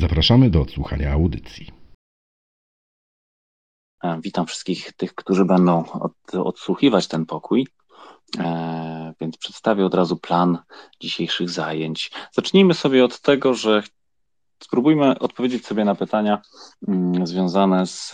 [0.00, 1.70] Zapraszamy do odsłuchania audycji.
[4.04, 7.66] E, Witam wszystkich tych, którzy będą od, odsłuchiwać ten pokój.
[8.38, 10.58] E, więc przedstawię od razu plan
[11.00, 12.10] dzisiejszych zajęć.
[12.32, 13.82] Zacznijmy sobie od tego, że
[14.62, 16.42] spróbujmy odpowiedzieć sobie na pytania
[16.88, 18.10] mm, związane z,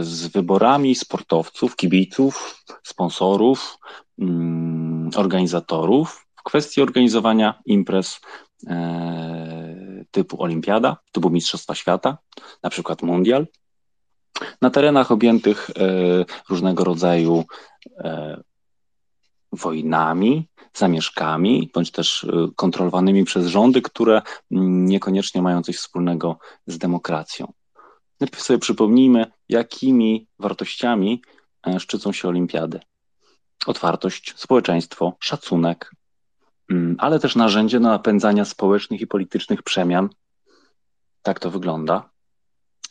[0.00, 3.78] z wyborami sportowców, kibiców, sponsorów,
[4.18, 8.20] mm, organizatorów w kwestii organizowania imprez
[8.66, 9.69] e,
[10.10, 12.18] typu Olimpiada, typu Mistrzostwa Świata,
[12.62, 13.46] na przykład Mundial,
[14.62, 17.44] na terenach objętych e, różnego rodzaju
[19.52, 27.52] wojnami, zamieszkami, bądź też y, kontrolowanymi przez rządy, które niekoniecznie mają coś wspólnego z demokracją.
[28.20, 31.22] Najpierw sobie przypomnijmy, jakimi wartościami
[31.66, 32.80] e, szczycą się olimpiady.
[33.66, 35.99] Otwartość, społeczeństwo, szacunek, mm,
[36.98, 40.08] ale też narzędzie napędzania społecznych i politycznych przemian.
[41.22, 42.10] Tak to wygląda.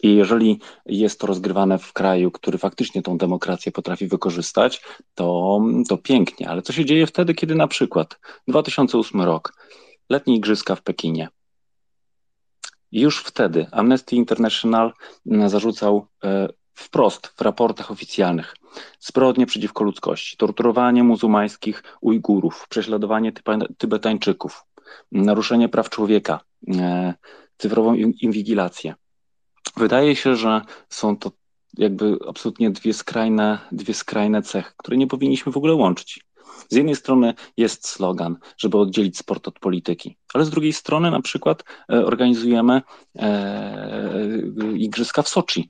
[0.03, 4.81] I jeżeli jest to rozgrywane w kraju, który faktycznie tą demokrację potrafi wykorzystać,
[5.15, 6.49] to, to pięknie.
[6.49, 9.53] Ale co się dzieje wtedy, kiedy na przykład 2008 rok,
[10.09, 11.29] letnie igrzyska w Pekinie.
[12.91, 14.93] Już wtedy Amnesty International
[15.25, 18.55] zarzucał e, wprost w raportach oficjalnych
[18.99, 23.31] zbrodnie przeciwko ludzkości, torturowanie muzułmańskich Ujgurów, prześladowanie
[23.77, 24.65] Tybetańczyków,
[25.11, 27.13] naruszenie praw człowieka, e,
[27.57, 28.95] cyfrową inwigilację.
[29.77, 31.31] Wydaje się, że są to
[31.77, 36.19] jakby absolutnie dwie skrajne, dwie skrajne cechy, które nie powinniśmy w ogóle łączyć.
[36.69, 41.21] Z jednej strony jest slogan, żeby oddzielić sport od polityki, ale z drugiej strony na
[41.21, 42.81] przykład e, organizujemy
[43.15, 44.41] e,
[44.77, 45.69] igrzyska w Soczi,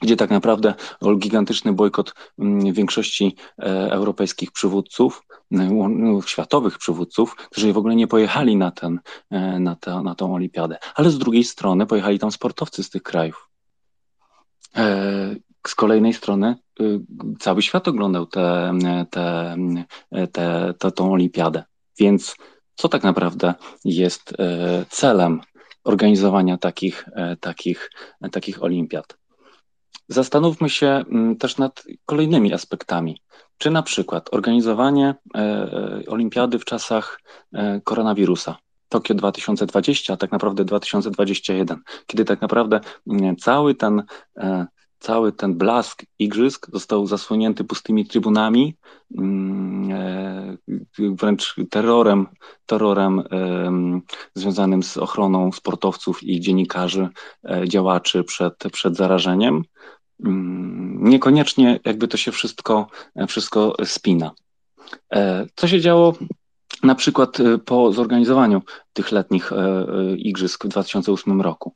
[0.00, 0.74] gdzie tak naprawdę
[1.18, 8.56] gigantyczny bojkot mm, większości e, europejskich przywódców, no, światowych przywódców, którzy w ogóle nie pojechali
[8.56, 9.00] na, ten,
[9.30, 10.78] e, na, te, na tą olimpiadę.
[10.94, 13.48] Ale z drugiej strony pojechali tam sportowcy z tych krajów.
[14.76, 15.36] E,
[15.66, 17.00] z kolejnej strony y,
[17.38, 18.72] cały świat oglądał tę
[19.10, 19.56] te,
[20.32, 21.64] te, te, tą olimpiadę.
[21.98, 22.36] Więc
[22.74, 23.54] co tak naprawdę
[23.84, 24.34] jest
[24.88, 25.40] celem
[25.84, 27.08] organizowania takich,
[27.40, 27.90] takich,
[28.32, 29.17] takich olimpiad?
[30.08, 33.20] Zastanówmy się mm, też nad kolejnymi aspektami.
[33.58, 37.20] Czy na przykład organizowanie e, e, olimpiady w czasach
[37.52, 38.56] e, koronawirusa,
[38.88, 44.02] Tokio 2020, a tak naprawdę 2021, kiedy tak naprawdę mm, cały ten,
[44.98, 48.76] cały ten blask igrzysk został zasłonięty pustymi trybunami,
[49.18, 50.58] mm,
[50.98, 52.26] wręcz terrorem,
[52.66, 53.22] terrorem
[54.34, 57.08] związanym z ochroną sportowców i dziennikarzy,
[57.66, 59.64] działaczy przed, przed zarażeniem.
[60.24, 62.86] Mm, niekoniecznie jakby to się wszystko,
[63.28, 64.30] wszystko spina.
[65.14, 66.14] E, co się działo
[66.82, 68.62] na przykład e, po zorganizowaniu
[68.92, 69.86] tych letnich e,
[70.16, 71.74] igrzysk w 2008 roku?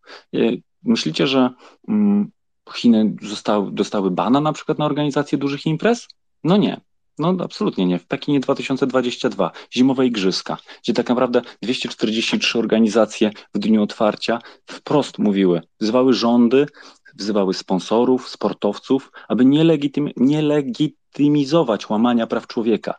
[0.85, 1.51] Myślicie, że
[1.89, 2.31] mm,
[2.75, 6.09] Chiny zostały, dostały bana na przykład na organizację dużych imprez?
[6.45, 6.81] No nie.
[7.19, 7.99] No absolutnie nie.
[7.99, 15.61] W Pekinie 2022, zimowe igrzyska, gdzie tak naprawdę 243 organizacje w dniu otwarcia wprost mówiły,
[15.81, 16.67] wzywały rządy
[17.15, 22.95] wzywały sponsorów, sportowców, aby nie, legitym, nie legitymizować łamania praw człowieka,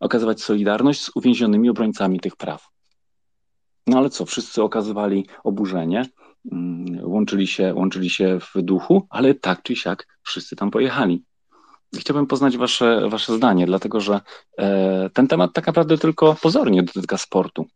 [0.00, 2.68] okazywać solidarność z uwięzionymi obrońcami tych praw.
[3.86, 6.06] No ale co, wszyscy okazywali oburzenie,
[6.52, 11.24] mm, łączyli się, łączyli się w duchu, ale tak czy siak wszyscy tam pojechali.
[11.94, 14.20] Chciałbym poznać wasze, wasze zdanie, dlatego że
[14.58, 17.66] e, ten temat tak naprawdę tylko pozornie dotyka sportu,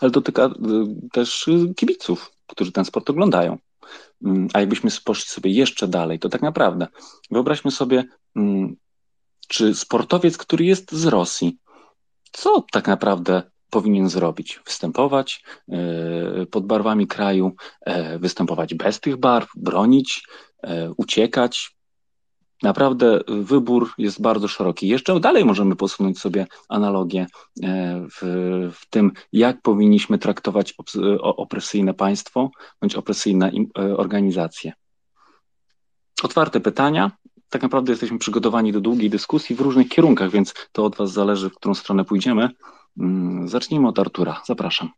[0.00, 0.50] ale dotyka e,
[1.12, 3.58] też kibiców, którzy ten sport oglądają.
[4.24, 6.86] Mm, a jakbyśmy poszli sobie jeszcze dalej, to tak naprawdę
[7.30, 8.04] wyobraźmy sobie,
[8.36, 8.76] mm,
[9.48, 11.58] czy sportowiec, który jest z Rosji,
[12.32, 14.60] co tak naprawdę powinien zrobić?
[14.66, 20.26] Występować e, pod barwami kraju, e, występować bez tych barw, bronić,
[20.62, 21.76] e, uciekać,
[22.62, 24.88] Naprawdę wybór jest bardzo szeroki.
[24.88, 27.26] Jeszcze dalej możemy posunąć sobie analogię
[27.62, 28.20] e, w,
[28.74, 30.74] w tym, jak powinniśmy traktować
[31.22, 32.50] opresyjne państwo
[32.80, 34.72] bądź opresyjne e, organizacje.
[36.22, 37.10] Otwarte pytania.
[37.48, 41.50] Tak naprawdę jesteśmy przygotowani do długiej dyskusji w różnych kierunkach, więc to od Was zależy,
[41.50, 42.48] w którą stronę pójdziemy.
[42.98, 44.42] Mm, zacznijmy od Artura.
[44.46, 44.88] Zapraszam.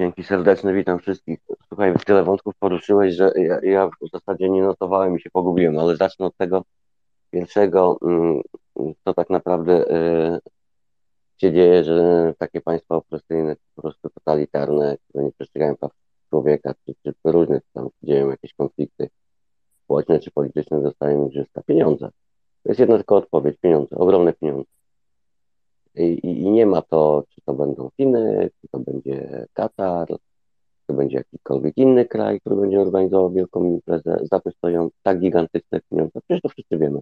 [0.00, 1.38] Dzięki serdeczne, witam wszystkich.
[1.68, 5.96] Słuchaj, tyle wątków poruszyłeś, że ja, ja w zasadzie nie notowałem i się pogubiłem, ale
[5.96, 6.64] zacznę od tego
[7.30, 8.40] pierwszego, mm,
[9.04, 10.40] co tak naprawdę y,
[11.36, 15.92] się dzieje, że takie państwa opresyjne, po prostu totalitarne, które nie przestrzegają praw
[16.30, 19.08] człowieka, czy, czy różne tam dzieją jakieś konflikty
[19.84, 22.10] społeczne czy polityczne, dostają igrzyska pieniądze.
[22.62, 24.79] To jest jedna tylko odpowiedź, pieniądze, ogromne pieniądze.
[25.94, 30.94] I, I, nie ma to, czy to będą Chiny, czy to będzie Katar, czy to
[30.94, 34.18] będzie jakikolwiek inny kraj, który będzie organizował wielką imprezę.
[34.22, 36.20] Za to stoją tak gigantyczne pieniądze.
[36.24, 37.00] Przecież to wszyscy wiemy,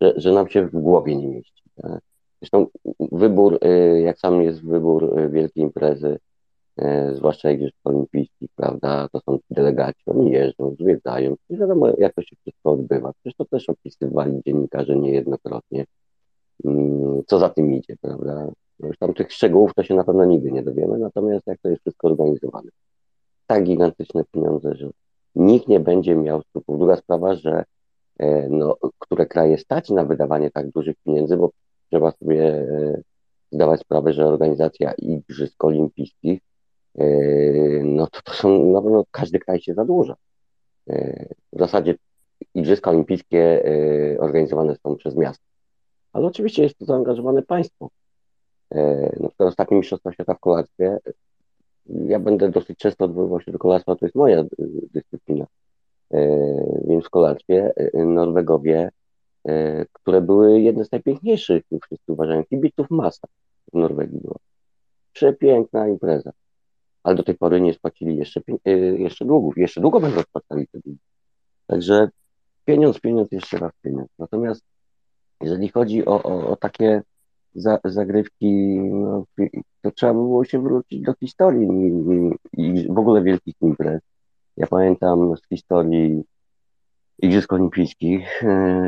[0.00, 1.62] że, że nam się w głowie nie mieści.
[1.82, 2.00] Tak?
[2.40, 2.66] Zresztą
[3.12, 6.18] wybór, y, jak sam jest wybór y, wielkiej imprezy,
[6.82, 6.84] y,
[7.14, 12.36] zwłaszcza Igrzysk Olimpijskich, prawda, to są delegaci, oni jeżdżą, zwiedzają, i wiadomo, jak to się
[12.36, 13.12] wszystko odbywa.
[13.12, 15.84] Przecież to też opisywali dziennikarze niejednokrotnie
[17.26, 18.50] co za tym idzie, prawda?
[18.80, 21.80] Już tam tych szczegółów to się na pewno nigdy nie dowiemy, natomiast jak to jest
[21.80, 22.70] wszystko organizowane.
[23.46, 24.90] Tak gigantyczne pieniądze, że
[25.34, 26.80] nikt nie będzie miał skrupułów.
[26.80, 27.64] Druga sprawa, że
[28.18, 31.50] e, no, które kraje stać na wydawanie tak dużych pieniędzy, bo
[31.90, 33.02] trzeba sobie e,
[33.52, 36.40] zdawać sprawę, że organizacja Igrzysk Olimpijskich,
[36.98, 37.04] e,
[37.84, 40.16] no to, to są, no, no każdy kraj się zadłuża.
[41.52, 41.94] W zasadzie
[42.54, 43.62] Igrzyska Olimpijskie
[44.18, 45.44] organizowane są przez miasto
[46.12, 47.90] ale oczywiście jest to zaangażowane państwo.
[48.70, 50.98] E, na przykład ostatnie Mistrzostwa Świata w kolarstwie,
[51.86, 54.44] ja będę dosyć często odwoływał się do kolarstwa, to jest moja
[54.92, 55.46] dyscyplina,
[56.10, 56.18] e,
[56.88, 58.90] więc w kolarstwie e, Norwegowie,
[59.92, 63.28] które były jedne z najpiękniejszych, wszyscy uważają, kibiców masa
[63.72, 64.36] w Norwegii było.
[65.12, 66.32] Przepiękna impreza.
[67.02, 68.40] Ale do tej pory nie spłacili jeszcze,
[68.98, 69.58] jeszcze długów.
[69.58, 70.98] Jeszcze długo będą spłacali te długi.
[71.66, 72.08] Także
[72.64, 74.10] pieniądz, pieniądz, jeszcze raz pieniądz.
[74.18, 74.64] Natomiast
[75.40, 77.02] jeżeli chodzi o, o, o takie
[77.54, 79.24] za, zagrywki, no,
[79.82, 81.68] to trzeba by było się wrócić do historii
[82.52, 84.00] i, w ogóle wielkich imprez.
[84.56, 86.24] Ja pamiętam z historii
[87.22, 88.42] Igrzysk Olimpijskich,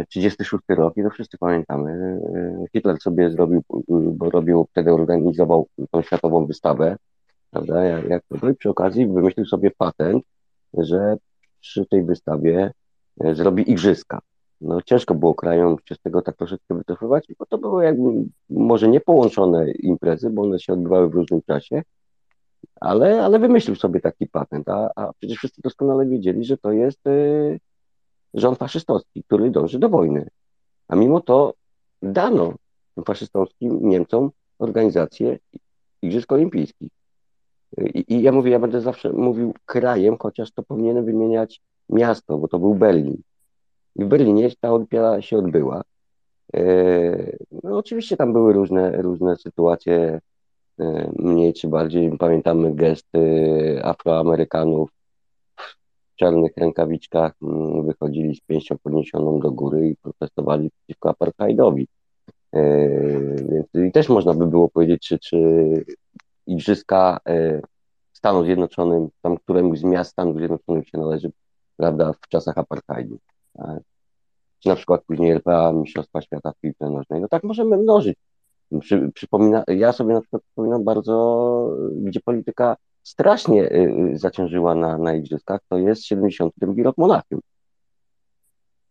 [0.08, 1.90] 36 e, rok i to wszyscy pamiętamy.
[1.90, 6.96] E, Hitler sobie zrobił, bo robił, wtedy organizował tą światową wystawę,
[7.50, 10.24] prawda, jak, jak to przy okazji wymyślił sobie patent,
[10.74, 11.16] że
[11.60, 12.72] przy tej wystawie
[13.20, 14.20] e, zrobi igrzyska
[14.60, 18.10] no ciężko było krajom się z tego tak troszeczkę wycofywać, bo to były jakby
[18.50, 21.82] może nie połączone imprezy, bo one się odbywały w różnym czasie,
[22.80, 27.06] ale, ale wymyślił sobie taki patent, a, a przecież wszyscy doskonale wiedzieli, że to jest
[27.06, 27.60] y,
[28.34, 30.28] rząd faszystowski, który dąży do wojny.
[30.88, 31.54] A mimo to
[32.02, 32.54] dano
[33.04, 35.38] faszystowskim Niemcom organizację
[36.02, 36.90] Igrzysk Olimpijskich.
[37.94, 42.48] I, I ja mówię, ja będę zawsze mówił krajem, chociaż to powinienem wymieniać miasto, bo
[42.48, 43.22] to był Berlin.
[43.96, 45.82] W Berlinie ta olimpiada się odbyła.
[46.54, 50.20] E, no oczywiście tam były różne, różne sytuacje,
[50.80, 52.18] e, mniej czy bardziej.
[52.18, 53.20] Pamiętamy gesty
[53.82, 54.90] Afroamerykanów
[56.12, 57.32] w czarnych rękawiczkach,
[57.84, 61.88] wychodzili z pięścią podniesioną do góry i protestowali przeciwko apartheidowi.
[62.52, 62.88] E,
[63.34, 65.38] więc i też można by było powiedzieć, czy, czy
[66.46, 67.20] igrzyska
[68.12, 71.30] Stanów Zjednoczonych, tam któremuś z miast Stanów Zjednoczonych się należy,
[71.76, 73.18] prawda, w czasach apartheidu.
[73.66, 73.82] Tak?
[74.58, 77.20] Czy na przykład później RPA Mistrzostwa Świata w piłce nożnej.
[77.20, 78.18] No tak możemy mnożyć.
[78.80, 84.98] Przy, przypomina, ja sobie na przykład przypominam bardzo, gdzie polityka strasznie y, y zaciążyła na,
[84.98, 87.40] na igrzyskach, to jest 72 rok Monachium.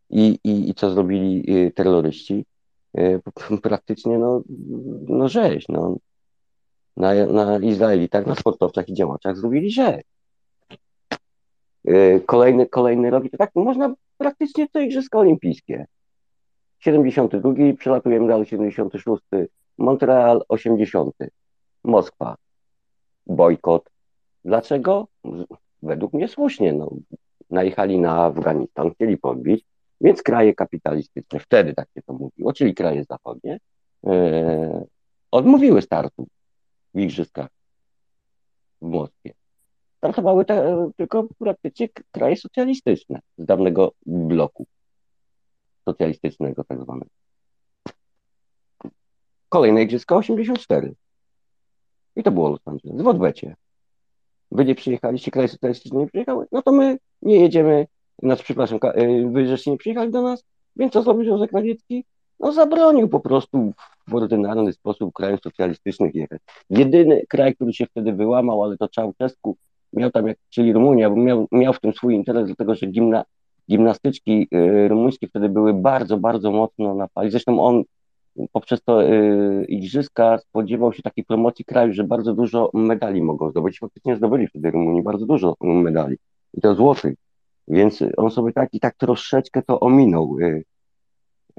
[0.10, 2.46] I, i, I co zrobili y, terroryści?
[3.62, 4.42] Praktycznie no,
[5.08, 5.66] no rzeź.
[5.70, 5.98] No.
[6.98, 10.04] Na, na Izraelitach, na sportowcach i działaczach zrobili rzeź.
[11.90, 15.86] Y, kolejny, kolejny rok i to tak można praktycznie co Igrzyska Olimpijskie.
[16.80, 19.24] 72, przelatujemy dalej 76,
[19.78, 21.16] Montreal 80,
[21.84, 22.36] Moskwa,
[23.28, 23.90] bojkot.
[24.46, 25.08] Dlaczego?
[25.84, 26.74] Według mnie słusznie.
[26.74, 26.92] No,
[27.50, 29.66] najechali na Afganistan, chcieli podbić,
[30.02, 33.60] więc kraje kapitalistyczne, wtedy tak się to mówiło, czyli kraje zachodnie,
[34.06, 34.86] e,
[35.32, 36.28] odmówiły startu
[36.94, 37.50] w Igrzyskach
[38.82, 39.39] w Moskwie
[40.00, 44.66] startowały te, tylko praktycznie kraje socjalistyczne z dawnego bloku
[45.86, 47.12] socjalistycznego tak zwanego.
[49.50, 50.94] Kolejne igrzyska 84.
[52.16, 53.56] I to było Los Angeles, w odwecie.
[54.52, 57.88] Wy nie przyjechaliście, kraje socjalistyczne nie przyjechały, no to my nie jedziemy,
[58.24, 60.44] znaczy przepraszam, y, wy żeście nie przyjechali do nas,
[60.76, 62.06] więc co zrobił Józef Radziecki?
[62.40, 63.74] No zabronił po prostu
[64.08, 66.42] w ordynarny sposób krajom socjalistycznych jechać.
[66.70, 69.58] Jedyny kraj, który się wtedy wyłamał, ale to Czałczesku
[69.94, 73.24] miał tam, jak, czyli Rumunia, bo miał, miał w tym swój interes, dlatego że gimna,
[73.70, 77.32] gimnastyczki y, rumuńskie wtedy były bardzo, bardzo mocno na fali.
[77.32, 77.84] Zresztą on
[78.52, 83.80] poprzez to y, igrzyska spodziewał się takiej promocji kraju, że bardzo dużo medali mogą zdobyć.
[83.80, 86.18] Faktycznie zdobyli wtedy Rumunii bardzo dużo medali
[86.54, 87.16] i to złotych.
[87.68, 90.40] Więc on sobie tak i tak troszeczkę to ominął.
[90.40, 90.64] Y,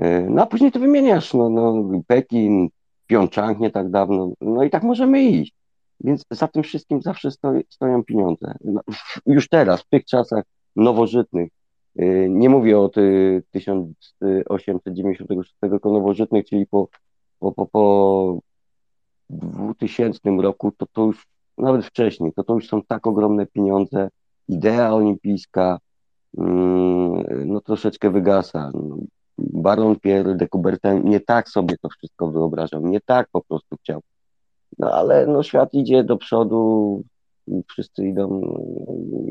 [0.05, 2.69] y, no a później to wymieniasz, no, no Pekin,
[3.07, 5.55] Pjongczang nie tak dawno, no i tak możemy iść.
[6.01, 8.55] Więc za tym wszystkim zawsze stoi, stoją pieniądze.
[8.65, 8.81] No,
[9.27, 10.45] już teraz, w tych czasach
[10.77, 11.51] nowożytnych,
[12.01, 16.89] y, nie mówię o 1896 tylko nowożytnych, czyli po,
[17.39, 18.41] po, po, po
[19.31, 21.27] 2000 roku, to to już
[21.59, 24.09] nawet wcześniej, to to już są tak ogromne pieniądze.
[24.49, 25.79] Idea olimpijska
[26.39, 28.73] mm, no troszeczkę wygasa.
[29.39, 34.01] Baron Pierre de Coubertin nie tak sobie to wszystko wyobrażał, nie tak po prostu chciał.
[34.81, 37.03] No ale no, świat idzie do przodu,
[37.69, 38.41] wszyscy idą,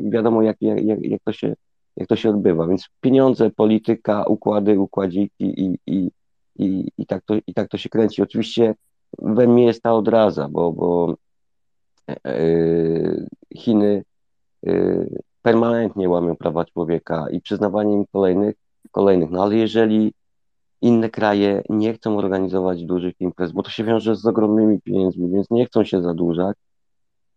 [0.03, 1.55] wiadomo jak, jak, jak, to, się,
[1.97, 2.67] jak to się odbywa.
[2.67, 6.11] Więc pieniądze, polityka, układy, układziki i, i,
[6.55, 8.21] i, i, tak, to, i tak to się kręci.
[8.21, 8.75] Oczywiście
[9.19, 11.15] we mnie jest ta odraza, bo, bo
[12.25, 14.03] yy, Chiny
[14.63, 18.55] yy, permanentnie łamią prawa człowieka i przyznawanie im kolejnych,
[18.91, 19.29] kolejnych.
[19.29, 20.13] No ale jeżeli
[20.81, 25.49] inne kraje nie chcą organizować dużych imprez, bo to się wiąże z ogromnymi pieniędzmi, więc
[25.49, 26.57] nie chcą się zadłużać,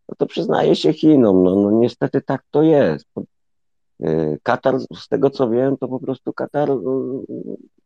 [0.08, 1.44] no to przyznaje się Chinom.
[1.44, 3.06] No, no niestety tak to jest.
[4.04, 6.74] Y, Katar, z tego co wiem, to po prostu Katar, y,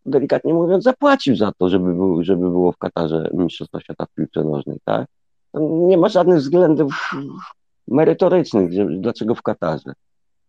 [0.07, 4.45] delikatnie mówiąc, zapłacił za to, żeby, był, żeby było w Katarze Mistrzostwa Świata w piłce
[4.45, 5.07] nożnej, tak?
[5.61, 7.11] Nie ma żadnych względów
[7.89, 8.71] merytorycznych,
[9.01, 9.93] dlaczego w Katarze.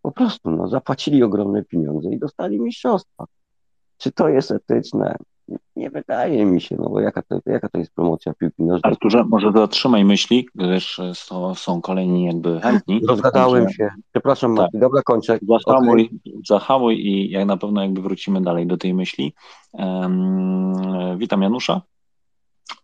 [0.02, 3.26] Po prostu no, zapłacili ogromne pieniądze i dostali mistrzostwa.
[3.98, 5.16] Czy to jest etyczne?
[5.76, 8.92] Nie wydaje mi się, no bo jaka to, jaka to jest promocja piłki nożnej?
[8.92, 13.02] Arturze, może zatrzymaj myśli, gdyż są, są kolejni jakby chętni.
[13.08, 13.90] Rozgadałem się.
[14.12, 14.70] Przepraszam, tak.
[14.74, 15.40] Dobra, kończę.
[15.68, 16.42] Zahamuj, okay.
[16.48, 19.34] zahamuj i jak na pewno jakby wrócimy dalej do tej myśli.
[19.74, 21.82] Um, witam Janusza.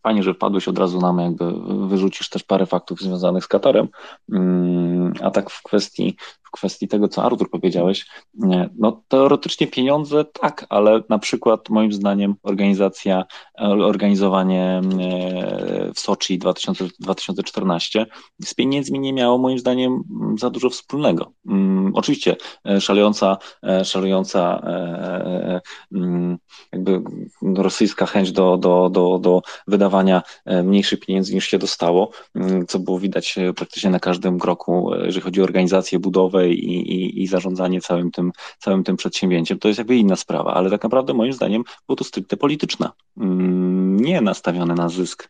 [0.03, 1.53] Fajnie, że wpadłeś od razu nam, jakby
[1.87, 3.87] wyrzucisz też parę faktów związanych z Katarem.
[4.29, 6.17] Um, a tak w kwestii
[6.53, 8.05] kwestii tego, co Artur powiedziałeś,
[8.77, 13.25] no teoretycznie pieniądze tak, ale na przykład moim zdaniem organizacja,
[13.59, 18.05] organizowanie e, w Soczi 2000, 2014
[18.43, 20.03] z pieniędzmi nie miało moim zdaniem
[20.39, 21.31] za dużo wspólnego.
[21.47, 24.61] Mm, oczywiście e, szalejąca, e, szalejąca
[25.91, 26.37] mm,
[26.71, 27.01] jakby
[27.55, 29.92] rosyjska chęć do, do, do, do wydawania
[30.63, 35.41] mniejszych pieniędzy niż się dostało, mm, co było widać praktycznie na każdym kroku, jeżeli chodzi
[35.41, 39.95] o organizację, budowę i, i, i zarządzanie całym tym, całym tym przedsięwzięciem, to jest jakby
[39.95, 44.89] inna sprawa, ale tak naprawdę moim zdaniem było to stricte polityczne, mm, nie nastawione na
[44.89, 45.29] zysk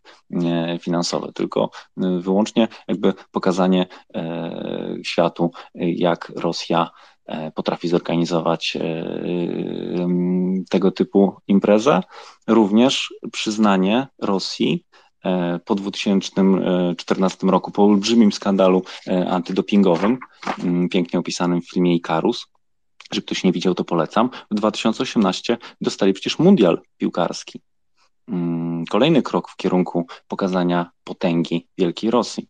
[0.79, 6.89] finansowy, tylko wyłącznie jakby pokazanie e, światu, jak Rosja
[7.25, 9.05] e, potrafi zorganizować e,
[10.70, 12.01] tego typu imprezę.
[12.48, 14.86] Również przyznanie Rosji
[15.26, 20.18] E, po 2014 roku, po olbrzymim skandalu e, antydopingowym,
[20.60, 22.48] mm, pięknie opisanym w filmie Ikarus,
[23.12, 24.30] że ktoś nie widział, to polecam.
[24.52, 27.62] W 2018 dostali przecież mundial piłkarski.
[28.28, 32.48] Mm, kolejny krok w kierunku pokazania potęgi Wielkiej Rosji.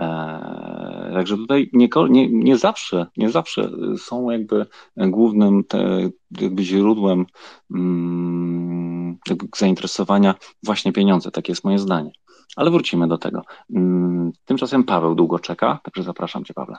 [0.00, 7.26] E, także tutaj nie, nie, nie, zawsze, nie zawsze są jakby głównym te, jakby źródłem
[7.74, 9.18] mm,
[9.56, 11.30] zainteresowania właśnie pieniądze.
[11.30, 12.10] Takie jest moje zdanie.
[12.56, 13.42] Ale wrócimy do tego.
[13.74, 16.76] Mm, tymczasem Paweł długo czeka, także zapraszam Cię, Pawle.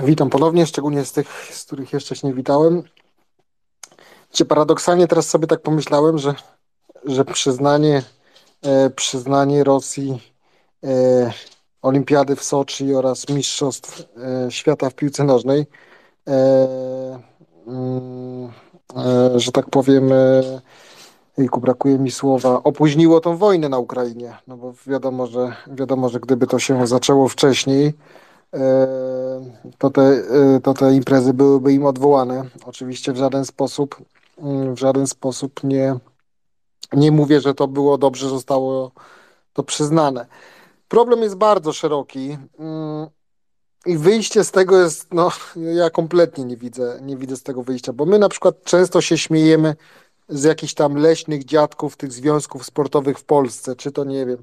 [0.00, 2.82] Witam ponownie, szczególnie z tych, z których jeszcze się nie witałem.
[4.32, 6.34] Czy paradoksalnie teraz sobie tak pomyślałem, że,
[7.04, 8.02] że przyznanie,
[8.62, 10.31] e, przyznanie Rosji
[11.82, 14.04] Olimpiady w Soczi oraz Mistrzostw
[14.46, 15.66] e, Świata w piłce nożnej,
[16.28, 17.18] e,
[17.66, 18.52] mm,
[18.96, 20.42] e, że tak powiem, e,
[21.38, 24.36] Jejku, brakuje mi słowa, opóźniło tą wojnę na Ukrainie.
[24.46, 27.94] No bo wiadomo, że wiadomo, że gdyby to się zaczęło wcześniej,
[29.78, 30.22] to te,
[30.62, 32.44] to te imprezy byłyby im odwołane.
[32.66, 33.96] Oczywiście w żaden sposób,
[34.38, 35.96] mm, w żaden sposób nie,
[36.92, 38.90] nie mówię, że to było dobrze, zostało
[39.52, 40.26] to przyznane.
[40.92, 43.06] Problem jest bardzo szeroki mm,
[43.86, 45.30] i wyjście z tego jest, no,
[45.80, 49.18] ja kompletnie nie widzę, nie widzę z tego wyjścia, bo my na przykład często się
[49.18, 49.76] śmiejemy
[50.28, 54.38] z jakichś tam leśnych dziadków tych związków sportowych w Polsce, czy to nie wiem.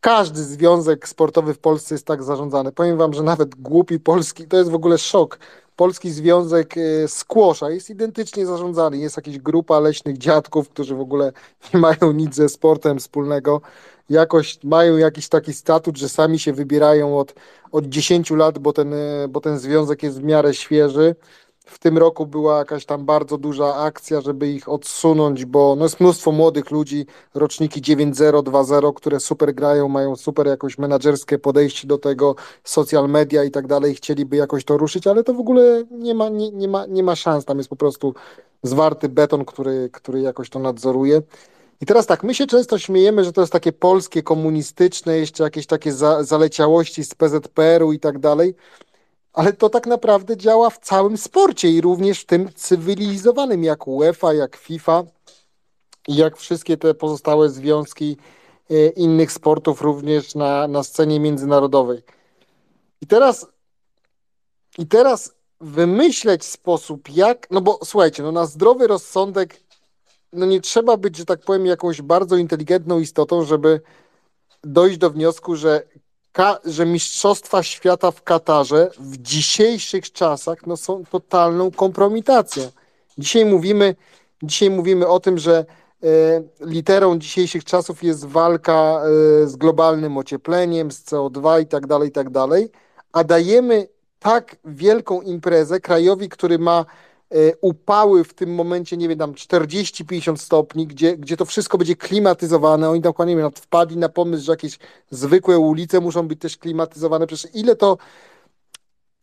[0.00, 2.72] Każdy związek sportowy w Polsce jest tak zarządzany.
[2.72, 5.38] Powiem wam, że nawet głupi polski, to jest w ogóle szok.
[5.76, 8.98] Polski Związek e, Skłosza jest identycznie zarządzany.
[8.98, 11.32] Jest jakaś grupa leśnych dziadków, którzy w ogóle
[11.74, 13.60] nie mają nic ze sportem wspólnego
[14.10, 17.34] jakoś mają jakiś taki statut, że sami się wybierają od,
[17.72, 18.94] od 10 lat, bo ten,
[19.28, 21.14] bo ten związek jest w miarę świeży.
[21.64, 26.00] w tym roku była jakaś tam bardzo duża akcja, żeby ich odsunąć, bo no jest
[26.00, 31.98] mnóstwo młodych ludzi, roczniki 9.0, 2.0, które super grają, mają super jakoś menadżerskie podejście do
[31.98, 36.14] tego, social media i tak dalej, chcieliby jakoś to ruszyć, ale to w ogóle nie
[36.14, 38.14] ma, nie, nie ma, nie ma szans, tam jest po prostu
[38.62, 41.22] zwarty beton, który, który jakoś to nadzoruje.
[41.80, 45.66] I teraz tak, my się często śmiejemy, że to jest takie polskie, komunistyczne, jeszcze jakieś
[45.66, 48.54] takie za, zaleciałości z PZPR-u i tak dalej,
[49.32, 54.34] ale to tak naprawdę działa w całym sporcie i również w tym cywilizowanym, jak UEFA,
[54.34, 55.04] jak FIFA
[56.08, 58.16] i jak wszystkie te pozostałe związki
[58.70, 62.02] e, innych sportów, również na, na scenie międzynarodowej.
[63.00, 63.46] I teraz,
[64.78, 69.60] i teraz wymyśleć sposób, jak, no bo słuchajcie, no na zdrowy rozsądek,
[70.32, 73.80] no nie trzeba być, że tak powiem, jakąś bardzo inteligentną istotą, żeby
[74.64, 75.82] dojść do wniosku, że
[76.64, 82.70] że Mistrzostwa Świata w Katarze w dzisiejszych czasach no, są totalną kompromitacją.
[83.18, 83.94] Dzisiaj mówimy,
[84.42, 85.64] dzisiaj mówimy o tym, że
[86.02, 86.06] e,
[86.60, 92.12] literą dzisiejszych czasów jest walka e, z globalnym ociepleniem, z CO2 i tak dalej, i
[92.12, 92.70] tak dalej,
[93.12, 96.84] a dajemy tak wielką imprezę krajowi, który ma
[97.60, 102.90] upały w tym momencie, nie wiem, tam 40-50 stopni, gdzie, gdzie to wszystko będzie klimatyzowane.
[102.90, 104.78] Oni dokładnie wiem, wpadli na pomysł, że jakieś
[105.10, 107.26] zwykłe ulice muszą być też klimatyzowane.
[107.26, 107.98] Przecież ile to.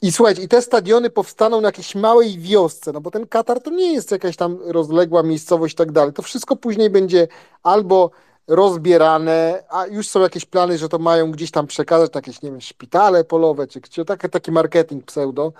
[0.01, 3.71] I słuchajcie, i te stadiony powstaną na jakiejś małej wiosce, no bo ten Katar to
[3.71, 6.13] nie jest jakaś tam rozległa miejscowość i tak dalej.
[6.13, 7.27] To wszystko później będzie
[7.63, 8.11] albo
[8.47, 12.61] rozbierane, a już są jakieś plany, że to mają gdzieś tam przekazać jakieś, nie wiem,
[12.61, 15.53] szpitale polowe, czy, czy taki, taki marketing pseudo.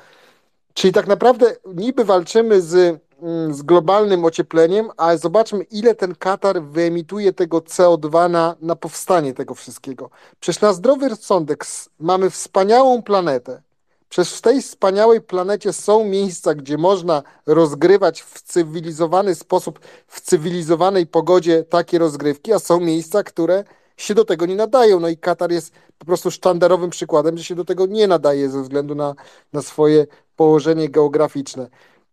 [0.78, 6.64] Czyli tak naprawdę niby walczymy z, mm, z globalnym ociepleniem, a zobaczmy, ile ten Katar
[6.64, 10.10] wyemituje tego CO2 na, na powstanie tego wszystkiego.
[10.40, 11.66] Przecież na zdrowy rozsądek
[12.00, 13.62] mamy wspaniałą planetę.
[14.10, 21.08] Przecież w tej wspaniałej planecie są miejsca, gdzie można rozgrywać w cywilizowany sposób, w cywilizowanej
[21.08, 23.64] pogodzie takie rozgrywki, a są miejsca, które
[23.98, 25.00] się do tego nie nadają.
[25.00, 28.62] No i Katar jest po prostu sztandarowym przykładem, że się do tego nie nadaje ze
[28.62, 29.16] względu na,
[29.54, 31.70] na swoje położenie geograficzne.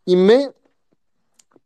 [0.07, 0.53] I my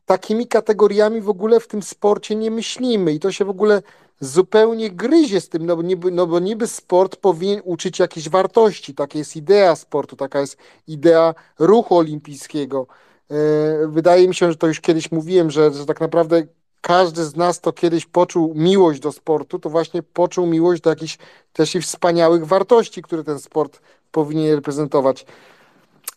[0.06, 3.82] takimi kategoriami w ogóle w tym sporcie nie myślimy i to się w ogóle
[4.20, 8.94] zupełnie gryzie z tym, no bo niby, no bo niby sport powinien uczyć jakiejś wartości,
[8.94, 12.86] taka jest idea sportu, taka jest idea ruchu olimpijskiego.
[13.30, 13.34] E,
[13.88, 16.42] wydaje mi się, że to już kiedyś mówiłem, że, że tak naprawdę
[16.80, 21.18] każdy z nas to kiedyś poczuł miłość do sportu, to właśnie poczuł miłość do jakichś
[21.52, 25.26] też i wspaniałych wartości, które ten sport powinien reprezentować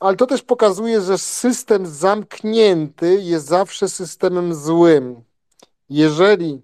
[0.02, 5.24] ale to też pokazuje, że system zamknięty jest zawsze systemem złym.
[5.90, 6.62] Jeżeli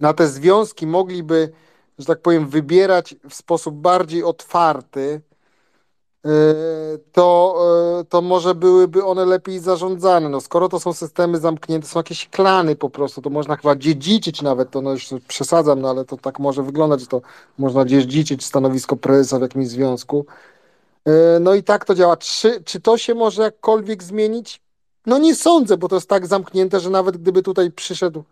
[0.00, 1.52] na te związki mogliby,
[1.98, 5.20] że tak powiem, wybierać w sposób bardziej otwarty,
[7.12, 7.56] to,
[8.00, 10.28] e, to może byłyby one lepiej zarządzane.
[10.28, 14.42] No, skoro to są systemy zamknięte, są jakieś klany po prostu, to można chyba dziedziczyć
[14.42, 17.20] nawet, to no już przesadzam, no ale to tak może wyglądać, że to
[17.58, 20.26] można dziedziczyć stanowisko prezesa w jakimś związku.
[21.04, 22.16] E, no i tak to działa.
[22.16, 24.60] Czy, czy to się może jakkolwiek zmienić?
[25.06, 28.24] No nie sądzę, bo to jest tak zamknięte, że nawet gdyby tutaj przyszedł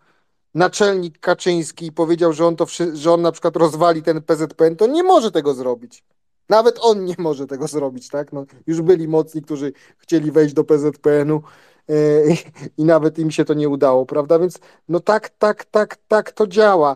[0.55, 4.87] naczelnik Kaczyński i powiedział, że on, to, że on na przykład rozwali ten PZPN, to
[4.87, 6.03] nie może tego zrobić.
[6.49, 8.33] Nawet on nie może tego zrobić, tak?
[8.33, 11.41] No, już byli mocni, którzy chcieli wejść do PZPN-u
[11.87, 12.35] yy, e,
[12.77, 14.39] i nawet im się to nie udało, prawda?
[14.39, 16.95] Więc no tak, tak, tak, tak to działa.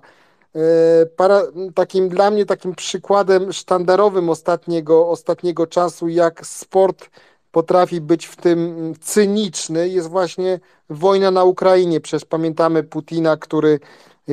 [0.56, 1.42] E, para,
[1.76, 7.10] takim dla mnie takim przykładem sztandarowym ostatniego, ostatniego czasu, jak sport
[7.52, 12.02] potrafi być w tym cyniczny, jest właśnie wojna na Ukrainie.
[12.02, 13.80] Przecież pamiętamy Putina, który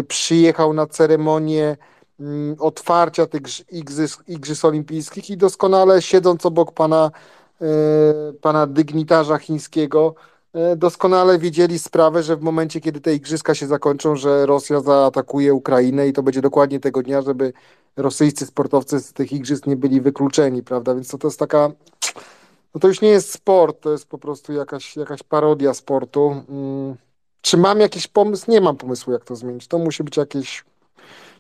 [0.09, 1.77] przyjechał na ceremonię
[2.59, 7.11] otwarcia tych igrzysk, igrzysk olimpijskich i doskonale siedząc obok pana,
[7.61, 7.67] e,
[8.41, 10.15] pana dygnitarza chińskiego,
[10.55, 15.55] E, doskonale wiedzieli sprawę, że w momencie, kiedy te igrzyska się zakończą, że Rosja zaatakuje
[15.55, 17.53] Ukrainę i to będzie dokładnie tego dnia, żeby
[17.97, 20.95] rosyjscy sportowcy z tych igrzysk nie byli wykluczeni, prawda?
[20.95, 21.71] Więc to, to jest taka.
[22.75, 26.43] No to już nie jest sport, to jest po prostu jakaś, jakaś parodia sportu.
[26.47, 26.97] Hmm.
[27.41, 28.51] Czy mam jakiś pomysł?
[28.51, 29.69] Nie mam pomysłu, jak to zmienić.
[29.69, 30.65] To musi być jakieś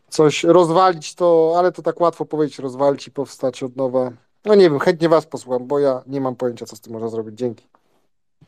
[0.08, 4.10] coś, rozwalić to, ale to tak łatwo powiedzieć, rozwalić i powstać od nowa.
[4.44, 7.08] No nie wiem, chętnie Was posłucham, bo ja nie mam pojęcia, co z tym można
[7.08, 7.38] zrobić.
[7.38, 7.66] Dzięki.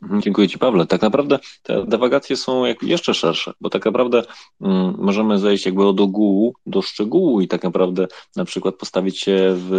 [0.03, 0.85] Mhm, dziękuję Ci, Pawle.
[0.85, 4.23] Tak naprawdę te dywagacje są jeszcze szersze, bo tak naprawdę
[4.61, 9.55] mm, możemy zejść jakby od ogółu do szczegółu i tak naprawdę na przykład postawić się
[9.55, 9.69] w,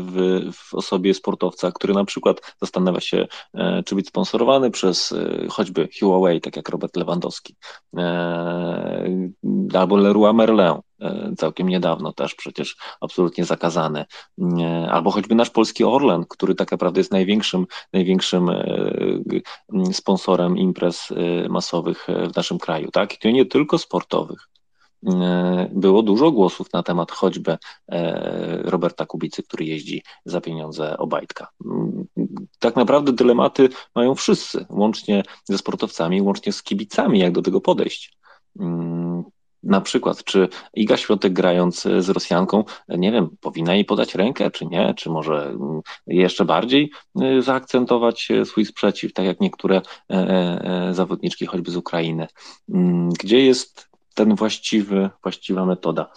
[0.00, 5.46] w, w osobie sportowca, który na przykład zastanawia się, e, czy być sponsorowany przez e,
[5.50, 7.56] choćby Huawei, tak jak Robert Lewandowski,
[7.96, 9.28] e,
[9.74, 10.80] albo Leroy Merlin,
[11.36, 14.04] całkiem niedawno też przecież absolutnie zakazany.
[14.90, 18.50] Albo choćby nasz polski Orlen, który tak naprawdę jest największym, największym
[19.92, 21.08] sponsorem imprez
[21.48, 23.14] masowych w naszym kraju, tak?
[23.14, 24.48] I to nie tylko sportowych.
[25.06, 31.48] E, było dużo głosów na temat choćby e, Roberta Kubicy, który jeździ za pieniądze Obajtka.
[31.64, 32.06] Mm,
[32.58, 38.16] tak naprawdę dylematy mają wszyscy, łącznie ze sportowcami, łącznie z kibicami, jak do tego podejść.
[39.66, 44.50] Mm, na przykład, czy Iga Świątek grając z Rosjanką, nie wiem, powinna jej podać rękę,
[44.50, 49.82] czy nie, czy może mm, jeszcze bardziej e, zaakcentować swój sprzeciw, tak jak niektóre
[50.90, 52.26] zawodniczki choćby z Ukrainy.
[53.20, 56.10] Gdzie jest ten właściwy, właściwa metoda.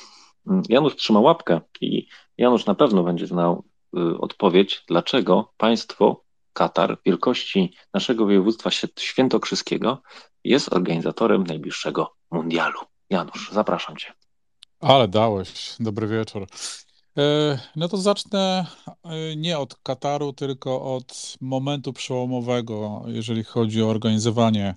[0.47, 2.07] Mm, Janusz trzyma łapkę i
[2.37, 3.63] Janusz na pewno będzie znał
[3.97, 10.01] y, odpowiedź, dlaczego państwo Katar wielkości naszego województwa świętokrzyskiego
[10.43, 12.88] jest organizatorem najbliższego mundialu.
[13.09, 14.13] Janusz, zapraszam cię.
[14.79, 15.75] Ale dałeś.
[15.79, 16.47] Dobry wieczór.
[17.17, 18.65] E, no to zacznę
[19.03, 24.75] e, nie od Kataru, tylko od momentu przełomowego, jeżeli chodzi o organizowanie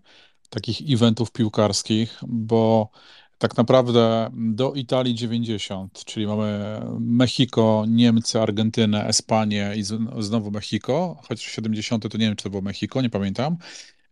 [0.51, 2.91] takich eventów piłkarskich, bo
[3.39, 9.83] tak naprawdę do Italii 90, czyli mamy Mexico, Niemcy, Argentynę, Espanię i
[10.19, 13.57] znowu Mexico, choć 70 to nie wiem, czy to było Mexico, nie pamiętam.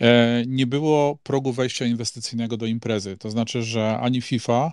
[0.01, 3.17] E, nie było progu wejścia inwestycyjnego do imprezy.
[3.17, 4.73] To znaczy, że ani FIFA,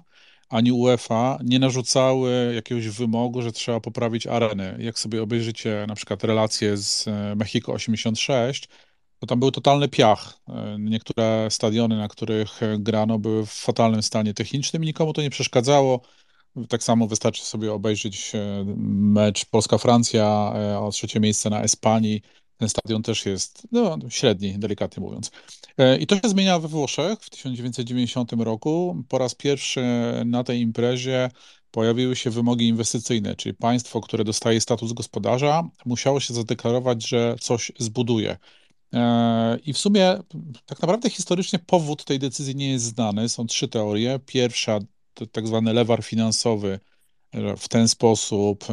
[0.50, 4.78] ani UEFA nie narzucały jakiegoś wymogu, że trzeba poprawić areny.
[4.80, 8.70] Jak sobie obejrzycie na przykład relacje z e, Mexico 86,
[9.20, 10.40] to tam był totalny piach.
[10.48, 15.30] E, niektóre stadiony, na których grano, były w fatalnym stanie technicznym i nikomu to nie
[15.30, 16.02] przeszkadzało.
[16.70, 18.32] Tak samo wystarczy sobie obejrzeć
[18.88, 22.22] mecz Polska-Francja o trzecie miejsce na Espanii.
[22.58, 25.32] Ten stadion też jest no, średni, delikatnie mówiąc.
[26.00, 29.04] I to się zmienia we Włoszech w 1990 roku.
[29.10, 29.84] Po raz pierwszy
[30.26, 31.30] na tej imprezie
[31.72, 37.72] pojawiły się wymogi inwestycyjne, czyli państwo, które dostaje status gospodarza, musiało się zadeklarować, że coś
[37.80, 38.38] zbuduje.
[38.94, 40.20] E, I w sumie
[40.66, 43.30] tak naprawdę historycznie powód tej decyzji nie jest znany.
[43.30, 44.20] Są trzy teorie.
[44.26, 44.80] Pierwsza
[45.14, 46.80] to tak zwany lewar finansowy,
[47.58, 48.66] w ten sposób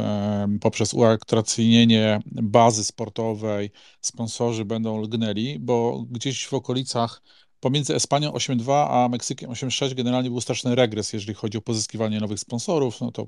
[0.61, 7.21] poprzez uatrakcyjnienie bazy sportowej sponsorzy będą lgnęli, bo gdzieś w okolicach
[7.59, 12.39] pomiędzy Espanią 8.2 a Meksykiem 8.6 generalnie był straszny regres, jeżeli chodzi o pozyskiwanie nowych
[12.39, 13.01] sponsorów.
[13.01, 13.25] No to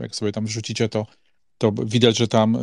[0.00, 1.06] jak sobie tam wrzucicie to
[1.58, 2.58] to widać, że tam y,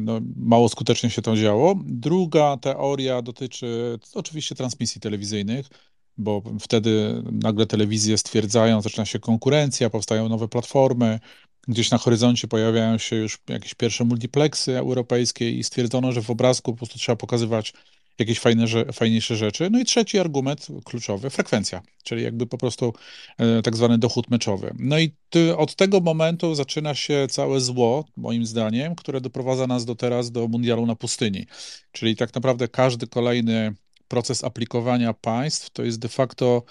[0.00, 1.74] no, mało skutecznie się to działo.
[1.84, 5.68] Druga teoria dotyczy oczywiście transmisji telewizyjnych,
[6.16, 11.20] bo wtedy nagle telewizje stwierdzają, zaczyna się konkurencja, powstają nowe platformy,
[11.68, 16.72] gdzieś na horyzoncie pojawiają się już jakieś pierwsze multiplexy europejskie i stwierdzono, że w obrazku
[16.72, 17.72] po prostu trzeba pokazywać
[18.18, 19.68] jakieś fajne, fajniejsze rzeczy.
[19.70, 22.92] No i trzeci argument kluczowy, frekwencja, czyli jakby po prostu
[23.38, 24.74] e, tak zwany dochód meczowy.
[24.78, 29.84] No i ty, od tego momentu zaczyna się całe zło, moim zdaniem, które doprowadza nas
[29.84, 31.46] do teraz do mundialu na pustyni.
[31.92, 33.74] Czyli tak naprawdę każdy kolejny
[34.08, 36.62] proces aplikowania państw to jest de facto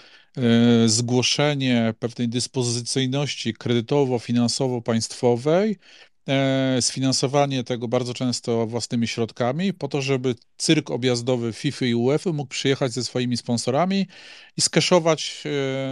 [0.86, 5.76] zgłoszenie pewnej dyspozycyjności kredytowo-finansowo-państwowej
[6.28, 12.32] E, sfinansowanie tego bardzo często własnymi środkami, po to, żeby cyrk objazdowy FIFA i UEFA
[12.32, 14.06] mógł przyjechać ze swoimi sponsorami
[14.56, 15.44] i skeszować,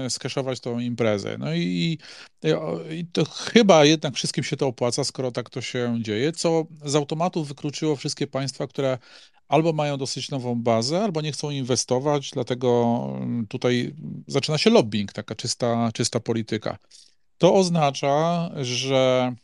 [0.07, 1.37] e, skeszować tą imprezę.
[1.39, 1.99] No i,
[2.91, 6.95] i to chyba jednak wszystkim się to opłaca, skoro tak to się dzieje, co z
[6.95, 8.99] automatu wykluczyło wszystkie państwa, które
[9.51, 13.01] albo mają dosyć nową bazę, albo nie chcą inwestować, dlatego
[13.49, 13.95] tutaj
[14.27, 16.79] zaczyna się lobbying, taka czysta, czysta polityka.
[17.39, 19.35] To oznacza, że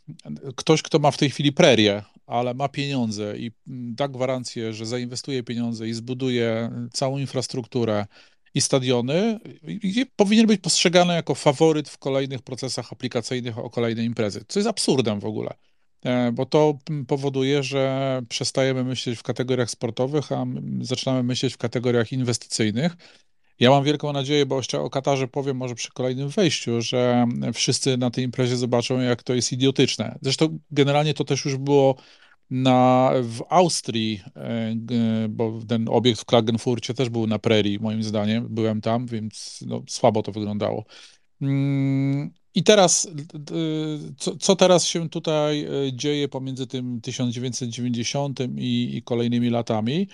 [0.55, 5.43] ktoś, kto ma w tej chwili prerię, ale ma pieniądze i da gwarancję, że zainwestuje
[5.43, 8.05] pieniądze i zbuduje całą infrastrukturę
[8.53, 9.39] i stadiony,
[10.15, 15.19] powinien być postrzegany jako faworyt w kolejnych procesach aplikacyjnych o kolejne imprezy, co jest absurdem
[15.19, 15.53] w ogóle,
[16.33, 20.45] bo to powoduje, że przestajemy myśleć w kategoriach sportowych, a
[20.81, 22.97] zaczynamy myśleć w kategoriach inwestycyjnych
[23.59, 27.97] ja mam wielką nadzieję, bo jeszcze o Katarze powiem może przy kolejnym wejściu, że wszyscy
[27.97, 30.17] na tej imprezie zobaczą, jak to jest idiotyczne.
[30.21, 31.95] Zresztą generalnie to też już było
[32.49, 34.75] na, w Austrii, e,
[35.29, 38.47] bo ten obiekt w Klagenfurcie też był na prerii, moim zdaniem.
[38.49, 40.85] Byłem tam, więc no, słabo to wyglądało.
[42.57, 43.07] I teraz,
[44.17, 50.07] co, co, teraz się tutaj e, dzieje pomiędzy tym 1990 i, i kolejnymi latami?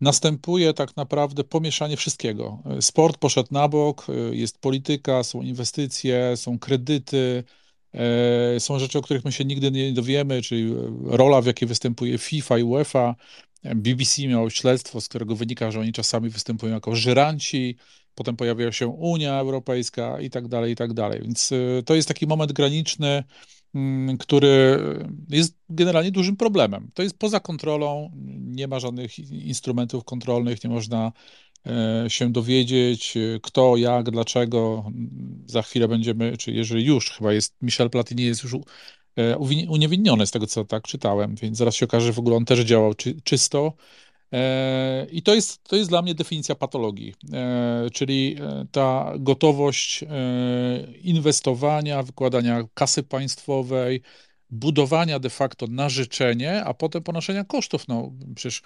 [0.00, 2.62] następuje tak naprawdę pomieszanie wszystkiego.
[2.80, 7.44] Sport poszedł na bok, jest polityka, są inwestycje, są kredyty,
[7.94, 12.18] e, są rzeczy, o których my się nigdy nie dowiemy, czyli rola, w jakiej występuje
[12.18, 13.14] FIFA i UEFA.
[13.74, 17.76] BBC miało śledztwo, z którego wynika, że oni czasami występują jako żyranci.
[18.16, 21.20] Potem pojawia się Unia Europejska i tak dalej, i tak dalej.
[21.22, 21.50] Więc
[21.84, 23.24] to jest taki moment graniczny,
[23.74, 24.78] mm, który
[25.28, 26.90] jest generalnie dużym problemem.
[26.94, 31.12] To jest poza kontrolą, nie ma żadnych instrumentów kontrolnych, nie można
[31.66, 34.90] E, się dowiedzieć, e, kto, jak, dlaczego.
[35.46, 38.54] Za chwilę będziemy, czy jeżeli już, chyba jest, Michel Platini jest już
[39.16, 42.44] e, uniewinniony z tego, co tak czytałem, więc zaraz się okaże, że w ogóle on
[42.44, 43.72] też działał czy, czysto.
[45.12, 47.14] I to jest, to jest dla mnie definicja patologii,
[47.92, 48.36] czyli
[48.72, 50.04] ta gotowość
[51.02, 54.02] inwestowania, wykładania kasy państwowej,
[54.50, 57.88] budowania de facto na życzenie, a potem ponoszenia kosztów.
[57.88, 58.62] No przecież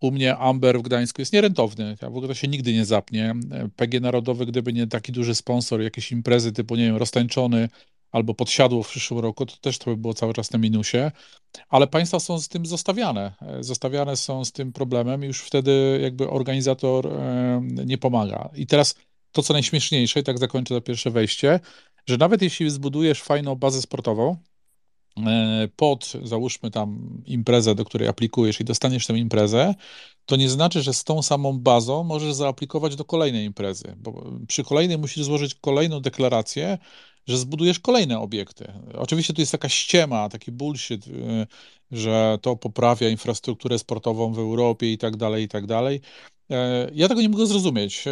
[0.00, 1.96] u mnie Amber w Gdańsku jest nierentowny.
[1.96, 3.34] W ogóle to się nigdy nie zapnie.
[3.76, 7.68] PG Narodowy, gdyby nie taki duży sponsor, jakieś imprezy typu, nie wiem, roztańczony
[8.12, 11.10] albo podsiadło w przyszłym roku, to też to by było cały czas na minusie.
[11.68, 13.32] Ale państwa są z tym zostawiane.
[13.60, 17.08] Zostawiane są z tym problemem i już wtedy jakby organizator
[17.62, 18.50] nie pomaga.
[18.54, 18.94] I teraz
[19.32, 21.60] to, co najśmieszniejsze, i tak zakończę to pierwsze wejście,
[22.06, 24.51] że nawet jeśli zbudujesz fajną bazę sportową, E,
[25.76, 29.74] pod, załóżmy tam imprezę, do której aplikujesz i dostaniesz tę imprezę,
[30.26, 34.64] to nie znaczy, że z tą samą bazą możesz zaaplikować do kolejnej imprezy, bo przy
[34.64, 36.78] kolejnej musisz złożyć kolejną deklarację,
[37.26, 38.72] że zbudujesz kolejne obiekty.
[38.94, 41.46] Oczywiście tu jest taka ściema, taki bullshit, y,
[41.90, 46.00] że to poprawia infrastrukturę sportową w Europie i tak dalej, i tak dalej.
[46.50, 48.04] E, ja tego nie mogę zrozumieć.
[48.06, 48.10] E,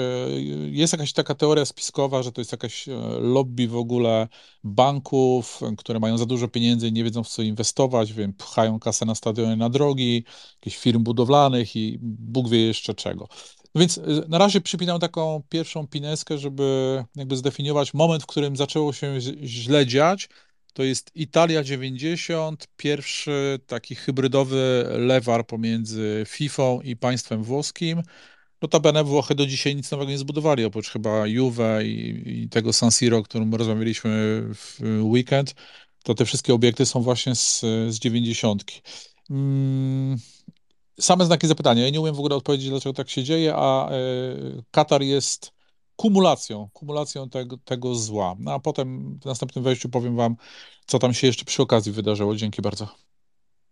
[0.71, 4.29] jest jakaś taka teoria spiskowa, że to jest jakaś e, lobby w ogóle
[4.65, 9.07] banków, które mają za dużo pieniędzy i nie wiedzą w co inwestować, wiem, pchają kasę
[9.07, 13.29] na stadiony, na drogi, jakichś firm budowlanych i Bóg wie jeszcze czego.
[13.75, 18.93] No więc na razie przypinam taką pierwszą pineskę, żeby jakby zdefiniować moment, w którym zaczęło
[18.93, 20.29] się źle dziać.
[20.73, 28.03] To jest Italia 90, pierwszy taki hybrydowy lewar pomiędzy FIFA i państwem włoskim.
[28.63, 32.91] Notabene Włochy do dzisiaj nic nowego nie zbudowali, oprócz chyba Juve i, i tego San
[32.91, 34.11] Siro, o którym rozmawialiśmy
[34.55, 35.55] w weekend,
[36.03, 38.65] to te wszystkie obiekty są właśnie z, z 90.
[39.31, 40.19] Mm,
[41.01, 41.85] same znaki zapytania.
[41.85, 45.53] Ja nie umiem w ogóle odpowiedzieć, dlaczego tak się dzieje, a y, Katar jest
[46.01, 48.37] kumulacją, kumulacją tego, tego zła.
[48.39, 50.37] No a potem w następnym wejściu powiem Wam,
[50.87, 52.37] co tam się jeszcze przy okazji wydarzyło.
[52.37, 52.89] Dzięki bardzo.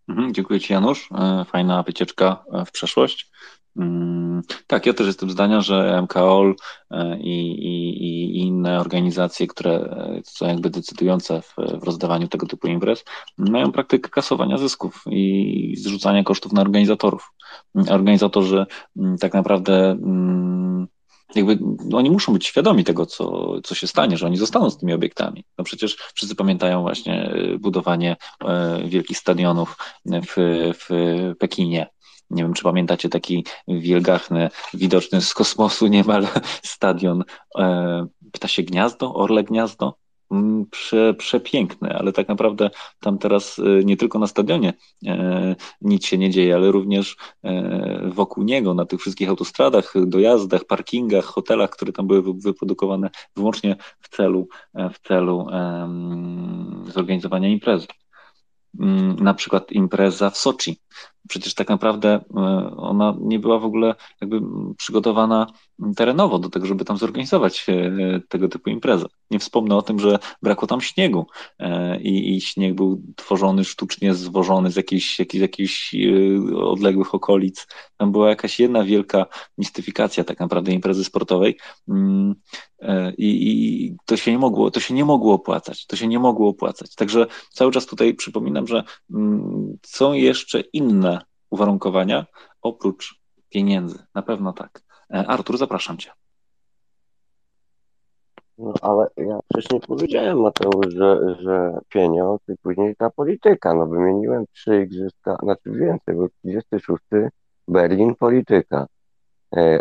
[0.08, 1.08] Mhm, dziękuję Ci, Janusz.
[1.12, 3.30] E, fajna wycieczka e, w przeszłość.
[3.76, 6.56] Mm, tak, ja też jestem zdania, że MKOL
[6.90, 12.66] e, i, i, i inne organizacje, które są jakby decydujące w, w rozdawaniu tego typu
[12.68, 13.04] imprez,
[13.38, 17.32] mają praktykę kasowania zysków i zrzucania kosztów na organizatorów.
[17.74, 20.88] Organizatorzy mm, tak naprawdę mm,
[21.34, 21.58] jakby
[21.92, 25.44] oni muszą być świadomi tego, co, co się stanie, że oni zostaną z tymi obiektami.
[25.58, 30.34] No przecież wszyscy pamiętają właśnie y, budowanie e, wielkich stadionów w,
[30.78, 30.88] w
[31.38, 31.86] Pekinie.
[32.30, 36.26] Nie wiem, czy pamiętacie taki wielgachny, widoczny z kosmosu niemal
[36.74, 37.24] stadion
[37.58, 39.94] e, Ptasie Gniazdo, Orle Gniazdo,
[40.70, 44.72] prze, przepiękny, ale tak naprawdę tam teraz y, nie tylko na stadionie
[45.06, 50.64] e, nic się nie dzieje, ale również e, wokół niego, na tych wszystkich autostradach, dojazdach,
[50.64, 55.46] parkingach, hotelach, które tam były wyprodukowane wyłącznie w celu, e, w celu
[56.88, 57.86] zorganizowania imprezy.
[58.80, 60.80] Mm, na przykład impreza w Soczi.
[61.28, 62.24] Przecież tak naprawdę
[62.76, 64.40] ona nie była w ogóle jakby
[64.76, 65.46] przygotowana
[65.96, 69.06] terenowo do tego, żeby tam zorganizować e, tego typu imprezę.
[69.30, 71.26] Nie wspomnę o tym, że brakło tam śniegu
[71.58, 77.66] e, i, i śnieg był tworzony sztucznie, zwożony z jakichś, jakichś, jakichś e, odległych okolic.
[77.96, 79.26] Tam była jakaś jedna wielka
[79.58, 82.34] mistyfikacja tak naprawdę imprezy sportowej mm,
[83.18, 86.48] i, i to się nie mogło, to się nie mogło opłacać, to się nie mogło
[86.48, 86.94] opłacać.
[86.94, 91.17] Także cały czas tutaj przypominam, że mm, są jeszcze inne
[91.50, 92.26] uwarunkowania
[92.62, 94.06] oprócz pieniędzy.
[94.14, 94.82] Na pewno tak.
[95.14, 96.10] E, Artur, zapraszam Cię.
[98.58, 103.74] No ale ja wcześniej powiedziałem, Mateusz, że, że pieniądz i później ta polityka.
[103.74, 107.02] No wymieniłem trzy igrzyska, znaczy więcej, bo 36
[107.68, 108.86] Berlin polityka,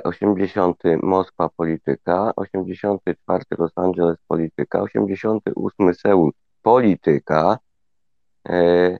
[0.04, 7.58] 80 e, Moskwa polityka, 84 Los Angeles polityka, 88 Seul polityka,
[8.50, 8.98] e,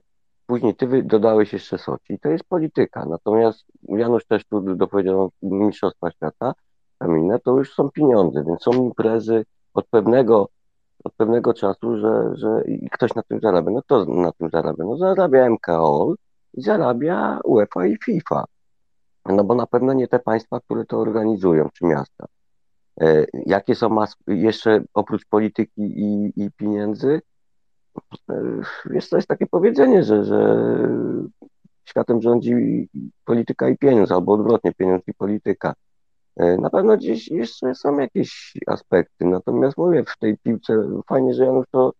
[0.48, 2.18] Później ty dodałeś jeszcze Soci.
[2.18, 3.04] To jest polityka.
[3.04, 6.52] Natomiast Janusz też tu dopowiedział Mistrzostwa Świata
[6.98, 10.48] kamienne, to już są pieniądze, więc są imprezy od pewnego,
[11.04, 13.70] od pewnego czasu, że, że ktoś na tym zarabia.
[13.70, 14.84] No kto na tym zarabia?
[14.84, 16.16] No zarabia MKOL
[16.54, 18.44] i zarabia UEFA i FIFA.
[19.26, 22.26] No bo na pewno nie te państwa, które to organizują, czy miasta.
[23.00, 27.20] E, jakie są jeszcze oprócz polityki i, i pieniędzy?
[28.86, 30.58] Wiesz, to jest takie powiedzenie, że, że
[31.84, 32.54] światem rządzi
[33.24, 35.74] polityka i pieniądz, albo odwrotnie, pieniądz i polityka.
[36.36, 41.44] E, na pewno gdzieś jeszcze są jakieś aspekty, natomiast mówię, w tej piłce fajnie, że
[41.44, 41.92] Janusz to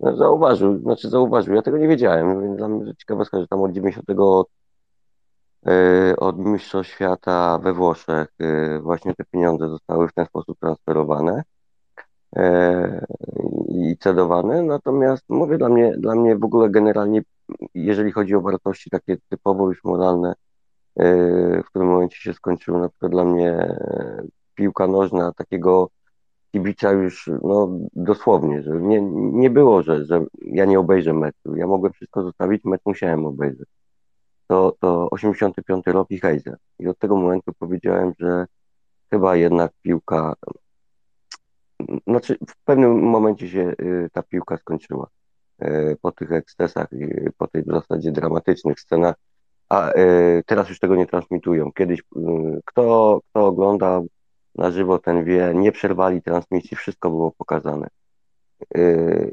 [0.00, 4.06] zauważył, znaczy zauważył, ja tego nie wiedziałem, więc dla mnie ciekawostka, że tam od 90
[5.66, 11.42] e, od Mistrzostw Świata we Włoszech e, właśnie te pieniądze zostały w ten sposób transferowane
[13.68, 17.22] i cedowane, natomiast mówię, dla mnie, dla mnie w ogóle generalnie,
[17.74, 20.34] jeżeli chodzi o wartości takie typowo już moralne,
[20.96, 22.78] w którym momencie się skończyło.
[22.78, 24.22] Na przykład dla mnie e,
[24.54, 25.90] piłka nożna takiego
[26.52, 31.56] kibica już no, dosłownie, że nie, nie było, że, że ja nie obejrzę meczu.
[31.56, 33.68] Ja mogłem wszystko zostawić, mecz musiałem obejrzeć.
[34.46, 36.56] To, to 85 rok i Heiser.
[36.78, 38.46] I od tego momentu powiedziałem, że
[39.10, 40.34] chyba jednak piłka,
[42.06, 45.06] znaczy w pewnym momencie się y, ta piłka skończyła.
[45.62, 46.88] Y, po tych ekscesach,
[47.36, 49.14] po tych w zasadzie dramatycznych scenach,
[49.68, 51.72] a y, teraz już tego nie transmitują.
[51.72, 52.02] Kiedyś
[52.64, 54.06] kto, kto oglądał
[54.54, 57.88] na żywo, ten wie, nie przerwali transmisji, wszystko było pokazane.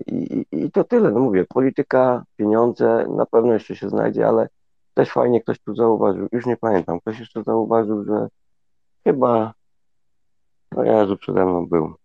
[0.07, 4.47] I, I to tyle, no mówię, polityka, pieniądze, na pewno jeszcze się znajdzie, ale
[4.97, 8.27] też fajnie ktoś tu zauważył, już nie pamiętam, ktoś jeszcze zauważył, że
[9.03, 9.53] chyba,
[10.71, 11.95] no Jezu, przede mną był.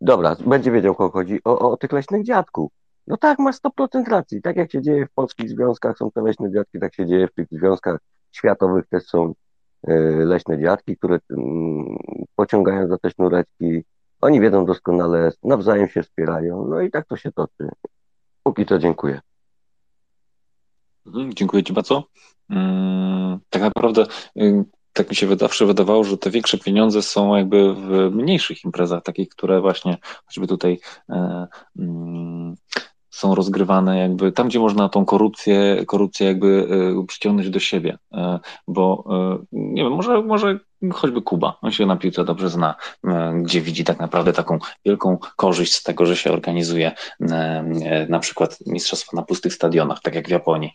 [0.00, 2.72] Dobra, będzie wiedział, kogo chodzi, o, o tych leśnych dziadków.
[3.06, 4.42] No tak, masz 100% racji.
[4.42, 7.34] Tak jak się dzieje w polskich związkach, są te leśne dziadki, tak się dzieje w
[7.34, 8.00] tych związkach
[8.32, 9.34] światowych też są
[9.86, 11.96] e, leśne dziadki, które mm,
[12.34, 13.84] pociągają za te sznureczki.
[14.20, 17.68] Oni wiedzą doskonale, nawzajem się wspierają, no i tak to się toczy.
[18.42, 19.20] Póki to dziękuję.
[21.06, 22.04] Mhm, dziękuję Ci bardzo.
[22.50, 27.74] Mm, tak naprawdę y, tak mi się zawsze wydawało, że te większe pieniądze są jakby
[27.74, 31.46] w mniejszych imprezach, takich, które właśnie choćby tutaj e,
[31.78, 32.56] mm,
[33.10, 36.68] są rozgrywane jakby tam, gdzie można tą korupcję, korupcję jakby
[37.00, 40.58] e, przyciągnąć do siebie, e, bo e, nie wiem, może, może
[40.92, 42.74] choćby Kuba, on się na piłce dobrze zna,
[43.42, 46.92] gdzie widzi tak naprawdę taką wielką korzyść z tego, że się organizuje
[48.08, 50.72] na przykład mistrzostwa na pustych stadionach, tak jak w Japonii,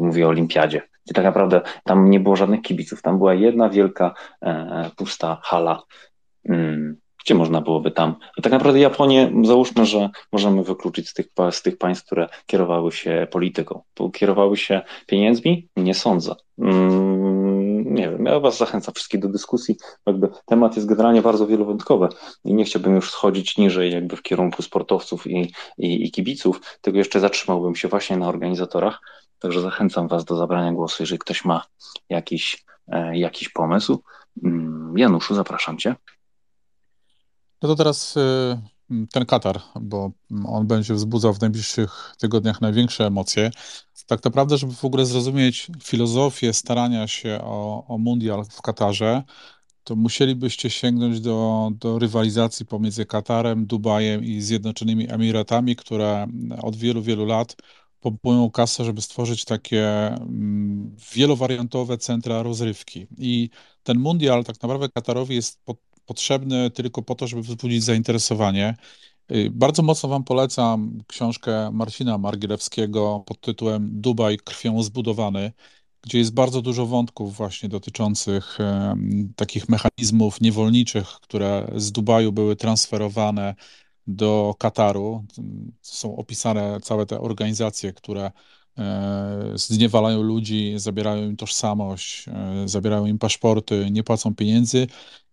[0.00, 4.14] mówię o olimpiadzie, gdzie tak naprawdę tam nie było żadnych kibiców, tam była jedna wielka
[4.96, 5.82] pusta hala,
[6.48, 8.16] mm, gdzie można byłoby tam.
[8.38, 12.92] A tak naprawdę Japonię, załóżmy, że możemy wykluczyć z tych, z tych państw, które kierowały
[12.92, 13.82] się polityką.
[14.12, 15.68] Kierowały się pieniędzmi?
[15.76, 16.34] Nie sądzę.
[16.58, 19.76] Mm, nie wiem, ja Was zachęcam wszystkich do dyskusji.
[20.06, 22.08] Jakby temat jest generalnie bardzo wielowątkowy
[22.44, 26.98] i nie chciałbym już schodzić niżej jakby w kierunku sportowców i, i, i kibiców, tylko
[26.98, 29.00] jeszcze zatrzymałbym się właśnie na organizatorach.
[29.38, 31.64] Także zachęcam Was do zabrania głosu, jeżeli ktoś ma
[32.08, 34.02] jakiś, e, jakiś pomysł.
[34.44, 35.94] Mm, Januszu, zapraszam Cię.
[37.62, 38.20] No to teraz y,
[39.12, 40.10] ten Katar, bo
[40.46, 43.50] on będzie wzbudzał w najbliższych tygodniach największe emocje.
[44.06, 49.22] Tak naprawdę, żeby w ogóle zrozumieć filozofię starania się o, o mundial w Katarze,
[49.84, 56.26] to musielibyście sięgnąć do, do rywalizacji pomiędzy Katarem, Dubajem i Zjednoczonymi Emiratami, które
[56.62, 57.56] od wielu, wielu lat
[58.00, 63.06] pompują kasę, żeby stworzyć takie mm, wielowariantowe centra rozrywki.
[63.18, 63.50] I
[63.82, 68.76] ten mundial tak naprawdę Katarowi jest pod, potrzebny tylko po to, żeby wzbudzić zainteresowanie.
[69.32, 75.52] Y, bardzo mocno Wam polecam książkę Marcina Margielewskiego pod tytułem Dubaj krwią zbudowany,
[76.02, 78.58] gdzie jest bardzo dużo wątków właśnie dotyczących
[79.36, 83.54] takich mechanizmów niewolniczych, które z Dubaju były transferowane
[84.06, 85.24] do Kataru.
[85.80, 88.30] Są opisane całe te organizacje, które
[89.54, 94.86] zniewalają ludzi, zabierają im tożsamość, e, zabierają im paszporty, nie płacą pieniędzy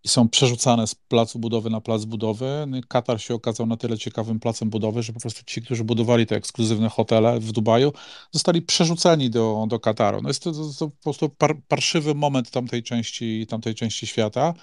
[0.03, 2.65] i są przerzucane z placu budowy na plac budowy.
[2.67, 6.25] No Katar się okazał na tyle ciekawym placem budowy, że po prostu ci, którzy budowali
[6.25, 7.93] te ekskluzywne hotele w Dubaju,
[8.31, 10.21] zostali przerzuceni do, do Kataru.
[10.21, 14.53] No jest to, to, to po prostu par, parszywy moment tamtej części, tamtej części świata.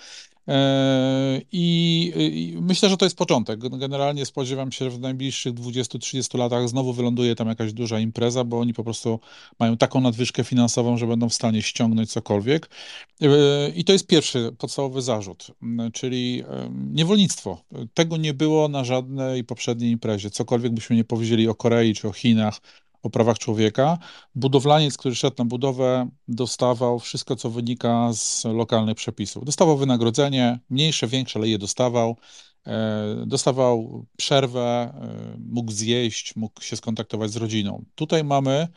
[0.49, 3.61] E, I, I, myślę, że to jest początek.
[3.79, 8.61] Generalnie spodziewam się, że w najbliższych 20-30 latach znowu wyląduje tam jakaś duża impreza, bo
[8.61, 9.21] oni po prostu
[9.59, 12.71] mają taką nadwyżkę finansową, że będą w stanie ściągnąć cokolwiek.
[13.23, 13.29] E,
[13.75, 15.47] I to jest pierwszy podstawowy zarzut,
[15.93, 17.63] czyli e, niewolnictwo.
[17.95, 20.31] Tego nie było na żadnej poprzedniej imprezie.
[20.31, 22.61] Cokolwiek byśmy nie powiedzieli o Korei czy o Chinach,
[23.03, 23.99] o prawach człowieka.
[24.35, 29.45] Budowlaniec, który szedł na budowę, dostawał wszystko, co wynika z lokalnych przepisów.
[29.45, 32.17] Dostawał wynagrodzenie, mniejsze, większe, ale je dostawał.
[32.67, 37.85] E, dostawał przerwę, e, mógł zjeść, mógł się skontaktować z rodziną.
[37.95, 38.69] Tutaj mamy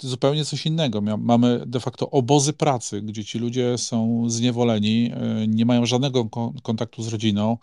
[0.00, 1.00] zupełnie coś innego.
[1.18, 6.28] Mamy de facto obozy pracy, gdzie ci ludzie są zniewoleni, e, nie mają żadnego
[6.62, 7.58] kontaktu z rodziną,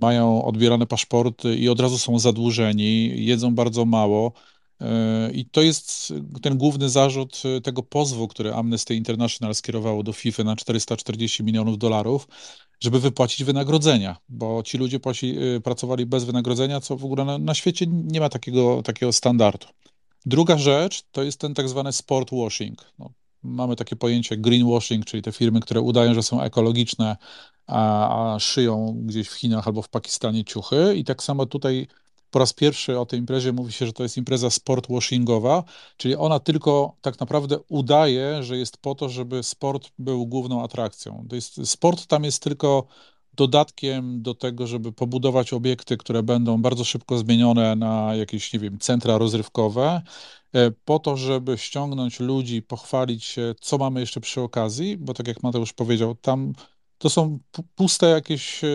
[0.00, 4.32] mają odbierane paszporty i od razu są zadłużeni, jedzą bardzo mało.
[5.32, 6.12] I to jest
[6.42, 12.28] ten główny zarzut tego pozwu, który Amnesty International skierowało do FIFA na 440 milionów dolarów,
[12.80, 15.00] żeby wypłacić wynagrodzenia, bo ci ludzie
[15.64, 19.66] pracowali bez wynagrodzenia, co w ogóle na, na świecie nie ma takiego, takiego standardu.
[20.26, 22.92] Druga rzecz to jest ten tak zwany sport washing.
[22.98, 23.10] No,
[23.42, 27.16] mamy takie pojęcie greenwashing, czyli te firmy, które udają, że są ekologiczne,
[27.68, 30.94] a, a szyją gdzieś w Chinach albo w Pakistanie ciuchy.
[30.96, 31.86] I tak samo tutaj
[32.30, 35.64] po raz pierwszy o tej imprezie mówi się, że to jest impreza sportwashingowa,
[35.96, 41.26] czyli ona tylko tak naprawdę udaje, że jest po to, żeby sport był główną atrakcją.
[41.28, 42.86] To jest, sport tam jest tylko
[43.34, 48.78] dodatkiem do tego, żeby pobudować obiekty, które będą bardzo szybko zmienione na jakieś, nie wiem,
[48.78, 50.02] centra rozrywkowe,
[50.52, 55.28] e, po to, żeby ściągnąć ludzi, pochwalić się, co mamy jeszcze przy okazji, bo tak
[55.28, 56.52] jak Mateusz powiedział, tam
[56.98, 57.38] to są
[57.74, 58.68] puste jakieś e,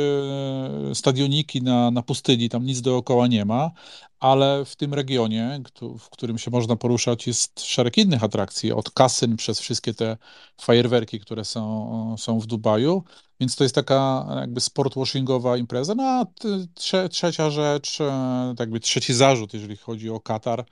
[0.93, 3.71] stadioniki na, na pustyni, tam nic dookoła nie ma,
[4.19, 5.61] ale w tym regionie,
[5.99, 10.17] w którym się można poruszać, jest szereg innych atrakcji, od kasyn przez wszystkie te
[10.61, 13.03] fajerwerki, które są, są w Dubaju,
[13.39, 15.95] więc to jest taka jakby sportwashingowa impreza.
[15.95, 16.25] No a
[16.73, 20.65] trze, trzecia rzecz, e, tak jakby trzeci zarzut, jeżeli chodzi o Katar,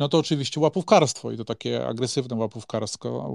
[0.00, 3.30] no to oczywiście łapówkarstwo i to takie agresywne łapówkarstwo,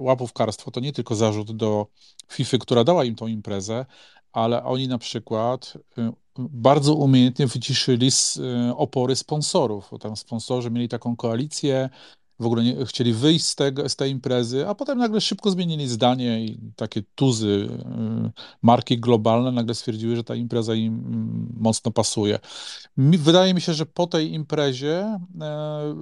[0.00, 1.86] łapówkarstwo to nie tylko zarzut do
[2.28, 3.86] FIFA, która dała im tą imprezę,
[4.32, 10.88] ale oni na przykład y, bardzo umiejętnie wyciszyli y, opory sponsorów, bo tam sponsorzy mieli
[10.88, 11.90] taką koalicję,
[12.40, 15.88] w ogóle nie, chcieli wyjść z, tego, z tej imprezy, a potem nagle szybko zmienili
[15.88, 17.68] zdanie i takie tuzy,
[18.26, 18.30] y,
[18.62, 22.38] marki globalne nagle stwierdziły, że ta impreza im mm, mocno pasuje.
[22.96, 25.94] Wydaje mi się, że po tej imprezie, e,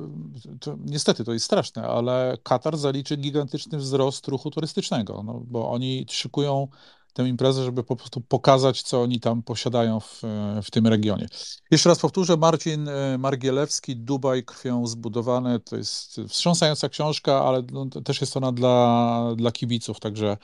[0.60, 6.06] to, niestety to jest straszne, ale Katar zaliczy gigantyczny wzrost ruchu turystycznego, no, bo oni
[6.10, 6.68] szykują
[7.16, 10.22] tę imprezę, żeby po prostu pokazać, co oni tam posiadają w,
[10.62, 11.28] w tym regionie.
[11.70, 17.86] Jeszcze raz powtórzę, Marcin e, Margielewski, Dubaj krwią zbudowane, to jest wstrząsająca książka, ale no,
[17.86, 20.36] też jest ona dla, dla kibiców, także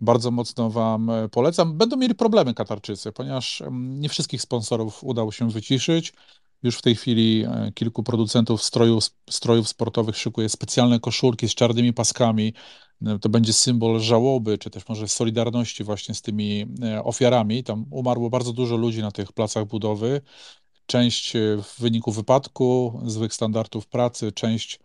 [0.00, 1.78] bardzo mocno Wam e, polecam.
[1.78, 6.12] Będą mieli problemy Katarczycy, ponieważ nie wszystkich sponsorów udało się wyciszyć.
[6.62, 11.92] Już w tej chwili e, kilku producentów strojów, strojów sportowych szykuje specjalne koszulki z czarnymi
[11.92, 12.54] paskami.
[13.06, 16.66] E, to będzie symbol żałoby, czy też może solidarności właśnie z tymi
[17.04, 17.64] ofiarami.
[17.64, 20.20] Tam umarło bardzo dużo ludzi na tych placach budowy.
[20.86, 21.32] Część
[21.62, 24.78] w wyniku wypadku, złych standardów pracy, część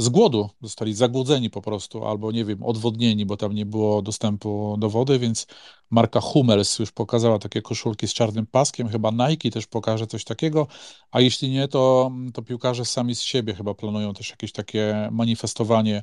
[0.00, 4.76] z głodu zostali zagłodzeni po prostu, albo nie wiem, odwodnieni, bo tam nie było dostępu
[4.78, 5.46] do wody, więc
[5.90, 10.66] marka Hummels już pokazała takie koszulki z czarnym paskiem, chyba Nike też pokaże coś takiego,
[11.10, 16.02] a jeśli nie, to, to piłkarze sami z siebie chyba planują też jakieś takie manifestowanie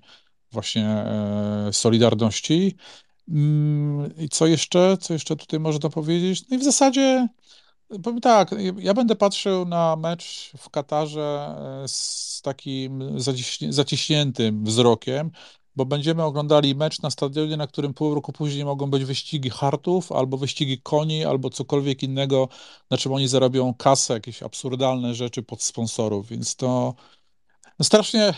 [0.52, 2.76] właśnie e, Solidarności.
[3.30, 4.98] Mm, I co jeszcze?
[5.02, 6.50] Co jeszcze tutaj można powiedzieć?
[6.50, 7.28] No i w zasadzie
[8.04, 13.20] Powiem tak, ja będę patrzył na mecz w Katarze e, z takim
[13.70, 15.32] zaciśniętym wzrokiem,
[15.76, 20.12] bo będziemy oglądali mecz na stadionie, na którym pół roku później mogą być wyścigi hartów,
[20.12, 22.50] albo wyścigi koni, albo cokolwiek innego,
[22.90, 26.96] na czym oni zarabią kasę, jakieś absurdalne rzeczy pod sponsorów, więc to
[27.80, 28.34] no strasznie,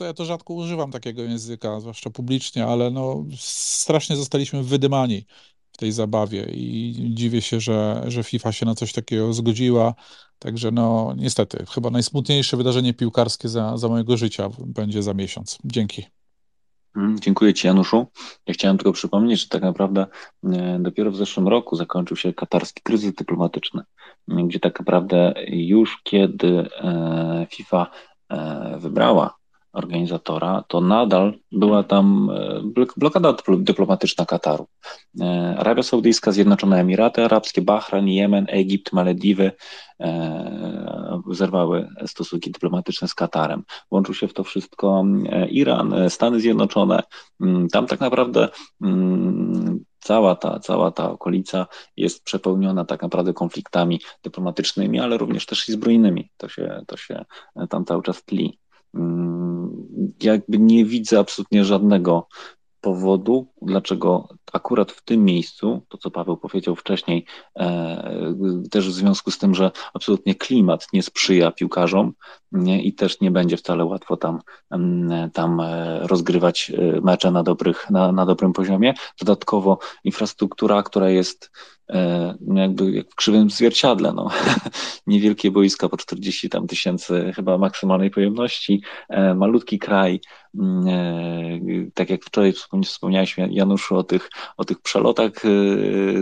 [0.00, 5.26] ja to rzadko używam takiego języka, zwłaszcza publicznie, ale no strasznie zostaliśmy wydymani
[5.72, 9.94] w tej zabawie i dziwię się, że, że FIFA się na coś takiego zgodziła.
[10.38, 15.58] Także no niestety, chyba najsmutniejsze wydarzenie piłkarskie za, za mojego życia będzie za miesiąc.
[15.64, 16.06] Dzięki.
[16.96, 18.06] Mm, dziękuję Ci, Januszu.
[18.46, 20.06] Ja chciałem tylko przypomnieć, że tak naprawdę
[20.44, 23.82] e, dopiero w zeszłym roku zakończył się katarski kryzys dyplomatyczny,
[24.28, 27.90] gdzie tak naprawdę już kiedy e, FIFA
[28.28, 29.43] e, wybrała
[29.74, 32.62] organizatora, to nadal była tam e,
[32.96, 34.66] blokada dyplomatyczna Kataru.
[35.20, 39.52] E, Arabia Saudyjska, Zjednoczone Emiraty Arabskie, Bahrain, Jemen, Egipt, Malediwy
[40.00, 43.62] e, zerwały stosunki dyplomatyczne z Katarem.
[43.90, 45.04] Łączył się w to wszystko
[45.50, 47.02] Iran, Stany Zjednoczone.
[47.72, 48.48] Tam tak naprawdę
[50.04, 51.66] cała ta, cała ta okolica
[51.96, 56.30] jest przepełniona tak naprawdę konfliktami dyplomatycznymi, ale również też i zbrojnymi.
[56.36, 57.24] To się, to się
[57.70, 58.58] tam cały czas tli.
[58.94, 59.86] Mm,
[60.22, 62.28] jakby nie widzę absolutnie żadnego
[62.84, 67.26] powodu, dlaczego akurat w tym miejscu, to co Paweł powiedział wcześniej,
[67.58, 68.34] e,
[68.70, 72.12] też w związku z tym, że absolutnie klimat nie sprzyja piłkarzom
[72.82, 74.40] i też nie będzie wcale łatwo tam,
[74.70, 78.94] mm, tam e, rozgrywać e, mecze na, dobrych, na, na dobrym poziomie.
[79.20, 81.50] Dodatkowo infrastruktura, która jest
[82.40, 84.30] no jakby jak w krzywym zwierciadle, no.
[85.06, 90.20] niewielkie boiska po 40 tam tysięcy chyba maksymalnej pojemności, e, malutki kraj,
[90.54, 92.52] mm, e, tak jak wczoraj
[92.84, 95.32] wspomniałeś Januszu o tych o tych przelotach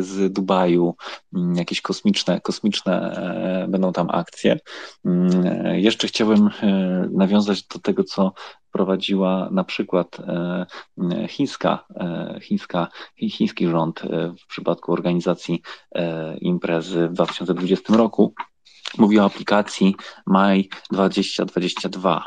[0.01, 0.95] z Dubaju,
[1.35, 3.23] mm, jakieś kosmiczne, kosmiczne
[3.69, 4.59] będą tam akcje.
[5.05, 5.31] Mm,
[5.75, 6.51] jeszcze chciałbym
[7.11, 8.33] nawiązać do tego, co
[8.73, 10.17] prowadziła na przykład
[11.29, 11.87] chińska,
[12.43, 14.03] chińska, chiński rząd
[14.43, 15.63] w przypadku organizacji
[16.41, 18.35] imprezy w 2020 roku.
[18.99, 19.97] Mówi o aplikacji
[20.27, 22.25] Maj 2022.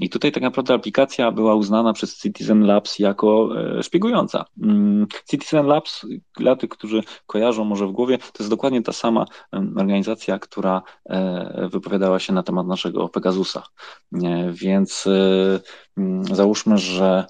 [0.00, 4.44] I tutaj tak naprawdę aplikacja była uznana przez Citizen Labs jako e, szpiegująca.
[4.62, 9.24] Mm, Citizen Labs, dla tych, którzy kojarzą może w głowie, to jest dokładnie ta sama
[9.76, 13.62] organizacja, która e, wypowiadała się na temat naszego Pegasusa.
[14.24, 15.04] E, więc
[15.96, 17.26] mm, załóżmy, że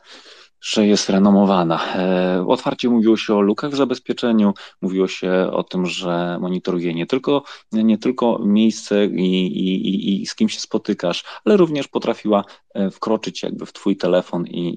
[0.61, 1.95] że jest renomowana.
[1.95, 7.07] E, otwarcie mówiło się o lukach w zabezpieczeniu, mówiło się o tym, że monitoruje nie
[7.07, 7.43] tylko,
[7.73, 12.45] nie tylko miejsce i, i, i z kim się spotykasz, ale również potrafiła
[12.75, 14.69] e, wkroczyć jakby w twój telefon i,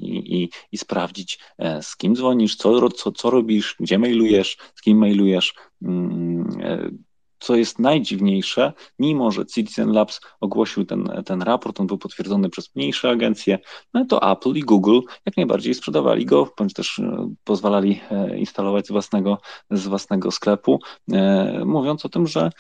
[0.42, 4.98] i, i sprawdzić, e, z kim dzwonisz, co, co, co robisz, gdzie mailujesz, z kim
[4.98, 7.00] mailujesz mm,
[7.40, 12.76] co jest najdziwniejsze, mimo że Citizen Labs ogłosił ten, ten raport, on był potwierdzony przez
[12.76, 13.60] mniejsze agencje,
[13.94, 18.88] no to Apple i Google jak najbardziej sprzedawali go, bądź też e, pozwalali e, instalować
[18.88, 19.38] z własnego,
[19.72, 20.80] z własnego sklepu,
[21.12, 22.52] e, mówiąc o tym, że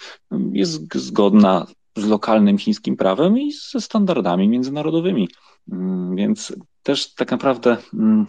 [0.53, 1.65] jest zgodna
[1.95, 5.30] z lokalnym chińskim prawem i ze standardami międzynarodowymi.
[5.71, 6.53] Mm, więc
[6.84, 8.25] też tak naprawdę mm,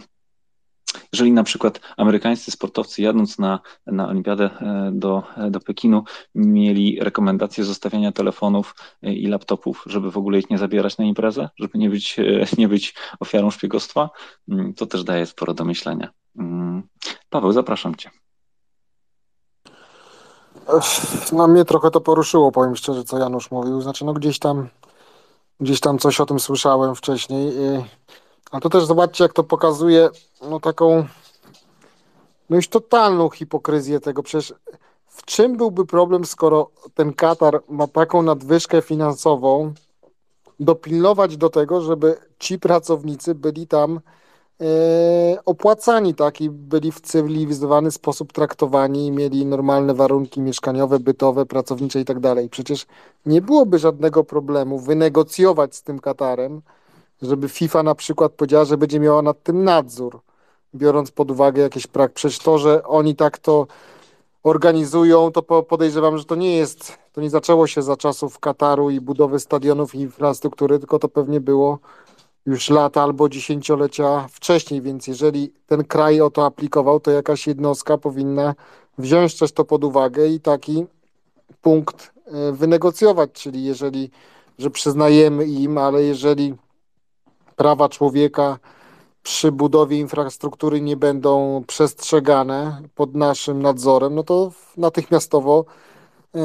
[1.13, 6.03] jeżeli na przykład amerykańscy sportowcy jadąc na, na olimpiadę e, do, do Pekinu
[6.35, 11.49] mieli rekomendację zostawiania telefonów e, i laptopów, żeby w ogóle ich nie zabierać na imprezę,
[11.59, 14.09] żeby nie być, e, nie być ofiarą szpiegostwa,
[14.49, 16.09] mm, to też daje sporo do myślenia.
[16.37, 16.83] Mm.
[17.29, 18.09] Paweł, zapraszam Cię.
[21.31, 23.81] No mnie trochę to poruszyło, powiem szczerze, co Janusz mówił.
[23.81, 24.67] Znaczy, no gdzieś tam
[25.59, 27.53] gdzieś tam coś o tym słyszałem wcześniej.
[28.51, 30.09] A to też zobaczcie, jak to pokazuje
[30.49, 31.05] no taką
[32.49, 34.23] no już totalną hipokryzję tego.
[34.23, 34.53] Przecież
[35.07, 39.73] w czym byłby problem, skoro ten Katar ma taką nadwyżkę finansową,
[40.59, 43.99] dopilnować do tego, żeby ci pracownicy byli tam
[44.61, 44.65] e,
[45.45, 52.05] opłacani, tak, i byli w cywilizowany sposób traktowani, mieli normalne warunki mieszkaniowe, bytowe, pracownicze i
[52.05, 52.49] tak dalej.
[52.49, 52.85] Przecież
[53.25, 56.61] nie byłoby żadnego problemu wynegocjować z tym Katarem,
[57.21, 60.19] żeby FIFA na przykład powiedziała, że będzie miała nad tym nadzór,
[60.75, 62.13] biorąc pod uwagę jakieś prak.
[62.13, 63.67] Przecież to, że oni tak to
[64.43, 69.01] organizują, to podejrzewam, że to nie jest, to nie zaczęło się za czasów Kataru i
[69.01, 71.79] budowy stadionów i infrastruktury, tylko to pewnie było
[72.45, 77.97] już lata albo dziesięciolecia wcześniej, więc jeżeli ten kraj o to aplikował, to jakaś jednostka
[77.97, 78.55] powinna
[78.97, 80.85] wziąć też to pod uwagę i taki
[81.61, 84.11] punkt e, wynegocjować, czyli jeżeli,
[84.59, 86.55] że przyznajemy im, ale jeżeli
[87.55, 88.59] prawa człowieka
[89.23, 95.65] przy budowie infrastruktury nie będą przestrzegane pod naszym nadzorem, no to natychmiastowo
[96.35, 96.39] e,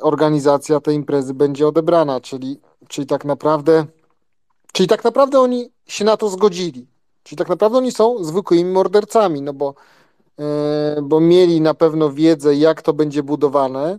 [0.00, 3.86] organizacja tej imprezy będzie odebrana, czyli, czyli tak naprawdę
[4.72, 6.86] czyli tak naprawdę oni się na to zgodzili.
[7.22, 9.74] Czyli tak naprawdę oni są zwykłymi mordercami, no bo,
[10.38, 13.98] e, bo mieli na pewno wiedzę, jak to będzie budowane,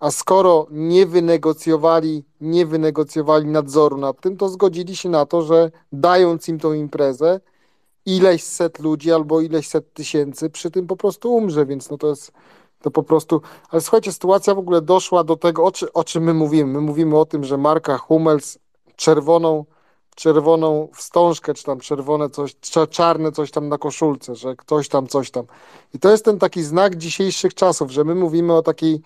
[0.00, 5.70] a skoro nie wynegocjowali, nie wynegocjowali nadzoru nad tym, to zgodzili się na to, że
[5.92, 7.40] dając im tą imprezę,
[8.06, 12.08] ileś set ludzi albo ileś set tysięcy przy tym po prostu umrze, więc no to
[12.08, 12.32] jest
[12.82, 13.40] to po prostu.
[13.70, 16.72] Ale słuchajcie, sytuacja w ogóle doszła do tego, o, czy, o czym my mówimy.
[16.72, 18.58] My mówimy o tym, że marka Hummels
[18.96, 19.64] czerwoną,
[20.14, 22.56] czerwoną wstążkę, czy tam czerwone coś,
[22.90, 25.44] czarne coś tam na koszulce, że ktoś tam, coś tam.
[25.94, 29.00] I to jest ten taki znak dzisiejszych czasów, że my mówimy o takiej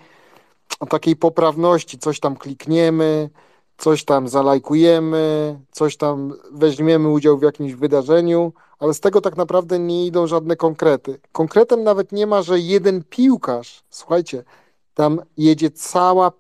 [0.91, 3.31] takiej poprawności, coś tam klikniemy,
[3.79, 9.79] coś tam zalajkujemy, coś tam weźmiemy udział w jakimś wydarzeniu, ale z tego tak naprawdę
[9.79, 11.21] nie idą żadne konkrety.
[11.33, 14.45] Konkretem nawet nie ma, że jeden piłkarz, słuchajcie,
[14.95, 16.33] tam jedzie cała,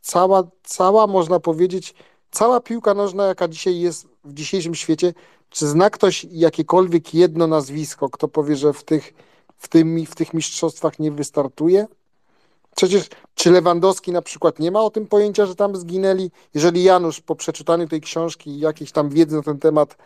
[0.00, 1.94] cała, cała, można powiedzieć,
[2.30, 5.14] cała piłka nożna, jaka dzisiaj jest w dzisiejszym świecie.
[5.48, 9.14] Czy zna ktoś jakiekolwiek jedno nazwisko, kto powie, że w tych,
[9.56, 11.86] w tym, w tych mistrzostwach nie wystartuje?
[12.76, 16.30] Przecież czy Lewandowski na przykład nie ma o tym pojęcia, że tam zginęli?
[16.54, 19.96] Jeżeli Janusz po przeczytaniu tej książki jakiejś tam wiedzy na ten temat,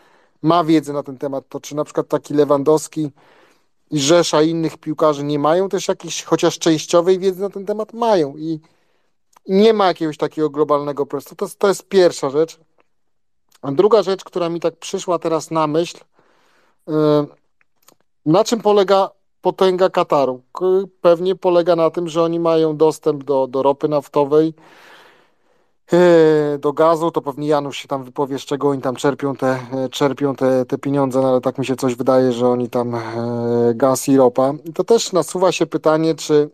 [0.42, 3.10] ma wiedzę na ten temat, to czy na przykład taki Lewandowski
[3.90, 7.92] i Rzesza innych piłkarzy nie mają też jakiejś chociaż częściowej wiedzy na ten temat?
[7.92, 8.60] Mają i
[9.48, 11.36] nie ma jakiegoś takiego globalnego procesu.
[11.36, 12.60] To, to jest pierwsza rzecz.
[13.62, 15.98] A druga rzecz, która mi tak przyszła teraz na myśl,
[16.86, 16.94] yy,
[18.26, 19.10] na czym polega
[19.44, 20.42] potęga Kataru.
[21.00, 24.54] Pewnie polega na tym, że oni mają dostęp do, do ropy naftowej
[25.92, 29.58] e, do gazu, to pewnie Janusz się tam wypowie, z czego oni tam czerpią te,
[29.72, 32.96] e, czerpią te, te pieniądze, no ale tak mi się coś wydaje, że oni tam
[33.74, 34.52] gaz i ropa.
[34.74, 36.50] To też nasuwa się pytanie, czy,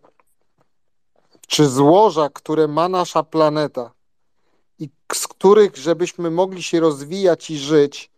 [1.47, 3.91] czy złoża, które ma nasza planeta
[4.79, 8.11] i z których, żebyśmy mogli się rozwijać i żyć,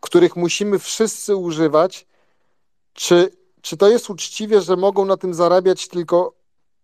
[0.00, 2.06] których musimy wszyscy używać,
[2.94, 6.32] czy, czy to jest uczciwie, że mogą na tym zarabiać tylko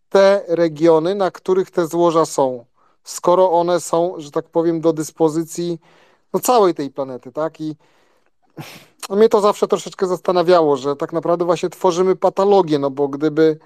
[0.08, 2.64] te regiony, na których te złoża są,
[3.04, 5.78] skoro one są, że tak powiem, do dyspozycji
[6.32, 7.60] no, całej tej planety, tak?
[7.60, 7.76] I
[9.10, 13.58] no, mnie to zawsze troszeczkę zastanawiało, że tak naprawdę właśnie tworzymy patologię, no bo gdyby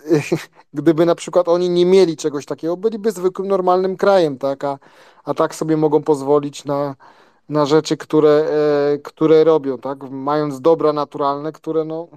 [0.74, 4.64] gdyby na przykład oni nie mieli czegoś takiego, byliby zwykłym, normalnym krajem, tak?
[4.64, 4.78] A,
[5.24, 6.96] a tak sobie mogą pozwolić na,
[7.48, 8.48] na rzeczy, które,
[8.94, 10.10] e, które robią, tak?
[10.10, 12.08] Mając dobra naturalne, które no,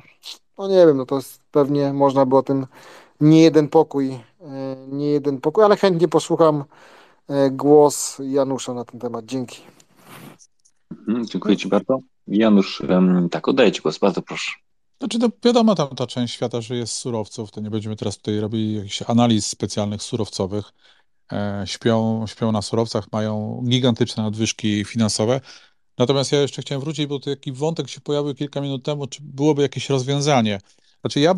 [0.57, 2.65] no nie wiem, no to jest pewnie można by o tym
[3.21, 4.19] nie jeden pokój, e,
[4.88, 6.63] nie jeden pokój, ale chętnie posłucham
[7.28, 9.26] e, głos Janusza na ten temat.
[9.26, 9.61] Dzięki.
[10.91, 11.99] Mhm, dziękuję Ci bardzo.
[12.28, 12.84] Janusz,
[13.32, 14.51] tak, oddaję Ci głos, bardzo proszę.
[14.99, 18.39] Znaczy, to wiadomo, tam ta część świata żyje z surowców, to nie będziemy teraz tutaj
[18.39, 20.73] robili jakichś analiz specjalnych surowcowych.
[21.34, 25.41] E, śpią, śpią na surowcach, mają gigantyczne nadwyżki finansowe.
[25.97, 29.61] Natomiast ja jeszcze chciałem wrócić, bo taki wątek się pojawił kilka minut temu, czy byłoby
[29.61, 30.59] jakieś rozwiązanie.
[31.01, 31.34] Znaczy, ja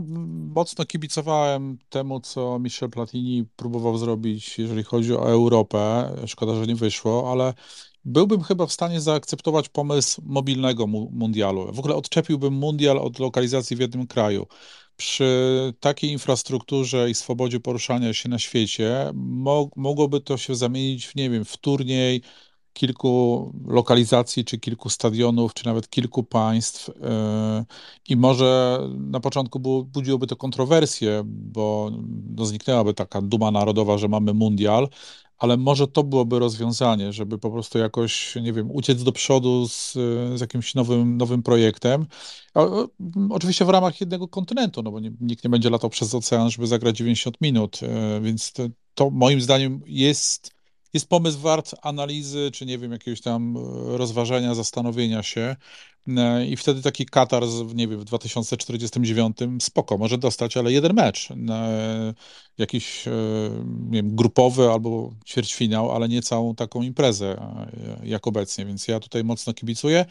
[0.55, 6.11] mocno kibicowałem temu, co Michel Platini próbował zrobić, jeżeli chodzi o Europę.
[6.27, 7.53] Szkoda, że nie wyszło, ale
[8.05, 11.73] byłbym chyba w stanie zaakceptować pomysł mobilnego mundialu.
[11.73, 14.47] W ogóle odczepiłbym mundial od lokalizacji w jednym kraju.
[14.97, 19.11] Przy takiej infrastrukturze i swobodzie poruszania się na świecie
[19.75, 22.21] mogłoby to się zamienić w, nie wiem, w turniej
[22.73, 26.89] kilku lokalizacji, czy kilku stadionów, czy nawet kilku państw.
[26.89, 27.65] E,
[28.09, 31.91] I może na początku budziłoby to kontrowersje, bo
[32.35, 34.87] no, zniknęłaby taka duma narodowa, że mamy mundial,
[35.37, 39.93] ale może to byłoby rozwiązanie, żeby po prostu jakoś, nie wiem, uciec do przodu z,
[40.35, 42.05] z jakimś nowym, nowym projektem.
[43.29, 46.67] oczywiście w ramach jednego kontynentu, no bo nie, nikt nie będzie latał przez ocean, żeby
[46.67, 48.63] zagrać 90 minut, e, więc to,
[48.93, 50.57] to moim zdaniem jest
[50.93, 55.55] jest pomysł wart analizy, czy nie wiem, jakiegoś tam e, rozważenia, zastanowienia się.
[56.07, 57.43] E, I wtedy taki Katar,
[57.75, 61.29] nie wiem, w 2049 spoko, może dostać, ale jeden mecz,
[62.57, 63.11] jakiś e,
[63.65, 67.51] nie wiem, grupowy albo ćwierćfinał, ale nie całą taką imprezę
[68.03, 70.05] jak obecnie, więc ja tutaj mocno kibicuję.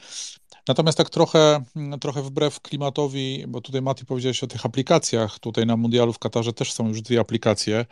[0.69, 1.65] Natomiast tak trochę,
[2.01, 6.53] trochę wbrew klimatowi, bo tutaj Mati powiedziałeś o tych aplikacjach, tutaj na Mundialu w Katarze
[6.53, 7.87] też są już dwie aplikacje.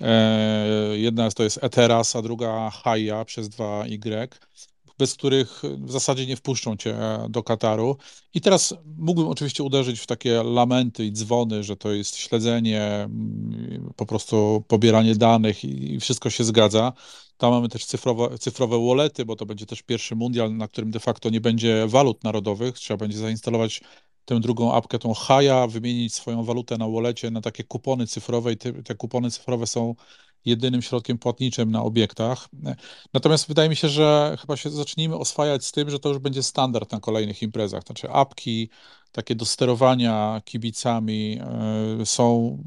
[0.00, 4.28] E, jedna to jest Eteras, a druga Haya przez 2Y
[5.00, 6.98] bez których w zasadzie nie wpuszczą cię
[7.28, 7.96] do Kataru.
[8.34, 13.92] I teraz mógłbym oczywiście uderzyć w takie lamenty i dzwony, że to jest śledzenie, mm,
[13.96, 16.92] po prostu pobieranie danych i wszystko się zgadza.
[17.36, 21.00] Tam mamy też cyfrowe, cyfrowe wallety, bo to będzie też pierwszy mundial, na którym de
[21.00, 22.78] facto nie będzie walut narodowych.
[22.78, 23.80] Trzeba będzie zainstalować
[24.24, 28.56] tę drugą apkę, tą Haya, wymienić swoją walutę na wallecie na takie kupony cyfrowe i
[28.56, 29.94] te, te kupony cyfrowe są
[30.44, 32.48] jedynym środkiem płatniczym na obiektach.
[33.14, 36.42] Natomiast wydaje mi się, że chyba się zacznijmy oswajać z tym, że to już będzie
[36.42, 37.82] standard na kolejnych imprezach.
[37.82, 38.70] Znaczy apki,
[39.12, 42.58] takie do sterowania kibicami e, są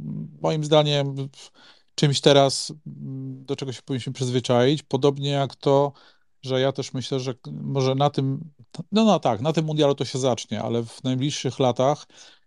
[0.42, 1.30] moim zdaniem
[1.96, 2.74] czymś teraz,
[3.46, 4.84] do czego się powinniśmy przyzwyczaić.
[4.84, 5.94] Podobnie jak to,
[6.42, 8.52] że ja też myślę, że może na tym,
[8.92, 12.06] no, no tak, na tym mundialu to się zacznie, ale w najbliższych latach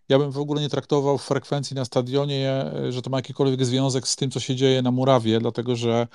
[0.08, 4.08] ja bym w ogóle nie traktował frekwencji na stadionie, e, że to ma jakikolwiek związek
[4.08, 6.06] z tym, co się dzieje na murawie, dlatego że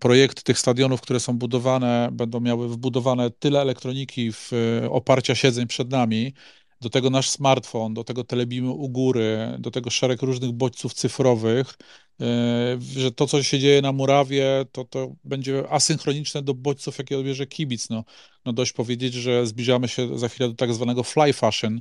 [0.00, 5.66] projekty tych stadionów, które są budowane, będą miały wbudowane tyle elektroniki w e, oparcia siedzeń
[5.66, 6.32] przed nami,
[6.80, 11.74] do tego nasz smartfon, do tego telebimy u góry, do tego szereg różnych bodźców cyfrowych,
[12.20, 17.18] e, że to, co się dzieje na murawie, to, to będzie asynchroniczne do bodźców, jakie
[17.18, 17.90] odbierze kibic.
[17.90, 18.04] No,
[18.44, 21.80] no dość powiedzieć, że zbliżamy się za chwilę do tak zwanego fly fashion,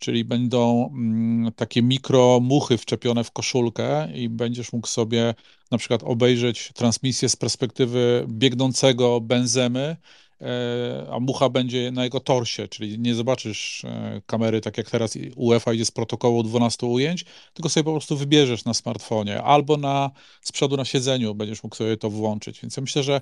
[0.00, 5.34] czyli będą mm, takie mikromuchy wczepione w koszulkę i będziesz mógł sobie
[5.70, 9.96] na przykład obejrzeć transmisję z perspektywy biegnącego benzemy,
[10.40, 15.18] e, a mucha będzie na jego torsie, czyli nie zobaczysz e, kamery tak jak teraz
[15.36, 17.24] UEFA idzie z protokołu 12 ujęć,
[17.54, 20.10] tylko sobie po prostu wybierzesz na smartfonie albo na,
[20.42, 22.60] z przodu na siedzeniu będziesz mógł sobie to włączyć.
[22.60, 23.20] Więc ja myślę, że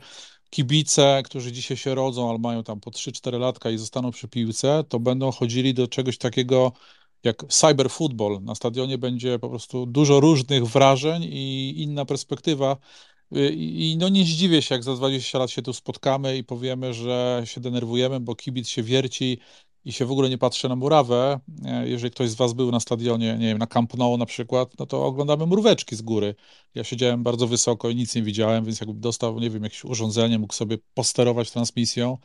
[0.51, 4.85] kibice, którzy dzisiaj się rodzą, ale mają tam po 3-4 latka i zostaną przy piłce,
[4.89, 6.73] to będą chodzili do czegoś takiego
[7.25, 8.43] jak cyber football.
[8.43, 12.77] Na stadionie będzie po prostu dużo różnych wrażeń i inna perspektywa.
[13.51, 17.43] I no nie zdziwię się, jak za 20 lat się tu spotkamy i powiemy, że
[17.45, 19.39] się denerwujemy, bo kibic się wierci
[19.85, 22.81] i się w ogóle nie patrzę na murawę, e, jeżeli ktoś z Was był na
[22.81, 26.35] stadionie, nie wiem, na Camp Nou na przykład, no to oglądamy mróweczki z góry.
[26.75, 30.39] Ja siedziałem bardzo wysoko i nic nie widziałem, więc jakby dostał, nie wiem, jakieś urządzenie,
[30.39, 32.19] mógł sobie posterować transmisją,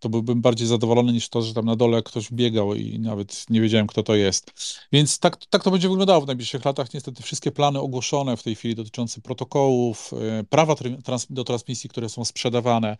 [0.00, 3.60] to byłbym bardziej zadowolony niż to, że tam na dole ktoś biegał i nawet nie
[3.60, 4.52] wiedziałem, kto to jest.
[4.92, 6.94] Więc tak, tak to będzie wyglądało w najbliższych latach.
[6.94, 10.74] Niestety wszystkie plany ogłoszone w tej chwili dotyczące protokołów, e, prawa
[11.30, 12.96] do transmisji, które są sprzedawane,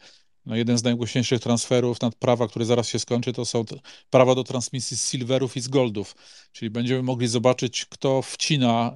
[0.47, 3.65] no jeden z najgłośniejszych transferów nad prawa, które zaraz się skończy, to są
[4.11, 6.15] prawa do transmisji z silverów i z goldów.
[6.53, 8.95] Czyli będziemy mogli zobaczyć, kto wcina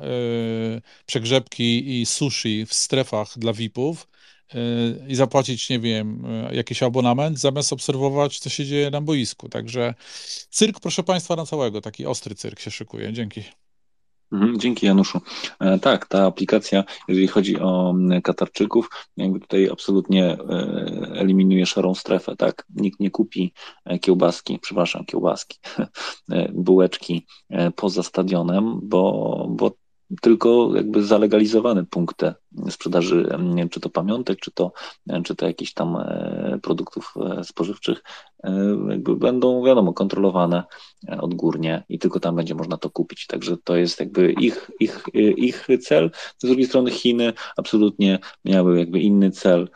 [0.76, 4.08] y, przegrzebki i sushi w strefach dla VIP-ów
[4.54, 4.58] y,
[5.08, 9.48] i zapłacić, nie wiem, y, jakiś abonament, zamiast obserwować, co się dzieje na boisku.
[9.48, 9.94] Także
[10.50, 13.12] cyrk, proszę Państwa, na całego, taki ostry cyrk się szykuje.
[13.12, 13.63] Dzięki.
[14.34, 15.20] Mhm, dzięki Januszu.
[15.60, 20.36] E, tak, ta aplikacja, jeżeli chodzi o Katarczyków, jakby tutaj absolutnie e,
[21.14, 22.66] eliminuje szarą strefę, tak?
[22.74, 23.52] Nikt nie kupi
[23.84, 25.58] e, kiełbaski, przepraszam, kiełbaski,
[26.68, 27.26] bułeczki
[27.76, 29.70] poza stadionem, bo, bo
[30.20, 32.32] tylko jakby zalegalizowane punkty
[32.70, 33.28] sprzedaży,
[33.70, 34.72] czy to pamiątek, czy to,
[35.24, 35.96] czy to jakichś tam
[36.62, 38.02] produktów spożywczych,
[38.88, 40.64] jakby będą, wiadomo, kontrolowane
[41.20, 43.26] odgórnie i tylko tam będzie można to kupić.
[43.26, 45.04] Także to jest jakby ich, ich,
[45.36, 46.10] ich cel.
[46.38, 49.68] Z drugiej strony Chiny absolutnie miały jakby inny cel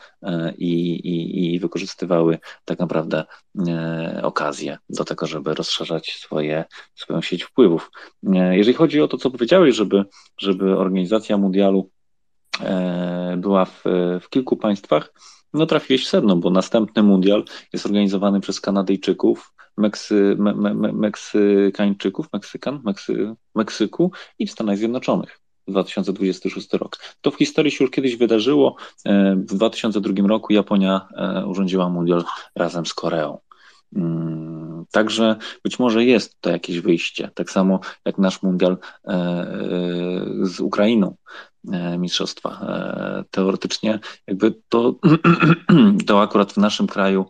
[0.57, 3.25] i, i, i wykorzystywały tak naprawdę
[4.23, 6.65] okazję do tego, żeby rozszerzać swoje,
[6.95, 7.91] swoją sieć wpływów.
[8.51, 10.05] Jeżeli chodzi o to, co powiedziałeś, żeby,
[10.37, 11.89] żeby organizacja mundialu
[12.61, 13.83] E, była w,
[14.21, 15.13] w kilku państwach,
[15.53, 17.43] no trafiłeś w sedno, bo następny mundial
[17.73, 25.39] jest organizowany przez Kanadyjczyków, Meksy, me, me, Meksykańczyków, Meksykan, Meksy, Meksyku i w Stanach Zjednoczonych.
[25.67, 26.97] 2026 rok.
[27.21, 28.75] To w historii się już kiedyś wydarzyło.
[29.05, 32.23] E, w 2002 roku Japonia e, urządziła mundial
[32.55, 33.37] razem z Koreą.
[33.95, 38.77] Mm, także być może jest to jakieś wyjście, tak samo jak nasz mundial
[40.41, 41.15] z Ukrainą.
[41.67, 42.49] E, mistrzostwa.
[42.49, 44.95] E, teoretycznie jakby to,
[46.07, 47.25] to akurat w naszym kraju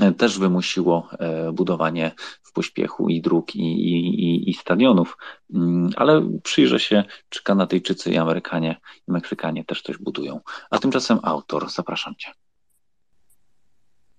[0.00, 1.08] e, też wymusiło
[1.52, 2.12] budowanie
[2.42, 5.16] w pośpiechu i dróg, i, i, i stadionów,
[5.54, 10.40] mm, ale przyjrzę się, czy Kanadyjczycy, i Amerykanie, i Meksykanie też coś budują.
[10.70, 12.32] A tymczasem autor, zapraszam Cię.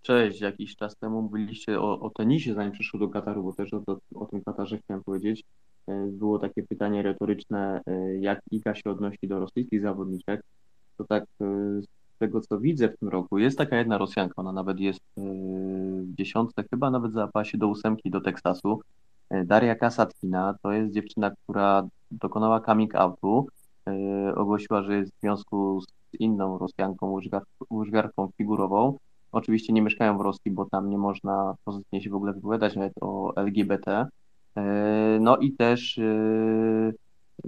[0.02, 3.84] Cześć, jakiś czas temu mówiliście o, o tenisie, zanim przyszło do Kataru, bo też o,
[4.16, 5.44] o tym Katarze chciałem powiedzieć.
[5.88, 10.44] E, było takie pytanie retoryczne, e, jak Iga się odnosi do rosyjskich zawodniczek.
[10.98, 11.46] To tak e,
[11.82, 11.88] z
[12.20, 16.64] tego, co widzę w tym roku, jest taka jedna Rosjanka, ona nawet jest w dziesiątce,
[16.70, 18.82] chyba nawet zaapała się do ósemki do Teksasu.
[19.46, 23.48] Daria Kasatkina to jest dziewczyna, która dokonała coming outu,
[24.36, 27.20] ogłosiła, że jest w związku z inną Rosjanką,
[27.72, 28.98] łyżwiarką figurową.
[29.32, 32.94] Oczywiście nie mieszkają w Rosji, bo tam nie można pozytywnie się w ogóle wypowiadać nawet
[33.02, 34.08] o LGBT.
[34.58, 36.92] E, no i też e,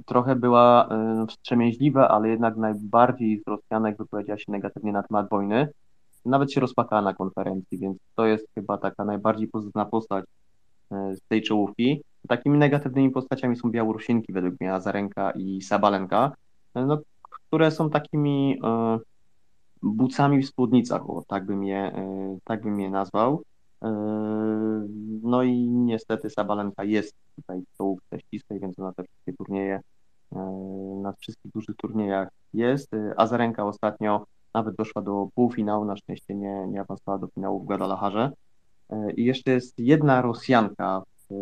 [0.06, 5.68] trochę była e, wstrzemięźliwa, ale jednak najbardziej z Rosjanek wypowiedziała się negatywnie na temat wojny.
[6.26, 10.26] Nawet się rozpakała na konferencji, więc to jest chyba taka najbardziej pozytywna postać
[10.92, 12.02] z tej czołówki.
[12.28, 16.32] Takimi negatywnymi postaciami są Białorusinki według mnie, Azarenka i Sabalenka,
[16.76, 16.98] no,
[17.32, 18.60] które są takimi
[19.82, 21.92] bucami w spódnicach, o, tak bym je,
[22.44, 23.44] tak bym je nazwał.
[23.84, 23.90] Yy,
[25.24, 29.82] no i niestety Sabalenka jest tutaj w czołówce ścisłej, więc na te wszystkie turnieje,
[30.32, 30.40] yy,
[31.02, 32.92] na wszystkich dużych turniejach jest.
[32.92, 37.66] Yy, Azarenka ostatnio nawet doszła do półfinału, na szczęście nie, nie awansowała do finału w
[37.66, 38.32] Guadalajarze.
[39.16, 41.34] I jeszcze jest jedna Rosjanka w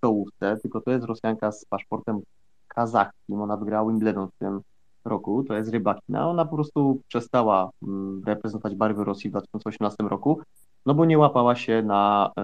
[0.00, 2.20] czołówce, tylko to jest Rosjanka z paszportem
[2.68, 3.40] kazachskim.
[3.40, 4.60] Ona wygrała Wimbledon w tym
[5.04, 6.30] roku, to jest Rybakina.
[6.30, 10.40] Ona po prostu przestała mm, reprezentować barwy Rosji w 2018 roku
[10.86, 12.42] no bo nie łapała się na, e,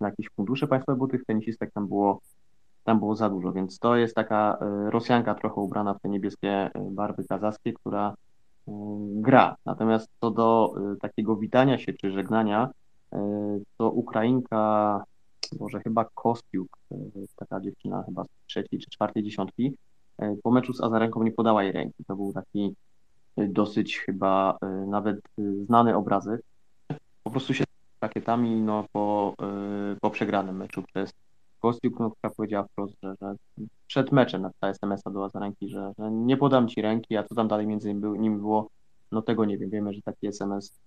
[0.00, 2.20] na jakieś fundusze państwowe, bo tych tenisistek tam było,
[2.84, 6.50] tam było za dużo, więc to jest taka e, Rosjanka trochę ubrana w te niebieskie
[6.50, 8.14] e, barwy kazaskie, która
[9.14, 9.56] gra.
[9.66, 12.68] Natomiast co do takiego witania się czy żegnania,
[13.78, 15.04] to Ukrainka,
[15.60, 16.78] może chyba Kostiuk,
[17.36, 19.76] taka dziewczyna chyba z trzeciej czy czwartej dziesiątki,
[20.42, 22.04] po meczu z Azarenką nie podała jej ręki.
[22.04, 22.74] To był taki
[23.36, 25.20] dosyć chyba nawet
[25.66, 26.40] znany obrazek,
[27.24, 27.64] po prostu się
[28.00, 31.12] rakietami no, po, yy, po przegranym meczu przez
[31.60, 33.34] Kostiuk, no, która powiedziała wprost, że, że
[33.86, 37.48] przed meczem napisała SMS-a do Azarenki, że, że nie podam ci ręki, a co tam
[37.48, 38.68] dalej między nimi było,
[39.12, 40.80] no tego nie wiem, wiemy, że taki SMS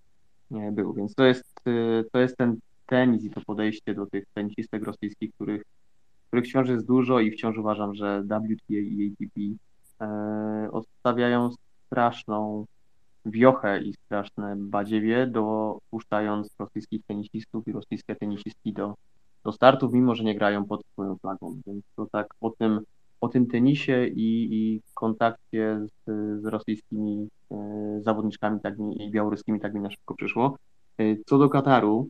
[0.52, 4.84] był, więc to jest, yy, to jest ten tenis i to podejście do tych tenisistek
[4.84, 5.64] rosyjskich, których,
[6.28, 11.50] których wciąż jest dużo i wciąż uważam, że WTA i ATP yy, odstawiają
[11.86, 12.66] straszną
[13.26, 18.96] wiochę i straszne badziewie, dopuszczając rosyjskich tenisistów i rosyjskie tenisistki do,
[19.44, 21.62] do startów, mimo że nie grają pod swoją flagą.
[21.68, 22.80] Więc to tak o tym,
[23.22, 27.56] o tym tenisie i, i kontakcie z, z rosyjskimi e,
[28.02, 30.58] zawodniczkami tak mi, i białoruskimi tak mi na szybko przyszło.
[30.98, 32.08] E, co do Kataru,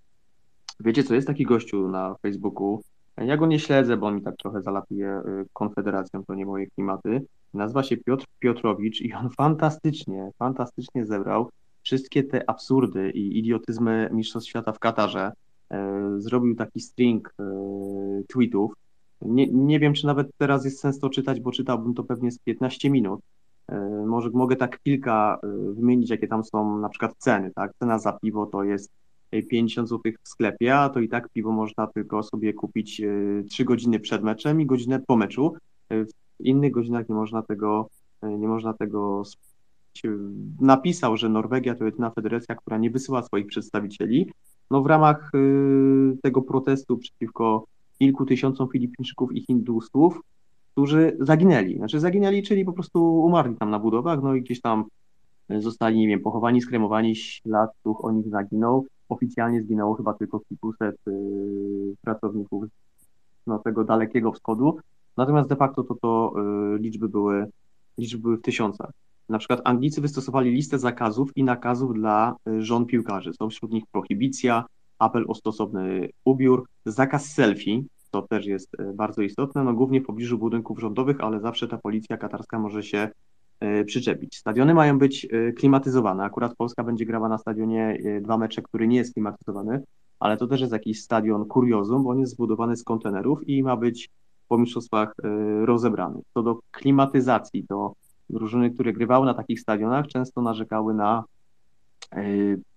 [0.80, 2.82] wiecie co, jest taki gościu na Facebooku,
[3.18, 6.68] ja go nie śledzę, bo on mi tak trochę zalatuje e, konfederacją, to nie moje
[6.68, 7.26] klimaty.
[7.56, 11.50] Nazywa się Piotr Piotrowicz i on fantastycznie, fantastycznie zebrał
[11.84, 15.32] wszystkie te absurdy i idiotyzmy Mistrzostw Świata w Katarze.
[16.18, 17.36] Zrobił taki string
[18.28, 18.74] tweetów,
[19.22, 22.40] nie, nie wiem, czy nawet teraz jest sens to czytać, bo czytałbym to pewnie z
[22.40, 23.20] 15 minut.
[23.68, 27.72] E, może mogę tak kilka e, wymienić, jakie tam są na przykład ceny, tak?
[27.80, 28.92] Cena za piwo to jest
[29.50, 33.02] 50 zł w sklepie, a to i tak piwo można tylko sobie kupić
[33.50, 35.54] 3 e, godziny przed meczem i godzinę po meczu.
[35.90, 37.90] W innych godzinach nie można tego,
[38.24, 39.24] nie można tego
[40.60, 44.32] napisał, że Norwegia to jedyna federacja, która nie wysyła swoich przedstawicieli.
[44.72, 45.32] No w ramach
[46.22, 47.66] tego protestu przeciwko
[48.00, 50.22] kilku tysiącom Filipińczyków i Hindusów,
[50.72, 51.78] którzy zaginęli.
[51.78, 54.86] Znaczy zaginęli, czyli po prostu umarli tam na budowach, no i gdzieś tam
[55.50, 58.86] zostali, nie wiem, pochowani, skremowani, ślad o nich zaginął.
[59.10, 62.64] Oficjalnie zginęło chyba tylko kilkuset y, pracowników
[63.48, 64.80] no, tego dalekiego wschodu.
[65.18, 66.34] Natomiast de facto to, to
[66.76, 67.46] y, liczby, były,
[67.98, 68.92] liczby były w tysiącach.
[69.30, 73.34] Na przykład Anglicy wystosowali listę zakazów i nakazów dla y, żon piłkarzy.
[73.34, 74.66] Są wśród nich prohibicja,
[75.00, 80.06] apel o stosowny ubiór, zakaz selfie, to też jest e, bardzo istotne, no głównie w
[80.06, 83.10] pobliżu budynków rządowych, ale zawsze ta policja katarska może się
[83.86, 84.38] przyczepić.
[84.38, 86.24] Stadiony mają być klimatyzowane.
[86.24, 89.82] Akurat Polska będzie grała na stadionie dwa mecze, który nie jest klimatyzowany,
[90.20, 93.78] ale to też jest jakiś stadion kuriozum, bo on jest zbudowany z kontenerów i ma
[93.78, 94.10] być
[94.48, 95.14] po mistrzostwach
[95.66, 96.22] rozebrany.
[96.34, 97.94] Co do klimatyzacji, to
[98.30, 101.24] drużyny, które grywały na takich stadionach, często narzekały na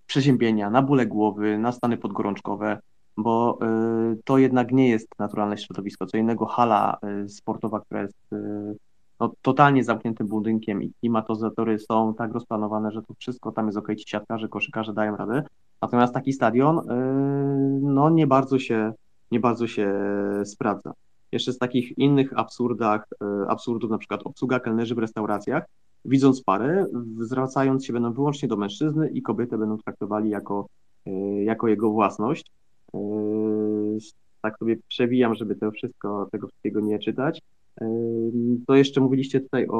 [0.09, 2.79] przeziębienia, na bóle głowy, na stany podgorączkowe,
[3.17, 3.59] bo
[4.13, 6.05] y, to jednak nie jest naturalne środowisko.
[6.05, 8.75] Co innego hala y, sportowa, która jest y,
[9.19, 13.87] no, totalnie zamkniętym budynkiem i klimatyzatory są tak rozplanowane, że to wszystko tam jest ok,
[13.97, 15.43] ci siatkarze, koszykarze dają radę.
[15.81, 16.81] Natomiast taki stadion
[17.81, 18.93] no, nie bardzo się,
[19.31, 19.93] nie bardzo się
[20.45, 20.93] sprawdza.
[21.31, 23.07] Jeszcze z takich innych absurdach,
[23.47, 25.65] absurdów, na przykład obsługa kelnerzy w restauracjach,
[26.05, 26.85] widząc parę,
[27.19, 30.67] zwracając się będą wyłącznie do mężczyzny i kobietę będą traktowali jako,
[31.05, 32.51] e, jako jego własność.
[32.93, 32.99] E,
[34.41, 37.41] tak sobie przewijam, żeby to wszystko, tego wszystkiego nie czytać.
[37.81, 37.87] E,
[38.67, 39.75] to jeszcze mówiliście tutaj o,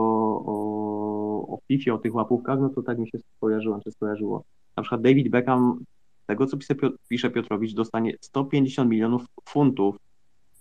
[0.46, 4.44] o, o FIFA, o tych łapówkach, no to tak mi się skojarzyło, czy skojarzyło.
[4.78, 5.80] Na przykład David Beckham,
[6.28, 6.76] tego co pisze,
[7.10, 9.98] pisze Piotrowicz, dostanie 150 milionów funtów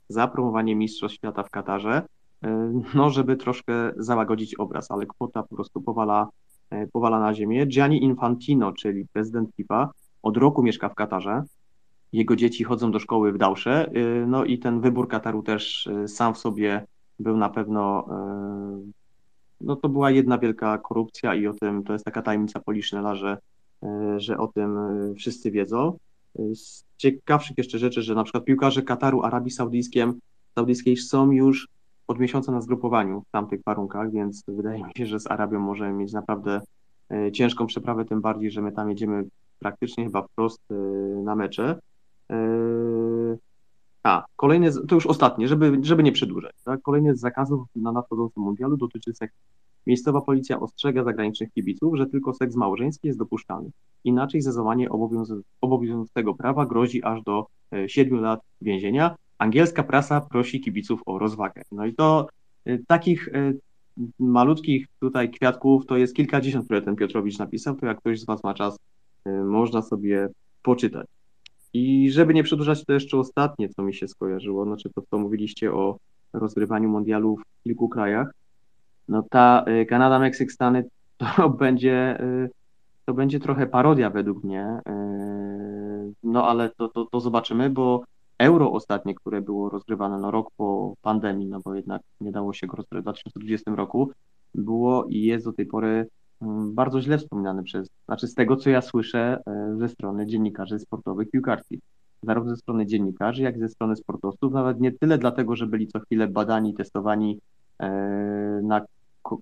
[0.08, 2.02] za promowanie Mistrzostw Świata w Katarze,
[2.44, 6.28] E, no żeby troszkę załagodzić obraz, ale kwota po prostu powala,
[6.70, 7.66] e, powala na ziemię.
[7.66, 9.90] Gianni Infantino, czyli prezydent FIFA,
[10.22, 11.42] od roku mieszka w Katarze.
[12.12, 16.34] Jego dzieci chodzą do szkoły w Dausze, e, no i ten wybór Kataru też sam
[16.34, 16.86] w sobie
[17.20, 18.08] był na pewno,
[19.60, 23.38] no to była jedna wielka korupcja i o tym, to jest taka tajemnica Policznela, że,
[24.16, 24.78] że o tym
[25.14, 25.98] wszyscy wiedzą.
[26.54, 29.50] Z ciekawszych jeszcze rzeczy, że na przykład piłkarze Kataru, Arabii
[30.54, 31.68] Saudyjskiej są już
[32.08, 35.92] od miesiąca na zgrupowaniu w tamtych warunkach, więc wydaje mi się, że z Arabią możemy
[35.92, 36.60] mieć naprawdę
[37.10, 39.24] e, ciężką przeprawę, tym bardziej, że my tam jedziemy
[39.58, 40.74] praktycznie chyba wprost e,
[41.22, 41.80] na mecze.
[42.30, 42.36] E,
[44.02, 46.54] a, kolejny, to już ostatnie, żeby, żeby nie przedłużać.
[46.64, 46.82] Tak?
[46.82, 49.12] Kolejny z zakazów na nadchodzącym mundialu dotyczy.
[49.86, 53.70] Miejscowa policja ostrzega zagranicznych kibiców, że tylko seks małżeński jest dopuszczalny.
[54.04, 54.88] Inaczej za złamanie
[55.60, 57.46] obowiązującego prawa grozi aż do
[57.86, 61.62] 7 lat więzienia, angielska prasa prosi kibiców o rozwagę.
[61.72, 62.28] No i to
[62.68, 63.58] y, takich y,
[64.18, 68.44] malutkich tutaj kwiatków to jest kilkadziesiąt, które ten Piotrowicz napisał, to jak ktoś z Was
[68.44, 68.78] ma czas,
[69.44, 70.28] można sobie
[70.62, 71.06] poczytać.
[71.72, 75.72] I żeby nie przedłużać, to jeszcze ostatnie, co mi się skojarzyło, znaczy to, co mówiliście
[75.72, 75.98] o
[76.32, 78.30] rozgrywaniu mundialu w kilku krajach.
[79.08, 80.84] No ta Kanada, Meksyk, Stany
[81.16, 82.18] to będzie,
[83.04, 84.80] to będzie trochę parodia według mnie.
[86.22, 88.04] No ale to, to, to zobaczymy, bo
[88.38, 92.66] Euro ostatnie, które było rozgrywane no rok po pandemii, no bo jednak nie dało się
[92.66, 94.10] go rozgrywać w 2020 roku,
[94.54, 96.08] było i jest do tej pory
[96.42, 99.42] mm, bardzo źle wspominane przez, znaczy z tego, co ja słyszę
[99.78, 101.80] ze strony dziennikarzy sportowych, piłkarskich.
[102.22, 105.86] Zarówno ze strony dziennikarzy, jak i ze strony sportowców, nawet nie tyle dlatego, że byli
[105.88, 107.40] co chwilę badani, testowani
[108.62, 108.80] na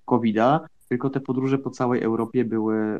[0.05, 0.59] COVID-a,
[0.89, 2.99] tylko te podróże po całej Europie były, e,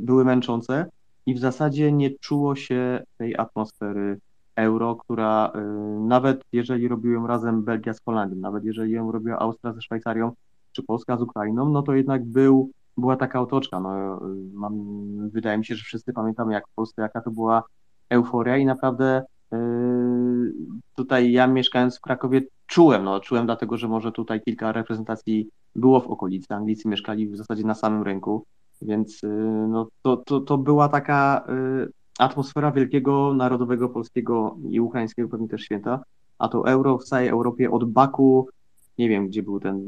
[0.00, 0.86] były męczące
[1.26, 4.20] i w zasadzie nie czuło się tej atmosfery
[4.56, 9.38] euro, która y, nawet jeżeli robił ją razem Belgia z Holandią, nawet jeżeli ją robiła
[9.38, 10.32] Austria ze Szwajcarią,
[10.72, 13.80] czy Polska z Ukrainą, no to jednak był była taka otoczka.
[13.80, 14.20] No,
[14.52, 14.74] mam,
[15.30, 17.62] wydaje mi się, że wszyscy pamiętamy, jak w Polsce, jaka to była
[18.10, 19.22] euforia i naprawdę
[20.94, 26.00] tutaj ja mieszkając w Krakowie czułem, no czułem dlatego, że może tutaj kilka reprezentacji było
[26.00, 28.44] w okolicy, Anglicy mieszkali w zasadzie na samym rynku,
[28.82, 35.28] więc yy, no, to, to, to była taka yy, atmosfera wielkiego narodowego polskiego i ukraińskiego
[35.28, 36.02] pewnie też święta,
[36.38, 38.48] a to euro w całej Europie od Baku,
[38.98, 39.82] nie wiem gdzie był ten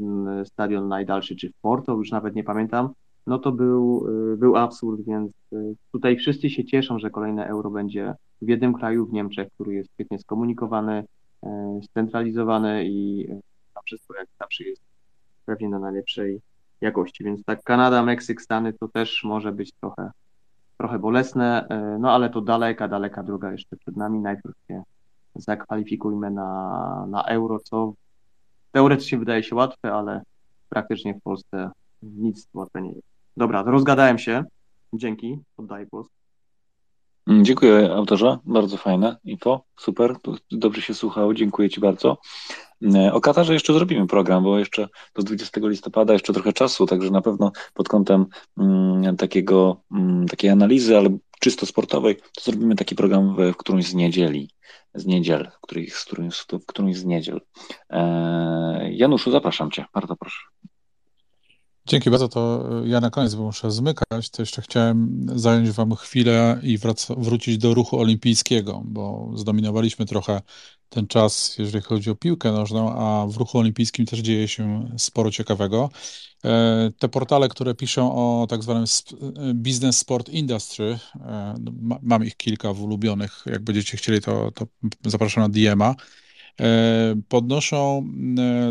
[0.45, 2.89] stadion najdalszy, czy w Porto, już nawet nie pamiętam,
[3.27, 4.07] no to był,
[4.37, 5.31] był absurd, więc
[5.91, 9.89] tutaj wszyscy się cieszą, że kolejne euro będzie w jednym kraju, w Niemczech, który jest
[9.93, 11.03] świetnie skomunikowany,
[11.83, 13.27] scentralizowany i
[13.73, 14.90] tam wszystko jak zawsze jest
[15.45, 16.41] pewnie na najlepszej
[16.81, 20.11] jakości, więc tak Kanada, Meksyk, Stany to też może być trochę
[20.77, 21.67] trochę bolesne,
[21.99, 24.19] no ale to daleka, daleka droga jeszcze przed nami.
[24.19, 24.83] Najpierw się
[25.35, 27.93] zakwalifikujmy na, na euro, co
[28.71, 30.21] teoretycznie wydaje się łatwe, ale
[30.69, 31.69] praktycznie w Polsce
[32.03, 33.07] nic łatwe nie jest.
[33.37, 34.43] Dobra, rozgadałem się.
[34.93, 36.07] Dzięki, oddaję głos.
[37.27, 40.15] Dziękuję autorze, bardzo fajne info, super,
[40.51, 42.17] dobrze się słuchało, dziękuję Ci bardzo.
[43.11, 47.21] O Katarze jeszcze zrobimy program, bo jeszcze do 20 listopada jeszcze trochę czasu, także na
[47.21, 48.25] pewno pod kątem
[48.57, 53.85] mm, takiego, mm, takiej analizy, ale czysto sportowej, to zrobimy taki program w, w którymś
[53.85, 54.49] z niedzieli,
[54.93, 57.41] z niedziel, w którymś, w w którymś z niedziel.
[57.89, 60.39] Eee, Januszu, zapraszam Cię, bardzo proszę.
[61.87, 66.59] Dzięki bardzo, to ja na koniec, bo muszę zmykać, to jeszcze chciałem zająć Wam chwilę
[66.63, 70.41] i wrac- wrócić do ruchu olimpijskiego, bo zdominowaliśmy trochę
[70.89, 75.31] ten czas, jeżeli chodzi o piłkę nożną, a w ruchu olimpijskim też dzieje się sporo
[75.31, 75.89] ciekawego.
[76.99, 78.85] Te portale, które piszą o tak zwanym
[79.55, 80.99] business sport industry,
[81.59, 84.67] no, mam ich kilka w ulubionych, jak będziecie chcieli, to, to
[85.05, 85.95] zapraszam na DM-a
[87.27, 88.07] podnoszą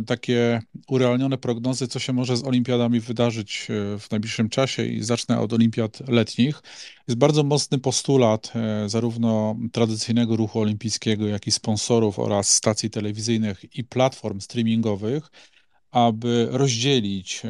[0.07, 3.67] takie urealnione prognozy, co się może z olimpiadami wydarzyć
[3.99, 6.63] w najbliższym czasie i zacznę od olimpiad letnich.
[7.09, 8.53] Jest bardzo mocny postulat
[8.87, 15.31] zarówno tradycyjnego ruchu olimpijskiego, jak i sponsorów oraz stacji telewizyjnych i platform streamingowych,
[15.91, 17.43] aby rozdzielić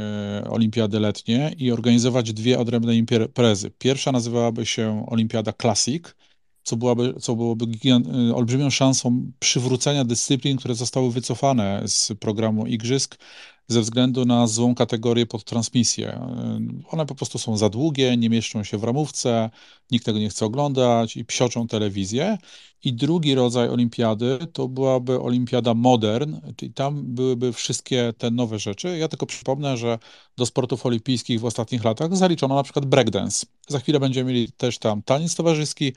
[0.50, 3.70] olimpiady letnie i organizować dwie odrębne imprezy.
[3.78, 6.04] Pierwsza nazywałaby się Olimpiada Classic,
[6.70, 7.66] co byłoby, co byłoby
[8.34, 13.18] olbrzymią szansą przywrócenia dyscyplin, które zostały wycofane z programu Igrzysk
[13.68, 16.20] ze względu na złą kategorię pod transmisję.
[16.90, 19.50] One po prostu są za długie, nie mieszczą się w ramówce,
[19.90, 22.38] nikt tego nie chce oglądać i psioczą telewizję.
[22.84, 28.98] I drugi rodzaj olimpiady to byłaby olimpiada modern, czyli tam byłyby wszystkie te nowe rzeczy.
[28.98, 29.98] Ja tylko przypomnę, że
[30.36, 33.46] do sportów olimpijskich w ostatnich latach zaliczono na przykład breakdance.
[33.68, 35.92] Za chwilę będziemy mieli też tam taniec towarzyski,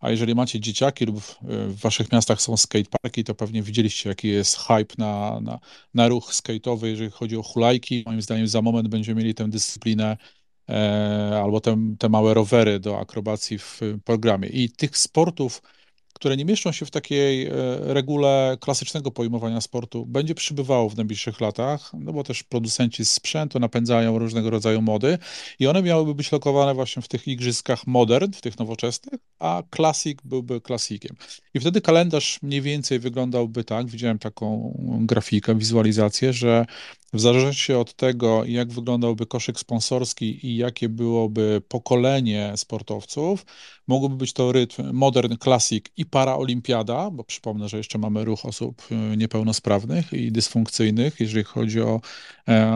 [0.00, 4.56] a jeżeli macie dzieciaki lub w waszych miastach są skateparki, to pewnie widzieliście, jaki jest
[4.56, 5.58] hype na, na,
[5.94, 8.02] na ruch skate'owy, jeżeli chodzi o hulajki.
[8.06, 10.16] Moim zdaniem za moment będziemy mieli tę dyscyplinę
[10.68, 14.48] e, albo te, te małe rowery do akrobacji w programie.
[14.48, 15.62] I tych sportów,
[16.16, 17.48] które nie mieszczą się w takiej
[17.80, 24.18] regule klasycznego pojmowania sportu, będzie przybywało w najbliższych latach, no bo też producenci sprzętu napędzają
[24.18, 25.18] różnego rodzaju mody
[25.58, 30.22] i one miałyby być lokowane właśnie w tych igrzyskach modern, w tych nowoczesnych, a klasik
[30.24, 31.16] byłby klasikiem.
[31.54, 36.66] I wtedy kalendarz mniej więcej wyglądałby tak, widziałem taką grafikę, wizualizację, że
[37.16, 43.46] w zależności od tego, jak wyglądałby koszyk sponsorski i jakie byłoby pokolenie sportowców,
[43.86, 48.88] mogłoby być to rytm modern, klasik i paraolimpiada, bo przypomnę, że jeszcze mamy ruch osób
[49.16, 52.00] niepełnosprawnych i dysfunkcyjnych, jeżeli chodzi o,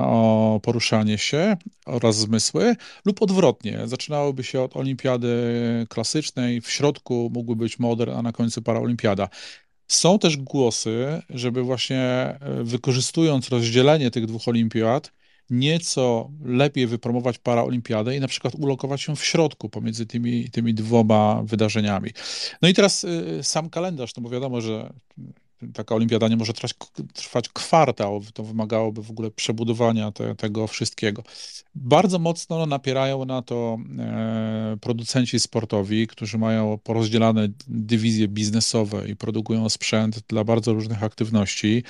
[0.02, 3.80] o poruszanie się oraz zmysły, lub odwrotnie.
[3.84, 5.30] Zaczynałoby się od olimpiady
[5.88, 9.28] klasycznej, w środku mógłby być modern, a na końcu paraolimpiada.
[9.90, 15.12] Są też głosy, żeby właśnie wykorzystując rozdzielenie tych dwóch olimpiad,
[15.50, 21.42] nieco lepiej wypromować paraolimpiadę i na przykład ulokować się w środku pomiędzy tymi, tymi dwoma
[21.44, 22.10] wydarzeniami.
[22.62, 23.06] No i teraz
[23.42, 24.92] sam kalendarz, no bo wiadomo, że
[25.74, 26.74] taka olimpiada nie może trwać,
[27.14, 31.22] trwać kwartał, to wymagałoby w ogóle przebudowania te, tego wszystkiego.
[31.74, 39.68] Bardzo mocno napierają na to e, producenci sportowi, którzy mają porozdzielane dywizje biznesowe i produkują
[39.68, 41.82] sprzęt dla bardzo różnych aktywności.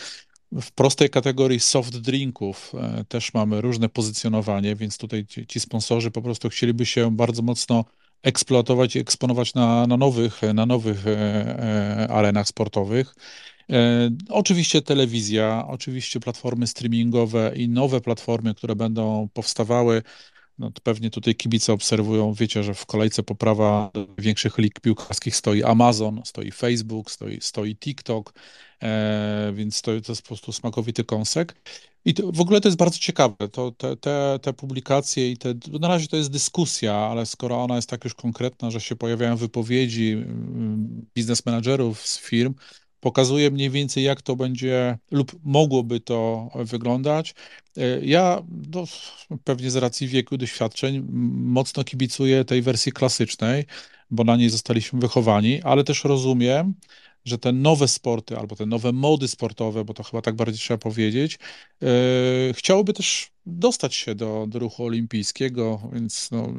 [0.53, 6.11] W prostej kategorii soft drinków e, też mamy różne pozycjonowanie, więc tutaj ci, ci sponsorzy
[6.11, 7.85] po prostu chcieliby się bardzo mocno
[8.23, 13.15] eksploatować i eksponować na, na nowych, na nowych e, arenach sportowych.
[13.71, 20.03] E, oczywiście telewizja, oczywiście platformy streamingowe i nowe platformy, które będą powstawały.
[20.59, 26.23] no pewnie tutaj kibice obserwują, wiecie, że w kolejce poprawa większych lig piłkarskich stoi Amazon,
[26.25, 28.35] stoi Facebook, stoi, stoi TikTok,
[28.83, 31.55] e, więc to, to jest po prostu smakowity kąsek.
[32.05, 35.55] I to, w ogóle to jest bardzo ciekawe, to, te, te, te publikacje i te,
[35.81, 39.37] na razie to jest dyskusja, ale skoro ona jest tak już konkretna, że się pojawiają
[39.37, 42.55] wypowiedzi mm, biznes menadżerów z firm,
[43.01, 47.35] pokazuje mniej więcej, jak to będzie lub mogłoby to wyglądać.
[47.77, 48.43] E, ja
[48.73, 48.85] no,
[49.45, 53.65] pewnie z racji wieku doświadczeń mocno kibicuję tej wersji klasycznej,
[54.11, 56.75] bo na niej zostaliśmy wychowani, ale też rozumiem,
[57.25, 60.79] że te nowe sporty albo te nowe mody sportowe, bo to chyba tak bardziej trzeba
[60.79, 61.39] powiedzieć,
[61.81, 61.89] yy,
[62.55, 66.55] chciałoby też dostać się do, do ruchu olimpijskiego, więc no,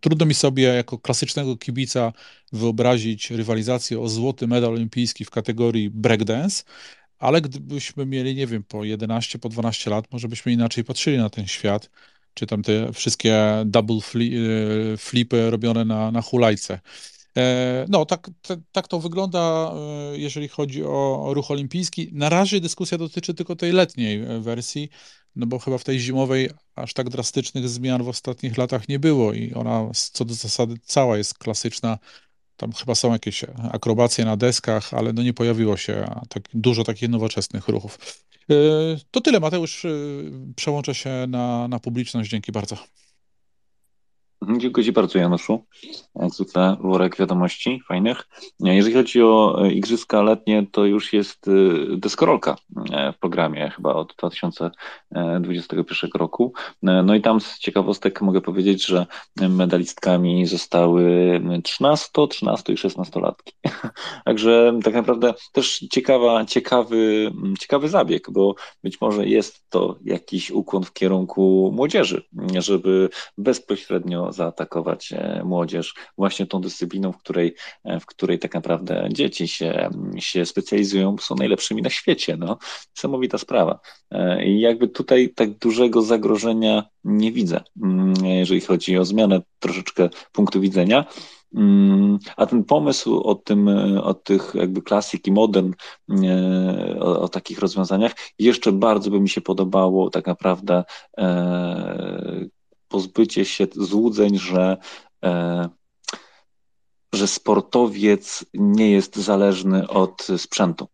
[0.00, 2.12] trudno mi sobie jako klasycznego kibica
[2.52, 6.62] wyobrazić rywalizację o złoty medal olimpijski w kategorii breakdance,
[7.18, 11.30] ale gdybyśmy mieli, nie wiem, po 11, po 12 lat, może byśmy inaczej patrzyli na
[11.30, 11.90] ten świat,
[12.34, 16.80] czy tam te wszystkie double yy, flipy robione na, na hulajce.
[17.36, 18.30] E, no, tak,
[18.72, 22.10] tak to wygląda, e, jeżeli chodzi o ruch olimpijski.
[22.12, 24.90] Na razie dyskusja dotyczy tylko tej letniej e, wersji,
[25.36, 29.32] no bo chyba w tej zimowej aż tak drastycznych zmian w ostatnich latach nie było
[29.32, 31.98] i ona co do zasady cała jest klasyczna.
[32.56, 37.08] Tam chyba są jakieś akrobacje na deskach, ale no nie pojawiło się tak dużo takich
[37.08, 37.98] nowoczesnych ruchów.
[39.10, 39.86] To tyle, Mateusz.
[40.56, 42.30] Przełączę się na, na publiczność.
[42.30, 42.76] Dzięki bardzo.
[44.42, 45.64] Mhm, dziękuję Ci bardzo, Januszu.
[46.14, 48.28] Jak zwykle worek wiadomości fajnych.
[48.60, 51.50] Jeżeli chodzi o e, Igrzyska Letnie, to już jest e,
[51.96, 52.56] deskorolka
[52.92, 56.52] e, w programie chyba od 2021 roku.
[56.82, 59.06] No i tam z ciekawostek mogę powiedzieć, że
[59.48, 63.52] medalistkami zostały 13, 13 i 16 latki.
[64.24, 70.84] Także tak naprawdę też ciekawa, ciekawy, ciekawy zabieg, bo być może jest to jakiś ukłon
[70.84, 72.22] w kierunku młodzieży,
[72.58, 77.54] żeby bezpośrednio zaatakować e, młodzież właśnie tą dyscypliną, w której,
[77.84, 82.36] e, w której tak naprawdę dzieci się, się specjalizują, są najlepszymi na świecie.
[82.36, 82.58] No.
[82.96, 83.80] Niesamowita sprawa.
[84.10, 90.08] E, I jakby tutaj tak dużego zagrożenia nie widzę, mm, jeżeli chodzi o zmianę troszeczkę
[90.32, 91.04] punktu widzenia.
[91.54, 93.68] Mm, a ten pomysł o tym,
[94.02, 95.72] o tych jakby klasyk i modern,
[97.00, 100.84] o, o, takich rozwiązaniach, jeszcze bardzo by mi się podobało tak naprawdę
[102.92, 104.76] pozbycie się złudzeń, że,
[105.24, 105.68] e,
[107.14, 110.88] że sportowiec nie jest zależny od sprzętu.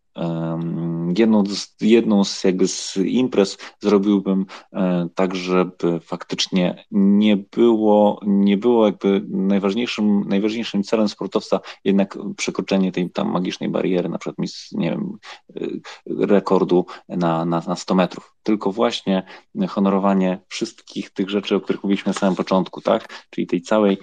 [1.17, 8.57] Jedną z, jedną z, jakby z imprez zrobiłbym e, tak, żeby faktycznie nie było, nie
[8.57, 14.37] było jakby najważniejszym, najważniejszym celem sportowca jednak przekroczenie tej tam magicznej bariery, na przykład
[14.71, 15.17] nie wiem,
[15.55, 19.23] e, rekordu na, na, na 100 metrów, tylko właśnie
[19.69, 23.25] honorowanie wszystkich tych rzeczy, o których mówiliśmy na samym początku, tak?
[23.29, 23.97] Czyli tej całej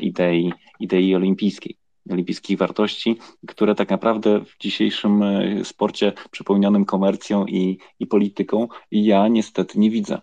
[0.00, 1.79] idei, idei olimpijskiej
[2.10, 9.28] olimpijskich wartości, które tak naprawdę w dzisiejszym e, sporcie przepełnionym komercją i, i polityką ja
[9.28, 10.20] niestety nie widzę.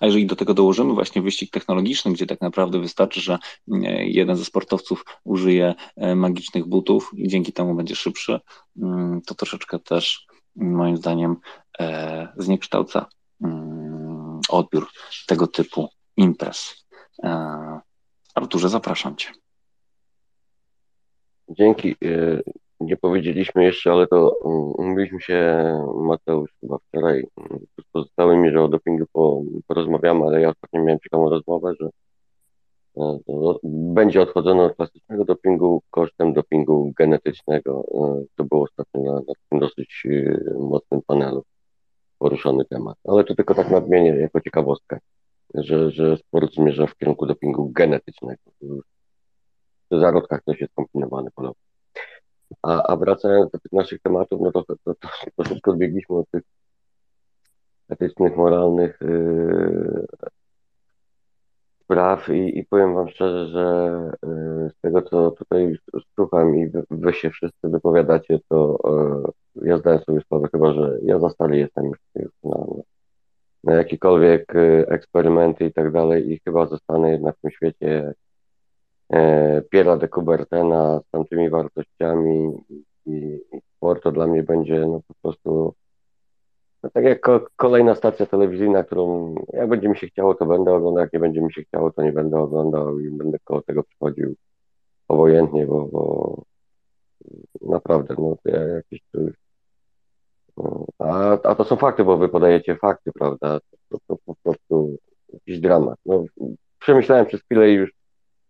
[0.00, 3.38] A jeżeli do tego dołożymy właśnie wyścig technologiczny, gdzie tak naprawdę wystarczy, że
[3.72, 8.40] e, jeden ze sportowców użyje e, magicznych butów i dzięki temu będzie szybszy,
[8.76, 10.26] mm, to troszeczkę też
[10.56, 11.36] moim zdaniem
[12.36, 13.06] zniekształca
[13.44, 14.88] mm, odbiór
[15.26, 16.86] tego typu imprez.
[18.34, 19.41] Arturze, zapraszam Cię.
[21.52, 21.96] Dzięki.
[22.04, 22.40] E,
[22.80, 27.24] nie powiedzieliśmy jeszcze, ale to mm, umówiliśmy się, Mateusz, chyba wczoraj
[27.80, 29.04] z pozostałymi, że o dopingu
[29.66, 31.88] porozmawiamy, ale ja ostatnio miałem ciekawą rozmowę, że
[32.96, 33.18] e,
[33.64, 37.84] będzie odchodzono od klasycznego dopingu kosztem dopingu genetycznego.
[37.94, 40.06] E, to było ostatnio na, na takim dosyć
[40.58, 41.42] mocnym panelu
[42.18, 42.96] poruszony temat.
[43.04, 44.98] Ale to tylko tak nadmienię jako ciekawostkę,
[45.54, 48.42] że, że sport zmierza w kierunku dopingu genetycznego
[50.00, 51.62] zarodkach też jest kombinowany ponownie.
[52.62, 56.30] A, a wracając do tych naszych tematów, no to, to, to, to troszeczkę odbiegliśmy od
[56.30, 56.42] tych
[57.88, 60.06] etycznych, moralnych yy,
[61.84, 65.78] spraw i, i powiem Wam szczerze, że yy, z tego, co tutaj
[66.14, 68.78] słucham i wy, wy się wszyscy wypowiadacie, to
[69.54, 72.66] yy, ja zdaję sobie sprawę chyba, że ja za stary jestem już, na,
[73.64, 78.14] na jakiekolwiek yy, eksperymenty i tak dalej i chyba zostanę jednak w tym świecie
[79.70, 82.52] Piera de Coubertena z tamtymi wartościami
[83.06, 83.40] i,
[83.76, 85.74] sport to dla mnie będzie no, po prostu
[86.82, 87.20] no, tak jak
[87.56, 91.40] kolejna stacja telewizyjna, którą jak będzie mi się chciało, to będę oglądał, jak nie będzie
[91.40, 94.34] mi się chciało, to nie będę oglądał i będę koło tego przychodził
[95.08, 96.42] obojętnie, bo, bo
[97.60, 99.30] naprawdę, no ja jakieś tu
[100.56, 103.60] no, a, a to są fakty, bo wy podajecie fakty, prawda?
[103.88, 104.96] To, to po prostu
[105.32, 105.98] jakiś dramat.
[106.06, 106.24] No,
[106.78, 108.01] przemyślałem przez chwilę i już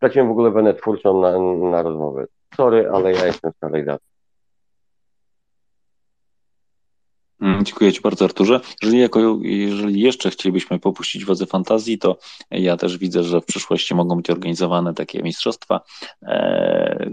[0.03, 1.39] straciłem w ogóle wenę twórczą na,
[1.71, 2.27] na rozmowę.
[2.57, 4.05] Sorry, ale ja jestem starej daty.
[7.41, 8.61] Mm, Dziękuję Ci bardzo, Arturze.
[8.83, 12.19] Jeżeli, jako, jeżeli jeszcze chcielibyśmy popuścić wodze fantazji, to
[12.51, 15.81] ja też widzę, że w przyszłości mogą być organizowane takie mistrzostwa
[16.23, 17.11] e,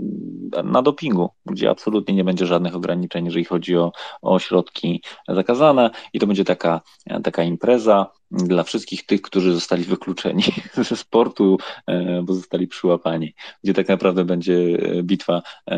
[0.64, 3.92] na dopingu, gdzie absolutnie nie będzie żadnych ograniczeń, jeżeli chodzi o,
[4.22, 6.82] o środki zakazane i to będzie taka,
[7.24, 10.44] taka impreza dla wszystkich tych, którzy zostali wykluczeni
[10.90, 11.58] ze sportu,
[11.88, 13.34] e, bo zostali przyłapani,
[13.64, 14.58] gdzie tak naprawdę będzie
[15.04, 15.78] bitwa e,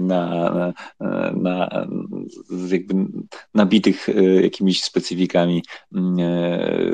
[0.00, 0.50] na,
[1.00, 1.86] na, na,
[2.70, 2.94] jakby
[3.54, 5.62] nabitych e, jakimiś specyfikami
[5.94, 6.16] mm,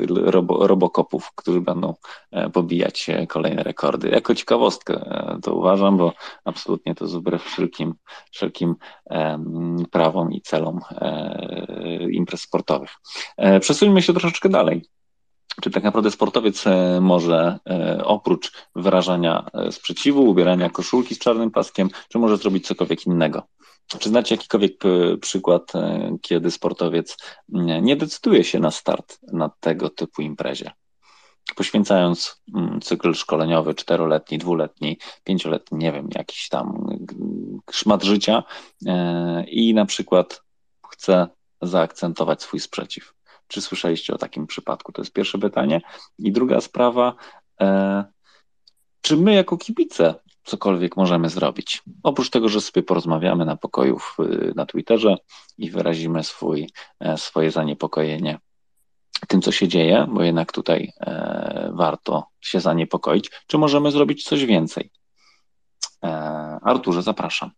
[0.09, 1.93] robo, robokopów, którzy będą
[2.53, 4.09] pobijać kolejne rekordy.
[4.09, 6.13] Jako ciekawostkę to uważam, bo
[6.45, 7.93] absolutnie to jest wbrew wszelkim,
[8.31, 8.75] wszelkim
[9.91, 10.79] prawom i celom
[12.11, 12.89] imprez sportowych.
[13.59, 14.92] Przesuńmy się troszeczkę dalej.
[15.61, 21.51] Czy tak naprawdę sportowiec e, może e, oprócz wyrażania e, sprzeciwu, ubierania koszulki z czarnym
[21.51, 23.43] paskiem, czy może zrobić cokolwiek innego?
[23.99, 24.83] Czy znacie jakikolwiek
[25.21, 25.71] przykład,
[26.21, 27.17] kiedy sportowiec
[27.81, 30.71] nie decyduje się na start na tego typu imprezie?
[31.55, 36.87] Poświęcając mm, cykl szkoleniowy czteroletni, dwuletni, pięcioletni, nie wiem, jakiś tam
[37.71, 38.43] szmat życia
[39.47, 40.43] i na przykład
[40.89, 41.27] chce
[41.61, 43.13] zaakcentować swój sprzeciw.
[43.47, 44.91] Czy słyszeliście o takim przypadku?
[44.91, 45.81] To jest pierwsze pytanie.
[46.19, 47.15] I druga sprawa,
[47.61, 48.03] e,
[49.01, 51.83] czy my jako kibice cokolwiek możemy zrobić?
[52.03, 54.17] Oprócz tego, że sobie porozmawiamy na pokoju w,
[54.55, 55.17] na Twitterze
[55.57, 58.39] i wyrazimy swój, e, swoje zaniepokojenie
[59.27, 63.31] tym, co się dzieje, bo jednak tutaj e, warto się zaniepokoić.
[63.47, 64.91] Czy możemy zrobić coś więcej?
[66.03, 66.09] E,
[66.63, 67.51] Arturze, zapraszam.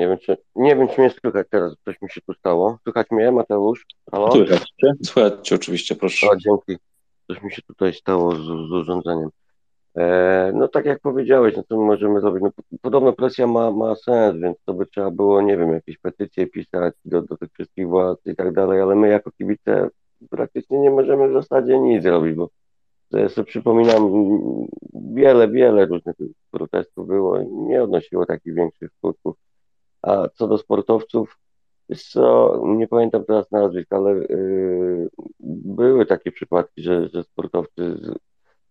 [0.00, 2.78] Nie wiem, czy, nie wiem, czy mnie słychać teraz, coś mi się tu stało.
[2.82, 3.86] Słychać mnie, Mateusz?
[4.10, 4.32] Halo?
[4.32, 6.26] Słychać cię, słychać cię oczywiście, proszę.
[6.30, 6.82] O, dzięki.
[7.26, 9.28] Coś mi się tutaj stało z, z urządzeniem.
[9.96, 12.42] E, no tak jak powiedziałeś, no co my możemy zrobić?
[12.42, 12.50] No,
[12.82, 16.94] podobno presja ma, ma sens, więc to by trzeba było, nie wiem, jakieś petycje pisać
[17.04, 19.88] do, do tych wszystkich władz i tak dalej, ale my jako kibice
[20.30, 22.48] praktycznie nie możemy w zasadzie nic zrobić, bo
[23.10, 24.12] ja sobie przypominam,
[25.14, 26.16] wiele, wiele różnych
[26.50, 29.36] protestów było i nie odnosiło takich większych skutków.
[30.02, 31.38] A co do sportowców,
[31.96, 35.08] co, nie pamiętam teraz nazwisk, ale yy,
[35.64, 38.18] były takie przypadki, że, że sportowcy z,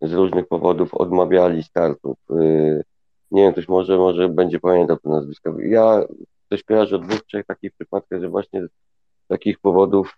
[0.10, 2.18] z różnych powodów odmawiali startów.
[2.30, 2.84] Yy,
[3.32, 5.54] nie wiem, ktoś może, może będzie pamiętał te nazwiska.
[5.60, 6.04] Ja
[6.50, 8.70] coś kojarzę o dwóch, trzech takich przypadkach, że właśnie z
[9.28, 10.16] takich powodów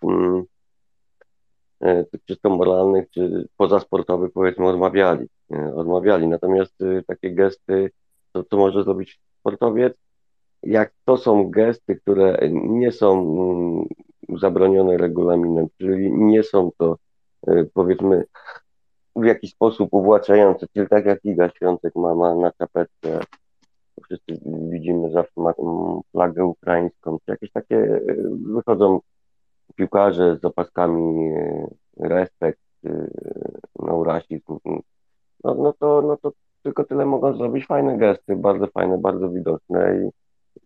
[1.80, 5.26] yy, czysto moralnych, czy pozasportowych powiedzmy odmawiali.
[5.50, 6.28] Yy, odmawiali.
[6.28, 7.90] Natomiast yy, takie gesty,
[8.32, 9.94] to co może zrobić sportowiec,
[10.62, 13.86] jak to są gesty, które nie są mm,
[14.40, 16.96] zabronione regulaminem, czyli nie są to
[17.48, 18.24] y, powiedzmy
[19.16, 23.20] w jakiś sposób uwłaczające, czyli tak jak Iga Świątek ma, ma na czapeczce,
[24.04, 24.40] wszyscy
[24.70, 25.52] widzimy zawsze ma
[26.12, 29.00] flagę ukraińską, czy jakieś takie y, wychodzą
[29.74, 31.66] piłkarze z opaskami y,
[32.00, 32.60] respekt,
[33.78, 34.58] no rasizm,
[35.44, 36.32] no, no, to, no to
[36.62, 40.10] tylko tyle mogą zrobić, fajne gesty, bardzo fajne, bardzo widoczne i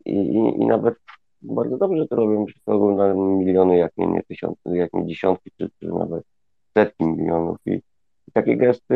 [0.07, 0.95] i, i, i nawet
[1.43, 5.51] bardzo dobrze to robią, że to oglądają miliony, jak nie, nie tysiące, jak nie dziesiątki,
[5.59, 6.25] czy, czy nawet
[6.77, 7.71] setki milionów i,
[8.29, 8.95] i takie gesty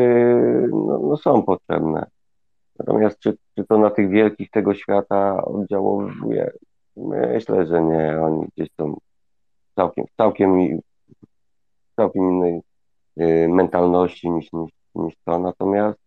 [0.71, 2.05] no, no, są potrzebne.
[2.79, 6.51] Natomiast czy, czy to na tych wielkich tego świata oddziałuje?
[6.97, 8.21] Myślę, że nie.
[8.21, 8.97] Oni gdzieś są
[9.75, 10.79] całkiem, całkiem,
[11.95, 12.61] całkiem innej
[13.21, 15.39] y, mentalności niż, niż, niż to.
[15.39, 15.99] Natomiast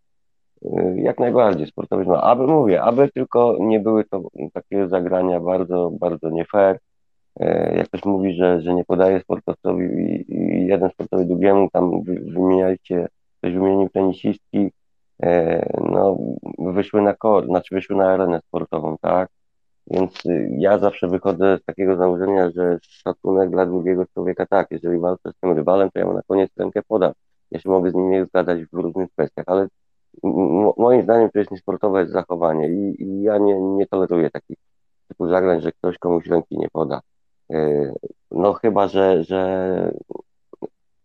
[0.97, 4.23] jak najbardziej sportowy, no, aby mówię, aby tylko nie były to
[4.53, 6.79] takie zagrania bardzo, bardzo nie fair.
[7.41, 9.85] Y, jak ktoś mówi, że, że nie podaje sportowcowi
[10.29, 13.09] i jeden sportowy drugiemu, tam wymieniajcie,
[13.39, 14.59] ktoś wymienił tenisistki,
[15.25, 15.31] y,
[15.91, 16.19] no
[16.59, 19.29] wyszły na kor, znaczy wyszły na arenę sportową, tak?
[19.87, 20.23] Więc
[20.59, 25.41] ja zawsze wychodzę z takiego założenia, że szacunek dla drugiego człowieka, tak, jeżeli walczę z
[25.41, 27.13] tym rywalem, to ja mu na koniec rękę podam.
[27.51, 29.69] Ja się mogę z nim nie zgadzać w różnych kwestiach, ale
[30.77, 34.57] moim zdaniem to jest niesportowe zachowanie i, i ja nie, nie toleruję takich
[35.09, 37.01] typu zagrań, że ktoś komuś ręki nie poda.
[37.51, 37.93] E,
[38.31, 39.93] no chyba, że, że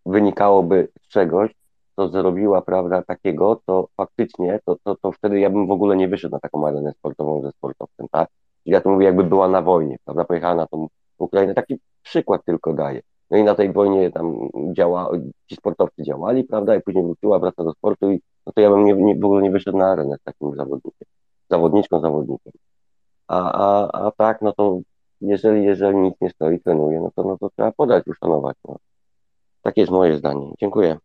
[0.06, 1.52] wynikałoby z czegoś,
[1.96, 6.08] co zrobiła, prawda, takiego, to faktycznie, to, to, to wtedy ja bym w ogóle nie
[6.08, 8.30] wyszedł na taką arenę sportową ze sportowcem, tak?
[8.66, 10.88] Ja to mówię, jakby była na wojnie, prawda, pojechała na tą
[11.18, 11.54] Ukrainę.
[11.54, 13.02] Taki przykład tylko daję.
[13.32, 15.12] No i na tej wojnie tam działa,
[15.48, 18.86] ci sportowcy działali, prawda, i później wróciła, wraca do sportu i no to ja bym
[18.86, 21.08] nie, nie, w ogóle nie wyszedł na arenę z takim zawodnikiem,
[21.50, 22.54] zawodniczką, zawodnikiem.
[23.28, 24.80] A, a, a tak, no to
[25.22, 28.58] jeżeli, jeżeli nic nie stoi, trenuje, no to, no to trzeba podać, uszanować.
[28.68, 28.76] No.
[29.62, 30.54] Takie jest moje zdanie.
[30.60, 30.98] Dziękuję.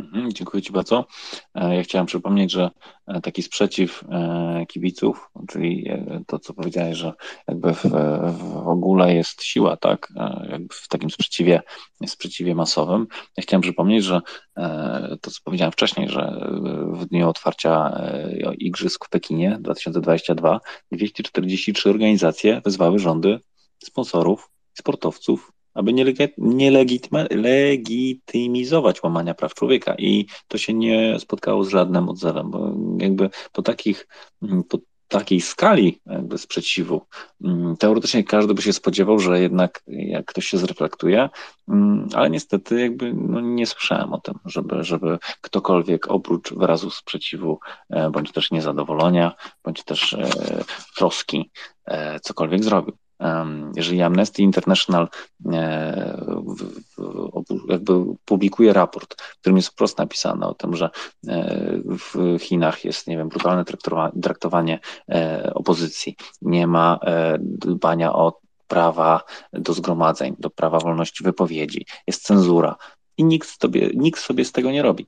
[0.00, 1.06] Mhm, dziękuję Ci bardzo.
[1.54, 2.70] E, ja chciałem przypomnieć, że
[3.06, 5.90] e, taki sprzeciw e, kibiców, czyli
[6.26, 7.12] to, co powiedziałeś, że
[7.48, 7.84] jakby w,
[8.64, 10.12] w ogóle jest siła, tak,
[10.50, 11.62] jakby w takim sprzeciwie,
[12.06, 13.06] sprzeciwie masowym.
[13.36, 14.20] Ja chciałem przypomnieć, że
[15.20, 16.40] to, co powiedziałem wcześniej, że
[16.92, 18.00] w dniu otwarcia
[18.58, 20.60] Igrzysk w Pekinie 2022
[20.92, 23.40] 243 organizacje wezwały rządy
[23.84, 26.04] sponsorów, sportowców aby nie,
[26.38, 26.70] nie
[27.30, 29.94] legitymizować łamania praw człowieka.
[29.98, 34.06] I to się nie spotkało z żadnym odzewem, bo jakby po takich,
[34.42, 34.78] mm, po
[35.10, 37.06] takiej skali jakby sprzeciwu,
[37.44, 41.28] mm, teoretycznie każdy by się spodziewał, że jednak jak ktoś się zreflektuje,
[41.68, 47.58] mm, ale niestety jakby no nie słyszałem o tym, żeby, żeby ktokolwiek oprócz wyrazu sprzeciwu,
[47.90, 49.34] e, bądź też niezadowolenia,
[49.64, 50.30] bądź też e,
[50.96, 51.50] troski,
[51.84, 52.96] e, cokolwiek zrobił
[53.76, 55.08] jeżeli Amnesty International
[55.52, 56.22] e,
[57.68, 57.92] jakby
[58.24, 60.90] publikuje raport, w którym jest wprost napisane o tym, że
[61.28, 63.64] e, w Chinach jest, nie wiem, brutalne
[64.22, 64.78] traktowanie
[65.08, 66.98] e, opozycji, nie ma
[67.38, 69.22] dbania o prawa
[69.52, 72.76] do zgromadzeń, do prawa wolności wypowiedzi, jest cenzura
[73.16, 75.06] i nikt sobie, nikt sobie z tego nie robi.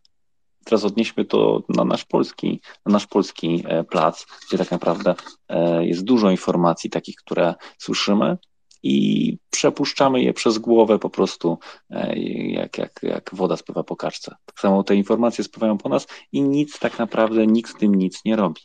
[0.64, 5.14] Teraz odnieśmy to na nasz polski, na nasz polski e, plac, gdzie tak naprawdę
[5.48, 8.38] e, jest dużo informacji takich, które słyszymy
[8.82, 11.58] i przepuszczamy je przez głowę po prostu,
[11.90, 12.18] e,
[12.50, 14.36] jak, jak, jak woda spływa po kaczce.
[14.44, 18.24] Tak samo te informacje spływają po nas i nic tak naprawdę, nikt z tym nic
[18.24, 18.60] nie robi.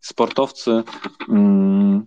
[0.00, 0.82] Sportowcy
[1.28, 2.06] mm,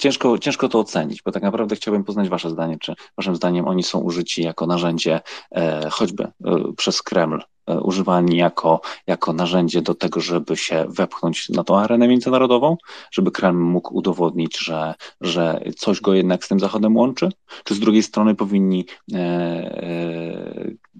[0.00, 3.82] ciężko, ciężko to ocenić, bo tak naprawdę chciałbym poznać Wasze zdanie, czy Waszym zdaniem oni
[3.82, 5.20] są użyci jako narzędzie
[5.50, 6.32] e, choćby e,
[6.76, 12.08] przez Kreml, e, używani jako, jako narzędzie do tego, żeby się wepchnąć na tą arenę
[12.08, 12.76] międzynarodową,
[13.12, 17.28] żeby Kreml mógł udowodnić, że, że coś go jednak z tym Zachodem łączy,
[17.64, 18.86] czy z drugiej strony powinni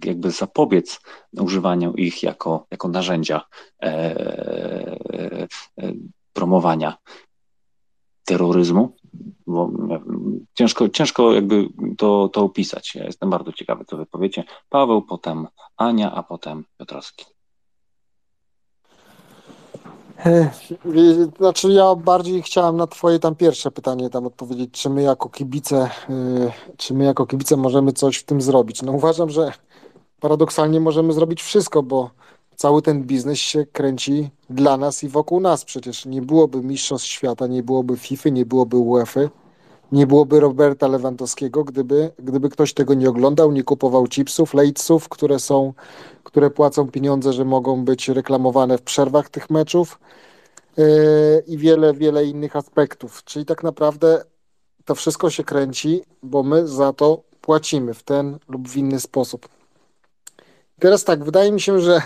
[0.05, 1.01] jakby zapobiec
[1.41, 3.41] używaniu ich jako, jako narzędzia
[6.33, 6.97] promowania
[8.27, 8.97] terroryzmu,
[9.47, 9.71] bo
[10.55, 12.95] ciężko, ciężko jakby to, to opisać.
[12.95, 14.07] Ja jestem bardzo ciekawy, co wy.
[14.69, 15.47] Paweł, potem
[15.77, 17.25] Ania, a potem Piotrowski.
[20.27, 20.51] E,
[21.39, 25.91] znaczy ja bardziej chciałem na twoje tam pierwsze pytanie tam odpowiedzieć, czy my jako kibice,
[26.09, 28.83] e, czy my jako kibice możemy coś w tym zrobić.
[28.83, 29.53] No uważam, że
[30.21, 32.11] paradoksalnie możemy zrobić wszystko, bo
[32.57, 35.65] cały ten biznes się kręci dla nas i wokół nas.
[35.65, 39.21] Przecież nie byłoby Mistrzostw Świata, nie byłoby FIFA, nie byłoby UEFA,
[39.93, 45.39] nie byłoby Roberta Lewandowskiego, gdyby, gdyby ktoś tego nie oglądał, nie kupował chipsów, lejców, które
[45.39, 45.73] są,
[46.25, 49.99] które płacą pieniądze, że mogą być reklamowane w przerwach tych meczów
[50.77, 50.85] yy,
[51.47, 53.25] i wiele, wiele innych aspektów.
[53.25, 54.25] Czyli tak naprawdę
[54.85, 59.49] to wszystko się kręci, bo my za to płacimy w ten lub w inny sposób.
[60.79, 62.03] Teraz tak, wydaje mi się, że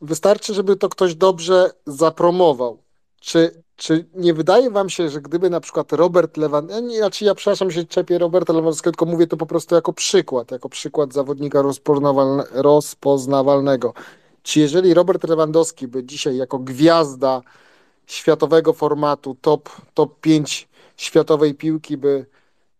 [0.00, 2.82] Wystarczy, żeby to ktoś dobrze zapromował.
[3.20, 7.70] Czy, czy nie wydaje wam się, że gdyby na przykład Robert Lewandowski, znaczy ja przepraszam
[7.70, 12.44] się czepię Roberta Lewandowskiego, tylko mówię to po prostu jako przykład, jako przykład zawodnika rozpoznawalne,
[12.52, 13.94] rozpoznawalnego.
[14.42, 17.42] Czy jeżeli Robert Lewandowski by dzisiaj jako gwiazda
[18.06, 22.26] światowego formatu, top, top 5 światowej piłki by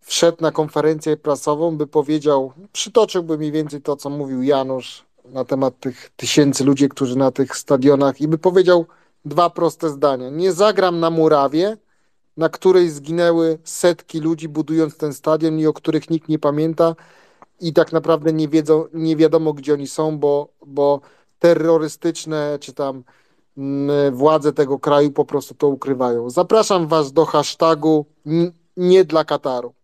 [0.01, 5.81] wszedł na konferencję prasową, by powiedział, przytoczyłby mniej więcej to, co mówił Janusz, na temat
[5.81, 8.86] tych tysięcy ludzi, którzy na tych stadionach i by powiedział
[9.24, 10.31] dwa proste zdania.
[10.31, 11.77] Nie zagram na murawie,
[12.36, 16.94] na której zginęły setki ludzi budując ten stadion i o których nikt nie pamięta
[17.61, 21.01] i tak naprawdę nie wiedzą, nie wiadomo gdzie oni są, bo, bo
[21.39, 23.05] terrorystyczne czy tam
[23.59, 26.31] mm, władze tego kraju po prostu to ukrywają.
[26.31, 28.07] Zapraszam Was do hashtagu
[28.77, 29.74] nie dla Kataru.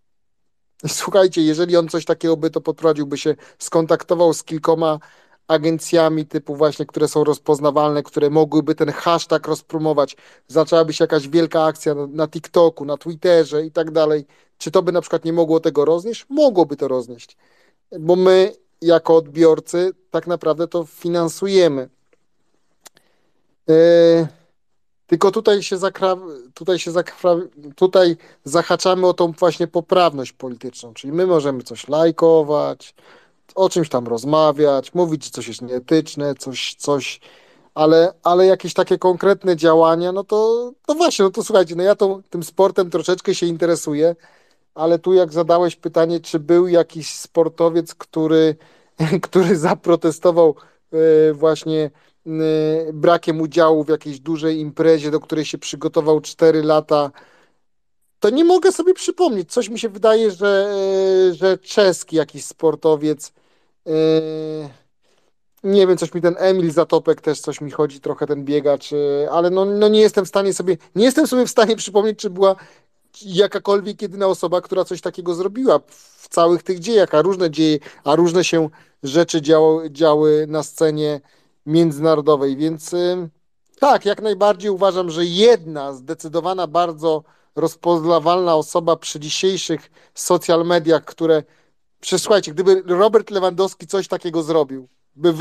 [0.87, 4.99] Słuchajcie, jeżeli on coś takiego by to podprowadził, by się skontaktował z kilkoma
[5.49, 10.17] agencjami typu właśnie, które są rozpoznawalne, które mogłyby ten hashtag rozpromować,
[10.49, 14.27] zaczęłaby się jakaś wielka akcja na, na TikToku, na Twitterze i tak dalej,
[14.59, 16.27] czy to by na przykład nie mogło tego roznieść?
[16.29, 17.37] Mogłoby to roznieść,
[18.01, 18.53] bo my
[18.83, 21.89] jako odbiorcy tak naprawdę to finansujemy.
[23.69, 24.27] Yy,
[25.07, 26.17] tylko tutaj się, zakra,
[26.55, 27.37] tutaj się zakra,
[27.77, 32.95] tutaj zahaczamy o tą właśnie poprawność polityczną, czyli my możemy coś lajkować,
[33.57, 37.21] o czymś tam rozmawiać, mówić, że coś jest nieetyczne, coś, coś,
[37.75, 41.95] ale, ale jakieś takie konkretne działania, no to, no właśnie, no to słuchajcie, no ja
[41.95, 44.17] to, tym sportem troszeczkę się interesuję,
[44.75, 48.57] ale tu jak zadałeś pytanie, czy był jakiś sportowiec, który,
[49.23, 50.55] który zaprotestował
[50.93, 51.91] e, właśnie
[52.27, 52.31] e,
[52.93, 57.11] brakiem udziału w jakiejś dużej imprezie, do której się przygotował 4 lata,
[58.21, 59.53] to nie mogę sobie przypomnieć.
[59.53, 60.69] Coś mi się wydaje, że,
[61.33, 63.33] że czeski jakiś sportowiec.
[63.87, 64.69] Yy,
[65.65, 69.29] nie wiem, coś mi ten Emil Zatopek też coś mi chodzi, trochę ten biegacz, yy,
[69.31, 72.31] ale no, no nie jestem w stanie sobie, nie jestem sobie w stanie przypomnieć, czy
[72.31, 72.57] była
[73.23, 75.81] jakakolwiek jedyna osoba, która coś takiego zrobiła
[76.19, 78.69] w całych tych dziejach, a różne dzieje, a różne się
[79.03, 81.21] rzeczy działy, działy na scenie
[81.67, 83.29] międzynarodowej, więc yy,
[83.81, 87.25] tak, jak najbardziej uważam, że jedna zdecydowana bardzo
[87.57, 91.43] rozpoznawalna osoba przy dzisiejszych social mediach, które
[92.07, 95.35] przesłuchajcie, gdyby Robert Lewandowski coś takiego zrobił, by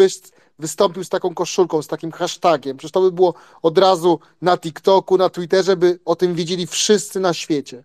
[0.59, 5.17] wystąpił z taką koszulką, z takim hashtagiem, przecież to by było od razu na TikToku,
[5.17, 7.83] na Twitterze, by o tym wiedzieli wszyscy na świecie.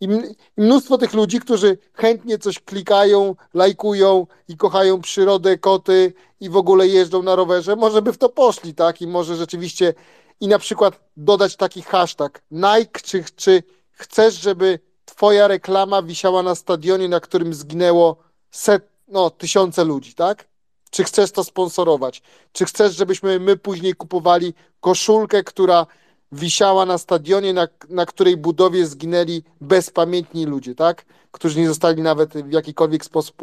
[0.00, 0.08] I
[0.56, 6.88] mnóstwo tych ludzi, którzy chętnie coś klikają, lajkują i kochają przyrodę, koty i w ogóle
[6.88, 9.02] jeżdżą na rowerze, może by w to poszli, tak?
[9.02, 9.94] I może rzeczywiście
[10.40, 14.78] i na przykład dodać taki hashtag Nike, czy, czy chcesz, żeby
[15.18, 18.16] twoja reklama wisiała na stadionie, na którym zginęło
[18.50, 20.48] set, no, tysiące ludzi, tak?
[20.90, 22.22] Czy chcesz to sponsorować?
[22.52, 25.86] Czy chcesz, żebyśmy my później kupowali koszulkę, która
[26.32, 31.04] wisiała na stadionie, na, na której budowie zginęli bezpamiętni ludzie, tak?
[31.30, 33.42] Którzy nie zostali nawet w jakikolwiek sposób.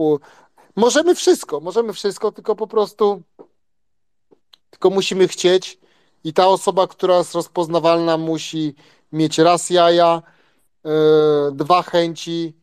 [0.76, 3.22] Możemy wszystko, możemy wszystko, tylko po prostu
[4.70, 5.80] tylko musimy chcieć
[6.24, 8.76] i ta osoba, która jest rozpoznawalna, musi
[9.12, 10.22] mieć raz jaja,
[11.52, 12.54] dwa chęci,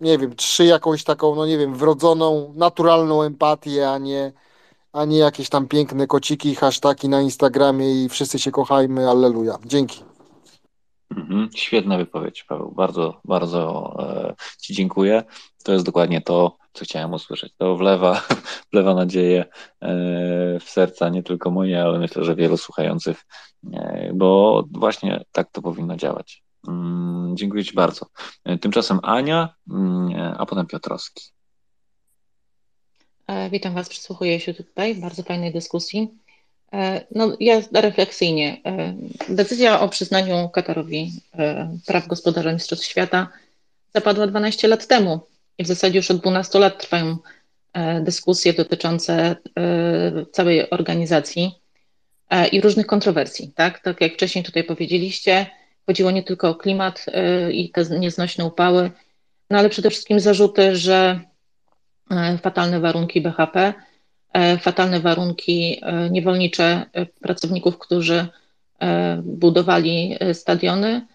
[0.00, 4.32] nie wiem, trzy jakąś taką, no nie wiem, wrodzoną, naturalną empatię, a nie,
[4.92, 9.58] a nie jakieś tam piękne kociki, hasztagi na Instagramie i wszyscy się kochajmy, alleluja.
[9.64, 10.04] Dzięki.
[11.16, 12.72] Mhm, świetna wypowiedź, Paweł.
[12.76, 15.22] Bardzo, bardzo e, Ci dziękuję.
[15.64, 17.52] To jest dokładnie to, co chciałem usłyszeć.
[17.58, 18.22] To wlewa,
[18.72, 19.44] wlewa nadzieję
[19.80, 19.88] e,
[20.60, 23.26] w serca nie tylko moje, ale myślę, że wielu słuchających,
[23.72, 26.42] e, bo właśnie tak to powinno działać.
[26.68, 28.06] Mm, dziękuję Ci bardzo.
[28.44, 31.24] E, tymczasem Ania, mm, a potem Piotrowski.
[33.50, 36.08] Witam Was, przysłuchuję się tutaj bardzo fajnej dyskusji.
[37.14, 38.60] No, ja refleksyjnie.
[39.28, 41.12] Decyzja o przyznaniu Katarowi
[41.86, 43.28] praw gospodarza Mistrzostw Świata
[43.94, 45.20] zapadła 12 lat temu
[45.58, 47.16] i w zasadzie już od 12 lat trwają
[47.72, 51.50] e, dyskusje dotyczące e, całej organizacji
[52.30, 53.52] e, i różnych kontrowersji.
[53.54, 55.46] Tak, tak jak wcześniej tutaj powiedzieliście,
[55.90, 57.06] chodziło nie tylko o klimat
[57.52, 58.90] i te nieznośne upały,
[59.50, 61.20] no ale przede wszystkim zarzuty, że
[62.42, 63.74] fatalne warunki BHP,
[64.60, 65.80] fatalne warunki
[66.10, 66.86] niewolnicze
[67.20, 68.26] pracowników, którzy
[69.22, 71.06] budowali stadiony,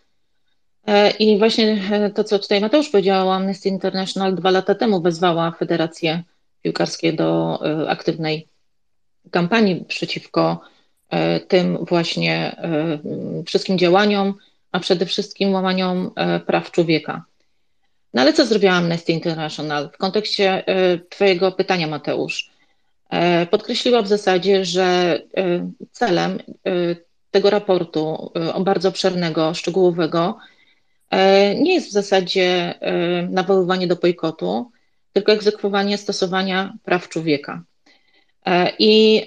[1.19, 1.81] I właśnie
[2.15, 6.23] to, co tutaj Mateusz powiedział, Amnesty International dwa lata temu wezwała Federację
[6.61, 8.47] Piłkarskie do aktywnej
[9.31, 10.61] kampanii przeciwko
[11.47, 12.55] tym właśnie
[13.45, 14.33] wszystkim działaniom,
[14.75, 16.11] a przede wszystkim łamaniom
[16.47, 17.25] praw człowieka.
[18.13, 20.63] No ale co zrobiła Amnesty International w kontekście
[21.09, 22.49] Twojego pytania, Mateusz?
[23.51, 25.19] Podkreśliła w zasadzie, że
[25.91, 26.39] celem
[27.31, 30.37] tego raportu, bardzo obszernego, szczegółowego,
[31.09, 34.71] E, nie jest w zasadzie e, nawoływanie do bojkotu,
[35.13, 37.63] tylko egzekwowanie stosowania praw człowieka.
[38.45, 39.25] E, I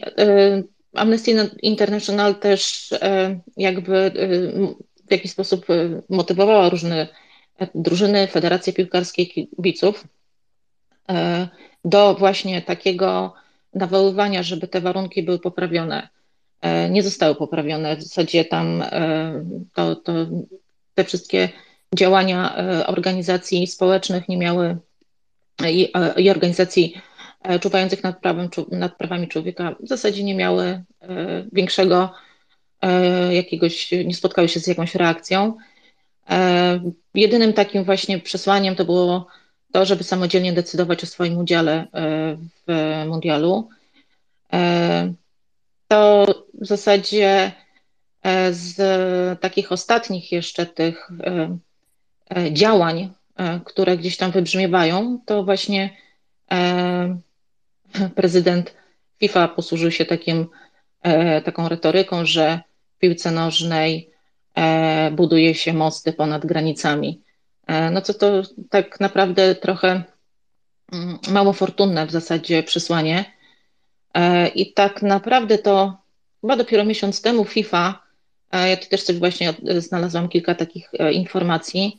[0.95, 2.95] Amnesty International też
[3.57, 4.13] jakby
[5.09, 5.67] w jakiś sposób
[6.09, 7.09] motywowała różne
[7.75, 10.05] drużyny, federacje piłkarskie, kibiców
[11.85, 13.35] do właśnie takiego
[13.75, 16.09] nawoływania, żeby te warunki były poprawione.
[16.91, 17.97] Nie zostały poprawione.
[17.97, 18.85] W zasadzie tam
[19.75, 20.13] to, to
[20.95, 21.49] te wszystkie
[21.95, 24.77] działania e, organizacji społecznych nie miały
[25.71, 26.95] i, e, i organizacji
[27.43, 30.85] e, czuwających nad, prawem, nad prawami człowieka w zasadzie nie miały
[31.53, 32.15] większego
[33.31, 35.57] jakiegoś, nie spotkały się z jakąś reakcją.
[37.15, 39.27] Jedynym takim właśnie przesłaniem to było
[39.73, 41.87] to, żeby samodzielnie decydować o swoim udziale
[42.67, 43.69] w mundialu.
[45.89, 47.53] To w zasadzie
[48.51, 48.77] z
[49.41, 51.11] takich ostatnich jeszcze tych
[52.31, 55.97] E, działań, e, które gdzieś tam wybrzmiewają, to właśnie
[56.53, 57.19] e,
[58.15, 58.75] prezydent
[59.19, 60.47] FIFA posłużył się takim,
[61.45, 62.61] taką retoryką, że
[62.99, 64.11] piłce nożnej
[65.13, 67.21] buduje się mosty ponad granicami.
[67.93, 70.03] No co to tak naprawdę trochę
[70.93, 73.25] mm, mało fortunne w zasadzie przesłanie.
[74.55, 75.97] I tak naprawdę to
[76.41, 78.03] chyba dopiero miesiąc temu FIFA,
[78.53, 81.99] ja tu też sobie właśnie znalazłam kilka takich informacji,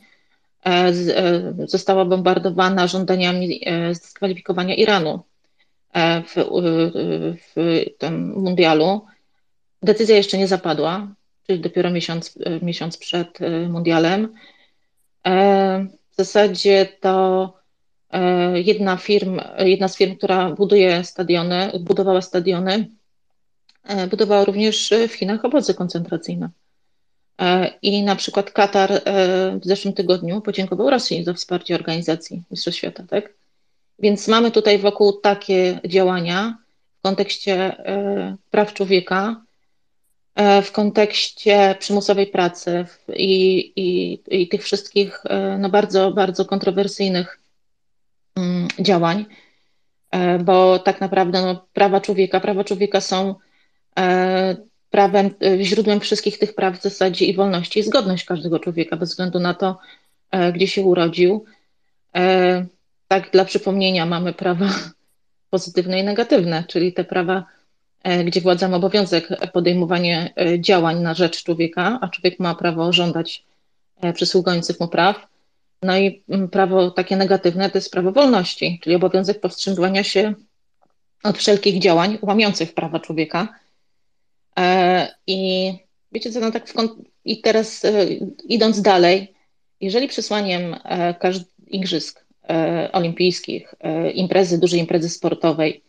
[0.66, 5.20] E, e, została bombardowana żądaniami e, zdyskwalifikowania Iranu
[6.26, 6.34] w,
[7.54, 9.06] w tym mundialu.
[9.82, 11.14] Decyzja jeszcze nie zapadła,
[11.46, 13.38] czyli dopiero miesiąc, miesiąc przed
[13.68, 14.34] mundialem.
[16.10, 17.52] W zasadzie to
[18.54, 22.86] jedna firm, jedna z firm, która buduje stadiony, budowała stadiony,
[24.10, 26.50] budowała również w Chinach obozy koncentracyjne.
[27.82, 28.90] I na przykład Katar
[29.62, 33.32] w zeszłym tygodniu podziękował Rosji za wsparcie organizacji Mistrzostw Świata, tak?
[33.98, 36.58] Więc mamy tutaj wokół takie działania
[36.98, 39.49] w kontekście e, praw człowieka, e,
[40.62, 42.86] w kontekście przymusowej pracy
[43.16, 47.40] i, i, i tych wszystkich e, no bardzo, bardzo kontrowersyjnych
[48.36, 49.26] mm, działań,
[50.44, 53.34] bo tak naprawdę no, prawa człowieka, prawa człowieka są
[54.90, 55.30] prawem,
[55.62, 59.54] źródłem wszystkich tych praw w zasadzie i wolności i zgodność każdego człowieka bez względu na
[59.54, 59.78] to,
[60.52, 61.44] gdzie się urodził.
[63.08, 64.66] Tak, dla przypomnienia mamy prawa
[65.50, 67.59] pozytywne i negatywne, czyli te prawa, e,
[68.24, 73.44] gdzie władza ma obowiązek podejmowania e, działań na rzecz człowieka, a człowiek ma prawo żądać
[74.00, 75.26] e, przysługujących mu praw.
[75.82, 80.34] No i mm, prawo takie negatywne to jest prawo wolności, czyli obowiązek powstrzymywania się
[81.22, 83.48] od wszelkich działań łamiących prawa człowieka.
[85.26, 85.72] I
[86.12, 86.72] wiecie co, no tak
[87.24, 87.86] i teraz
[88.44, 89.34] idąc dalej,
[89.80, 90.76] jeżeli przesłaniem
[91.66, 95.82] igrzysk E, olimpijskich, e, imprezy, dużej imprezy sportowej,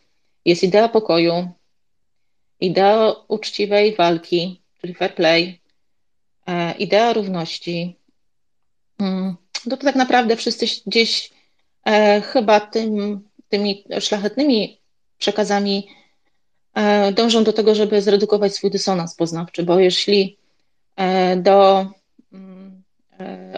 [0.46, 1.48] jest idea pokoju,
[2.62, 5.60] idea uczciwej walki, czyli fair play,
[6.48, 7.96] e, idea równości,
[9.00, 9.36] mm,
[9.66, 11.32] no to tak naprawdę wszyscy gdzieś
[12.24, 14.82] chyba tym, tymi szlachetnymi
[15.18, 15.88] przekazami
[17.14, 20.38] dążą do tego, żeby zredukować swój dysonans poznawczy, bo jeśli
[21.38, 21.86] do
[22.34, 22.84] mm,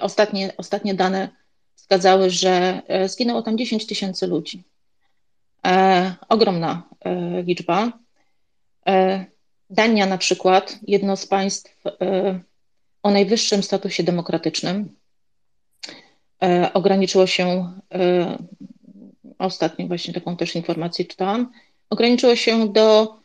[0.02, 1.30] ostatnie, ostatnie dane
[1.84, 4.64] wskazały, że e, zginęło tam 10 tysięcy ludzi.
[5.66, 7.92] E, ogromna e, liczba.
[8.88, 9.26] E,
[9.70, 12.40] Dania na przykład, jedno z państw e,
[13.04, 14.96] o najwyższym statusie demokratycznym,
[16.44, 17.74] e, ograniczyło się,
[19.38, 21.52] ostatnio właśnie taką też informację czytałam,
[21.90, 23.16] ograniczyło się do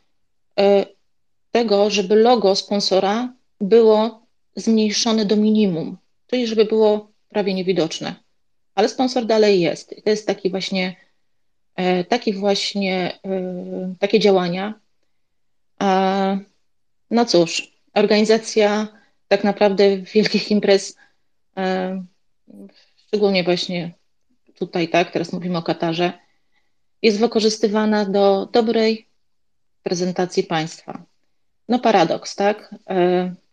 [1.50, 4.26] tego, żeby logo sponsora było
[4.56, 8.14] zmniejszone do minimum, czyli żeby było prawie niewidoczne
[8.78, 9.98] ale sponsor dalej jest.
[9.98, 10.96] I to jest taki właśnie,
[12.08, 13.18] taki właśnie,
[13.98, 14.80] takie działania.
[17.10, 18.88] No cóż, organizacja
[19.28, 20.96] tak naprawdę wielkich imprez,
[21.56, 22.04] e,
[23.06, 23.94] szczególnie właśnie
[24.54, 26.12] tutaj, tak, teraz mówimy o Katarze,
[27.02, 29.08] jest wykorzystywana do dobrej
[29.82, 31.02] prezentacji państwa.
[31.68, 32.74] No paradoks, tak?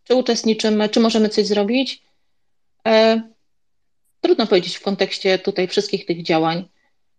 [0.03, 2.05] Czy uczestniczymy, czy możemy coś zrobić?
[4.21, 6.69] trudno powiedzieć w kontekście tutaj wszystkich tych działań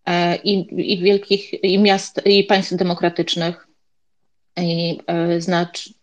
[0.07, 3.66] e, i, i wielkich i miast, i państw demokratycznych,
[4.57, 5.95] i e, znacz,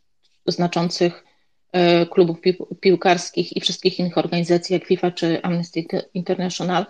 [0.47, 1.23] znaczących
[1.71, 2.37] e, klubów
[2.79, 6.85] piłkarskich i wszystkich innych organizacji jak FIFA czy Amnesty International,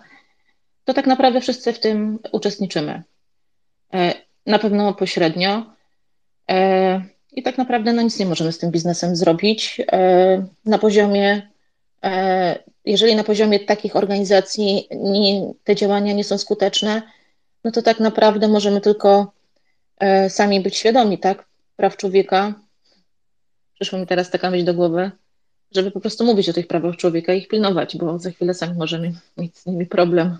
[0.84, 3.02] to tak naprawdę wszyscy w tym uczestniczymy.
[4.46, 5.74] Na pewno pośrednio.
[7.32, 9.80] I tak naprawdę no, nic nie możemy z tym biznesem zrobić.
[10.64, 11.42] Na poziomie
[12.84, 17.02] jeżeli na poziomie takich organizacji nie, te działania nie są skuteczne,
[17.64, 19.32] no to tak naprawdę możemy tylko
[19.98, 21.46] e, sami być świadomi, tak,
[21.76, 22.54] praw człowieka.
[23.74, 25.10] Przyszło mi teraz taka myśl do głowy,
[25.74, 28.78] żeby po prostu mówić o tych prawach człowieka i ich pilnować, bo za chwilę sami
[28.78, 30.38] możemy mieć z nimi problem.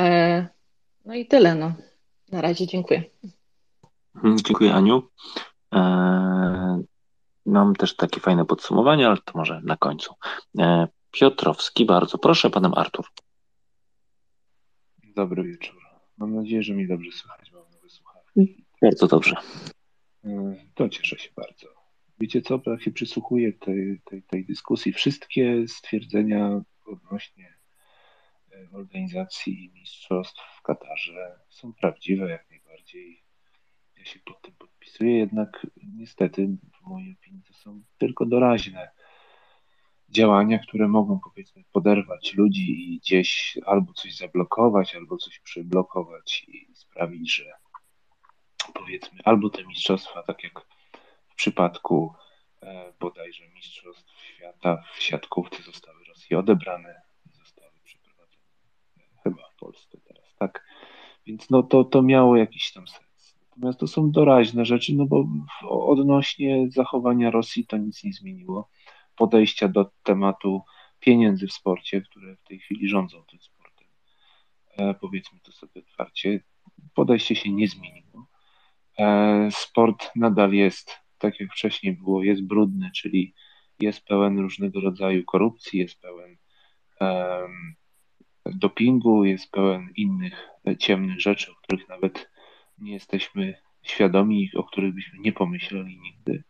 [0.00, 0.46] E,
[1.04, 1.72] no i tyle, no.
[2.32, 3.04] Na razie dziękuję.
[4.14, 5.02] Mhm, dziękuję, Aniu.
[5.74, 5.80] E,
[7.46, 10.14] mam też takie fajne podsumowanie, ale to może na końcu.
[10.58, 13.06] E, Piotrowski, bardzo proszę, panem Artur.
[15.16, 15.76] Dobry wieczór.
[16.18, 17.52] Mam nadzieję, że mi dobrze słychać.
[17.52, 18.64] Mam nowe słuchawki.
[18.82, 19.36] Bardzo dobrze.
[20.24, 21.66] E, to cieszę się bardzo.
[22.20, 27.54] Wiecie co, jak się przysłuchuję tej, tej, tej dyskusji, wszystkie stwierdzenia odnośnie
[28.52, 33.22] e, organizacji mistrzostw w Katarze są prawdziwe jak najbardziej.
[33.98, 35.66] Ja się pod tym podpisuję, jednak
[35.96, 36.48] niestety
[36.82, 38.90] w mojej opinii to są tylko doraźne
[40.08, 46.74] działania, które mogą powiedzmy poderwać ludzi i gdzieś albo coś zablokować, albo coś przyblokować i
[46.74, 47.52] sprawić, że
[48.70, 50.66] powiedzmy albo te mistrzostwa, tak jak
[51.28, 52.14] w przypadku
[52.62, 57.02] e, bodajże mistrzostw świata w siatkówce zostały Rosji odebrane
[57.32, 58.44] zostały przeprowadzone
[58.98, 60.64] e, chyba w Polsce teraz, tak?
[61.26, 63.36] Więc no to, to miało jakiś tam sens.
[63.50, 65.24] Natomiast to są doraźne rzeczy, no bo
[65.68, 68.68] odnośnie zachowania Rosji to nic nie zmieniło
[69.16, 70.62] podejścia do tematu
[71.00, 73.88] pieniędzy w sporcie, które w tej chwili rządzą tym sportem.
[74.76, 76.40] E, powiedzmy to sobie otwarcie,
[76.94, 78.26] podejście się nie zmieniło.
[79.00, 83.34] E, sport nadal jest, tak jak wcześniej było, jest brudny, czyli
[83.80, 86.36] jest pełen różnego rodzaju korupcji, jest pełen
[88.46, 90.48] dopingu, jest pełen innych
[90.78, 92.30] ciemnych rzeczy, o których nawet
[92.78, 96.44] nie jesteśmy świadomi, o których byśmy nie pomyśleli nigdy,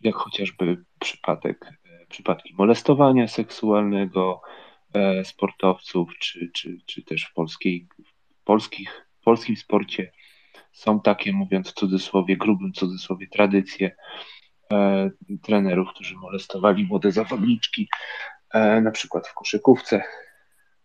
[0.00, 1.72] jak chociażby przypadek,
[2.08, 4.40] przypadki molestowania seksualnego
[5.24, 7.88] sportowców, czy, czy, czy też w polskiej,
[8.44, 10.12] polskich, polskim sporcie
[10.72, 13.96] są takie, mówiąc w cudzysłowie, grubym cudzysłowie, tradycje
[14.72, 15.10] e,
[15.42, 17.88] trenerów, którzy molestowali młode zawodniczki,
[18.50, 20.02] e, na przykład w koszykówce.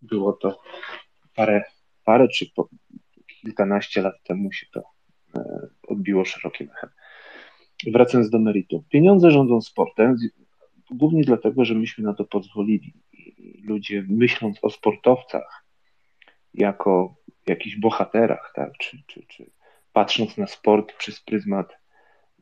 [0.02, 0.62] Było to
[1.36, 1.64] parę,
[2.04, 2.70] parę czy po,
[3.42, 4.84] kilkanaście lat temu się to
[5.36, 6.90] e, odbiło szerokim echem.
[7.94, 8.84] Wracając do meritum.
[8.90, 10.16] Pieniądze rządzą sportem,
[10.92, 12.94] głównie dlatego, że myśmy na to pozwolili.
[13.64, 15.66] Ludzie, myśląc o sportowcach
[16.54, 17.16] jako
[17.48, 19.52] jakichś bohaterach, tak, czy, czy, czy
[19.94, 21.78] patrząc na sport przez pryzmat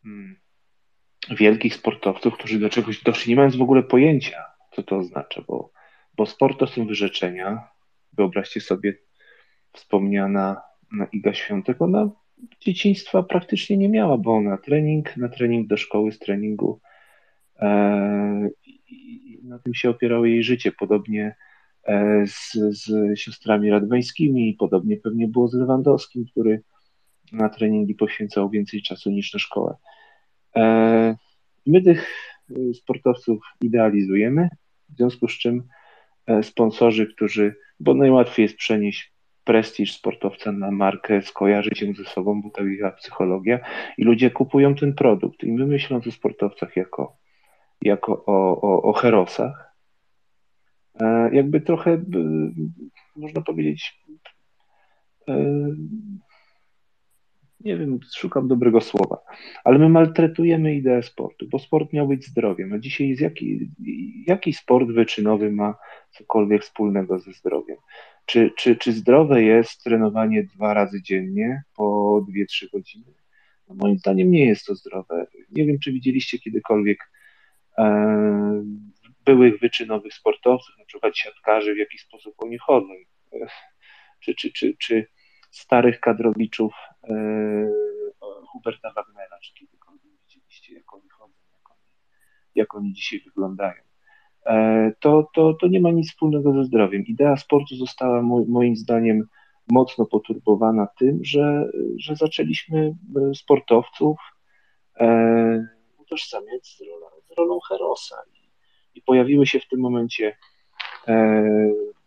[0.03, 0.35] hmm,
[1.29, 5.71] wielkich sportowców, którzy do czegoś doszli, nie mając w ogóle pojęcia, co to oznacza, bo,
[6.17, 7.67] bo sport to są wyrzeczenia.
[8.13, 8.97] Wyobraźcie sobie
[9.73, 10.61] wspomniana
[11.11, 12.09] Iga Świątek, ona
[12.59, 16.81] dzieciństwa praktycznie nie miała, bo ona trening, na trening do szkoły, z treningu
[17.59, 18.49] e,
[18.87, 20.71] i na tym się opierało jej życie.
[20.71, 21.35] Podobnie
[21.83, 26.63] e, z, z siostrami radwańskimi, podobnie pewnie było z Lewandowskim, który
[27.31, 29.75] na treningi poświęcał więcej czasu niż na szkołę.
[30.55, 31.15] E,
[31.65, 32.15] my tych
[32.49, 34.49] e, sportowców idealizujemy,
[34.89, 35.63] w związku z czym
[36.27, 39.13] e, sponsorzy, którzy, bo najłatwiej jest przenieść
[39.43, 43.59] prestiż sportowca na markę, skojarzyć ją ze sobą, bo to jest psychologia
[43.97, 47.17] i ludzie kupują ten produkt i my myśląc o sportowcach jako,
[47.81, 49.75] jako o, o, o herosach,
[51.31, 52.01] jakby trochę,
[53.15, 54.01] można powiedzieć,
[57.65, 59.17] nie wiem, szukam dobrego słowa,
[59.63, 63.71] ale my maltretujemy ideę sportu, bo sport miał być zdrowiem, a dzisiaj jaki,
[64.27, 65.75] jaki sport wyczynowy ma
[66.11, 67.77] cokolwiek wspólnego ze zdrowiem?
[68.25, 71.83] Czy, czy, czy zdrowe jest trenowanie dwa razy dziennie po
[72.29, 73.13] 2-3 godziny?
[73.69, 75.27] No moim zdaniem nie jest to zdrowe.
[75.51, 77.11] Nie wiem, czy widzieliście kiedykolwiek
[77.77, 78.63] e,
[79.25, 82.93] byłych wyczynowych sportowców, na przykład siatkarzy, w jaki sposób oni chodzą.
[84.19, 85.07] Czy, czy, czy, czy
[85.51, 86.90] starych kadrowiczów e,
[88.51, 91.79] Huberta Wagnera, czy kiedykolwiek widzieliście, jak oni chodzą, jak oni,
[92.55, 93.81] jak oni dzisiaj wyglądają.
[94.45, 97.05] E, to, to, to nie ma nic wspólnego ze zdrowiem.
[97.05, 99.27] Idea sportu została moim zdaniem
[99.71, 104.17] mocno poturbowana tym, że, że zaczęliśmy e, sportowców
[104.99, 105.67] e,
[105.97, 108.15] utożsamiać z rolą, z rolą herosa.
[108.33, 108.49] I,
[108.95, 110.37] I, pojawiły się w tym momencie
[111.07, 111.43] e,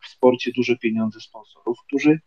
[0.03, 2.21] w sporcie duże pieniądze sponsorów, którzy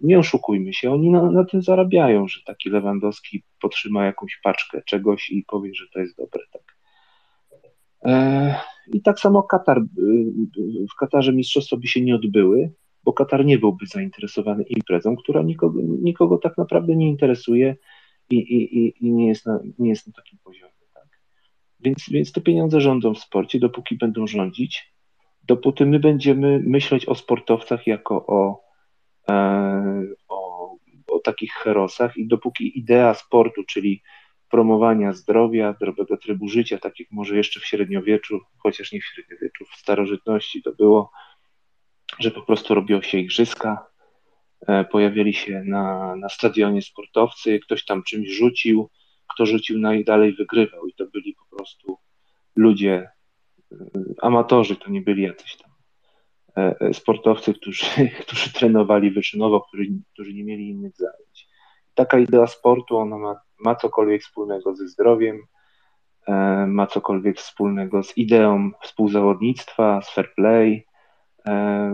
[0.00, 5.30] nie oszukujmy się, oni na, na, tym zarabiają, że taki Lewandowski potrzyma jakąś paczkę czegoś
[5.30, 6.42] i powie, że to jest dobre.
[6.52, 6.76] Tak.
[8.04, 8.54] E,
[8.92, 9.84] I tak samo Katar, y,
[10.92, 12.72] w Katarze mistrzostwa by się nie odbyły,
[13.04, 17.76] bo Katar nie byłby zainteresowany imprezą, która nikogo, nikogo tak naprawdę nie interesuje
[18.30, 20.72] i, i, i nie, jest na, nie jest na takim poziomie.
[20.94, 21.08] Tak.
[21.80, 24.92] Więc, więc te pieniądze rządzą w sporcie, dopóki będą rządzić,
[25.42, 28.61] dopóty my będziemy myśleć o sportowcach jako o
[30.28, 30.76] o,
[31.08, 32.16] o takich herosach.
[32.16, 34.02] I dopóki idea sportu, czyli
[34.50, 39.76] promowania zdrowia, zdrowego trybu życia, takich może jeszcze w średniowieczu, chociaż nie w średniowieczu, w
[39.76, 41.10] starożytności to było,
[42.18, 43.86] że po prostu robiło się igrzyska,
[44.68, 48.90] e, pojawiali się na, na stadionie sportowcy, ktoś tam czymś rzucił,
[49.34, 50.86] kto rzucił najdalej wygrywał.
[50.86, 51.98] I to byli po prostu
[52.56, 53.08] ludzie,
[53.72, 53.76] e,
[54.22, 55.71] amatorzy, to nie byli jacyś tam E, e,
[56.92, 57.86] sportowcy, którzy,
[58.26, 61.48] którzy trenowali wyczynowo, którzy, którzy nie mieli innych zajęć.
[61.94, 65.38] Taka idea sportu, ona ma, ma cokolwiek wspólnego ze zdrowiem,
[66.28, 66.34] e,
[66.66, 70.86] ma cokolwiek wspólnego z ideą współzawodnictwa, z fair play,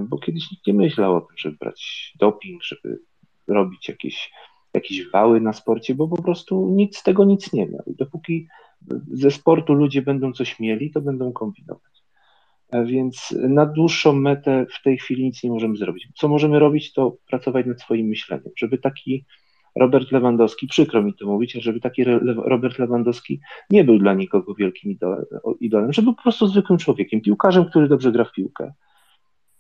[0.03, 3.01] bo kiedyś nikt nie myślał o tym, żeby brać doping, żeby
[3.49, 4.33] robić jakieś,
[4.75, 7.83] jakieś wały na sporcie, bo po prostu nikt z tego nic nie miał.
[7.87, 8.49] I dopóki
[9.13, 11.98] ze sportu ludzie będą coś mieli, to będą kombinować.
[12.85, 16.09] Więc na dłuższą metę w tej chwili nic nie możemy zrobić.
[16.15, 19.25] Co możemy robić, to pracować nad swoim myśleniem, żeby taki
[19.77, 22.05] Robert Lewandowski, przykro mi to mówić, żeby taki
[22.37, 23.41] Robert Lewandowski
[23.71, 24.99] nie był dla nikogo wielkim
[25.61, 28.73] idolem, żeby po prostu zwykłym człowiekiem, piłkarzem, który dobrze gra w piłkę.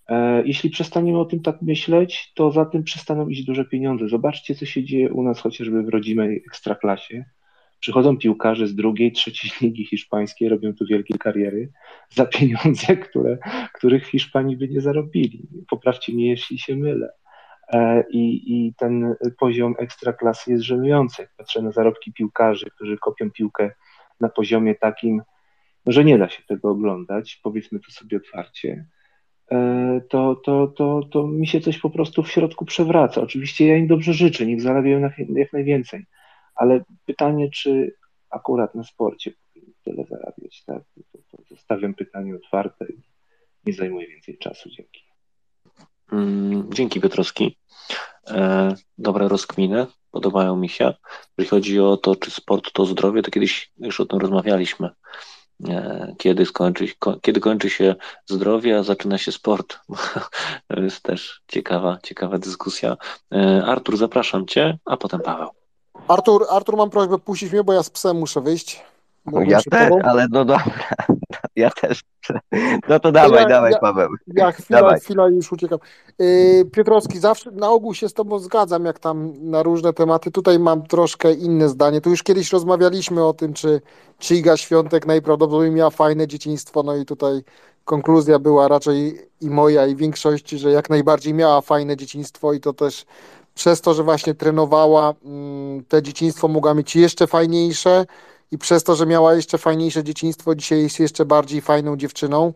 [0.09, 4.09] E, jeśli przestaniemy o tym tak myśleć, to za tym przestaną iść duże pieniądze.
[4.09, 7.25] Zobaczcie, co się dzieje u nas chociażby w rodzimej ekstraklasie
[7.81, 11.73] Przychodzą piłkarze z drugiej, trzeciej ligi hiszpańskiej, robią tu wielkie kariery
[12.11, 13.39] za pieniądze, które,
[13.75, 15.49] których Hiszpanii by nie zarobili.
[15.71, 17.13] Poprawcie mnie, jeśli się mylę.
[17.73, 21.29] E, I, I ten poziom ekstraklasy jest żenujący.
[21.37, 23.71] Patrzę na zarobki piłkarzy, którzy kopią piłkę
[24.21, 25.23] na poziomie takim,
[25.87, 28.87] że nie da się tego oglądać, powiedzmy to sobie otwarcie.
[29.51, 33.21] e, to, to, to, to mi się coś po prostu w środku przewraca.
[33.21, 36.07] Oczywiście ja im dobrze życzę, niech zarabiają jak najwięcej,
[36.59, 37.95] ale pytanie, czy
[38.31, 40.83] akurat na sporcie powinni tyle zarabiać, tak?
[41.13, 43.03] To, to zostawiam pytanie otwarte i
[43.65, 44.71] nie zajmuję więcej czasu.
[44.71, 45.03] Dzięki.
[46.13, 47.59] Mm, dzięki Piotrowski.
[48.31, 50.95] E, dobre rozkminy, podobają mi się.
[51.39, 54.91] Jeżeli chodzi o to, czy sport to zdrowie, to kiedyś już o tym rozmawialiśmy.
[55.69, 56.87] E, kiedy, skończy,
[57.23, 57.95] kiedy kończy się
[58.27, 59.79] zdrowie, a zaczyna się sport.
[60.69, 62.97] to jest też ciekawa, ciekawa dyskusja.
[63.35, 65.58] E, Artur, zapraszam Cię, a potem Paweł.
[66.09, 68.85] Artur, Artur, mam prośbę puścić mnie, bo ja z psem muszę wyjść.
[69.47, 70.65] Ja też, ale no dobra.
[71.57, 72.01] Ja też.
[72.89, 74.09] No to dawaj, ja, dawaj, ja, Paweł.
[74.27, 75.01] Ja chwila, dawaj.
[75.01, 75.79] chwila już uciekam.
[76.19, 80.31] Yy, Piotrowski, zawsze na ogół się z tobą zgadzam, jak tam na różne tematy.
[80.31, 82.01] Tutaj mam troszkę inne zdanie.
[82.01, 83.81] Tu już kiedyś rozmawialiśmy o tym, czy,
[84.19, 87.43] czy Iga Świątek najprawdopodobniej miała fajne dzieciństwo, no i tutaj
[87.85, 92.73] konkluzja była raczej i moja, i większości, że jak najbardziej miała fajne dzieciństwo i to
[92.73, 93.07] też
[93.59, 98.07] przez to, że właśnie trenowała, mm, te dzieciństwo mogła mieć jeszcze fajniejsze
[98.51, 102.53] i przez to, że miała jeszcze fajniejsze dzieciństwo, dzisiaj jest jeszcze bardziej fajną dziewczyną.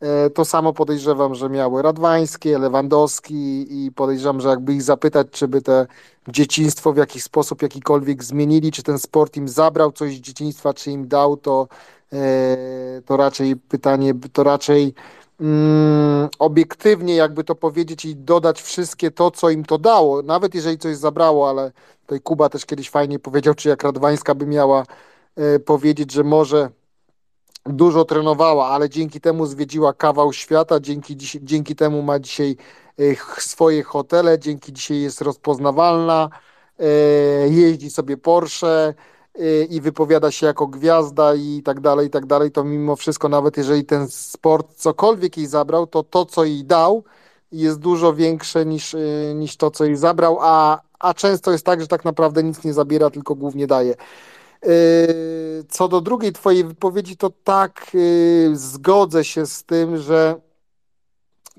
[0.00, 5.48] E, to samo podejrzewam, że miały Radwańskie, Lewandowski i podejrzewam, że jakby ich zapytać, czy
[5.48, 5.86] by te
[6.28, 10.90] dzieciństwo w jakiś sposób jakikolwiek zmienili, czy ten sport im zabrał coś z dzieciństwa, czy
[10.90, 11.68] im dał, to,
[12.12, 12.56] e,
[13.06, 14.94] to raczej pytanie, to raczej
[15.42, 20.78] mm, obiektywnie jakby to powiedzieć i dodać wszystkie to, co im to dało, nawet jeżeli
[20.78, 24.84] coś zabrało, ale tutaj Kuba też kiedyś fajnie powiedział, czy jak Radwańska by miała
[25.36, 26.70] e, powiedzieć, że może
[27.66, 32.56] dużo trenowała, ale dzięki temu zwiedziła kawał świata, dzięki, dzięki temu ma dzisiaj
[32.98, 33.02] e,
[33.40, 36.28] swoje hotele, dzięki dzisiaj jest rozpoznawalna,
[36.78, 36.84] e,
[37.48, 38.94] jeździ sobie Porsche,
[39.70, 43.56] i wypowiada się jako gwiazda i tak dalej, i tak dalej, to mimo wszystko, nawet
[43.56, 47.04] jeżeli ten sport cokolwiek jej zabrał, to to, co jej dał,
[47.52, 51.80] jest dużo większe niż, y, niż to, co jej zabrał, a, a często jest tak,
[51.80, 53.94] że tak naprawdę nic nie zabiera, tylko głównie daje.
[54.66, 60.40] Y, co do drugiej Twojej wypowiedzi, to tak y, zgodzę się z tym, że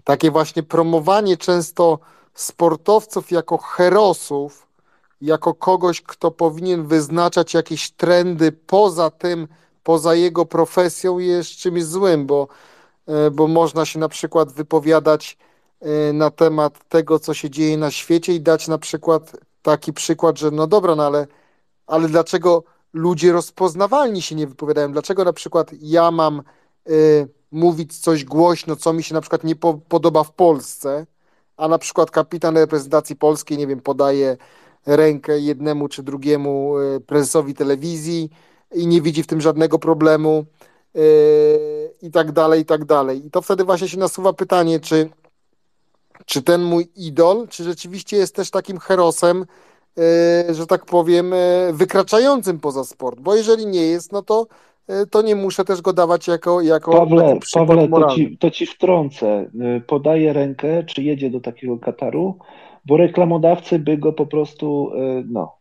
[0.04, 2.00] takie właśnie promowanie często
[2.34, 4.68] sportowców jako herosów,
[5.24, 9.48] jako kogoś, kto powinien wyznaczać jakieś trendy poza tym,
[9.84, 12.48] poza jego profesją, jest czymś złym, bo,
[13.08, 15.38] e, bo można się na przykład wypowiadać
[15.82, 20.40] e, na temat tego, co się dzieje na świecie i dać na przykład taki przykład,
[20.40, 21.28] że no dobra, no ale,
[21.88, 22.64] ale dlaczego
[22.94, 24.92] ludzie rozpoznawalni się nie wypowiadają?
[24.92, 26.42] Dlaczego na przykład ja mam
[26.90, 31.06] y, mówić coś głośno, co mi się na przykład nie po, podoba w Polsce,
[31.58, 34.38] a na przykład kapitan reprezentacji polskiej, nie wiem, podaje
[34.86, 38.30] rękę jednemu czy drugiemu e, prezesowi telewizji
[38.76, 40.46] i nie widzi w tym żadnego problemu
[40.96, 41.00] e,
[42.02, 43.26] i tak dalej, i tak dalej.
[43.26, 45.10] I to wtedy właśnie się nasuwa pytanie, czy,
[46.26, 49.46] czy ten mój idol, czy rzeczywiście jest też takim herosem,
[49.98, 51.34] e, że tak powiem,
[51.72, 54.48] wykraczającym poza sport, bo jeżeli nie jest, no to
[55.12, 59.50] to nie muszę też go dawać jako, jako Pawle, Pawle to, ci, to ci wtrącę.
[59.88, 62.38] Podaje rękę, czy jedzie do takiego Kataru,
[62.86, 65.56] bo reklamodawcy by go po prostu, e, no.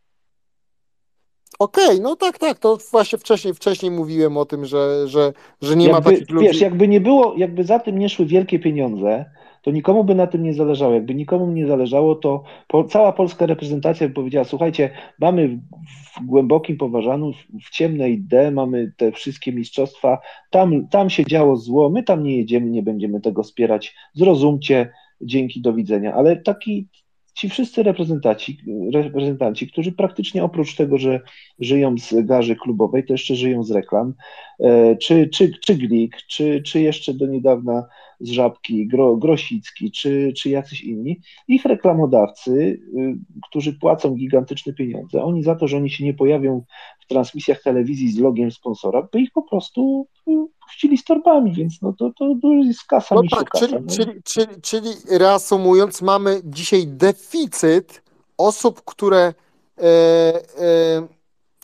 [1.59, 5.33] Okej, okay, no tak, tak, to właśnie wcześniej, wcześniej mówiłem o tym, że, że,
[5.63, 6.47] że nie jakby, ma takich ludzi.
[6.47, 9.25] Wiesz, jakby nie było, jakby za tym nie szły wielkie pieniądze,
[9.63, 10.95] to nikomu by na tym nie zależało.
[10.95, 16.27] Jakby nikomu nie zależało, to po, cała polska reprezentacja by powiedziała, słuchajcie, mamy w, w
[16.27, 20.19] głębokim poważaniu, w, w ciemnej D, mamy te wszystkie mistrzostwa,
[20.51, 25.61] tam, tam się działo zło, my tam nie jedziemy, nie będziemy tego wspierać, zrozumcie, dzięki,
[25.61, 26.15] do widzenia.
[26.15, 26.89] Ale taki,
[27.35, 28.59] ci wszyscy reprezentanci,
[28.93, 31.21] reprezentanci, którzy praktycznie oprócz tego, że
[31.59, 34.15] żyją z garzy klubowej, to jeszcze żyją z reklam,
[34.61, 37.87] e, czy, czy, czy Glik, czy, czy jeszcze do niedawna
[38.21, 43.17] z Żabki, Gro, Grosicki, czy, czy jacyś inni, ich reklamodawcy, y,
[43.49, 46.65] którzy płacą gigantyczne pieniądze, oni za to, że oni się nie pojawią
[47.13, 50.33] transmisjach telewizji z logiem sponsora, by ich po prostu y,
[50.65, 53.81] puścili z torbami, więc no to, to, jest kasa no tak, czyli, no.
[53.97, 58.03] czyli, czyli, czyli reasumując, mamy dzisiaj deficyt
[58.39, 59.35] osób, które,
[59.79, 61.07] e, e,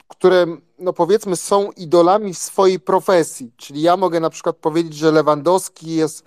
[0.08, 0.46] które
[0.78, 5.94] no powiedzmy są idolami w swojej profesji, czyli ja mogę na przykład powiedzieć, że Lewandowski
[5.94, 6.24] jest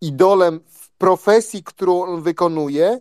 [0.00, 2.98] idolem w profesji, którą on wykonuje,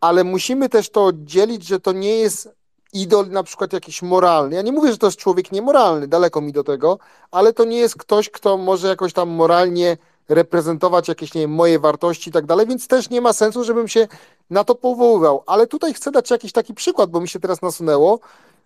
[0.00, 2.57] ale musimy też to oddzielić, że to nie jest
[2.92, 4.56] idol na przykład jakiś moralny.
[4.56, 6.98] Ja nie mówię, że to jest człowiek niemoralny, daleko mi do tego,
[7.30, 9.96] ale to nie jest ktoś, kto może jakoś tam moralnie
[10.28, 13.88] reprezentować jakieś, nie wiem, moje wartości i tak dalej, więc też nie ma sensu, żebym
[13.88, 14.08] się
[14.50, 15.42] na to powoływał.
[15.46, 18.20] Ale tutaj chcę dać jakiś taki przykład, bo mi się teraz nasunęło,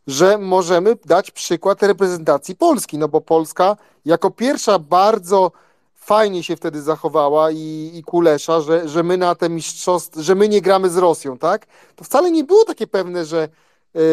[0.06, 5.52] że możemy dać przykład reprezentacji Polski, no bo Polska jako pierwsza bardzo
[5.94, 10.48] fajnie się wtedy zachowała i, i Kulesza, że, że my na te mistrzostwa, że my
[10.48, 11.66] nie gramy z Rosją, tak?
[11.96, 13.48] To wcale nie było takie pewne, że,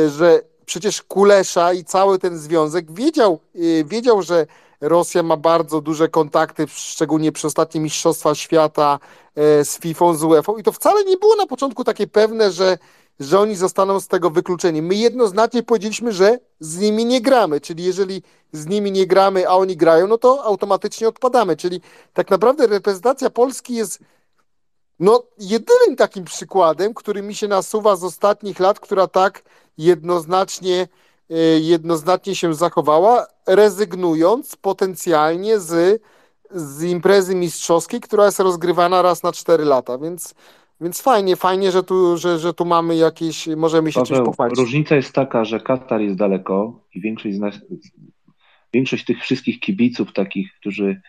[0.09, 4.47] że przecież Kulesza i cały ten związek wiedział, e, wiedział, że
[4.81, 8.99] Rosja ma bardzo duże kontakty, szczególnie przy ostatnim Mistrzostwa Świata
[9.35, 10.53] e, z FIFA, z UEFA.
[10.59, 12.77] I to wcale nie było na początku takie pewne, że,
[13.19, 14.81] że oni zostaną z tego wykluczeni.
[14.81, 19.51] My jednoznacznie powiedzieliśmy, że z nimi nie gramy, czyli jeżeli z nimi nie gramy, a
[19.51, 21.81] oni grają, no to automatycznie odpadamy, czyli
[22.13, 23.99] tak naprawdę reprezentacja Polski jest
[24.99, 29.41] no, jedynym takim przykładem, który mi się nasuwa z ostatnich lat, która tak
[29.79, 30.87] jednoznacznie,
[31.29, 36.01] e, jednoznacznie się zachowała, rezygnując potencjalnie z,
[36.51, 40.35] z imprezy mistrzowskiej, która jest rozgrywana raz na 4 lata, więc,
[40.81, 44.59] więc fajnie, fajnie, że tu, że, że tu mamy jakieś, możemy się czymś Paweł, pochwalić.
[44.59, 47.59] różnica jest taka, że Katar jest daleko i większość z nas,
[48.73, 51.01] większość tych wszystkich kibiców takich, którzy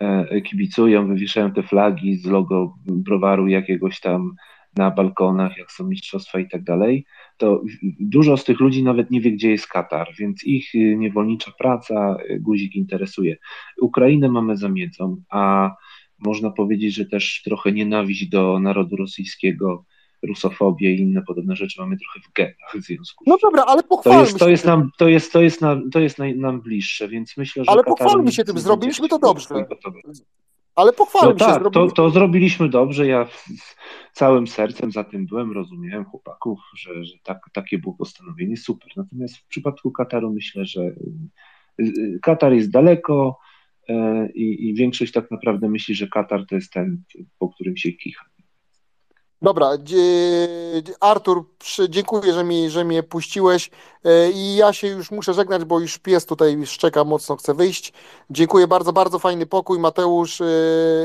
[0.00, 4.34] e, kibicują, wywieszają te flagi z logo browaru jakiegoś tam
[4.76, 7.04] na balkonach, jak są mistrzostwa i tak dalej,
[7.36, 7.62] to
[8.00, 12.16] dużo z tych ludzi nawet nie wie, gdzie jest Katar, więc ich y, niewolnicza praca
[12.30, 13.36] y, guzik interesuje.
[13.80, 15.70] Ukrainę mamy za miedzą, a
[16.18, 19.84] można powiedzieć, że też trochę nienawiść do narodu rosyjskiego,
[20.22, 23.88] rusofobię i inne podobne rzeczy mamy trochę w genach w związku No dobra, ale to
[23.88, 24.70] pochwalmy jest, to jest, tym.
[24.70, 28.32] nam, to jest, to jest, nam, to jest nam bliższe, więc myślę, że Ale pochwalmy
[28.32, 29.48] się tym, zrobiliśmy to dobrze.
[30.76, 33.06] Ale pochwalmy No się, tak, to, zrobiliśmy to zrobiliśmy dobrze.
[33.06, 33.28] Ja
[34.12, 38.88] całym sercem za tym byłem, rozumiałem chłopaków, że, że tak, takie było postanowienie, super.
[38.96, 40.94] Natomiast w przypadku Kataru myślę, że y,
[41.80, 43.38] y, Katar jest daleko
[43.88, 43.94] y,
[44.34, 47.02] i, i większość tak naprawdę myśli, że Katar to jest ten,
[47.38, 48.24] po którym się kicha.
[49.42, 49.70] Dobra,
[51.00, 51.44] Artur,
[51.88, 53.70] dziękuję, że, mi, że mnie puściłeś
[54.04, 57.92] e, i ja się już muszę żegnać, bo już pies tutaj szczeka mocno, chce wyjść.
[58.30, 60.44] Dziękuję bardzo, bardzo fajny pokój, Mateusz e,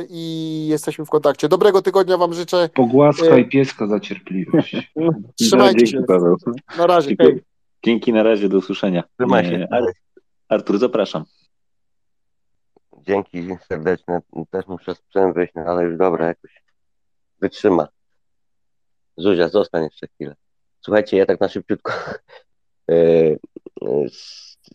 [0.09, 1.49] i jesteśmy w kontakcie.
[1.49, 2.69] Dobrego tygodnia Wam życzę.
[2.73, 4.75] Pogłaskaj E, pieska za cierpliwość.
[5.39, 6.03] Trzymajcie Dzięki, się.
[6.03, 6.35] Paweł.
[6.77, 7.29] Na razie, Dziękuję.
[7.29, 7.41] hej.
[7.85, 9.03] Dzięki, na razie, do usłyszenia.
[9.19, 9.67] Trzymaj się.
[9.71, 9.93] Ar-
[10.49, 11.23] Artur, zapraszam.
[13.07, 14.21] Dzięki serdeczne.
[14.51, 16.63] Też muszę sprzęt wyjść, no ale już dobra, jakoś
[17.41, 17.87] wytrzyma.
[19.21, 20.35] Zuzia, zostań jeszcze chwilę.
[20.81, 21.91] Słuchajcie, ja tak na szybciutko
[22.91, 23.37] e, e,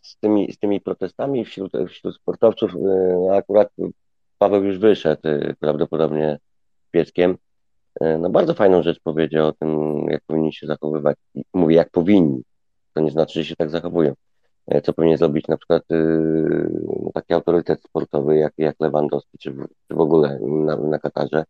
[0.03, 3.69] z, tymi, z tymi protestami wśród, wśród sportowców, e, akurat
[4.39, 5.23] Paweł już wyszedł
[5.61, 6.39] prawdopodobnie
[6.91, 7.37] pieskiem.
[8.19, 11.17] No bardzo fajną rzecz powiedział o tym, jak powinni się zachowywać.
[11.35, 12.43] I Mówię, jak powinni.
[12.95, 14.15] To nie znaczy, że się tak zachowują.
[14.83, 15.83] Co powinien zrobić na przykład
[17.15, 21.45] taki autorytet sportowy jak, jak Lewandowski, czy, w- czy w ogóle na, na Katarze,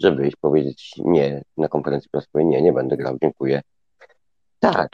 [0.00, 3.62] że wyjść, powiedzieć nie na konferencji prasowej, nie, nie będę grał, dziękuję.
[4.60, 4.88] Tak,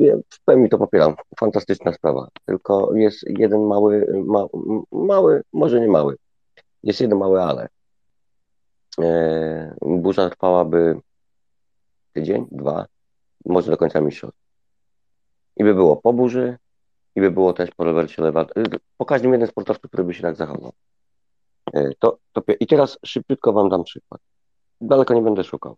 [0.00, 1.14] ja w pełni to popieram.
[1.40, 2.28] Fantastyczna sprawa.
[2.46, 4.46] Tylko jest jeden mały, ma,
[4.92, 6.16] mały, może nie mały.
[6.82, 7.68] Jest jeden mały ale.
[9.00, 11.00] E, burza trwałaby
[12.12, 12.86] tydzień, dwa,
[13.44, 14.40] może do końca mistrzostw.
[15.56, 16.58] I by było po burzy,
[17.16, 18.64] i by było też po Robercie Lewandowskim,
[18.96, 20.72] po każdym jednym sportowcu, który by się tak zachował.
[21.74, 24.20] E, To, to, I teraz szybciutko Wam dam przykład.
[24.80, 25.76] Daleko nie będę szukał.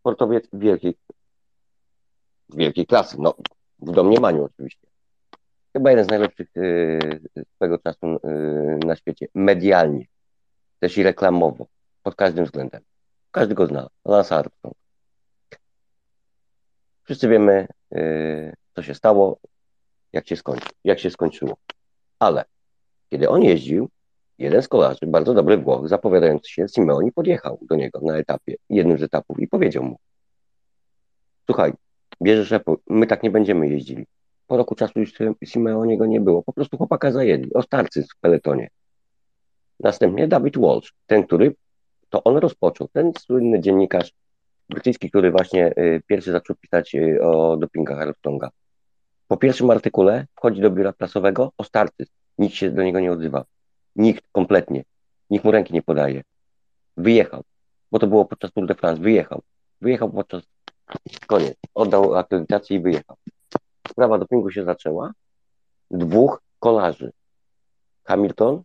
[0.00, 0.94] Sportowiec wielkiej,
[2.48, 3.34] wielkiej klasy, no
[3.78, 4.86] w domniemaniu oczywiście.
[5.72, 10.06] Chyba jeden z najlepszych yy, swego czasu yy, na świecie, medialnie,
[10.80, 11.66] też i reklamowo,
[12.02, 12.82] pod każdym względem.
[13.30, 14.76] Każdy go zna, Lance Armstrong.
[17.04, 17.66] Wszyscy wiemy,
[18.74, 19.38] co się stało,
[20.12, 21.56] jak się, skończy, jak się skończyło.
[22.18, 22.44] Ale
[23.10, 23.88] kiedy on jeździł,
[24.38, 28.98] jeden z kolarzy, bardzo dobry Włoch, zapowiadający się Simeoni, podjechał do niego na etapie, jednym
[28.98, 29.98] z etapów i powiedział mu,
[31.46, 31.72] słuchaj,
[32.22, 32.60] bierzesz
[32.90, 34.06] my tak nie będziemy jeździli.
[34.46, 35.12] Po roku czasu już
[35.44, 38.70] Simeoniego nie było, po prostu chłopaka zajęli, ostarcy w peletonie.
[39.80, 41.54] Następnie David Walsh, ten, który,
[42.10, 44.12] to on rozpoczął, ten słynny dziennikarz
[44.68, 48.50] brytyjski, który właśnie y, pierwszy zaczął pisać y, o dopingach Armstronga.
[49.28, 52.06] Po pierwszym artykule wchodzi do biura prasowego, ostarcy,
[52.38, 53.44] nikt się do niego nie odzywa.
[53.96, 54.84] Nikt kompletnie.
[55.30, 56.22] Nikt mu ręki nie podaje.
[56.96, 57.42] Wyjechał,
[57.92, 59.02] bo to było podczas Tour de France.
[59.02, 59.42] Wyjechał.
[59.80, 60.42] Wyjechał podczas.
[61.26, 61.56] Koniec.
[61.74, 63.16] Oddał akredytację i wyjechał.
[63.88, 65.12] Sprawa dopingu się zaczęła.
[65.90, 67.12] Dwóch kolarzy.
[68.04, 68.62] Hamilton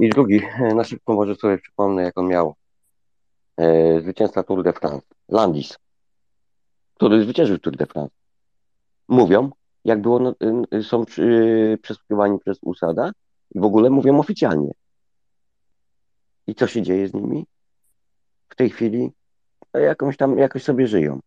[0.00, 2.54] i drugi, e, na szybko może sobie przypomnę, jak on miał.
[3.56, 5.06] E, zwycięzca Tour de France.
[5.28, 5.78] Landis,
[6.94, 8.21] który zwyciężył Tour de France.
[9.08, 9.50] Mówią,
[9.84, 10.34] jak było, no,
[10.74, 13.12] y, są y, przesłuchiwani przez USADA
[13.54, 14.72] i w ogóle mówią oficjalnie.
[16.46, 17.46] I co się dzieje z nimi?
[18.48, 19.12] W tej chwili
[19.74, 21.20] no, jakąś tam, jakoś sobie żyją.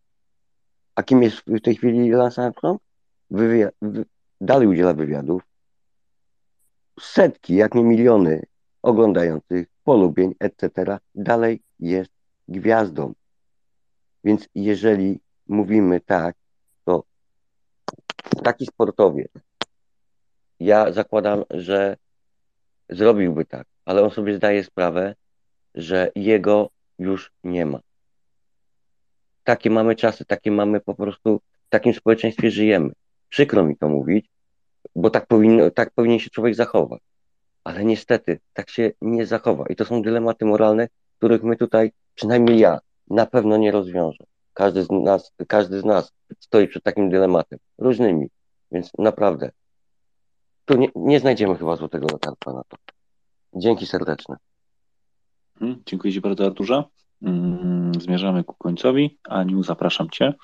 [0.94, 2.82] A kim jest w tej chwili Lance Armstrong?
[3.30, 4.04] Wywia- wy-
[4.40, 5.42] dalej udziela wywiadów,
[7.00, 8.42] setki, jak nie miliony
[8.82, 12.10] oglądających, polubień, etc., dalej jest
[12.48, 13.12] gwiazdą.
[14.24, 16.36] Więc jeżeli mówimy tak,
[18.44, 19.32] taki sportowiec,
[20.60, 21.96] ja zakładam, że
[22.88, 25.14] zrobiłby tak, ale on sobie zdaje sprawę,
[25.74, 27.80] że jego już nie ma.
[29.44, 32.92] Takie mamy czasy, takie mamy po prostu, w takim społeczeństwie żyjemy.
[33.28, 34.28] Przykro mi to mówić,
[34.96, 37.00] bo tak, powinno, tak powinien się człowiek zachować.
[37.64, 39.64] Ale niestety tak się nie zachowa.
[39.68, 40.88] I to są dylematy moralne,
[41.18, 42.78] których my tutaj, przynajmniej ja,
[43.10, 44.24] na pewno nie rozwiążę.
[44.56, 48.26] Każdy z nas, każdy z nas stoi przed takim dylematem, różnymi.
[48.72, 49.50] Więc naprawdę,
[50.64, 52.76] tu nie, nie znajdziemy chyba złotego lekarstwa na to.
[53.54, 54.36] Dzięki serdeczne.
[55.60, 56.84] Mhm, dziękuję Ci bardzo, Arturze.
[57.22, 59.18] Mm, zmierzamy ku końcowi.
[59.24, 60.34] Aniu, zapraszam Cię,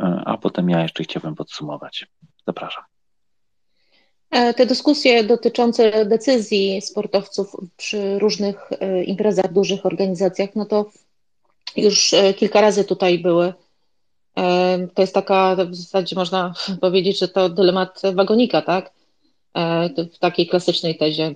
[0.00, 2.06] e, a potem ja jeszcze chciałbym podsumować.
[2.46, 2.84] Zapraszam.
[4.30, 10.90] E, te dyskusje dotyczące decyzji sportowców przy różnych e, imprezach, dużych organizacjach, no to
[11.76, 13.52] już kilka razy tutaj były.
[14.94, 18.92] To jest taka, w zasadzie można powiedzieć, że to dylemat wagonika, tak?
[20.12, 21.34] W takiej klasycznej tezie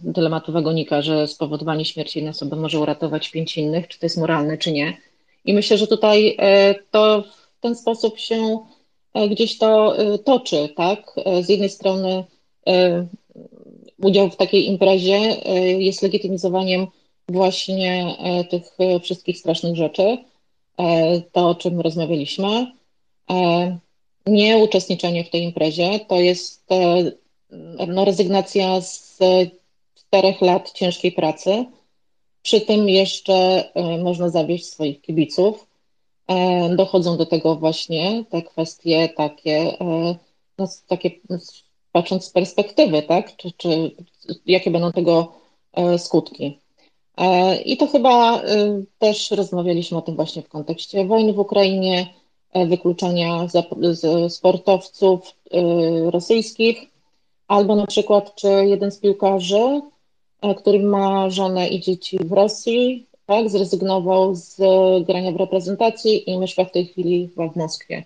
[0.00, 4.58] dylematu wagonika, że spowodowanie śmierci jednej osoby może uratować pięć innych, czy to jest moralne,
[4.58, 4.96] czy nie.
[5.44, 6.36] I myślę, że tutaj
[6.90, 7.24] to
[7.58, 8.58] w ten sposób się
[9.30, 11.14] gdzieś to toczy, tak?
[11.42, 12.24] Z jednej strony
[14.02, 15.18] udział w takiej imprezie
[15.78, 16.86] jest legitymizowaniem
[17.32, 18.16] właśnie
[18.50, 20.18] tych wszystkich strasznych rzeczy,
[21.32, 22.72] to o czym rozmawialiśmy.
[24.26, 26.68] Nie uczestniczenie w tej imprezie to jest
[27.88, 29.18] no, rezygnacja z
[29.94, 31.64] czterech lat ciężkiej pracy.
[32.42, 33.64] Przy tym jeszcze
[34.02, 35.66] można zawieść swoich kibiców.
[36.76, 39.76] Dochodzą do tego właśnie te kwestie takie,
[40.58, 41.10] no, takie
[41.92, 43.36] patrząc z perspektywy, tak?
[43.36, 43.90] Czy, czy
[44.46, 45.32] jakie będą tego
[45.98, 46.58] skutki.
[47.64, 48.42] I to chyba
[48.98, 52.06] też rozmawialiśmy o tym właśnie w kontekście wojny w Ukrainie,
[52.66, 53.46] wykluczania
[54.28, 55.34] sportowców
[56.06, 56.90] rosyjskich,
[57.48, 59.80] albo na przykład, czy jeden z piłkarzy,
[60.56, 64.56] który ma żonę i dzieci w Rosji, tak, zrezygnował z
[65.06, 68.04] grania w reprezentacji i mieszka w tej chwili w Moskwie.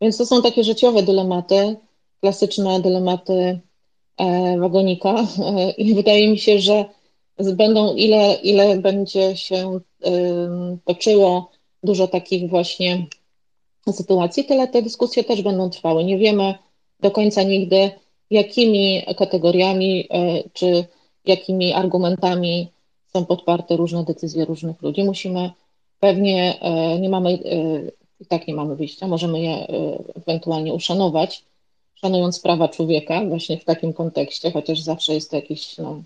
[0.00, 1.76] Więc to są takie życiowe dylematy,
[2.20, 3.58] klasyczne dylematy
[4.58, 5.26] wagonika
[5.78, 6.84] i wydaje mi się, że
[7.54, 9.80] będą, ile, ile będzie się
[10.84, 11.50] toczyło
[11.82, 13.06] dużo takich właśnie
[13.92, 16.04] sytuacji, tyle te dyskusje też będą trwały.
[16.04, 16.54] Nie wiemy
[17.00, 17.90] do końca nigdy,
[18.30, 20.08] jakimi kategoriami
[20.52, 20.84] czy
[21.24, 22.68] jakimi argumentami
[23.12, 25.04] są podparte różne decyzje różnych ludzi.
[25.04, 25.50] Musimy
[26.00, 26.60] pewnie,
[27.00, 27.38] nie mamy,
[28.20, 29.66] i tak nie mamy wyjścia, możemy je
[30.16, 31.44] ewentualnie uszanować,
[31.94, 36.02] szanując prawa człowieka właśnie w takim kontekście, chociaż zawsze jest to jakiś no,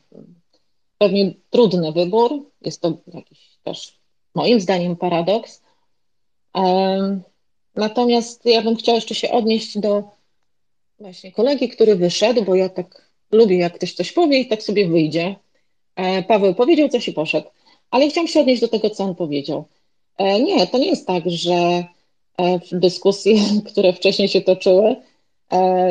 [1.03, 3.99] pewnie trudny wybór, jest to jakiś też
[4.35, 5.63] moim zdaniem paradoks.
[7.75, 10.03] Natomiast ja bym chciała jeszcze się odnieść do
[10.99, 14.89] właśnie kolegi, który wyszedł, bo ja tak lubię, jak ktoś coś powie i tak sobie
[14.89, 15.37] wyjdzie.
[16.29, 17.49] Paweł powiedział coś i poszedł,
[17.91, 19.65] ale chciałam się odnieść do tego, co on powiedział.
[20.19, 21.85] Nie, to nie jest tak, że
[22.73, 23.35] dyskusje,
[23.71, 24.97] które wcześniej się toczyły,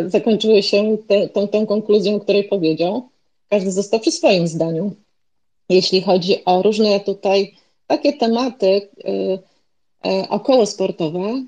[0.07, 3.09] zakończyły się te, tą, tą konkluzją, której powiedział.
[3.49, 4.95] Każdy został przy swoim zdaniu.
[5.71, 7.55] Jeśli chodzi o różne tutaj
[7.87, 8.89] takie tematy
[10.29, 11.43] około sportowe,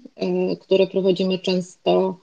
[0.61, 2.17] które prowadzimy często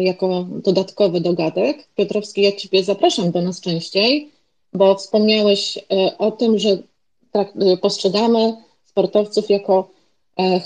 [0.00, 1.88] jako dodatkowy dodatek.
[1.94, 4.30] Piotrowski, ja Ciebie zapraszam do nas częściej,
[4.72, 5.78] bo wspomniałeś
[6.18, 6.78] o tym, że
[7.30, 9.90] tak, postrzegamy sportowców jako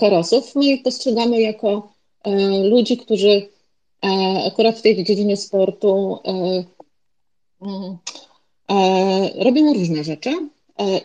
[0.01, 0.55] herosów.
[0.55, 1.89] My ich postrzegamy jako
[2.63, 3.49] ludzi, którzy
[4.47, 6.19] akurat w tej dziedzinie sportu
[9.35, 10.31] robią różne rzeczy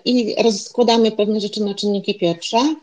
[0.06, 2.76] i rozkładamy pewne rzeczy na czynniki pierwsze,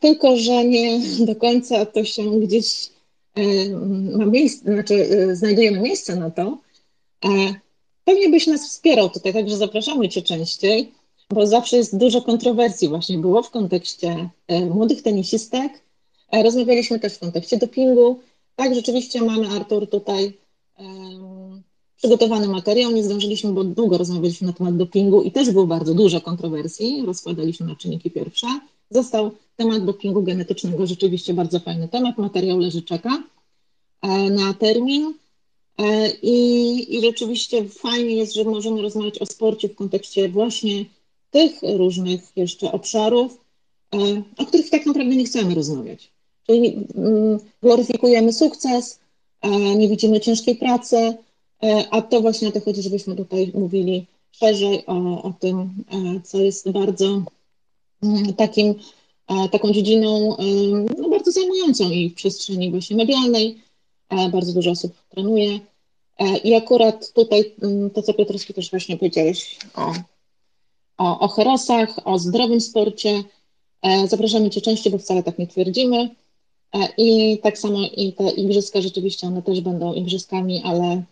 [0.00, 2.90] tylko że nie do końca to się gdzieś
[4.12, 6.58] ma miejsce, znaczy znajdujemy miejsce na to.
[8.04, 10.92] Pewnie byś nas wspierał tutaj, także zapraszamy Cię częściej,
[11.30, 14.28] bo zawsze jest dużo kontrowersji właśnie było w kontekście
[14.70, 15.72] młodych tenisistek.
[16.32, 18.20] Rozmawialiśmy też w kontekście dopingu.
[18.56, 20.32] Tak, rzeczywiście mamy, Artur, tutaj
[21.98, 22.92] przygotowany materiał.
[22.92, 27.02] Nie zdążyliśmy, bo długo rozmawialiśmy na temat dopingu i też było bardzo dużo kontrowersji.
[27.06, 28.46] Rozkładaliśmy na czynniki pierwsze.
[28.90, 32.18] Został temat dopingu genetycznego, rzeczywiście bardzo fajny temat.
[32.18, 33.22] Materiał leży, czeka
[34.30, 35.14] na termin.
[36.22, 40.84] I, I rzeczywiście fajnie jest, że możemy rozmawiać o sporcie w kontekście właśnie
[41.30, 43.40] tych różnych jeszcze obszarów,
[44.38, 46.10] o których tak naprawdę nie chcemy rozmawiać.
[46.46, 46.86] Czyli
[47.62, 48.98] gloryfikujemy sukces,
[49.76, 51.16] nie widzimy ciężkiej pracy,
[51.90, 55.84] a to właśnie o to chodzi, żebyśmy tutaj mówili szerzej o, o tym,
[56.24, 57.22] co jest bardzo
[58.02, 58.74] mm, takim,
[59.52, 60.36] taką dziedziną
[60.98, 63.62] no, bardzo zajmującą i w przestrzeni właśnie medialnej.
[64.32, 65.60] Bardzo dużo osób trenuje.
[66.44, 69.92] I akurat tutaj mm, to, co Piotrowski też właśnie powiedziałeś o,
[70.98, 73.22] o, o herosach, o zdrowym sporcie.
[74.06, 76.10] Zapraszamy Cię częściej, bo wcale tak nie twierdzimy.
[76.98, 81.02] I tak samo i te igrzyska rzeczywiście one też będą igrzyskami, ale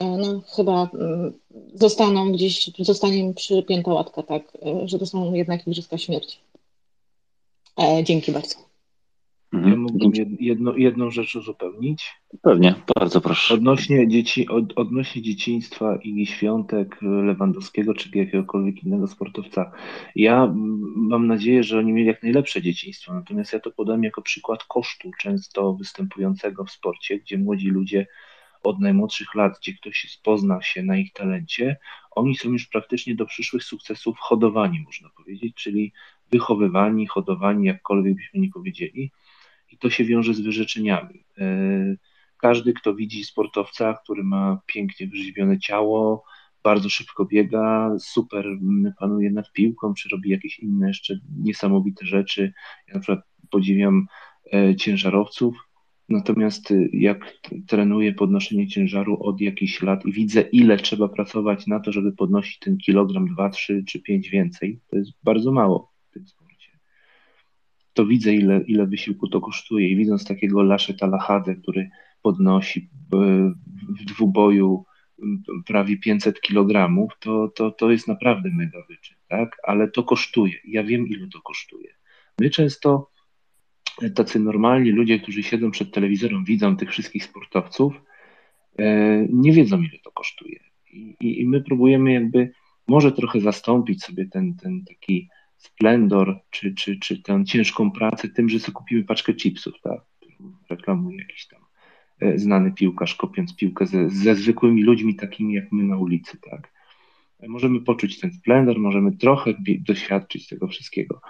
[0.00, 1.32] no, chyba mm,
[1.74, 4.42] zostaną gdzieś, zostanie im przypięta łatka, tak,
[4.84, 6.38] że to są jednak igrzyska śmierci.
[8.02, 8.66] Dzięki bardzo.
[9.52, 9.72] Mhm.
[9.72, 12.14] Ja mógłbym jedno, jedną rzecz uzupełnić.
[12.42, 13.54] Pewnie, bardzo proszę.
[13.54, 19.72] Odnośnie, dzieci, od, odnośnie dzieciństwa i świątek Lewandowskiego czy jakiegokolwiek innego sportowca.
[20.16, 20.54] Ja
[20.96, 25.10] mam nadzieję, że oni mieli jak najlepsze dzieciństwo, natomiast ja to podam jako przykład kosztu
[25.20, 28.06] często występującego w sporcie, gdzie młodzi ludzie
[28.62, 31.76] od najmłodszych lat, gdzie ktoś pozna się na ich talencie,
[32.10, 35.92] oni są już praktycznie do przyszłych sukcesów hodowani, można powiedzieć, czyli
[36.30, 39.12] wychowywani, hodowani, jakkolwiek byśmy nie powiedzieli
[39.72, 41.24] i to się wiąże z wyrzeczeniami.
[41.38, 41.46] E,
[42.38, 46.24] każdy, kto widzi sportowca, który ma pięknie wyrzeźbione ciało,
[46.62, 48.46] bardzo szybko biega, super
[48.98, 52.52] panuje nad piłką, czy robi jakieś inne jeszcze niesamowite rzeczy.
[52.88, 54.06] Ja na przykład podziwiam
[54.52, 55.65] e, ciężarowców,
[56.08, 57.32] natomiast e, jak
[57.66, 62.58] trenuję podnoszenie ciężaru od jakichś lat i widzę, ile trzeba pracować na to, żeby podnosić
[62.58, 66.24] ten kilogram, dwa, trzy czy pięć więcej, to jest bardzo mało w tym
[67.96, 69.88] to widzę, ile, ile wysiłku to kosztuje.
[69.88, 71.90] I widząc takiego Lasze Talahadę, który
[72.22, 72.88] podnosi
[74.00, 74.84] w dwuboju
[75.66, 79.56] prawie 500 kg, to, to, to jest naprawdę mega wyczyn, tak?
[79.62, 80.54] Ale to kosztuje.
[80.64, 81.94] Ja wiem, ile to kosztuje.
[82.40, 83.10] My często,
[84.14, 87.94] tacy normalni ludzie, którzy siedzą przed telewizorem, widzą tych wszystkich sportowców,
[88.78, 90.60] e, nie wiedzą, ile to kosztuje.
[90.92, 92.52] I, i, i my próbujemy jakby
[92.88, 98.48] może trochę zastąpić sobie ten, ten taki splendor, czy, czy, czy tę ciężką pracę tym,
[98.48, 100.00] że sobie kupimy paczkę chipsów, tak?
[100.70, 101.60] Reklamuje jakiś tam
[102.20, 106.72] e, znany piłkarz, kopiąc piłkę ze, ze zwykłymi ludźmi, takimi jak my na ulicy, tak?
[107.48, 109.54] Możemy poczuć ten splendor, możemy trochę
[109.86, 111.20] doświadczyć tego wszystkiego,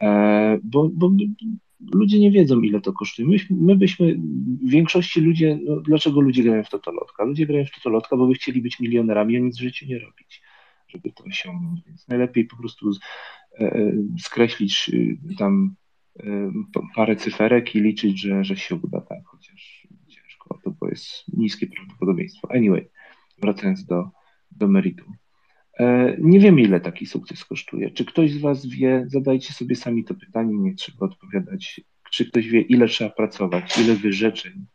[0.00, 1.10] e, bo, bo
[1.94, 3.28] ludzie nie wiedzą, ile to kosztuje.
[3.28, 4.14] My, my byśmy,
[4.66, 7.24] w większości ludzie, no, dlaczego ludzie grają w totolotka?
[7.24, 10.42] Ludzie grają w totolotka, bo by chcieli być milionerami, a nic w życiu nie robić,
[10.88, 11.80] żeby to osiągnąć.
[11.86, 12.90] Więc najlepiej po prostu
[13.60, 15.74] E, e, skreślić y, tam
[16.20, 16.52] e,
[16.94, 21.66] parę cyferek i liczyć, że, że się uda, tak, chociaż ciężko, to bo jest niskie
[21.66, 22.48] prawdopodobieństwo.
[22.50, 22.88] Anyway,
[23.42, 24.10] wracając do,
[24.50, 25.16] do meritum.
[26.18, 27.90] Nie wiemy, ile taki sukces kosztuje.
[27.90, 31.80] Czy ktoś z Was wie, zadajcie sobie sami to pytanie, nie trzeba odpowiadać.
[32.10, 34.66] Czy ktoś wie, ile trzeba pracować, ile wyrzeczeń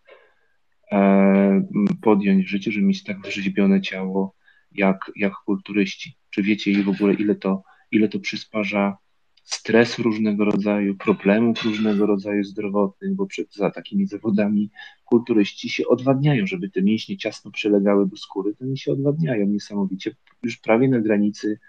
[2.02, 4.36] podjąć w życiu, żeby mieć tak wyrzeźbione ciało
[4.72, 6.18] jak, jak kulturyści?
[6.30, 7.64] Czy wiecie w ogóle, ile to
[7.94, 8.98] ile to przysparza
[9.44, 14.70] stres różnego rodzaju, problemów różnego rodzaju zdrowotnych, bo przed, za takimi zawodami
[15.06, 20.16] kulturyści się odwadniają, żeby te mięśnie ciasno przylegały do skóry, to oni się odwadniają niesamowicie,
[20.44, 21.60] już prawie na granicy,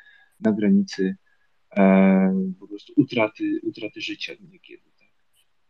[0.40, 1.16] na granicy
[1.76, 4.82] e, po prostu utraty, utraty życia niekiedy.
[4.98, 5.08] Tak.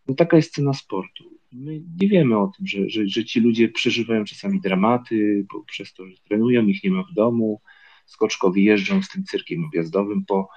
[0.08, 1.38] No taka jest cena sportu.
[1.52, 5.94] My nie wiemy o tym, że, że, że ci ludzie przeżywają czasami dramaty, bo przez
[5.94, 7.60] to, że trenują, ich nie ma w domu,
[8.06, 10.48] skoczkowi jeżdżą z tym cyrkiem objazdowym po,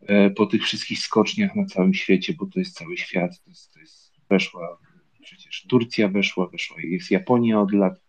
[0.00, 3.72] e, po tych wszystkich skoczniach na całym świecie, bo to jest cały świat, to jest,
[3.72, 4.78] to jest weszła
[5.24, 8.03] przecież Turcja weszła, weszła, jest Japonia od lat,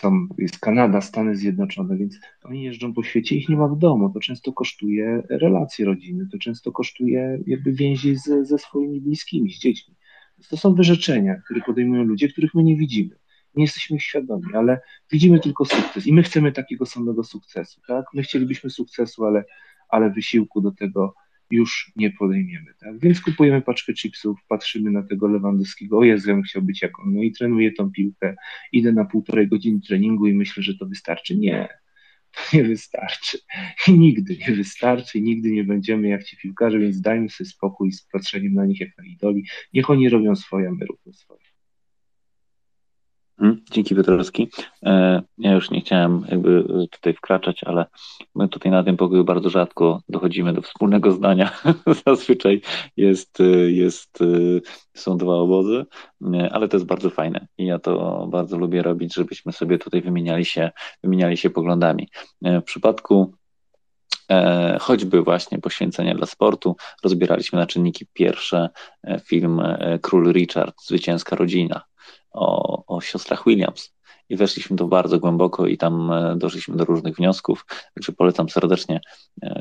[0.00, 4.10] są, jest Kanada, Stany Zjednoczone, więc oni jeżdżą po świecie, ich nie ma w domu,
[4.10, 9.58] to często kosztuje relacje rodziny, to często kosztuje jakby więzi ze, ze swoimi bliskimi, z
[9.58, 9.94] dziećmi.
[10.38, 13.18] Więc to są wyrzeczenia, które podejmują ludzie, których my nie widzimy
[13.58, 14.80] nie jesteśmy ich świadomi, ale
[15.12, 18.06] widzimy tylko sukces i my chcemy takiego samego sukcesu, tak?
[18.14, 19.44] My chcielibyśmy sukcesu, ale,
[19.88, 21.14] ale wysiłku do tego
[21.50, 22.98] już nie podejmiemy, tak?
[23.00, 27.00] Więc kupujemy paczkę chipsów, patrzymy na tego Lewandowskiego, o Jezu, ja bym chciał być jak
[27.00, 28.36] on, no i trenuję tą piłkę,
[28.72, 31.36] idę na półtorej godziny treningu i myślę, że to wystarczy.
[31.36, 31.68] Nie,
[32.32, 33.38] to nie wystarczy.
[33.88, 38.02] I nigdy nie wystarczy, nigdy nie będziemy jak ci piłkarze, więc dajmy sobie spokój z
[38.02, 39.44] patrzeniem na nich jak na idoli.
[39.72, 41.47] Niech oni robią swoje, my róbmy swoje.
[43.40, 44.50] Mhm, dzięki Piotrowski.
[44.82, 47.86] E, ja już nie chciałem jakby tutaj wkraczać, ale
[48.34, 51.50] my tutaj na tym pokoju bardzo rzadko dochodzimy do wspólnego zdania.
[52.06, 52.60] Zazwyczaj
[52.96, 54.18] jest, jest,
[54.94, 55.86] są dwa obozy,
[56.50, 60.44] ale to jest bardzo fajne i ja to bardzo lubię robić, żebyśmy sobie tutaj wymieniali
[60.44, 60.70] się,
[61.02, 62.08] wymieniali się poglądami.
[62.44, 63.34] E, w przypadku
[64.30, 68.68] e, choćby właśnie poświęcenia dla sportu, rozbieraliśmy na czynniki pierwsze
[69.24, 69.62] film
[70.02, 71.82] Król Richard, Zwycięska Rodzina
[72.32, 73.92] o, o siostrach Williams.
[74.28, 77.66] i weszliśmy tu bardzo głęboko i tam doszliśmy do różnych wniosków.
[77.94, 79.00] Także polecam serdecznie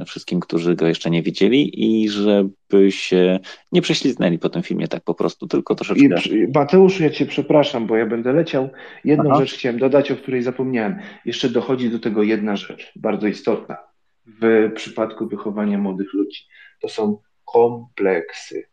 [0.06, 3.40] wszystkim, którzy go jeszcze nie widzieli i żeby się
[3.72, 6.06] nie prześliznęli po tym filmie tak po prostu, tylko troszeczkę...
[6.06, 8.70] I, Mateusz, ja cię przepraszam, bo ja będę leciał.
[9.06, 9.40] Jedną Aha.
[9.40, 11.00] rzecz chciałem dodać, o której zapomniałem.
[11.26, 13.78] Jeszcze dochodzi do tego jedna rzecz, bardzo istotna
[14.42, 16.42] w przypadku wychowania młodych ludzi.
[16.82, 18.64] To są kompleksy.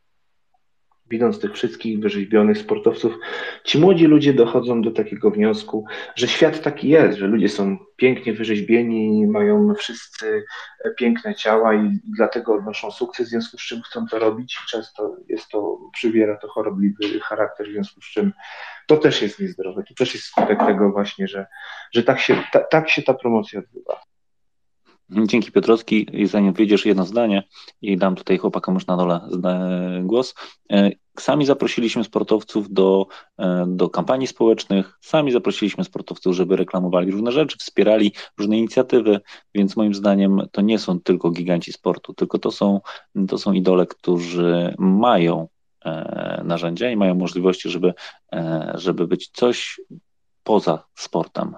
[1.10, 3.18] Widząc tych wszystkich wyrzeźbionych sportowców,
[3.64, 5.84] ci młodzi ludzie dochodzą do takiego wniosku,
[6.16, 10.44] że świat taki jest, że ludzie są pięknie wyrzeźbieni, mają wszyscy
[10.98, 14.58] piękne ciała i dlatego odnoszą sukces, w związku z czym chcą to robić.
[14.68, 18.32] Często jest to, przybiera to chorobliwy charakter, w związku z czym
[18.86, 19.82] to też jest niezdrowe.
[19.88, 21.46] To też jest skutek tego właśnie, że,
[21.92, 24.13] że tak, się, ta, tak się ta promocja odbywa.
[25.10, 26.06] Dzięki Piotrowski.
[26.12, 27.42] I zanim wyjdziesz jedno zdanie
[27.82, 29.28] i dam tutaj chłopakom już na dole
[30.02, 30.34] głos.
[30.72, 33.06] E, sami zaprosiliśmy sportowców do,
[33.38, 39.20] e, do kampanii społecznych, sami zaprosiliśmy sportowców, żeby reklamowali różne rzeczy, wspierali różne inicjatywy,
[39.54, 42.80] więc moim zdaniem to nie są tylko giganci sportu, tylko to są,
[43.28, 45.48] to są idole, którzy mają
[45.84, 47.94] e, narzędzia i mają możliwości, żeby,
[48.74, 49.80] żeby być coś
[50.44, 51.54] poza sportem.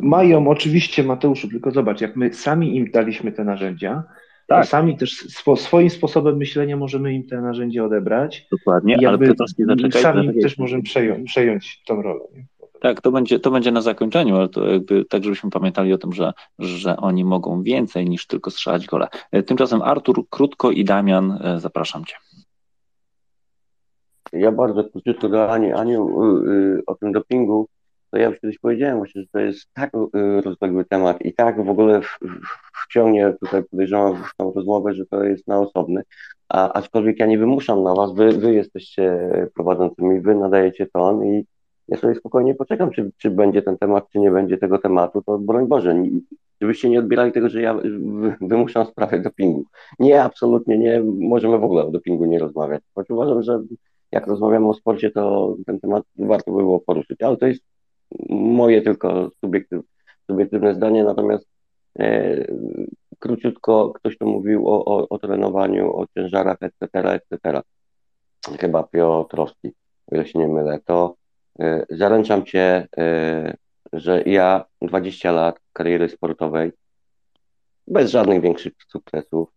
[0.00, 4.02] Mają oczywiście, Mateuszu, tylko zobacz, jak my sami im daliśmy te narzędzia,
[4.46, 4.64] tak.
[4.64, 8.46] to sami też swo, swoim sposobem myślenia możemy im te narzędzia odebrać.
[8.50, 10.02] Dokładnie, ale Piotrowski, zaczekaj.
[10.02, 12.20] Sami też możemy przejąć, przejąć tą rolę.
[12.34, 12.46] Nie?
[12.80, 16.12] Tak, to będzie, to będzie na zakończeniu, ale to jakby tak, żebyśmy pamiętali o tym,
[16.12, 19.08] że, że oni mogą więcej niż tylko strzelać gole.
[19.46, 22.16] Tymczasem Artur, krótko i Damian, e, zapraszam Cię.
[24.32, 27.68] Ja bardzo króciutko do Ani, Aniu y, y, o tym dopingu
[28.10, 31.64] to ja już kiedyś powiedziałem właśnie, że to jest tak y, rozległy temat i tak
[31.64, 32.00] w ogóle
[32.84, 36.02] wciągnie tutaj podejrzewam w tą rozmowę, że to jest na osobny,
[36.48, 41.44] a aczkolwiek ja nie wymuszam na was, wy, wy jesteście prowadzącymi, wy nadajecie ton i
[41.88, 45.38] ja sobie spokojnie poczekam, czy, czy będzie ten temat, czy nie będzie tego tematu, to
[45.38, 46.02] broń Boże,
[46.60, 47.80] żebyście nie odbierali tego, że ja
[48.40, 49.64] wymuszam sprawę dopingu.
[49.98, 53.62] Nie, absolutnie nie, możemy w ogóle o dopingu nie rozmawiać, choć uważam, że
[54.12, 57.62] jak rozmawiamy o sporcie, to ten temat warto by było poruszyć, ale to jest
[58.28, 59.88] moje tylko subiektywne,
[60.30, 61.48] subiektywne zdanie, natomiast
[61.98, 62.46] e,
[63.18, 67.62] króciutko ktoś tu mówił o, o, o trenowaniu, o ciężarach, etc., etc.
[68.60, 69.68] Chyba Piotrowski,
[70.06, 71.16] o ile się nie mylę, to
[71.60, 73.56] e, zaręczam Cię, e,
[73.92, 76.72] że ja 20 lat kariery sportowej,
[77.86, 79.48] bez żadnych większych sukcesów,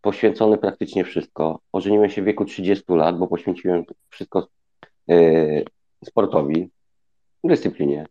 [0.00, 1.60] poświęcony praktycznie wszystko.
[1.72, 4.48] Ożeniłem się w wieku 30 lat, bo poświęciłem wszystko
[5.10, 5.16] e,
[6.04, 6.70] sportowi,
[7.48, 8.06] dyscyplinie,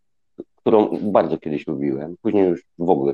[0.56, 2.16] którą bardzo kiedyś lubiłem.
[2.22, 3.14] Później już w ogóle,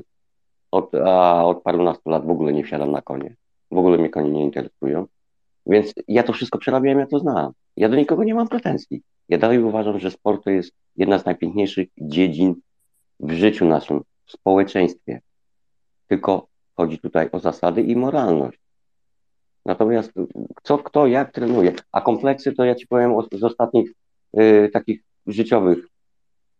[0.70, 3.36] od, a od parunastu lat w ogóle nie wsiadam na konie.
[3.70, 5.06] W ogóle mnie konie nie interesują.
[5.66, 7.52] Więc ja to wszystko przerabiałem, ja to znałem.
[7.76, 9.02] Ja do nikogo nie mam pretensji.
[9.28, 12.54] Ja dalej uważam, że sport to jest jedna z najpiękniejszych dziedzin
[13.20, 15.20] w życiu naszym, w społeczeństwie.
[16.08, 18.60] Tylko chodzi tutaj o zasady i moralność.
[19.66, 20.12] Natomiast
[20.62, 21.72] co, kto, jak trenuje.
[21.92, 23.92] A kompleksy to ja ci powiem z ostatnich
[24.38, 25.89] y, takich życiowych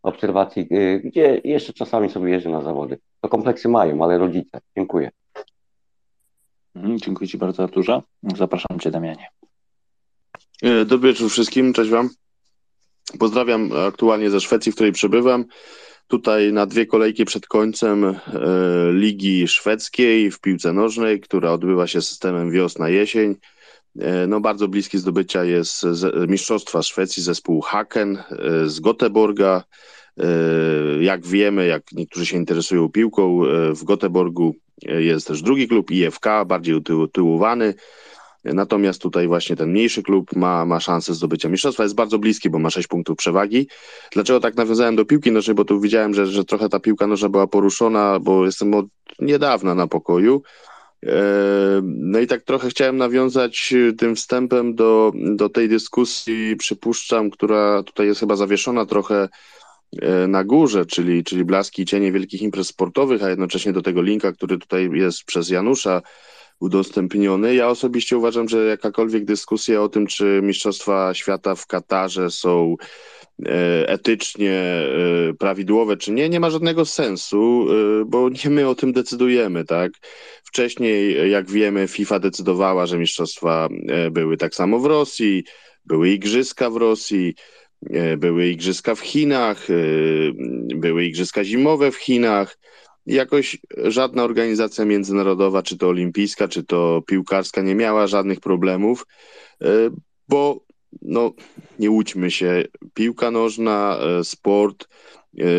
[0.02, 2.98] obserwacji, y, gdzie jeszcze czasami sobie jeżdżę na zawody.
[3.20, 4.60] To kompleksy mają, ale rodzice.
[4.76, 5.10] Dziękuję.
[6.74, 8.02] Mhm, dziękuję Ci bardzo, Arturze.
[8.36, 9.26] Zapraszam Cię, Damianie.
[10.62, 12.10] E, dobry wieczór wszystkim, cześć Wam.
[13.18, 15.44] Pozdrawiam aktualnie ze Szwecji, w której przebywam.
[16.06, 18.16] Tutaj na dwie kolejki przed końcem e,
[18.92, 23.36] Ligi Szwedzkiej w piłce nożnej, która odbywa się systemem wiosna-jesień.
[23.98, 25.82] E, no, bardzo bliski zdobycia jest
[26.28, 28.22] Mistrzostwa Szwecji, zespół Haken e,
[28.68, 29.62] z Göteborga.
[30.18, 33.40] E, jak wiemy, jak niektórzy się interesują piłką,
[33.74, 34.52] w Göteborgu
[34.82, 37.74] jest też drugi klub, IFK, bardziej utyłowany.
[38.44, 41.82] Natomiast tutaj właśnie ten mniejszy klub ma, ma szansę zdobycia mistrzostwa.
[41.82, 43.68] Jest bardzo bliski, bo ma 6 punktów przewagi.
[44.12, 45.54] Dlaczego tak nawiązałem do piłki nożnej?
[45.54, 48.86] Bo tu widziałem, że, że trochę ta piłka nożna była poruszona, bo jestem od
[49.18, 50.42] niedawna na pokoju.
[51.82, 57.82] No i tak trochę chciałem nawiązać y, tym wstępem do, do tej dyskusji, przypuszczam, która
[57.82, 59.28] tutaj jest chyba zawieszona trochę
[60.02, 64.02] e, na górze, czyli, czyli blaski i cienie wielkich imprez sportowych, a jednocześnie do tego
[64.02, 66.02] linka, który tutaj jest przez Janusza
[66.60, 67.54] udostępniony.
[67.54, 73.19] Ja osobiście uważam, że jakakolwiek dyskusja o tym, czy Mistrzostwa Świata w Katarze są E,
[73.86, 78.92] etycznie e, prawidłowe czy nie, nie ma żadnego sensu, e, bo nie my o tym
[78.92, 79.92] decydujemy, tak?
[80.44, 83.68] Wcześniej, jak wiemy, FIFA decydowała, że mistrzostwa
[84.10, 85.44] były tak samo w Rosji,
[85.84, 87.34] były igrzyska w Rosji,
[88.18, 89.66] były igrzyska w Chinach,
[90.76, 92.58] były igrzyska zimowe w Chinach.
[93.06, 99.06] Jakoś żadna organizacja międzynarodowa, czy to olimpijska, czy to piłkarska, nie miała żadnych problemów,
[100.28, 100.60] bo
[101.02, 101.32] no
[101.78, 102.64] nie łudźmy się,
[102.94, 104.88] piłka nożna, e, sport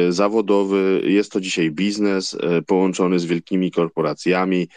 [0.09, 2.37] zawodowy, jest to dzisiaj biznes
[2.67, 4.67] połączony z wielkimi korporacjami.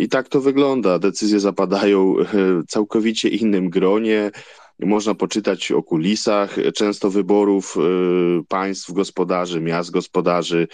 [0.00, 0.98] I tak to wygląda.
[0.98, 4.30] Decyzje zapadają w całkowicie innym gronie.
[4.78, 10.68] Można poczytać o kulisach często wyborów y, państw gospodarzy, miast gospodarzy,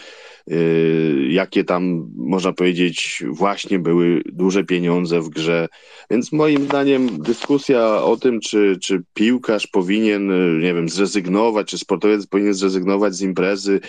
[0.50, 5.68] y, jakie tam, można powiedzieć, właśnie były duże pieniądze w grze.
[6.10, 11.78] Więc moim zdaniem dyskusja o tym, czy, czy piłkarz powinien, y, nie wiem, zrezygnować, czy
[11.78, 13.80] sportowiec powinien zrezygnować z imprezy,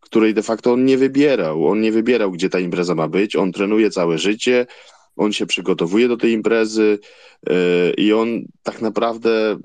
[0.00, 1.66] której de facto on nie wybierał.
[1.66, 3.36] On nie wybierał, gdzie ta impreza ma być.
[3.36, 4.66] On trenuje całe życie
[5.16, 6.98] on się przygotowuje do tej imprezy
[7.46, 7.54] yy,
[7.96, 9.58] i on tak naprawdę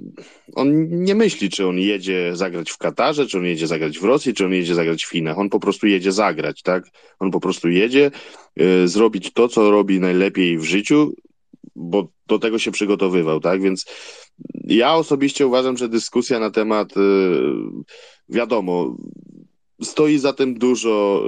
[0.55, 4.33] on nie myśli, czy on jedzie zagrać w Katarze, czy on jedzie zagrać w Rosji,
[4.33, 5.39] czy on jedzie zagrać w Chinach.
[5.39, 6.83] On po prostu jedzie zagrać, tak?
[7.19, 8.11] On po prostu jedzie
[8.55, 11.13] yy, zrobić to, co robi najlepiej w życiu,
[11.75, 13.61] bo do tego się przygotowywał, tak?
[13.61, 13.85] Więc
[14.63, 17.71] ja osobiście uważam, że dyskusja na temat, yy,
[18.29, 18.97] wiadomo,
[19.81, 21.25] stoi za tym dużo,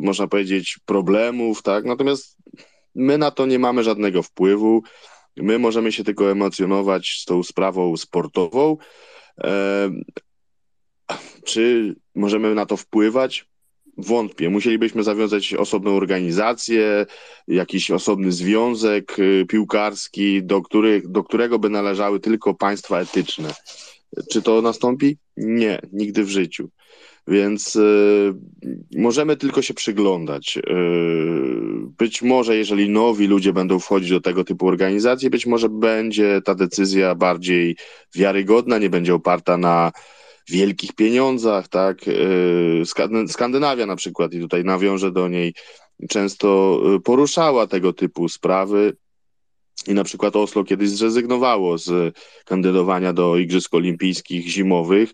[0.00, 1.84] można powiedzieć, problemów, tak?
[1.84, 2.36] Natomiast
[2.94, 4.82] My na to nie mamy żadnego wpływu.
[5.36, 8.76] My możemy się tylko emocjonować z tą sprawą sportową.
[11.44, 13.46] Czy możemy na to wpływać?
[13.98, 14.50] Wątpię.
[14.50, 17.06] Musielibyśmy zawiązać osobną organizację,
[17.48, 23.54] jakiś osobny związek y, piłkarski, do, których, do którego by należały tylko państwa etyczne.
[24.30, 25.18] Czy to nastąpi?
[25.36, 26.68] Nie, nigdy w życiu.
[27.28, 28.34] Więc y,
[28.96, 30.58] możemy tylko się przyglądać.
[30.58, 30.62] Y,
[31.98, 36.54] być może, jeżeli nowi ludzie będą wchodzić do tego typu organizacji, być może będzie ta
[36.54, 37.76] decyzja bardziej
[38.14, 39.92] wiarygodna, nie będzie oparta na
[40.48, 42.08] wielkich pieniądzach, tak?
[42.08, 42.82] Y,
[43.28, 45.54] Skandynawia na przykład, i tutaj nawiążę do niej,
[46.08, 48.96] często poruszała tego typu sprawy.
[49.86, 55.12] I na przykład Oslo kiedyś zrezygnowało z kandydowania do Igrzysk Olimpijskich Zimowych,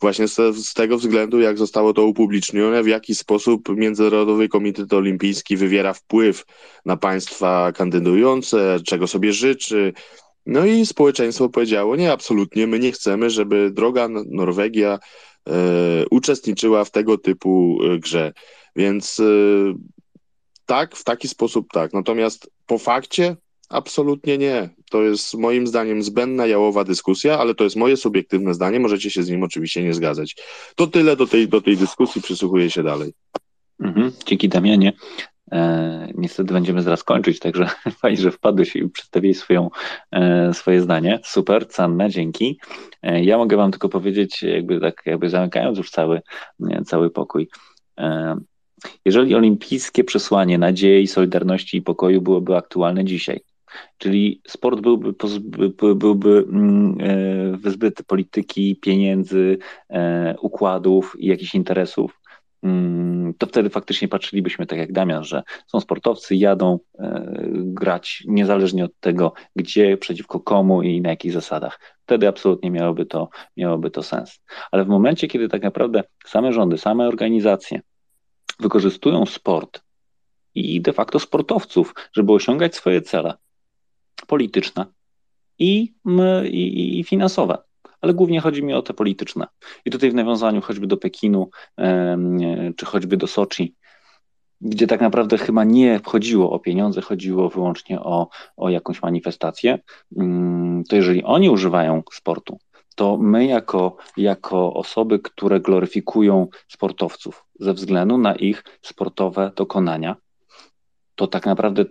[0.00, 5.56] właśnie z, z, tego względu, jak zostało to upublicznione, w jaki sposób Międzynarodowy Komitet Olimpijski
[5.56, 6.44] wywiera wpływ
[6.84, 9.92] na państwa kandydujące, czego sobie życzy.
[10.46, 14.98] No i społeczeństwo powiedziało, nie, absolutnie, my nie chcemy, żeby droga Norwegia
[15.48, 18.32] e, uczestniczyła w tego typu e, grze.
[18.76, 19.24] Więc e,
[20.66, 21.92] tak, w taki sposób tak.
[21.92, 23.36] Natomiast po fakcie
[23.70, 24.68] Absolutnie nie.
[24.90, 28.80] To jest moim zdaniem zbędna, jałowa dyskusja, ale to jest moje subiektywne zdanie.
[28.80, 30.36] Możecie się z nim oczywiście nie zgadzać.
[30.76, 33.12] To tyle do tej, do tej dyskusji, przysłuchuję się dalej.
[33.80, 34.92] Mhm, dzięki Damianie.
[35.52, 37.70] E, niestety będziemy zaraz kończyć, także
[38.02, 39.70] fajnie, że wpadłeś i przedstawiłeś swoją,
[40.12, 41.20] e, swoje zdanie.
[41.24, 42.60] Super, cenne, dzięki.
[43.02, 46.20] E, ja mogę wam tylko powiedzieć, jakby tak, jakby zamykając już cały,
[46.86, 47.48] cały pokój.
[47.98, 48.36] E,
[49.04, 53.40] jeżeli olimpijskie przesłanie nadziei, solidarności i pokoju byłoby aktualne dzisiaj,
[53.98, 55.14] Czyli sport byłby,
[55.94, 62.20] byłby mm, e, wyzbyty polityki, pieniędzy, e, układów i jakichś interesów.
[62.62, 68.84] Mm, to wtedy faktycznie patrzylibyśmy tak jak Damian, że są sportowcy, jadą e, grać niezależnie
[68.84, 71.80] od tego, gdzie, przeciwko komu i na jakich zasadach.
[72.02, 74.40] Wtedy absolutnie miałoby to, miałoby to sens.
[74.70, 77.80] Ale w momencie, kiedy tak naprawdę same rządy, same organizacje
[78.58, 79.80] wykorzystują sport
[80.54, 83.34] i de facto sportowców, żeby osiągać swoje cele,
[84.30, 84.86] polityczne
[85.58, 85.94] i,
[86.44, 87.58] i, i finansowe
[88.00, 89.46] ale głównie chodzi mi o te polityczne.
[89.84, 91.50] I tutaj w nawiązaniu choćby do Pekinu,
[92.76, 93.74] czy choćby do Soczi,
[94.60, 99.78] gdzie tak naprawdę chyba nie chodziło o pieniądze, chodziło wyłącznie o, o jakąś manifestację,
[100.16, 102.58] mm, to jeżeli oni używają sportu,
[102.96, 110.16] to my jako, jako osoby, które gloryfikują sportowców ze względu na ich sportowe dokonania,
[111.14, 111.84] to tak naprawdę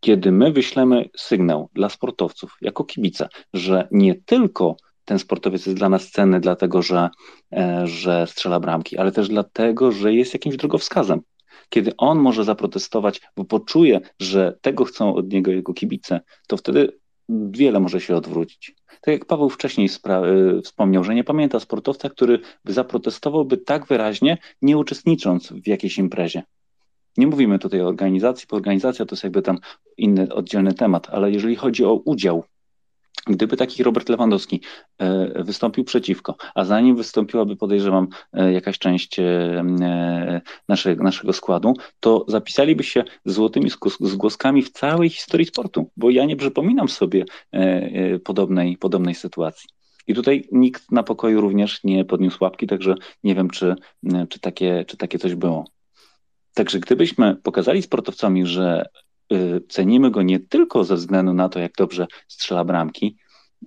[0.00, 5.88] kiedy my wyślemy sygnał dla sportowców, jako kibice, że nie tylko ten sportowiec jest dla
[5.88, 7.08] nas cenny, dlatego że,
[7.52, 11.20] e, że strzela bramki, ale też dlatego, że jest jakimś drogowskazem.
[11.68, 16.98] Kiedy on może zaprotestować, bo poczuje, że tego chcą od niego jego kibice, to wtedy
[17.28, 18.74] wiele może się odwrócić.
[19.00, 24.38] Tak jak Paweł wcześniej e, wspomniał, że nie pamięta sportowca, który by zaprotestowałby tak wyraźnie,
[24.62, 26.42] nie uczestnicząc w jakiejś imprezie.
[27.16, 29.58] Nie mówimy tutaj o organizacji, bo organizacja to jest jakby tam
[29.96, 32.44] inny, oddzielny temat, ale jeżeli chodzi o udział,
[33.26, 34.60] Gdyby taki Robert Lewandowski
[34.98, 42.24] e, wystąpił przeciwko, a zanim wystąpiłaby, podejrzewam, e, jakaś część e, naszego, naszego składu, to
[42.28, 43.70] zapisaliby się złotymi
[44.00, 47.24] zgłoskami w całej historii sportu, bo ja nie przypominam sobie
[48.24, 49.68] podobnej, podobnej sytuacji.
[50.06, 52.94] I tutaj nikt na pokoju również nie podniósł łapki, także
[53.24, 53.74] nie wiem, czy,
[54.28, 55.64] czy, takie, czy takie coś było.
[56.56, 58.88] Także gdybyśmy pokazali sportowcami, że
[59.32, 63.16] y, cenimy go nie tylko ze względu na to, jak dobrze strzela bramki,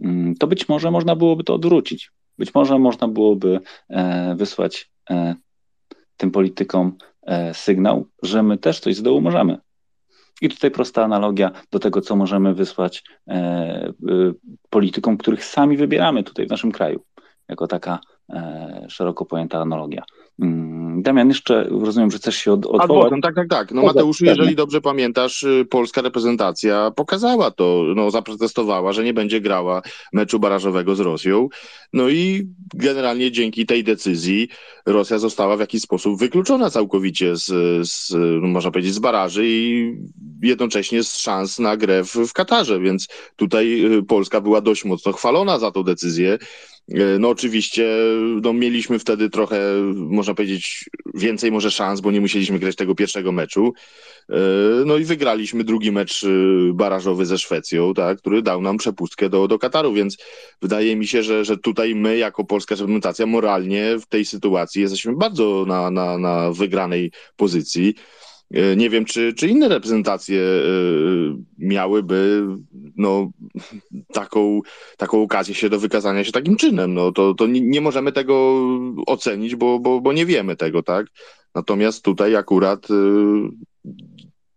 [0.02, 2.12] mm, to być może można byłoby to odwrócić.
[2.38, 3.60] Być może można byłoby
[3.90, 5.36] e, wysłać e,
[6.18, 9.58] tym politykom e, sygnał, że my też coś z dołu możemy.
[10.42, 13.94] I tutaj prosta analogia do tego, co możemy wysłać e,
[14.70, 17.04] politykom, których sami wybieramy tutaj w naszym kraju,
[17.50, 18.00] jako taka
[18.88, 20.04] szeroko pojęta analogia.
[20.42, 22.84] Mm, Damian, jeszcze rozumiem, że chcesz się od, odwołać.
[22.84, 23.72] Adwokatem, tak, tak, tak.
[23.72, 29.42] No Mateuszu, jeżeli dobrze pamiętasz, y, polska reprezentacja pokazała to, no zaprotestowała, że nie będzie
[29.42, 29.82] grała
[30.14, 31.50] meczu barażowego z Rosją.
[31.94, 34.50] No i generalnie dzięki tej decyzji
[34.86, 37.46] Rosja została w jakiś sposób wykluczona całkowicie z,
[37.90, 39.94] z no, można powiedzieć, z baraży i
[40.42, 45.12] jednocześnie z szans na grę w, w Katarze, więc tutaj y, Polska była dość mocno
[45.12, 46.38] chwalona za tą decyzję.
[46.94, 47.96] Y, no oczywiście
[48.44, 49.62] no, mieliśmy wtedy trochę,
[49.96, 53.74] można powiedzieć, więcej może szans, bo nie musieliśmy grać tego pierwszego meczu.
[54.30, 54.36] E,
[54.86, 56.28] no i wygraliśmy drugi mecz e,
[56.74, 60.18] barażowy ze Szwecją, tak, który dał nam przepustkę do, do Kataru, więc
[60.62, 65.16] wydaje mi się, że, że tutaj my jako polska reprezentacja moralnie w tej sytuacji jesteśmy
[65.16, 67.96] bardzo na, na, na wygranej pozycji.
[68.52, 70.42] E, nie wiem, czy, czy inne reprezentacje
[71.58, 72.48] miałyby
[72.98, 73.32] no,
[74.14, 74.62] taką,
[74.98, 76.94] taką okazję się do wykazania się takim czynem.
[76.94, 78.62] No, to, to nie, możemy tego
[79.08, 81.08] ocenić, bo, bo, bo nie wiemy tego, tak?
[81.56, 82.88] Natomiast tutaj akurat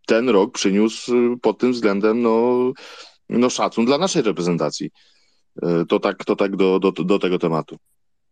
[0.07, 2.73] ten rok przyniósł pod tym względem no,
[3.29, 4.91] no szacun dla naszej reprezentacji.
[5.89, 7.77] To tak, to tak do, do, do tego tematu.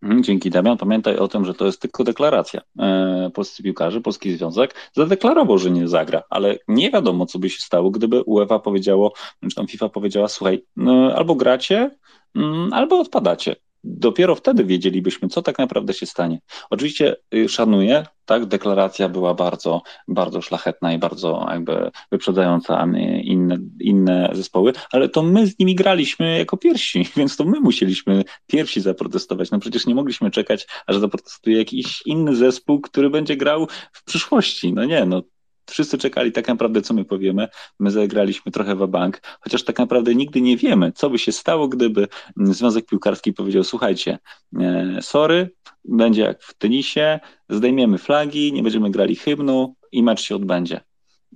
[0.03, 0.77] Mhm, dzięki Damian.
[0.77, 2.61] Pamiętaj o tym, że to jest tylko deklaracja.
[2.79, 7.61] E, polscy piłkarze, Polski Związek zadeklarował, że nie zagra, ale nie wiadomo, co by się
[7.61, 9.13] stało, gdyby UEFA powiedziało,
[9.49, 11.91] czy tam FIFA powiedziała, słuchaj, no, albo gracie,
[12.35, 13.57] mm, albo odpadacie.
[13.85, 16.39] Dopiero wtedy wiedzielibyśmy, co tak naprawdę się stanie.
[16.71, 22.87] Oczywiście y, szanuję, tak, deklaracja była bardzo, bardzo szlachetna i bardzo jakby wyprzedzająca
[23.23, 28.25] inne, inne zespoły, ale to my z nimi graliśmy jako pierwsi, więc to my musieliśmy
[28.47, 29.51] pierwsi zaprotestować.
[29.51, 34.73] No przecież nie mogliśmy czekać, aż zaprotestuje jakiś inny zespół, który będzie grał w przyszłości.
[34.73, 35.23] No nie, no
[35.71, 37.49] wszyscy czekali tak naprawdę, co my powiemy.
[37.79, 41.69] My zagraliśmy trochę w bank, chociaż tak naprawdę nigdy nie wiemy, co by się stało,
[41.69, 44.19] gdyby Związek Piłkarski powiedział: Słuchajcie,
[44.61, 45.51] e, sorry,
[45.85, 50.81] będzie jak w tenisie, zdejmiemy flagi, nie będziemy grali hymnu i mecz się odbędzie.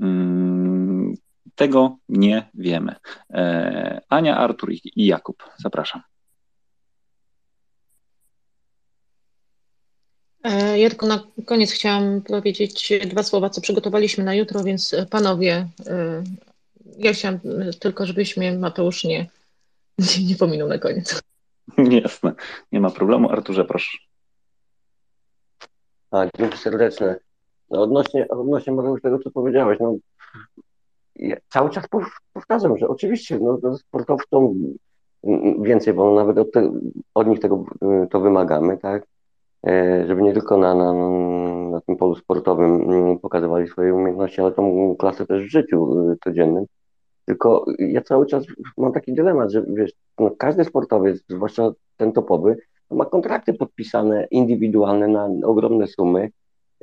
[0.01, 1.15] Mm,
[1.55, 2.95] tego nie wiemy.
[3.31, 6.14] E, Ania, Artur i Jakub, zapraszam.
[10.77, 15.69] Ja tylko na koniec chciałam powiedzieć dwa słowa, co przygotowaliśmy na jutro, więc e, panowie,
[15.87, 16.23] e,
[16.99, 17.41] ja chciałam
[17.81, 19.27] tylko, żebyś mnie Mateusz nie,
[19.99, 21.23] nie, nie pominął na koniec.
[22.03, 22.33] Jasne,
[22.73, 23.31] nie ma problemu.
[23.31, 23.99] Arturze, proszę.
[26.11, 27.17] Tak, dzięki serdeczne.
[27.71, 29.97] No odnośnie, odnośnie Mateusz tego, co powiedziałeś, no
[31.17, 31.85] ja cały czas
[32.33, 34.55] powtarzam, że oczywiście no, sportowcom
[35.61, 36.73] więcej, bo nawet od, te,
[37.15, 37.65] od nich tego
[38.11, 39.07] to wymagamy, tak?
[39.67, 40.93] E, żeby nie tylko na, na,
[41.71, 46.17] na tym polu sportowym mm, pokazywali swoje umiejętności, ale tą klasę też w życiu y,
[46.25, 46.65] codziennym.
[47.25, 48.45] Tylko ja cały czas
[48.77, 52.57] mam taki dylemat, że wiesz, no każdy sportowiec, zwłaszcza ten topowy,
[52.91, 56.31] ma kontrakty podpisane indywidualne na ogromne sumy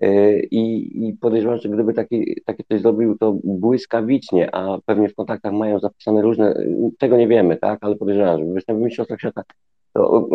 [0.01, 5.15] e, i, i podejrzewam, że gdyby taki, takie coś zrobił, to błyskawicznie, a pewnie w
[5.15, 6.55] kontraktach mają zapisane różne,
[6.99, 9.43] tego nie wiemy, tak, ale podejrzewam, że występ w Mistrzostwach Świata
[9.93, 10.27] to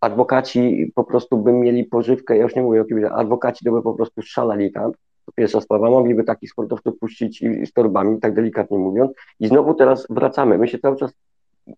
[0.00, 3.82] adwokaci po prostu by mieli pożywkę, ja już nie mówię o kimś, adwokaci to by
[3.82, 4.92] po prostu szalali tam,
[5.26, 10.06] to pierwsza sprawa, mogliby takich sportowców puścić z torbami, tak delikatnie mówiąc, i znowu teraz
[10.10, 11.12] wracamy, my się cały czas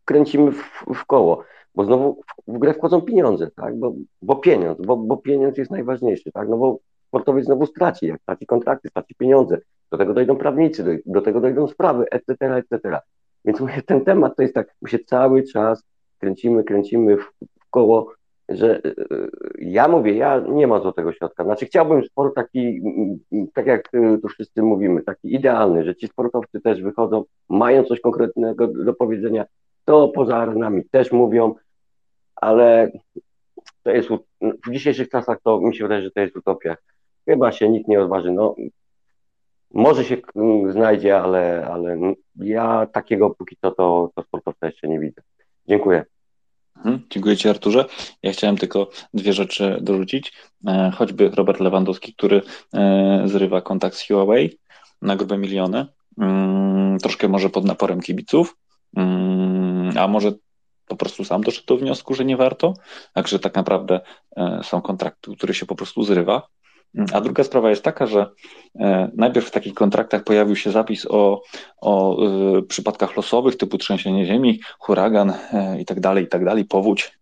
[0.05, 1.45] kręcimy w, w koło,
[1.75, 2.15] bo znowu
[2.47, 6.49] w, w grę wchodzą pieniądze, tak, bo, bo pieniądz, bo, bo pieniądz jest najważniejszy, tak,
[6.49, 6.79] no bo
[7.09, 9.59] sportowiec znowu straci, jak straci kontrakty, straci pieniądze,
[9.91, 13.01] do tego dojdą prawnicy, do, do tego dojdą sprawy, etc., etc.,
[13.45, 15.85] więc mówię, ten temat to jest tak, my się cały czas
[16.21, 18.13] kręcimy, kręcimy w, w koło,
[18.49, 18.91] że e,
[19.59, 21.45] ja mówię, ja nie ma złotego środka.
[21.45, 22.83] Znaczy chciałbym sport taki,
[23.55, 28.01] tak jak e, tu wszyscy mówimy, taki idealny, że ci sportowcy też wychodzą, mają coś
[28.01, 29.45] konkretnego do powiedzenia,
[29.85, 31.55] to poza arenami też mówią,
[32.37, 32.91] ale
[33.83, 34.09] to jest
[34.67, 36.77] w dzisiejszych czasach to mi się wydaje, że to jest utopia.
[37.25, 38.33] Chyba się nikt nie odważy.
[38.33, 38.55] No,
[39.71, 40.17] może się
[40.69, 41.99] znajdzie, ale, ale
[42.37, 45.23] ja takiego póki co to, to sportowca jeszcze nie widzę.
[45.71, 46.05] Dziękuję.
[46.77, 47.85] Mhm, dziękuję Ci, Arturze.
[48.23, 50.33] Ja chciałem tylko dwie rzeczy dorzucić.
[50.67, 52.43] E, choćby Robert Lewandowski, który
[52.75, 54.59] e, zrywa kontakt z Huawei
[55.03, 55.87] na grube miliony.
[56.19, 58.57] Mm, troszkę może pod naporem kibiców,
[58.97, 60.33] mm, a może
[60.87, 62.75] po prostu sam doszedł do wniosku, że nie warto.
[63.13, 64.01] Także tak naprawdę
[64.37, 66.49] e, są kontrakty, które się po prostu zrywa.
[67.13, 68.31] A druga sprawa jest taka, że
[68.81, 71.43] e, najpierw w takich kontraktach pojawił się zapis o,
[71.81, 72.25] o
[72.59, 77.19] y, przypadkach losowych typu trzęsienie ziemi, huragan e, i tak tak powódź.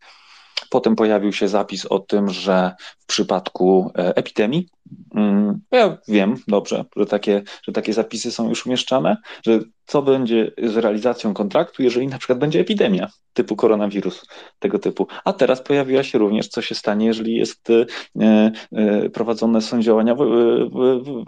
[0.70, 4.69] Potem pojawił się zapis o tym, że w przypadku e, epidemii,
[5.15, 9.16] mm, ja wiem dobrze, że takie, że takie zapisy są już umieszczane,
[9.47, 14.27] że co będzie z realizacją kontraktu, jeżeli na przykład będzie epidemia typu koronawirus,
[14.59, 15.07] tego typu.
[15.24, 17.86] A teraz pojawiła się również, co się stanie, jeżeli jest e,
[18.73, 20.15] e, prowadzone są działania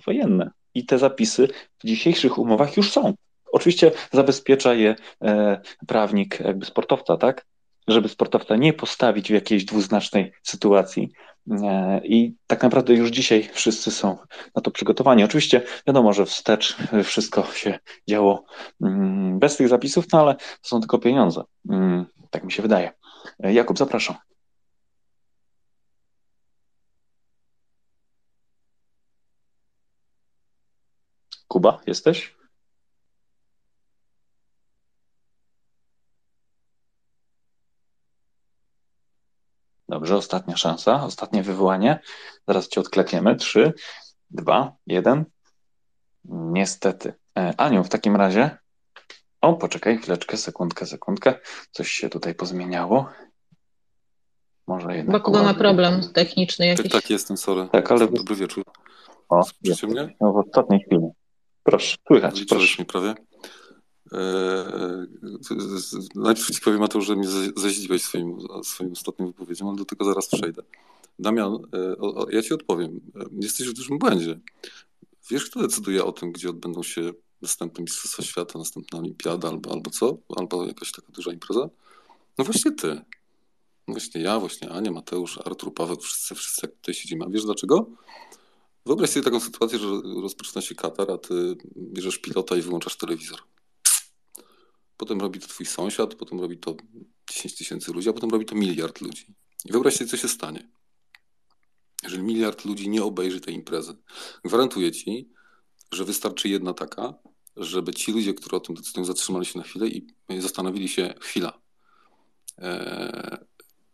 [0.06, 0.50] wojenne.
[0.74, 1.48] I te zapisy
[1.78, 3.14] w dzisiejszych umowach już są.
[3.52, 4.94] Oczywiście zabezpiecza je
[5.86, 7.46] prawnik jakby sportowca, tak?
[7.88, 11.12] Żeby sportowca nie postawić w jakiejś dwuznacznej sytuacji.
[11.50, 14.16] E, I tak naprawdę już dzisiaj wszyscy są
[14.54, 15.24] na to przygotowani.
[15.24, 17.78] Oczywiście wiadomo, że wstecz wszystko się
[18.08, 18.44] działo
[18.82, 21.42] mm, bez tych zapisów, no ale to są tylko pieniądze.
[21.70, 22.92] Mm, tak mi się wydaje.
[23.42, 24.16] E, Jakub, zapraszam.
[31.48, 32.39] Kuba, jesteś?
[40.10, 42.00] Dobrze, ostatnia szansa, ostatnie wywołanie.
[42.48, 43.36] Zaraz cię odklepiemy.
[43.36, 43.72] Trzy,
[44.30, 45.24] dwa, jeden.
[46.24, 47.14] Niestety.
[47.38, 48.58] E, Aniu, w takim razie.
[49.40, 51.34] O, poczekaj chwileczkę, sekundkę, sekundkę.
[51.70, 53.06] Coś się tutaj pozmieniało.
[54.66, 55.22] Może jednak.
[55.22, 56.92] Bo Kuba ma problem techniczny Tak, jakiś.
[56.92, 57.68] tak, jestem, sorry.
[57.72, 58.64] Tak, ale- Dobry wieczór.
[59.28, 60.16] O, Słyszycie mnie?
[60.20, 61.08] no, w ostatniej chwili.
[61.62, 62.82] Proszę, słychać, Liczyłeś proszę.
[62.82, 63.14] mnie prawie.
[65.40, 69.84] Z- z- najpierw ci powiem, Mateusz, że mnie zeźliłeś swoim, swoim ostatnim wypowiedzią, ale do
[69.84, 70.62] tego zaraz przejdę.
[71.18, 71.96] Damian, e,
[72.30, 73.00] ja ci odpowiem.
[73.16, 74.40] E, Jesteś w dużym błędzie.
[75.30, 77.12] Wiesz, kto decyduje o tym, gdzie odbędą się
[77.42, 80.18] następne Mistrzostwa Świata, następna Olimpiada albo, albo co?
[80.36, 81.68] Albo jakaś taka duża impreza?
[82.38, 83.00] No właśnie ty.
[83.88, 87.24] Właśnie ja, właśnie Ania, Mateusz, Artur, Paweł, wszyscy, wszyscy jak tutaj siedzimy.
[87.24, 87.86] A wiesz dlaczego?
[88.86, 89.86] Wyobraź sobie taką sytuację, że
[90.22, 93.38] rozpoczyna się Katar, a ty bierzesz pilota i wyłączasz telewizor.
[95.00, 96.76] Potem robi to twój sąsiad, potem robi to
[97.30, 99.34] 10 tysięcy ludzi, a potem robi to miliard ludzi.
[99.64, 100.68] I wyobraź sobie, co się stanie.
[102.02, 103.96] Jeżeli miliard ludzi nie obejrzy tej imprezy.
[104.44, 105.30] Gwarantuję ci,
[105.92, 107.14] że wystarczy jedna taka,
[107.56, 110.06] żeby ci ludzie, którzy o tym decydują, zatrzymali się na chwilę i
[110.38, 111.60] zastanowili się, chwila,
[112.58, 113.36] eee,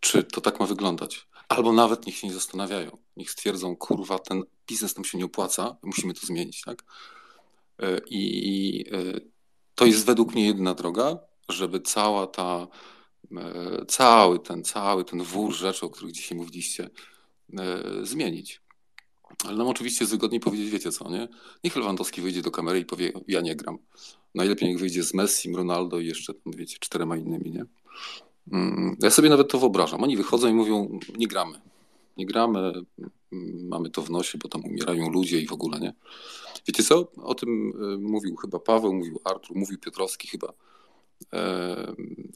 [0.01, 1.28] czy to tak ma wyglądać.
[1.49, 2.99] Albo nawet niech się nie zastanawiają.
[3.16, 6.85] Niech stwierdzą, kurwa, ten biznes nam się nie opłaca, musimy to zmienić, tak?
[7.78, 9.36] E, I e,
[9.77, 12.66] to jest według mnie jedyna droga, żeby cała ta,
[13.36, 16.90] e, cały ten, cały ten wór rzeczy, o których dzisiaj mówiliście,
[17.59, 18.61] e, zmienić.
[19.44, 21.28] Ale nam oczywiście wygodniej powiedzieć, wiecie co, nie?
[21.65, 23.78] Niech Lewandowski wyjdzie do kamery i powie, ja nie gram.
[24.35, 27.65] Najlepiej niech wyjdzie z Messi, Ronaldo i jeszcze, tam, wiecie, czterema innymi, nie?
[28.53, 30.03] Mm, Ja sobie nawet to wyobrażam.
[30.03, 31.61] Oni wychodzą i mówią, nie gramy.
[32.16, 32.72] Nie gramy,
[33.32, 35.94] mm, mamy to w nosie, bo tam umierają ludzie i w ogóle, nie?
[36.66, 37.12] Wiecie co?
[37.16, 40.52] O tym e, mówił chyba Paweł, mówił Artur, mówił Piotrowski chyba.
[41.34, 41.94] E,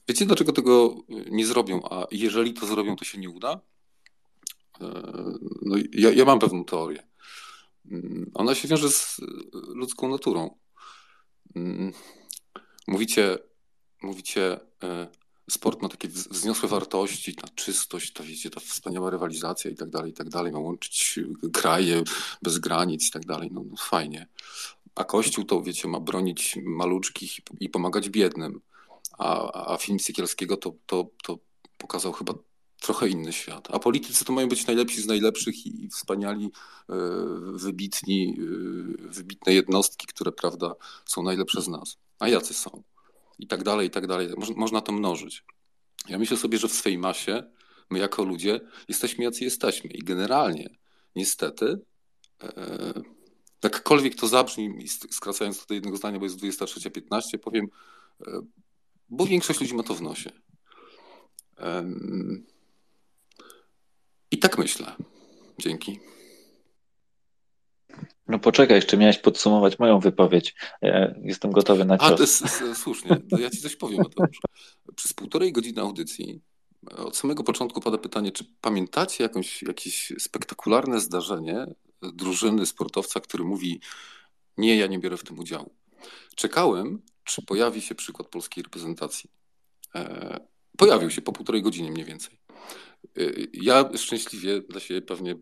[0.08, 0.94] Wiecie, dlaczego tego
[1.30, 1.82] nie zrobią?
[1.90, 3.60] A jeżeli to zrobią, to się nie uda?
[4.80, 5.02] E,
[5.62, 7.06] No, ja, ja mam pewną teorię.
[7.90, 9.16] Mm, Ona się wiąże z
[9.74, 10.58] ludzką naturą.
[11.56, 11.92] Mm,
[12.88, 13.38] Mówicie,
[14.02, 15.08] mówicie, e,
[15.50, 19.90] sport ma takie wz- wzniosłe wartości, ta czystość, ta, wiecie, ta wspaniała rywalizacja i tak
[19.90, 21.18] dalej, i tak dalej, ma łączyć
[21.52, 22.02] kraje
[22.42, 24.28] bez granic i tak dalej, no, no fajnie.
[24.94, 28.60] A Kościół to, wiecie, ma bronić maluczkich i, pomagać biednym.
[29.18, 31.38] A, a film Sykielskiego to, to, to
[31.78, 32.34] pokazał chyba
[32.80, 33.68] trochę inny świat.
[33.72, 36.50] A politycy to mają być najlepsi z najlepszych i, i wspaniali,
[36.88, 36.94] e,
[37.52, 40.74] wybitni, e, wybitne jednostki, które, prawda,
[41.06, 41.96] są najlepsze z nas.
[42.18, 42.82] A jacy są?
[43.40, 44.28] I tak dalej, i tak dalej.
[44.36, 45.44] Moż, można to mnożyć.
[46.08, 47.42] Ja myślę sobie, że w swej masie
[47.90, 49.90] my jako ludzie jesteśmy jacy jesteśmy.
[49.90, 50.70] I generalnie,
[51.16, 51.78] niestety,
[52.42, 52.92] e,
[53.62, 57.66] jakkolwiek to zabrzmi, skracając to do jednego zdania, bo jest 23.15, powiem,
[58.26, 58.40] e,
[59.08, 60.30] bo większość ludzi ma to w nosie.
[64.30, 64.96] I tak myślę.
[65.58, 66.00] Dzięki.
[68.28, 70.54] No poczekaj, jeszcze miałeś podsumować moją wypowiedź.
[70.82, 72.40] Ja jestem gotowy na A, to cios.
[72.40, 73.16] jest, słusznie.
[73.30, 74.38] To ja ci coś powiem, Mateusz.
[74.96, 76.40] Przez półtorej godziny audycji
[76.92, 81.66] e, od samego początku pada pytanie, czy pamiętacie jakąś, jakieś spektakularne zdarzenie
[82.02, 83.80] drużyny sportowca, który mówi
[84.56, 85.74] nie, ja nie biorę w tym udziału.
[86.34, 89.30] Czekałem, czy pojawi się przykład polskiej reprezentacji.
[89.94, 92.39] E, Pojawił się po półtorej godzinie mniej więcej.
[93.16, 93.22] E,
[93.52, 95.34] Ja szczęśliwie dla siebie pewnie,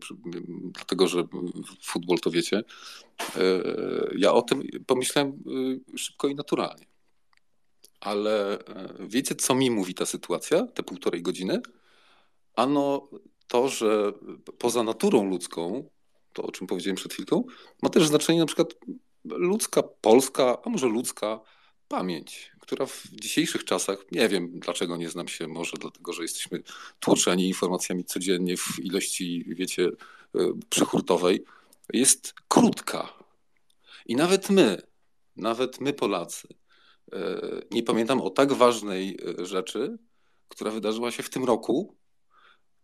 [0.73, 1.27] dlatego że
[1.83, 3.63] futbol to wiecie, e,
[4.17, 5.43] ja o tym pomyślałem
[5.93, 6.85] e, szybko i naturalnie.
[7.99, 11.61] Ale e, wiecie, co mi mówi ta sytuacja, te półtorej godziny?
[12.55, 13.09] Ano
[13.47, 14.13] to, że
[14.57, 15.89] poza naturą ludzką,
[16.33, 17.43] to o czym powiedziałem przed chwilką,
[17.81, 18.73] ma też znaczenie na przykład
[19.25, 21.39] ludzka, polska, a może ludzka
[21.87, 26.63] pamięć, która w dzisiejszych czasach, nie wiem dlaczego nie znam się, może dlatego, że jesteśmy
[26.99, 29.89] tłoczeni informacjami codziennie w ilości, wiecie,
[30.35, 30.39] e,
[30.69, 31.43] przyhurtowej,
[31.93, 33.13] jest krótka.
[34.05, 34.81] I nawet my,
[35.35, 36.47] nawet my Polacy,
[37.13, 37.41] e,
[37.71, 39.97] nie pamiętam o tak ważnej e, rzeczy,
[40.49, 41.95] która wydarzyła się w tym roku,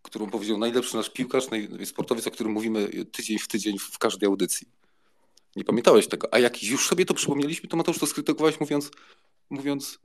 [0.02, 1.44] którą powiedział najlepszy nasz piłkarz,
[1.84, 4.68] sportowiec, o którym mówimy tydzień w tydzień w każdej audycji.
[5.56, 6.34] Nie pamiętałeś tego.
[6.34, 8.90] A jak już sobie to przypomnieliśmy, to Mateusz to skrytykowałeś mówiąc,
[9.50, 9.98] mówiąc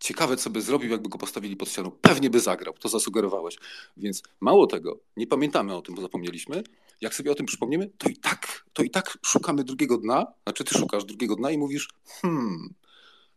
[0.00, 1.90] ciekawe, co by zrobił, jakby go postawili pod ścianą.
[1.90, 3.56] Pewnie by zagrał, to zasugerowałeś.
[3.96, 6.62] Więc mało tego, nie pamiętamy o tym, bo zapomnieliśmy.
[7.00, 10.64] Jak sobie o tym przypomniemy, to i tak, to i tak szukamy drugiego dna, znaczy
[10.64, 11.88] ty szukasz drugiego dna i mówisz,
[12.22, 12.74] hmm,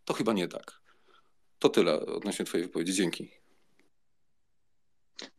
[0.06, 0.82] to chyba nie tak.
[1.60, 2.94] To tyle odnośnie twojej wypowiedzi.
[2.94, 3.40] Dzięki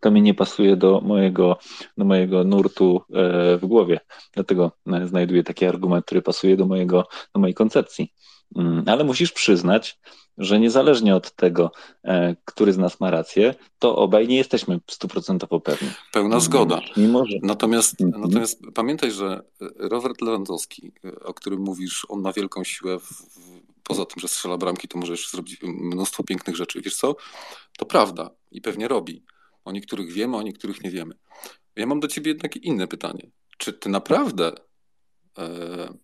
[0.01, 1.59] to mi nie pasuje do mojego,
[1.97, 4.01] do mojego nurtu e, w głowie.
[4.33, 8.13] Dlatego e, znajduję taki argument, który pasuje do, mojego, do mojej koncepcji.
[8.57, 9.99] Mm, ale musisz przyznać,
[10.39, 11.73] że niezależnie od tego,
[12.05, 15.89] e, który z nas ma rację, to obaj nie jesteśmy stuprocentowo pewni.
[16.13, 16.81] Pełna mm, zgoda.
[16.97, 17.37] Mimo, że...
[17.43, 18.21] Natomiast, mm -hmm.
[18.21, 19.43] natomiast pamiętaj, że
[19.77, 20.93] Robert Lewandowski,
[21.25, 24.99] o którym mówisz, on ma wielką siłę w, w, poza tym, że strzela bramki, to
[24.99, 26.81] może jeszcze zrobić mnóstwo pięknych rzeczy.
[26.81, 27.17] Wiesz co?
[27.79, 29.25] To prawda i pewnie robi.
[29.65, 31.15] O niektórych wiemy, o niektórych nie wiemy.
[31.77, 33.31] Ja mam do ciebie jednak inne pytanie.
[33.59, 34.53] Czy ty naprawdę
[35.39, 35.95] e,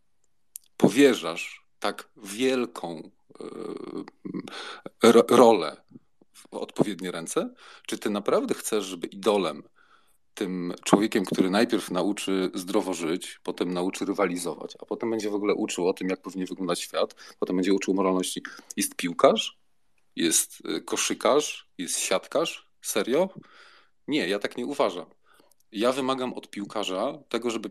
[0.76, 3.10] powierzasz tak wielką
[5.04, 5.76] e, rolę
[6.32, 7.54] w odpowiednie ręce?
[7.86, 9.62] Czy ty naprawdę chcesz, żeby idolem,
[10.34, 15.54] tym człowiekiem, który najpierw nauczy zdrowo żyć, potem nauczy rywalizować, a potem będzie w ogóle
[15.54, 18.42] uczył o tym, jak powinien wyglądać świat, potem będzie uczył moralności.
[18.76, 19.58] Jest piłkarz,
[20.16, 23.28] jest e, koszykarz, jest siatkarz, Serio?
[24.08, 25.06] Nie, ja tak nie uważam.
[25.72, 27.70] Ja wymagam od piłkarza tego, żeby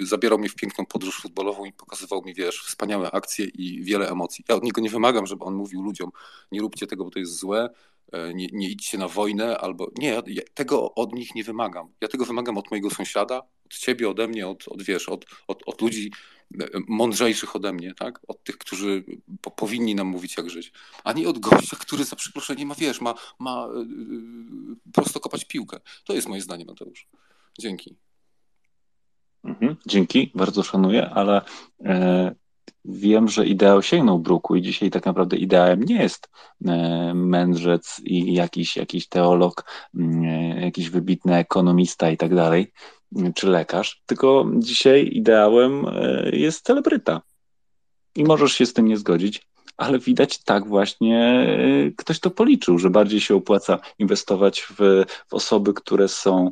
[0.00, 4.08] y, zabierał mnie w piękną podróż futbolową i pokazywał mi, wiesz, wspaniałe akcje i wiele
[4.08, 4.44] emocji.
[4.48, 6.10] Ja od niego nie wymagam, żeby on mówił ludziom,
[6.52, 7.70] nie róbcie tego, bo to jest złe,
[8.12, 11.88] e, nie, nie idźcie na wojnę, albo nie, ja tego od nich nie wymagam.
[12.00, 15.62] Ja tego wymagam od mojego sąsiada, od ciebie, ode mnie, od, od wiesz, od, od,
[15.66, 16.10] od ludzi
[16.88, 18.20] mądrzejszych ode mnie, tak?
[18.28, 19.04] Od tych, którzy
[19.40, 20.72] po, powinni nam mówić, jak żyć.
[21.04, 25.80] A nie od gościa, który za przeproszeniem ma, wiesz, ma, ma yy, prosto kopać piłkę.
[26.04, 27.08] To jest moje zdanie, Mateusz.
[27.58, 27.96] Dzięki.
[29.44, 31.42] Mhm, dzięki, bardzo szanuję, ale
[31.84, 32.34] e,
[32.84, 36.30] wiem, że ideał sięgnął bruku i dzisiaj tak naprawdę ideałem nie jest
[36.66, 39.64] e, mędrzec i jakiś, jakiś teolog,
[39.94, 42.72] mm, e, jakiś wybitny ekonomista i tak dalej,
[43.34, 47.22] czy lekarz, tylko dzisiaj ideałem e, jest celebryta.
[48.14, 49.46] I możesz się z tym nie zgodzić,
[49.76, 51.46] ale widać tak właśnie
[51.96, 56.50] ktoś to policzył, że bardziej się opłaca inwestować w, w osoby, które są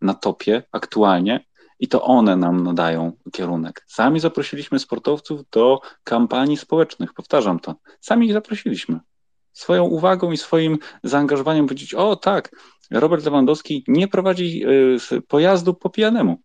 [0.00, 1.44] na topie aktualnie,
[1.80, 3.84] i to one nam nadają kierunek.
[3.86, 7.74] Sami zaprosiliśmy sportowców do kampanii społecznych, powtarzam to.
[8.00, 9.00] Sami ich zaprosiliśmy.
[9.54, 12.50] Swoją uwagą i swoim zaangażowaniem powiedzieć, o tak,
[12.90, 14.62] Robert Lewandowski nie prowadzi
[15.12, 16.38] y, pojazdu po pijanemu.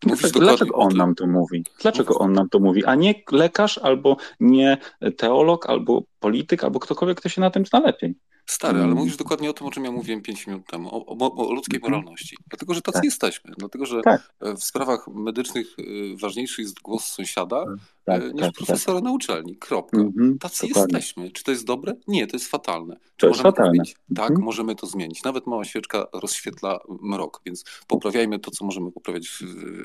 [0.00, 1.64] Dlaczego, dlaczego on nam to mówi?
[1.82, 4.78] Dlaczego on nam to mówi, a nie lekarz, albo nie
[5.16, 8.14] teolog, albo polityk, albo ktokolwiek, kto się na tym zna lepiej?
[8.46, 8.98] Stary, ale mm.
[8.98, 11.76] mówisz dokładnie o tym, o czym ja mówiłem 5 minut temu, o, o, o ludzkiej
[11.76, 11.92] mhm.
[11.92, 12.36] moralności.
[12.48, 13.04] Dlatego, że tacy tak.
[13.04, 13.52] jesteśmy.
[13.58, 14.34] Dlatego, że tak.
[14.40, 17.64] w sprawach medycznych y, ważniejszy jest głos sąsiada
[18.04, 19.04] tak, y, niż tak, profesora tak.
[19.04, 19.56] na uczelni.
[19.56, 19.98] Kropka.
[19.98, 20.96] Mhm, tacy dokładnie.
[20.98, 21.30] jesteśmy.
[21.30, 21.94] Czy to jest dobre?
[22.08, 22.96] Nie, to jest fatalne.
[22.96, 23.84] Czy to jest fatalne.
[24.16, 24.44] Tak, mhm.
[24.44, 25.22] możemy to zmienić.
[25.22, 29.40] Nawet mała świeczka rozświetla mrok, więc poprawiajmy to, co możemy poprawiać w,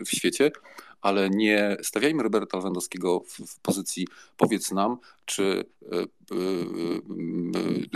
[0.06, 0.52] w świecie,
[1.02, 6.06] ale nie stawiajmy Roberta Lewandowskiego w, w pozycji powiedz nam, czy e, e,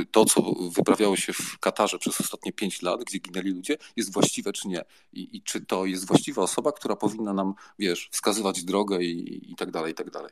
[0.01, 4.13] e, to, co wyprawiało się w Katarze przez ostatnie pięć lat, gdzie ginęli ludzie, jest
[4.13, 4.81] właściwe, czy nie.
[5.13, 9.55] I, i czy to jest właściwa osoba, która powinna nam, wiesz, wskazywać drogę i, i
[9.55, 10.31] tak dalej, i tak dalej.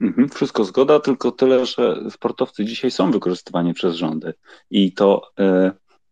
[0.00, 4.34] Mhm, wszystko zgoda, tylko tyle, że sportowcy dzisiaj są wykorzystywani przez rządy
[4.70, 5.32] i to,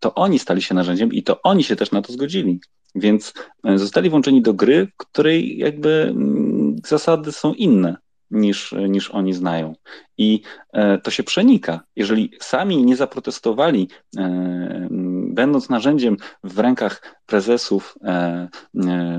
[0.01, 2.61] to oni stali się narzędziem i to oni się też na to zgodzili.
[2.95, 3.35] Więc
[3.65, 7.97] e, zostali włączeni do gry, w której jakby mm, zasady są inne
[8.31, 9.75] niż, niż oni znają.
[10.19, 10.43] I
[10.73, 11.81] e, to się przenika.
[11.97, 14.89] Jeżeli sami nie zaprotestowali, e,
[15.31, 17.99] będąc narzędziem w rękach prezesów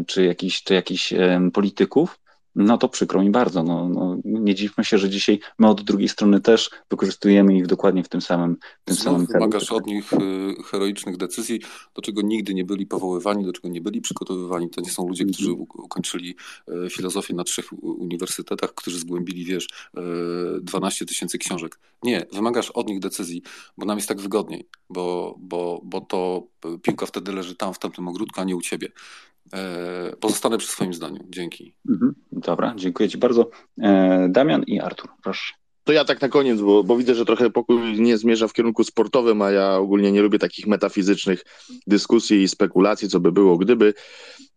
[0.08, 1.14] czy jakichś, czy jakichś
[1.54, 2.20] polityków,
[2.60, 3.64] no to przykro mi bardzo.
[3.64, 8.04] No, no, nie dziwmy się, że dzisiaj my od drugiej strony też wykorzystujemy ich dokładnie
[8.04, 9.40] w tym samym, w tym samym celu.
[9.40, 10.18] wymagasz od nich y,
[10.64, 11.62] heroicznych decyzji,
[11.96, 14.70] do czego nigdy nie byli powoływani, do czego nie byli przygotowywani.
[14.70, 15.68] To nie są ludzie, którzy mhm.
[15.74, 16.36] ukończyli
[16.86, 19.68] y, filozofię na trzech uniwersytetach, którzy zgłębili, wiesz,
[20.62, 21.80] 12 y, tysięcy książek.
[22.04, 23.42] Nie, wymagasz od nich decyzji,
[23.78, 26.48] bo nam jest tak wygodniej, bo, bo, bo to
[26.82, 28.92] piłka wtedy leży tam, w tamtym ogródku, a nie u ciebie.
[29.54, 31.20] E, pozostanę przy swoim zdaniu.
[31.30, 31.76] Dzięki.
[31.90, 32.16] Mhm.
[32.32, 33.50] Dobra, dziękuję Ci bardzo.
[33.82, 35.54] E, Damian i Artur, proszę.
[35.84, 38.84] to ja tak na koniec, bo, bo widzę, że trochę pokój nie zmierza w kierunku
[38.84, 41.44] sportowym, a ja ogólnie nie lubię takich metafizycznych
[41.88, 43.94] dyskusji i spekulacji, co by było gdyby.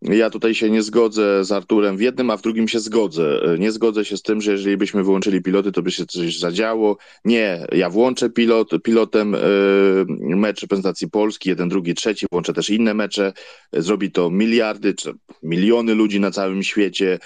[0.04, 3.40] Ja tutaj się nie zgodzę z Arturem w jednym, a w drugim się zgodzę.
[3.58, 6.96] Nie zgodzę się z tym, że jeżeli byśmy wyłączyli piloty, to by się coś zadziało.
[7.24, 12.94] Nie, ja włączę pilot, pilotem yy, mecz reprezentacji Polski, jeden, drugi, trzeci, włączę też inne
[12.94, 13.32] mecze.
[13.72, 17.18] Zrobi to miliardy czy miliony ludzi na całym świecie.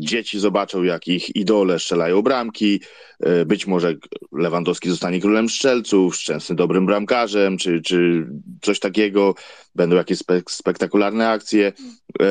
[0.00, 2.80] Dzieci zobaczą, jak ich idole strzelają bramki.
[3.22, 3.94] Yy, być może
[4.32, 8.26] Lewandowski zostanie królem strzelców, szczęsny dobrym bramkarzem, czy, czy
[8.62, 9.34] coś takiego.
[9.74, 11.72] Będą jakieś spek spektakularne akcje
[12.20, 12.26] yy,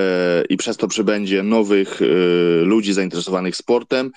[0.50, 2.02] i przez to przybędzie nowych
[2.64, 4.12] ludzi zainteresowanych sportem,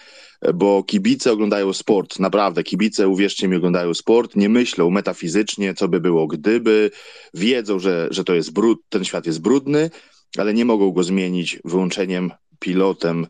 [0.55, 6.01] bo kibice oglądają sport, naprawdę, kibice, uwierzcie mi, oglądają sport, nie myślą metafizycznie, co by
[6.01, 6.91] było gdyby,
[7.35, 9.91] wiedzą, że, że to jest brud, ten świat jest brudny,
[10.39, 13.27] ale nie mogą go zmienić wyłączeniem pilotem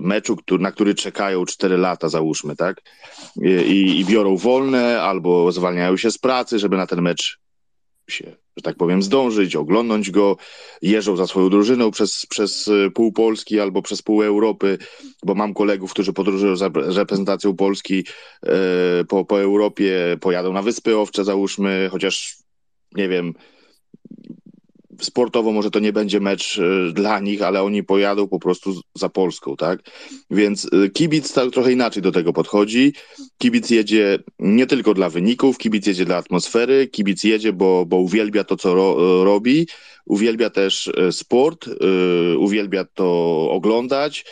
[0.00, 2.82] meczu, który, na który czekają 4 lata, załóżmy, tak?
[3.42, 7.38] I, I, biorą wolne albo zwalniają się z pracy, żeby na ten mecz
[8.08, 10.36] się, że tak powiem, zdążyć, oglądnąć go,
[10.82, 14.78] jeżdżą za swoją drużyną przez, przez pół Polski albo przez pół Europy,
[15.24, 18.04] bo mam kolegów, którzy podróżują za reprezentacją Polski
[18.42, 22.36] e, po, po Europie, pojadą na Wyspy Owcze, załóżmy, chociaż
[22.94, 23.34] nie wiem,
[25.00, 26.60] sportowo może to nie będzie mecz
[26.92, 29.80] dla nich, ale oni pojadą po prostu za Polską, tak?
[30.30, 32.92] Więc kibic tak trochę inaczej do tego podchodzi.
[33.38, 38.44] Kibic jedzie nie tylko dla wyników, kibic jedzie dla atmosfery, kibic jedzie, bo, bo uwielbia
[38.44, 39.66] to, co ro, robi,
[40.06, 41.68] uwielbia też sport,
[42.38, 44.24] uwielbia to oglądać.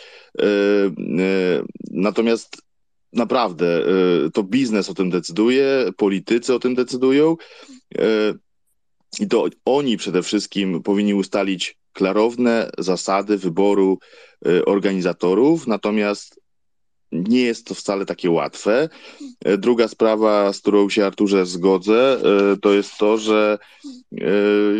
[1.91, 2.57] Natomiast
[3.13, 3.81] naprawdę
[4.33, 7.35] to biznes o tym decyduje, politycy o tym decydują.
[9.19, 13.99] I to oni przede wszystkim powinni ustalić klarowne zasady wyboru
[14.65, 16.43] organizatorów, natomiast
[17.11, 18.89] nie jest to wcale takie łatwe.
[19.57, 22.21] Druga sprawa, z którą się Arturze zgodzę,
[22.61, 23.57] to jest to, że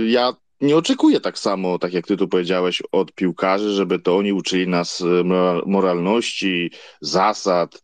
[0.07, 4.33] ja nie oczekuję tak samo, tak jak ty tu powiedziałeś, od piłkarzy, żeby to oni
[4.33, 5.03] uczyli nas
[5.65, 6.71] moralności,
[7.01, 7.83] zasad.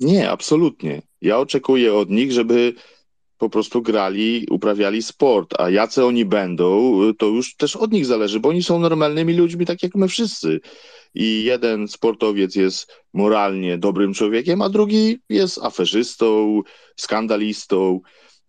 [0.00, 1.02] Nie, absolutnie.
[1.20, 2.74] Ja oczekuję od nich, żeby
[3.40, 8.40] po prostu grali, uprawiali sport, a jacy oni będą, to już też od nich zależy,
[8.40, 10.60] bo oni są normalnymi ludźmi, tak jak my wszyscy.
[11.14, 16.60] I jeden sportowiec jest moralnie dobrym człowiekiem, a drugi jest aferzystą,
[16.96, 18.00] skandalistą,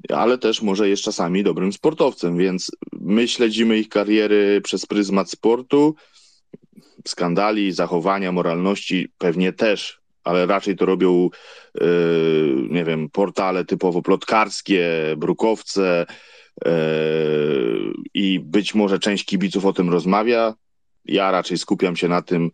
[0.10, 5.96] ale też może jest czasami dobrym sportowcem, więc my śledzimy ich kariery przez pryzmat sportu,
[7.08, 11.30] skandali, zachowania, moralności pewnie też ale raczej to robią,
[12.70, 16.06] nie wiem, portale typowo plotkarskie, brukowce
[18.14, 20.54] i być może część kibiców o tym rozmawia.
[21.06, 22.52] Ja raczej skupiam się na tym,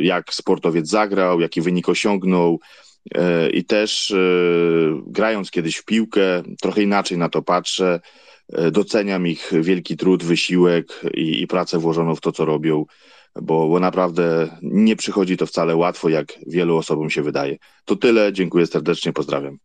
[0.00, 2.60] jak sportowiec zagrał, jaki wynik osiągnął.
[3.52, 4.14] I też
[5.06, 8.00] grając kiedyś w piłkę, trochę inaczej na to patrzę.
[8.72, 12.84] Doceniam ich wielki trud, wysiłek i, i pracę włożoną w to, co robią
[13.42, 17.56] bo, bo naprawdę nie przychodzi to wcale łatwo, jak wielu osobom się wydaje.
[17.84, 19.58] To tyle, dziękuję serdecznie, pozdrawiam.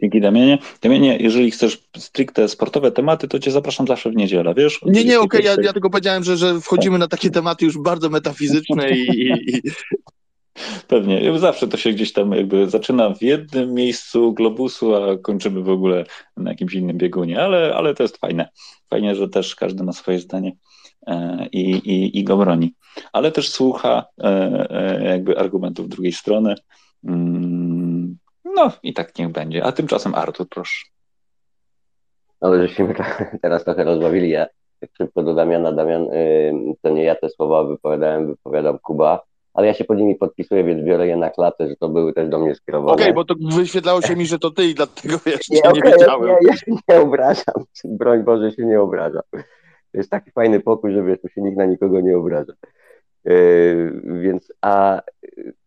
[0.00, 0.58] Dzięki Damianie.
[0.82, 4.80] Damianie, jeżeli chcesz stricte sportowe tematy, to cię zapraszam zawsze w niedzielę, wiesz?
[4.86, 5.56] Nie, nie, okej, okay.
[5.56, 9.56] ja, ja tylko powiedziałem, że, że wchodzimy na takie tematy już bardzo metafizyczne i, i,
[9.56, 9.62] i...
[10.88, 11.38] Pewnie.
[11.38, 16.04] Zawsze to się gdzieś tam jakby zaczyna w jednym miejscu globusu, a kończymy w ogóle
[16.36, 18.48] na jakimś innym biegunie, ale, ale to jest fajne.
[18.90, 20.52] Fajnie, że też każdy ma swoje zdanie
[21.52, 22.74] i, i, i go broni.
[23.12, 24.26] Ale też słucha e,
[24.70, 26.54] e, jakby argumentów drugiej strony.
[27.04, 29.64] Mm, no i tak niech będzie.
[29.64, 30.86] A tymczasem Artur, proszę.
[32.40, 32.94] No, żeśmy
[33.42, 34.30] teraz trochę rozbawili.
[34.30, 34.46] Ja
[34.98, 35.72] szybko do Damiana.
[35.72, 39.22] Damian, y, to nie ja te słowa wypowiadałem, wypowiadał Kuba,
[39.54, 42.28] ale ja się pod nimi podpisuję, więc biorę je na klatę, że to były też
[42.28, 42.92] do mnie skierowane.
[42.92, 45.72] Okej, okay, bo to wyświetlało się mi, że to ty i dlatego wiesz, nie, okay,
[45.72, 46.28] nie wiedziałem.
[46.28, 47.64] Ja, ja się nie obrażam.
[47.84, 49.22] Broń Boże się nie obrażam.
[49.92, 52.52] To jest taki fajny pokój, że wiesz, tu się nikt na nikogo nie obraża.
[53.24, 55.02] Yy, więc, a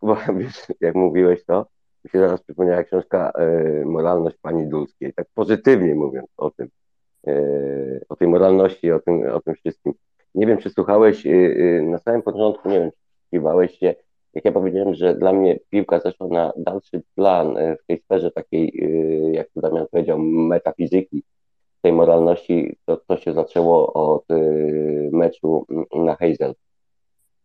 [0.01, 1.67] bo, wiesz, jak mówiłeś to,
[2.03, 6.69] mi się zaraz przypomniała książka yy, Moralność Pani Dulskiej, tak pozytywnie mówiąc o tym,
[7.27, 9.93] yy, o tej moralności, o tym, o tym wszystkim.
[10.35, 11.27] Nie wiem, czy słuchałeś
[11.81, 13.95] na samym początku, nie wiem, czy słuchałeś się,
[14.33, 18.73] jak ja powiedziałem, że dla mnie piłka zeszła na dalszy plan w tej sferze takiej,
[19.31, 21.23] jak to Damian powiedział, metafizyki,
[21.85, 25.65] tej moralności, to, to się zaczęło od y, meczu
[25.95, 26.53] na Hazel.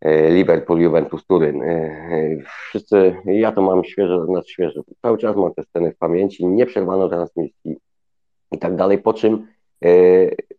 [0.05, 1.63] Y, Liverpool, Juventus, Turyn.
[1.63, 6.47] Y, wszyscy, ja to mam świeżo, znaczy świeżo, cały czas mam te sceny w pamięci,
[6.47, 7.77] nie przerwano transmisji
[8.53, 9.47] i tak dalej, po czym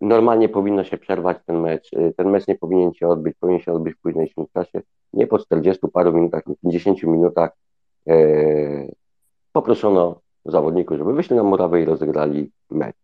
[0.01, 1.91] Normalnie powinno się przerwać ten mecz.
[2.17, 4.81] Ten mecz nie powinien się odbyć, powinien się odbyć w późniejszym czasie.
[5.13, 7.51] Nie po 40 paru minutach, 50 minutach
[9.51, 12.95] poproszono zawodników, żeby wyszli na murawę i rozegrali mecz.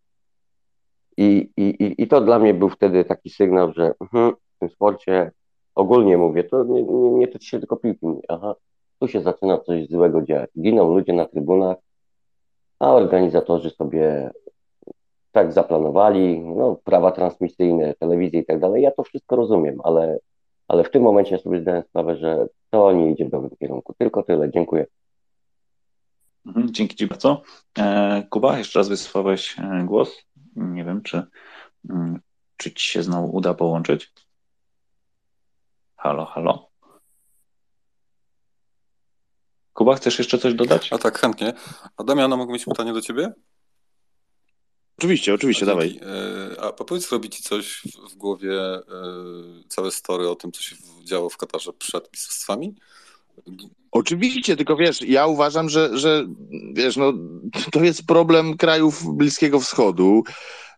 [1.18, 5.32] I, i, I to dla mnie był wtedy taki sygnał, że hmm, w tym sporcie
[5.76, 8.08] ogólnie mówię, to nie, nie, nie tyczy się tylko piłki.
[8.28, 8.56] Aha,
[9.00, 10.50] tu się zaczyna coś złego dziać.
[10.60, 11.78] Giną ludzie na trybunach,
[12.80, 14.32] a organizatorzy sobie
[15.32, 18.84] tak zaplanowali, no, prawa transmisyjne, telewizje i tak dalej.
[18.84, 20.20] Ja to wszystko rozumiem, ale,
[20.68, 23.94] ale w tym momencie sobie zdałem sprawę, że to nie idzie w dobrym kierunku.
[23.98, 24.52] Tylko tyle.
[24.52, 24.86] Dziękuję.
[26.46, 27.42] Mhm, dzięki Ci bardzo.
[27.80, 30.27] E, Kuba, jeszcze raz wysłałeś e, głos.
[30.58, 31.24] Nie wiem, czy,
[31.90, 32.20] mm,
[32.58, 34.14] czy Ci się znowu uda połączyć.
[35.96, 36.70] Halo, halo.
[39.74, 40.94] Kuba, chcesz jeszcze coś dodać?
[40.94, 41.54] A tak, chętnie.
[41.98, 43.34] A Damiana, mogę mieć pytanie do Ciebie?
[44.98, 46.00] Oczywiście, oczywiście, A, dawaj.
[46.58, 48.82] E, A powiedz, robi Ci coś w- w głowie e,
[49.70, 52.76] całe story o tym, co się działo w Katarze przed mistrzostwami?
[53.98, 56.28] Oczywiście, tylko wiesz, ja uważam, że, że
[56.74, 57.14] wiesz, no,
[57.72, 60.24] to jest problem krajów Bliskiego Wschodu,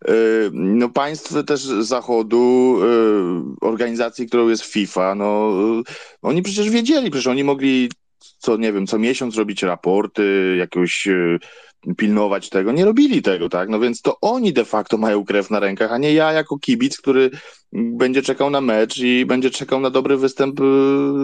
[0.08, 0.14] yy,
[0.54, 5.84] no, państw też Zachodu, yy, organizacji, którą jest FIFA, no, yy,
[6.22, 7.90] oni przecież wiedzieli, przecież oni mogli
[8.38, 11.40] co, nie wiem, co miesiąc robić raporty, jakoś yy,
[11.98, 15.60] pilnować tego, nie robili tego, tak, no więc to oni de facto mają krew na
[15.60, 17.30] rękach, a nie ja jako kibic, który
[17.74, 20.64] będzie czekał na mecz i będzie czekał na dobry występ y,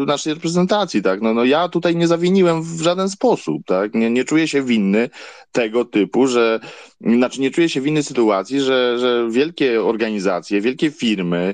[0.08, 1.22] naszej reprezentacji, tak?
[1.22, 3.94] No, no ja tutaj nie zawiniłem w żaden sposób, tak?
[3.94, 5.10] Nie, nie czuję się winny
[5.52, 6.60] tego typu, że,
[7.02, 11.54] znaczy nie czuję się winny sytuacji, że, że wielkie organizacje, wielkie firmy,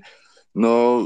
[0.56, 1.04] no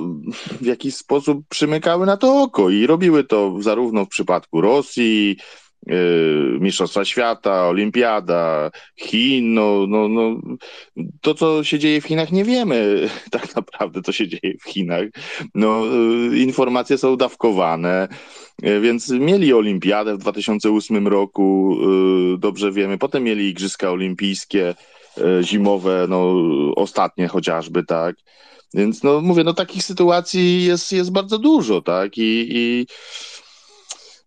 [0.62, 5.38] w jakiś sposób przymykały na to oko i robiły to zarówno w przypadku Rosji,
[6.60, 10.38] Mistrzostwa Świata, Olimpiada, Chin, no, no, no,
[11.22, 15.06] to co się dzieje w Chinach nie wiemy tak naprawdę, co się dzieje w Chinach.
[15.56, 18.08] No, yy, informacje są dawkowane,
[18.62, 21.78] yy, więc mieli Olimpiadę w 2008 roku,
[22.38, 24.76] dobrze wiemy, potem mieli Igrzyska Olimpijskie,
[25.42, 26.36] zimowe, no,
[26.76, 28.16] ostatnie chociażby, tak.
[28.74, 32.18] Więc no mówię, no takich sytuacji jest, jest bardzo dużo, tak?
[32.18, 32.88] I, i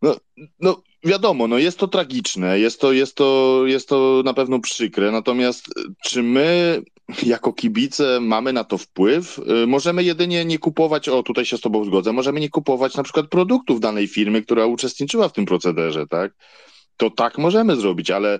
[0.02, 0.16] no,
[0.60, 5.10] no wiadomo, no jest to tragiczne, jest to, jest, to, jest to na pewno przykre,
[5.10, 5.66] natomiast
[6.04, 6.82] czy my
[7.22, 9.40] jako kibice mamy na to wpływ?
[9.62, 13.02] Y, Możemy jedynie nie kupować, o tutaj się z tobą zgodzę, możemy nie kupować na
[13.02, 16.32] przykład produktów danej firmy, która uczestniczyła w tym procederze, tak?
[16.96, 18.38] To tak możemy zrobić, ale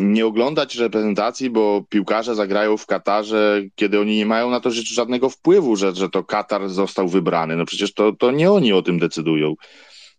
[0.00, 5.30] nie oglądać reprezentacji, bo piłkarze zagrają w Katarze, kiedy oni nie mają na to żadnego
[5.30, 7.56] wpływu, że, że to Katar został wybrany.
[7.56, 9.54] No przecież to, to nie oni o tym decydują.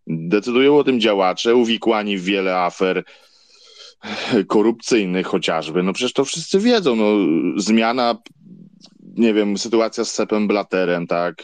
[0.08, 3.04] Decydują o tym działacze uwikłani w wiele afer
[4.48, 5.84] korupcyjnych chociażby.
[5.84, 6.96] No przecież to wszyscy wiedzą.
[6.96, 7.06] No,
[7.58, 8.18] zmiana,
[9.18, 11.44] nie wiem, sytuacja z Sepem Blaterem, tak,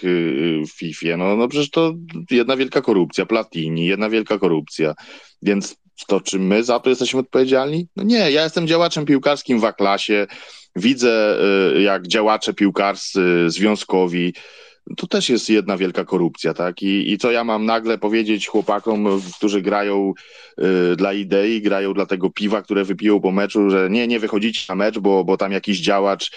[0.68, 1.18] w FIFA.
[1.18, 1.94] No, no przecież to
[2.32, 3.26] jedna wielka korupcja.
[3.26, 4.94] Platini, jedna wielka korupcja.
[5.42, 5.76] Więc
[6.08, 7.88] to czy my za to jesteśmy odpowiedzialni?
[7.96, 10.28] No nie, ja jestem działaczem piłkarskim w A-klasie,
[10.76, 11.38] widzę
[11.76, 14.34] y, jak działacze piłkarscy, związkowi,
[14.98, 16.82] to też jest jedna wielka korupcja, tak?
[16.82, 20.14] I, i co ja mam nagle powiedzieć chłopakom, którzy grają
[20.60, 24.66] y, dla idei, grają dla tego piwa, które wypiją po meczu, że nie, nie wychodzicie
[24.70, 26.32] na mecz, bo, bo tam jakiś działacz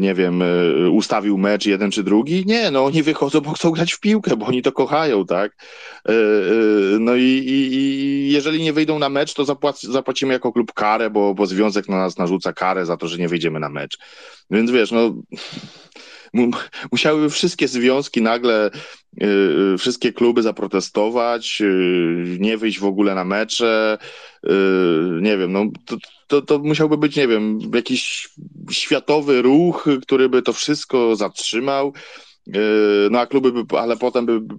[0.00, 2.44] nie, wiem, y, ustawił mecz jeden czy drugi.
[2.46, 5.52] Nie, no oni wychodzą, bo chcą grać w piłkę, bo oni to kochają, tak?
[6.08, 10.52] Y, y, No i, i, i jeżeli nie wyjdą na mecz, to zapłac, zapłacimy jako
[10.52, 13.68] klub karę, bo, bo związek na nas narzuca karę za to, że nie wyjdziemy na
[13.68, 13.98] mecz.
[14.50, 15.14] Więc wiesz, no
[16.92, 18.70] musiały wszystkie związki nagle,
[19.22, 23.98] y, wszystkie kluby zaprotestować, y, nie wyjść w ogóle na mecze.
[24.46, 24.50] y,
[25.20, 25.96] Nie wiem, no to,
[26.26, 28.28] to, to musiałby być, nie wiem, jakiś
[28.70, 31.92] światowy ruch, który by to wszystko zatrzymał.
[32.48, 34.54] Y, No a kluby by, ale potem by, by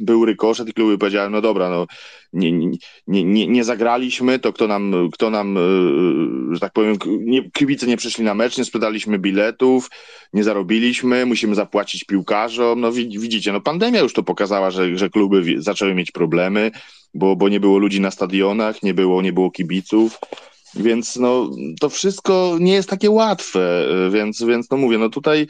[0.00, 1.86] był rykoszet i kluby powiedziały, no dobra, no
[2.32, 7.50] nie, nie, nie, nie zagraliśmy, to kto nam, kto nam, y, że tak powiem, nie,
[7.50, 9.90] kibice nie przyszli na mecz, nie sprzedaliśmy biletów,
[10.32, 12.80] nie zarobiliśmy, musimy zapłacić piłkarzom.
[12.80, 16.70] No wi- widzicie, no pandemia już to pokazała, że, że kluby zaczęły mieć problemy,
[17.14, 20.18] bo, bo nie było ludzi na stadionach, nie było, nie było kibiców.
[20.74, 21.50] Więc no,
[21.80, 25.46] to wszystko nie jest takie łatwe, y, więc, więc no mówię, no tutaj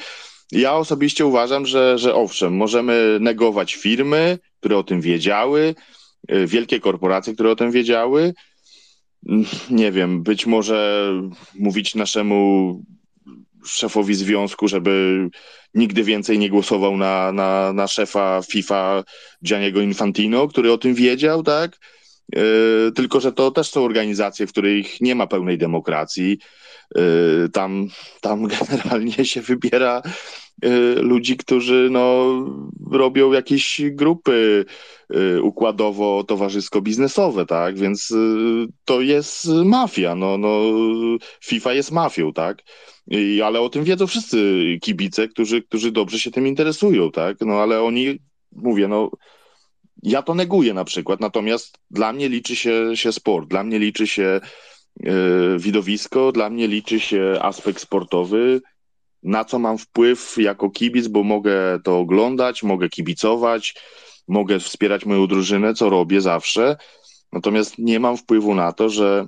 [0.53, 5.75] ja osobiście uważam, że, że owszem, możemy negować firmy, które o tym wiedziały,
[6.33, 8.35] y, wielkie korporacje, które o tym wiedziały.
[9.71, 11.11] Nie wiem, być może
[11.55, 12.81] mówić naszemu
[13.65, 15.29] szefowi związku, żeby
[15.75, 19.05] nigdy więcej nie głosował na, na, na szefa FIFA
[19.45, 21.79] Gianniego Infantino, który o tym wiedział, tak?
[22.95, 26.39] tylko że to też są organizacje, w których nie ma pełnej demokracji.
[27.53, 27.89] Tam,
[28.21, 30.03] tam generalnie się wybiera
[30.97, 32.27] ludzi, którzy no,
[32.91, 34.65] robią jakieś grupy
[35.43, 37.79] układowo-towarzysko-biznesowe, tak?
[37.79, 38.15] Więc
[38.85, 40.15] to jest mafia.
[40.15, 40.61] No, no,
[41.45, 42.63] FIFA jest mafią, tak?
[43.09, 47.37] I, ale o tym wiedzą wszyscy kibice, którzy, którzy dobrze się tym interesują, tak?
[47.41, 48.19] No ale oni,
[48.53, 49.11] mówię, no
[50.03, 54.07] ja to neguję na przykład, natomiast dla mnie liczy się, się sport, dla mnie liczy
[54.07, 54.41] się
[55.59, 58.61] widowisko, dla mnie liczy się aspekt sportowy,
[59.23, 63.75] na co mam wpływ jako kibic, bo mogę to oglądać, mogę kibicować,
[64.29, 66.77] mogę wspierać moją drużynę, co robię zawsze,
[67.33, 69.27] natomiast nie mam wpływu na to, że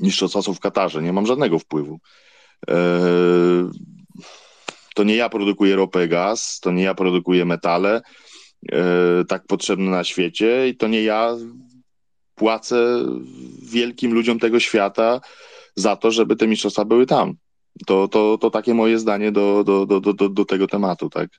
[0.00, 1.98] mistrzostwa są w Katarze, nie mam żadnego wpływu.
[2.68, 2.74] Yy,
[4.94, 8.02] to nie ja produkuję ropę, gaz, to nie ja produkuję metale,
[8.62, 8.78] yy,
[9.28, 11.36] tak potrzebne na świecie, i to nie ja
[12.36, 13.04] płacę
[13.62, 15.20] wielkim ludziom tego świata
[15.76, 17.34] za to, żeby te mistrzostwa były tam.
[17.86, 21.30] To, to, to takie moje zdanie do, do, do, do, do tego tematu, tak.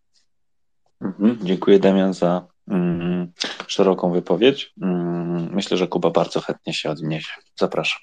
[1.01, 3.31] Mhm, dziękuję Damian za mm,
[3.67, 4.73] szeroką wypowiedź.
[4.81, 7.31] Mm, myślę, że Kuba bardzo chętnie się odniesie.
[7.59, 8.01] Zapraszam.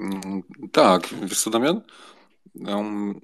[0.00, 1.80] Mm, tak, wiesz co, Damian?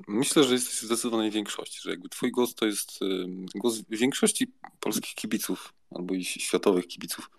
[0.08, 3.00] Myślę, że jesteś w zdecydowanej większości, że jakby twój głos to jest
[3.54, 7.30] głos większości polskich kibiców albo i światowych kibiców.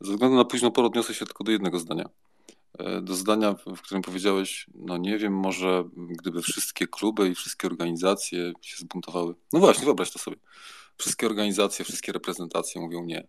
[0.00, 2.08] Ze względu na późną porę odniosę się tylko do jednego zdania.
[2.78, 7.66] E, do zdania, w którym powiedziałeś, no nie wiem, może gdyby wszystkie kluby i wszystkie
[7.66, 9.34] organizacje się zbuntowały.
[9.52, 10.36] No właśnie, wyobraź to sobie.
[10.96, 13.26] Wszystkie organizacje, wszystkie reprezentacje mówią nie.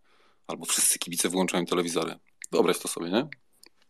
[0.48, 2.16] Albo wszyscy kibice włączają telewizory.
[2.52, 3.28] Wyobraź to sobie, nie?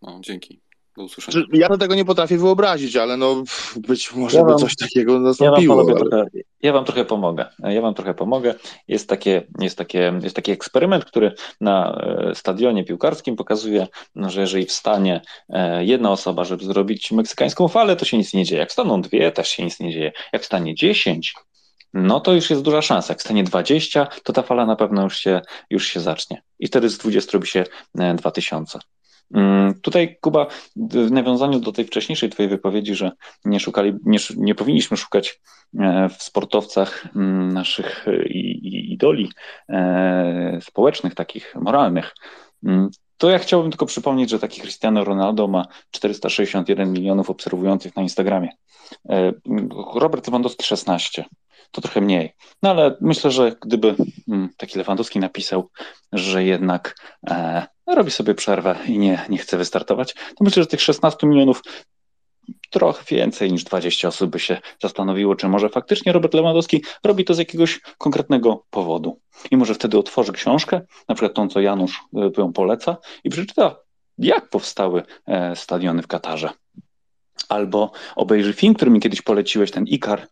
[0.02, 0.62] No, dzięki.
[1.00, 1.46] Do usłyszenia.
[1.54, 3.44] Ja tego nie potrafię wyobrazić, ale no
[3.78, 5.78] być może ja wam, by coś takiego nastąpiło.
[5.78, 6.10] Ja wam, ale...
[6.10, 6.26] trochę,
[6.62, 7.46] ja wam trochę pomogę.
[7.60, 8.56] Ja wam trochę pomogę.
[8.88, 14.66] Jest, takie, jest, takie, jest taki eksperyment, który na e, stadionie piłkarskim pokazuje, że jeżeli
[14.66, 18.60] wstanie e, jedna osoba, żeby zrobić meksykańską falę, to się nic nie dzieje.
[18.60, 20.12] Jak staną dwie, też się nic nie dzieje.
[20.34, 21.34] Jak stanie dziesięć,
[21.94, 23.14] no to już jest duża szansa.
[23.14, 26.42] Jak stanie 20, to ta fala na pewno już się, już się zacznie.
[26.60, 27.64] I wtedy z 20 robi się
[28.16, 28.80] 2000.
[29.34, 33.12] Mm, tutaj, Kuba, w nawiązaniu do tej wcześniejszej Twojej wypowiedzi, że
[33.46, 35.42] nie, szukali, nie, nie powinniśmy szukać
[35.80, 38.24] e, w sportowcach mm, naszych e,
[38.64, 39.32] idoli
[39.70, 42.16] e, społecznych, takich moralnych,
[42.64, 48.02] mm, to ja chciałbym tylko przypomnieć, że taki Cristiano Ronaldo ma 461 milionów obserwujących na
[48.02, 48.50] Instagramie.
[49.96, 51.26] Robert Lewandowski 16
[51.72, 52.34] to trochę mniej.
[52.64, 53.96] No ale myślę, że gdyby
[54.28, 55.70] mm, taki Lewandowski napisał,
[56.14, 56.96] że jednak
[57.30, 61.62] e, robi sobie przerwę i nie, nie chce wystartować, to myślę, że tych 16 milionów
[62.70, 67.34] trochę więcej niż 20 osób by się zastanowiło, czy może faktycznie Robert Lewandowski robi to
[67.34, 69.20] z jakiegoś konkretnego powodu.
[69.52, 73.76] I może wtedy otworzy książkę, na przykład tą, co Janusz e, ją poleca, i przeczyta,
[74.18, 76.50] jak powstały e, stadiony w Katarze.
[77.50, 80.28] Albo obejrzy film, który mi kiedyś poleciłeś, ten Ikar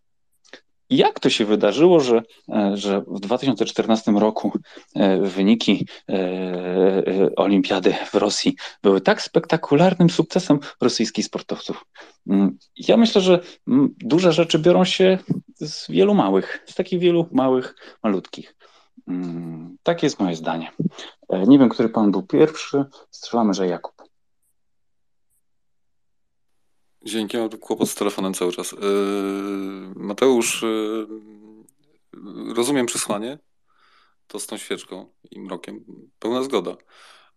[0.89, 4.51] jak to się wydarzyło, że, e, że w 2014 roku
[4.95, 11.85] e, wyniki e, olimpiady w Rosji były tak spektakularnym sukcesem rosyjskich sportowców?
[12.27, 12.57] Mm,
[12.87, 15.17] ja myślę, że mm, duże rzeczy biorą się
[15.55, 18.55] z wielu małych, z takich wielu małych, malutkich.
[19.07, 20.71] Mm, takie jest moje zdanie.
[21.47, 22.85] Nie wiem, który pan był pierwszy.
[23.11, 23.96] Strzelamy, że Jakub.
[27.07, 28.71] Dzięki, mam kłopot z telefonem cały czas.
[28.71, 28.79] Yy,
[29.95, 31.07] Mateusz, yy,
[32.53, 33.39] rozumiem przesłanie,
[34.27, 35.85] to z tą świeczką i mrokiem,
[36.19, 36.77] pełna zgoda,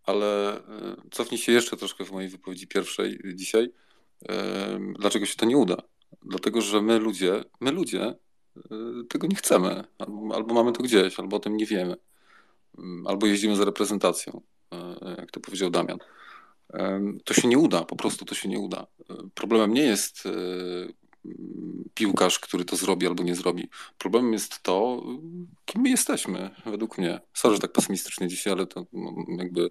[0.02, 3.72] ale yy, cofnij się jeszcze troszkę w mojej wypowiedzi pierwszej dzisiaj.
[4.98, 5.76] Dlaczego się to nie uda?
[6.22, 8.14] Dlatego, że my ludzie, my ludzie
[9.08, 11.96] tego nie chcemy, albo, albo mamy to gdzieś, albo o tym nie wiemy,
[13.06, 14.42] albo jeździmy za reprezentacją,
[15.18, 15.98] jak to powiedział Damian
[17.24, 18.86] to się nie uda, po prostu to się nie uda.
[19.34, 20.30] Problemem nie jest e,
[21.94, 23.68] piłkarz, który to zrobi albo nie zrobi.
[23.98, 25.02] Problemem jest to,
[25.64, 27.20] kim my jesteśmy, według mnie.
[27.34, 29.70] Sorry, że tak pesymistycznie dzisiaj, ale to no, jakby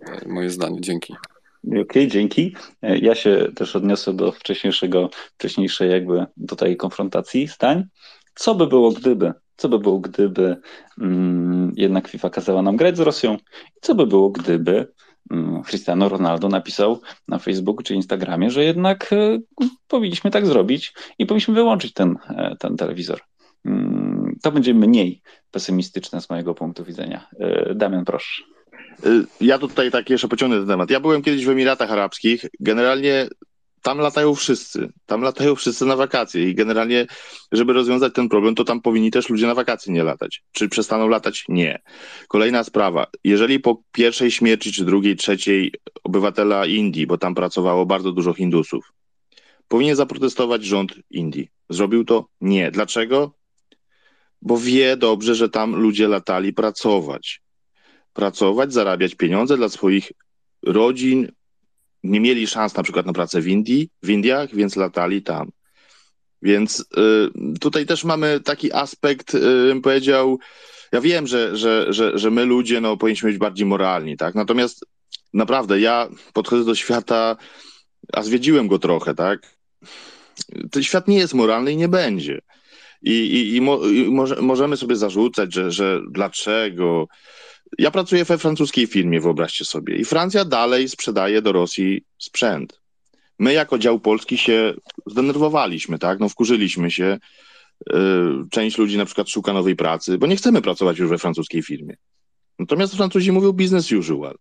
[0.00, 0.80] e, moje zdanie.
[0.80, 1.14] Dzięki.
[1.66, 2.56] Okej, okay, dzięki.
[2.82, 7.84] E, ja się też odniosę do wcześniejszego, wcześniejszej jakby tutaj konfrontacji stań.
[8.34, 9.32] Co by było gdyby?
[9.56, 10.56] Co by było gdyby
[11.00, 13.34] mm, jednak FIFA kazała nam grać z Rosją?
[13.76, 14.92] I co by było gdyby
[15.66, 19.38] Cristiano Ronaldo napisał na Facebooku czy Instagramie, że jednak e,
[19.88, 23.20] powinniśmy tak zrobić i powinniśmy wyłączyć ten, e, ten telewizor.
[23.64, 27.26] Mm, to będzie mniej pesymistyczne z mojego punktu widzenia.
[27.40, 28.42] E, Damian, proszę.
[29.40, 30.90] Ja tutaj tak jeszcze pociągnę ten temat.
[30.90, 32.44] Ja byłem kiedyś w Emiratach Arabskich.
[32.60, 33.28] Generalnie
[33.82, 34.88] tam latają wszyscy.
[35.06, 37.06] Tam latają wszyscy na wakacje i generalnie,
[37.52, 40.42] żeby rozwiązać ten problem, to tam powinni też ludzie na wakacje nie latać.
[40.52, 41.44] Czy przestaną latać?
[41.48, 41.82] Nie.
[42.28, 43.06] Kolejna sprawa.
[43.24, 45.72] Jeżeli po pierwszej śmierci, czy drugiej, trzeciej
[46.04, 48.92] obywatela Indii, bo tam pracowało bardzo dużo Hindusów,
[49.68, 51.48] powinien zaprotestować rząd Indii.
[51.68, 52.28] Zrobił to?
[52.40, 52.70] Nie.
[52.70, 53.34] Dlaczego?
[54.42, 57.40] Bo wie dobrze, że tam ludzie latali pracować.
[58.12, 60.12] Pracować, zarabiać pieniądze dla swoich
[60.62, 61.32] rodzin,
[62.02, 65.50] nie mieli szans na przykład na pracę w Indii, w Indiach, więc latali tam.
[66.42, 70.38] Więc y, tutaj też mamy taki aspekt, y, bym powiedział,
[70.92, 74.34] ja wiem, że, że, że, że my ludzie no, powinniśmy być bardziej moralni, tak?
[74.34, 74.86] Natomiast
[75.34, 77.36] naprawdę ja podchodzę do świata,
[78.12, 79.56] a zwiedziłem go trochę, tak?
[80.70, 82.40] Ten świat nie jest moralny i nie będzie.
[83.02, 87.08] I, i, i, mo, i może, możemy sobie zarzucać, że, że dlaczego,
[87.78, 92.80] ja pracuję we francuskiej firmie, wyobraźcie sobie, i Francja dalej sprzedaje do Rosji sprzęt.
[93.38, 94.74] My jako dział polski się
[95.06, 96.20] zdenerwowaliśmy, tak?
[96.20, 97.18] No wkurzyliśmy się.
[97.90, 97.94] Y,
[98.50, 101.96] część ludzi na przykład szuka nowej pracy, bo nie chcemy pracować już we francuskiej firmie.
[102.58, 104.36] Natomiast Francuzi mówią business usual.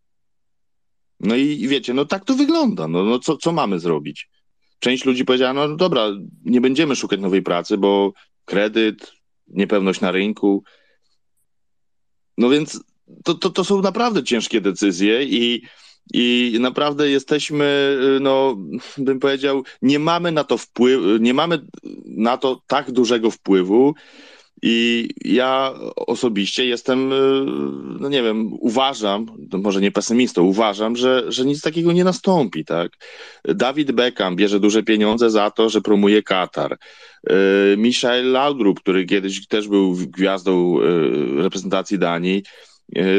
[1.20, 2.88] No i wiecie, no tak to wygląda.
[2.88, 4.30] No, no co, co mamy zrobić?
[4.80, 6.08] Część ludzi powiedziała, no dobra,
[6.46, 8.14] nie będziemy szukać nowej pracy, bo
[8.46, 9.12] kredyt,
[9.48, 10.64] niepewność na rynku.
[12.38, 12.80] No więc
[13.24, 15.62] to, to, to są naprawdę ciężkie decyzje i,
[16.14, 18.58] i naprawdę jesteśmy, no,
[18.98, 21.60] bym powiedział, nie mamy na to wpływu, nie mamy
[22.06, 23.94] na to tak dużego wpływu.
[24.62, 27.10] I ja osobiście jestem,
[28.00, 32.92] no nie wiem, uważam, może nie pesymistą, uważam, że, że nic takiego nie nastąpi, tak?
[33.46, 36.78] Dawid Beckham bierze duże pieniądze za to, że promuje Katar.
[37.78, 40.80] Michael Laudrup, który kiedyś też był gwiazdą
[41.38, 42.44] reprezentacji Danii,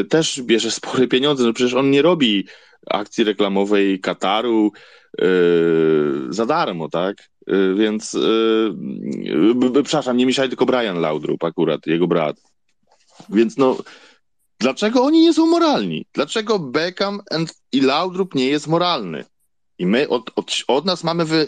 [0.08, 1.44] też bierze spore pieniądze.
[1.44, 2.46] No przecież on nie robi
[2.86, 4.72] akcji reklamowej Kataru
[5.18, 7.16] yy, za darmo, tak?
[7.46, 12.36] Yy, więc yy, przepraszam, nie Michał, tylko Brian Laudrup akurat, jego brat.
[13.28, 13.76] Więc no,
[14.58, 16.06] dlaczego oni nie są moralni?
[16.12, 19.24] Dlaczego Beckham and, i Laudrup nie jest moralny?
[19.80, 21.46] I my od, od, od nas mamy, wy,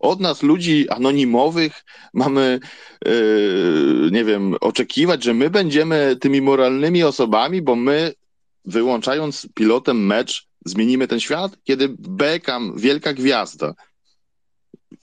[0.00, 2.60] od nas ludzi anonimowych mamy,
[3.04, 8.12] yy, nie wiem, oczekiwać, że my będziemy tymi moralnymi osobami, bo my
[8.64, 13.74] wyłączając pilotem mecz zmienimy ten świat, kiedy Beckham, wielka gwiazda,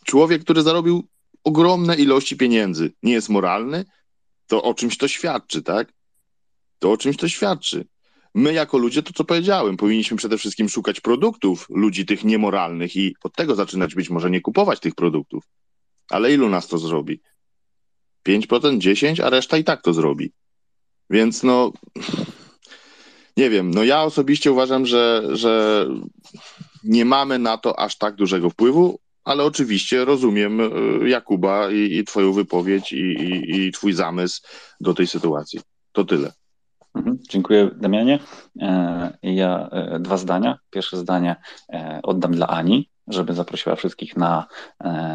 [0.05, 1.07] człowiek, który zarobił
[1.43, 3.85] ogromne ilości pieniędzy, nie jest moralny,
[4.47, 5.93] to o czymś to świadczy, tak?
[6.79, 7.85] To o czymś to świadczy.
[8.35, 13.15] My, jako ludzie, to co powiedziałem, powinniśmy przede wszystkim szukać produktów ludzi tych niemoralnych i
[13.23, 15.43] od tego zaczynać być może nie kupować tych produktów.
[16.09, 17.22] Ale ilu nas to zrobi?
[18.27, 20.31] 5%, 10%, a reszta i tak to zrobi.
[21.09, 21.72] Więc no,
[23.38, 25.85] nie wiem, no ja osobiście uważam, że, że
[26.83, 30.69] nie mamy na to aż tak dużego wpływu, ale oczywiście rozumiem e,
[31.09, 34.41] Jakuba i, i Twoją wypowiedź i, i, i Twój zamysł
[34.80, 35.59] do tej sytuacji.
[35.91, 36.33] To tyle.
[36.95, 38.19] Mhm, dziękuję, Damianie.
[38.61, 40.57] E, ja e, dwa zdania.
[40.69, 41.35] Pierwsze zdanie
[41.69, 44.45] e, oddam dla Ani, żeby zaprosiła wszystkich na,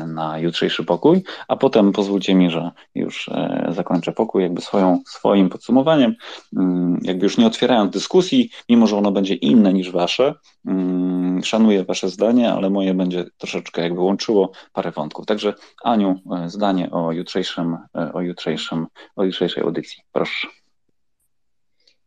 [0.06, 3.30] na jutrzejszy pokój, a potem pozwólcie mi, że już
[3.68, 6.14] zakończę pokój jakby swoją, swoim podsumowaniem,
[6.56, 10.34] mm, jakby już nie otwierając dyskusji, mimo że ono będzie inne niż wasze.
[10.66, 15.26] Mm, szanuję wasze zdanie, ale moje będzie troszeczkę jakby łączyło parę wątków.
[15.26, 17.76] Także Aniu, zdanie o jutrzejszym,
[18.14, 18.86] o jutrzejszym,
[19.16, 20.02] o jutrzejszej audycji.
[20.12, 20.48] Proszę.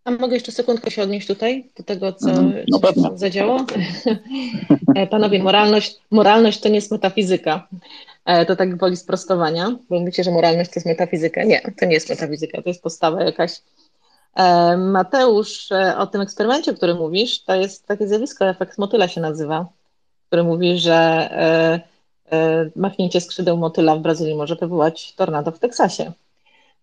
[0.06, 2.66] A mogę jeszcze sekundkę się odnieść tutaj do tego, co, mhm.
[2.68, 3.66] no, się zadziało?
[4.96, 7.68] E, panowie, moralność, moralność to nie jest metafizyka.
[8.26, 11.44] E, to tak woli sprostowania, bo mówicie, że moralność to jest metafizyka.
[11.44, 13.62] Nie, to nie jest metafizyka, to jest postawa jakaś.
[14.36, 19.22] E, Mateusz, o tym eksperymencie, o którym mówisz, to jest takie zjawisko, efekt motyla się
[19.22, 19.66] nazywa,
[20.28, 21.30] który mówi, że
[22.76, 26.12] machnięcie skrzydeł motyla w Brazylii może wywołać tornado w Teksasie.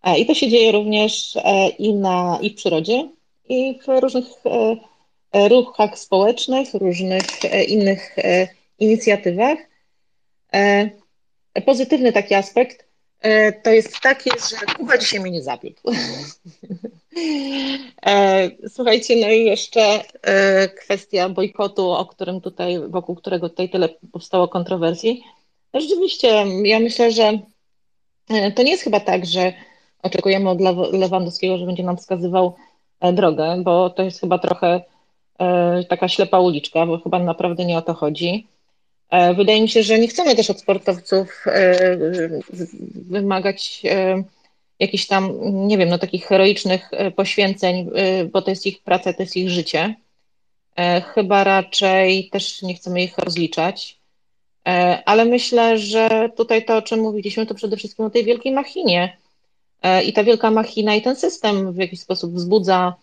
[0.03, 3.09] E, I to się dzieje również e, i, na, i w przyrodzie,
[3.49, 4.25] i w różnych
[5.33, 7.23] e, ruchach społecznych, różnych
[7.67, 8.15] innych
[8.79, 9.57] inicjatywach.
[11.65, 12.85] Pozytywny taki aspekt
[13.63, 15.73] to jest taki, że Kuba dzisiaj mnie nie zabił.
[18.75, 20.03] Słuchajcie, no i jeszcze
[20.77, 25.23] kwestia bojkotu, o którym tutaj, wokół którego tutaj tyle powstało kontrowersji.
[25.73, 27.39] No rzeczywiście, ja myślę, że
[28.55, 29.53] to nie jest chyba tak, że
[30.03, 32.55] oczekujemy od Lewandowskiego, że będzie nam wskazywał
[32.99, 34.81] e, drogę, bo to jest chyba trochę
[35.39, 38.47] e, taka ślepa uliczka, bo chyba naprawdę nie o to chodzi.
[39.09, 41.45] E, wydaje mi się, że nie chcemy też od sportowców
[42.93, 43.81] wymagać
[44.79, 45.33] jakichś tam,
[45.67, 47.89] nie wiem, no takich heroicznych poświęceń,
[48.31, 49.95] bo to jest ich praca, to jest ich życie.
[51.13, 53.99] Chyba raczej też nie chcemy ich rozliczać.
[55.05, 59.17] Ale myślę, że tutaj to, o czym mówiliśmy, to przede wszystkim o tej wielkiej machinie.
[59.81, 62.95] E, I ta wielka machina i ten system w jakiś sposób wzbudza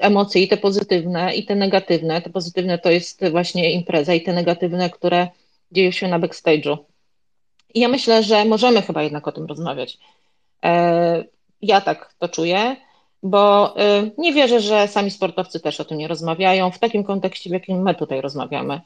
[0.00, 2.22] emocje i te pozytywne, i te negatywne.
[2.22, 5.28] Te pozytywne to jest właśnie impreza, i te negatywne, które
[5.72, 6.76] dzieją się na backstage'u.
[7.74, 9.98] I ja myślę, że możemy chyba jednak o tym rozmawiać.
[11.62, 12.76] Ja tak to czuję
[13.22, 13.74] bo
[14.18, 17.82] nie wierzę, że sami sportowcy też o tym nie rozmawiają w takim kontekście, w jakim
[17.82, 18.80] my tutaj rozmawiamy.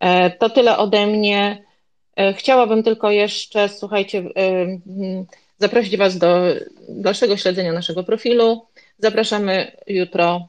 [0.00, 1.64] E, to tyle ode mnie.
[2.16, 4.24] E, chciałabym tylko jeszcze, słuchajcie,
[5.58, 6.42] zaprosić Was do
[6.88, 8.66] dalszego śledzenia naszego profilu.
[8.98, 10.48] Zapraszamy jutro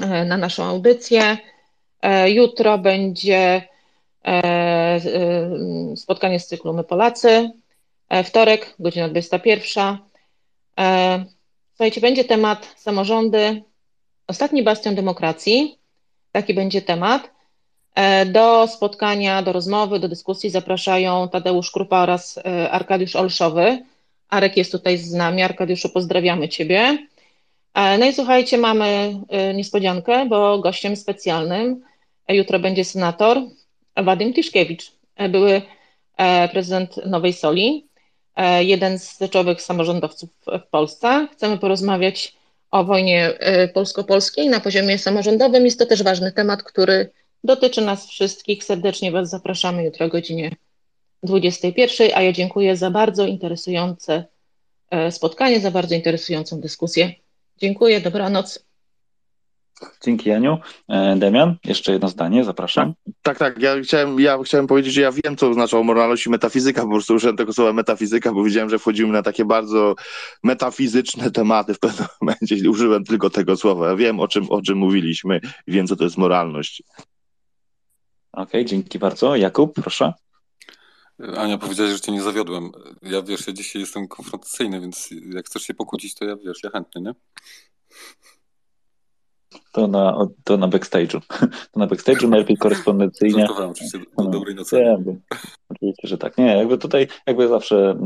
[0.00, 1.38] e, na naszą audycję.
[2.26, 3.68] Jutro będzie
[5.96, 7.50] spotkanie z cyklu My Polacy.
[8.24, 9.98] Wtorek, godzina 21.
[11.74, 13.62] Słuchajcie, będzie temat samorządy,
[14.26, 15.78] ostatni bastion demokracji,
[16.32, 17.30] taki będzie temat.
[17.94, 23.84] E, do spotkania, do rozmowy, do dyskusji zapraszają Tadeusz Krupa oraz e, Arkadiusz Olszowy.
[24.34, 25.42] Arek jest tutaj z nami.
[25.42, 26.98] Arkadiuszu, pozdrawiamy Ciebie.
[27.74, 29.20] E, no i słuchajcie, mamy
[29.54, 31.82] niespodziankę, bo gościem specjalnym
[32.28, 33.38] jutro będzie senator
[33.96, 34.92] Wadim Tiszkiewicz,
[35.28, 35.62] były
[36.52, 37.86] prezydent Nowej Soli.
[38.36, 41.28] E, jeden z czołowych samorządowców w Polsce.
[41.32, 42.34] Chcemy porozmawiać
[42.70, 45.64] o wojnie e, polsko-polskiej na poziomie samorządowym.
[45.64, 47.10] Jest to też ważny temat, który
[47.44, 48.64] dotyczy nas wszystkich.
[48.64, 50.50] Serdecznie Was zapraszamy jutro o godzinie
[51.24, 54.24] 21, a ja dziękuję za bardzo interesujące
[54.90, 57.12] e, spotkanie, za bardzo interesującą dyskusję.
[57.56, 58.64] Dziękuję, dobranoc.
[60.04, 60.58] Dzięki Janiu.
[60.88, 62.94] E, Demian, jeszcze jedno zdanie, zapraszam.
[63.22, 66.82] Tak, tak, ja chciałem, ja chciałem powiedzieć, że ja wiem, co oznacza moralność i metafizyka,
[66.82, 69.94] po prostu użyłem tego słowa metafizyka, bo widziałem, że wchodzimy na takie bardzo
[70.42, 73.88] metafizyczne tematy w pewnym momencie użyłem tylko tego słowa.
[73.88, 76.82] Ja wiem, o czym, o czym mówiliśmy i wiem, co to jest moralność.
[78.32, 79.36] Okej, okay, dzięki bardzo.
[79.36, 80.12] Jakub, proszę.
[81.18, 82.72] Ania, powiedziałeś, że cię nie zawiodłem.
[83.02, 86.70] Ja wiesz, ja dzisiaj jestem konfrontacyjny, więc jak chcesz się pokłócić, to ja wiesz, ja
[86.70, 87.14] chętnie, nie?
[89.72, 91.20] To na, to na backstage'u.
[91.72, 93.46] To na backstage'u najlepiej korespondencyjnie.
[93.50, 94.84] Oczywiście do dobrej nocy.
[95.68, 96.38] Oczywiście, że tak.
[96.38, 97.96] Nie, jakby tutaj jakby zawsze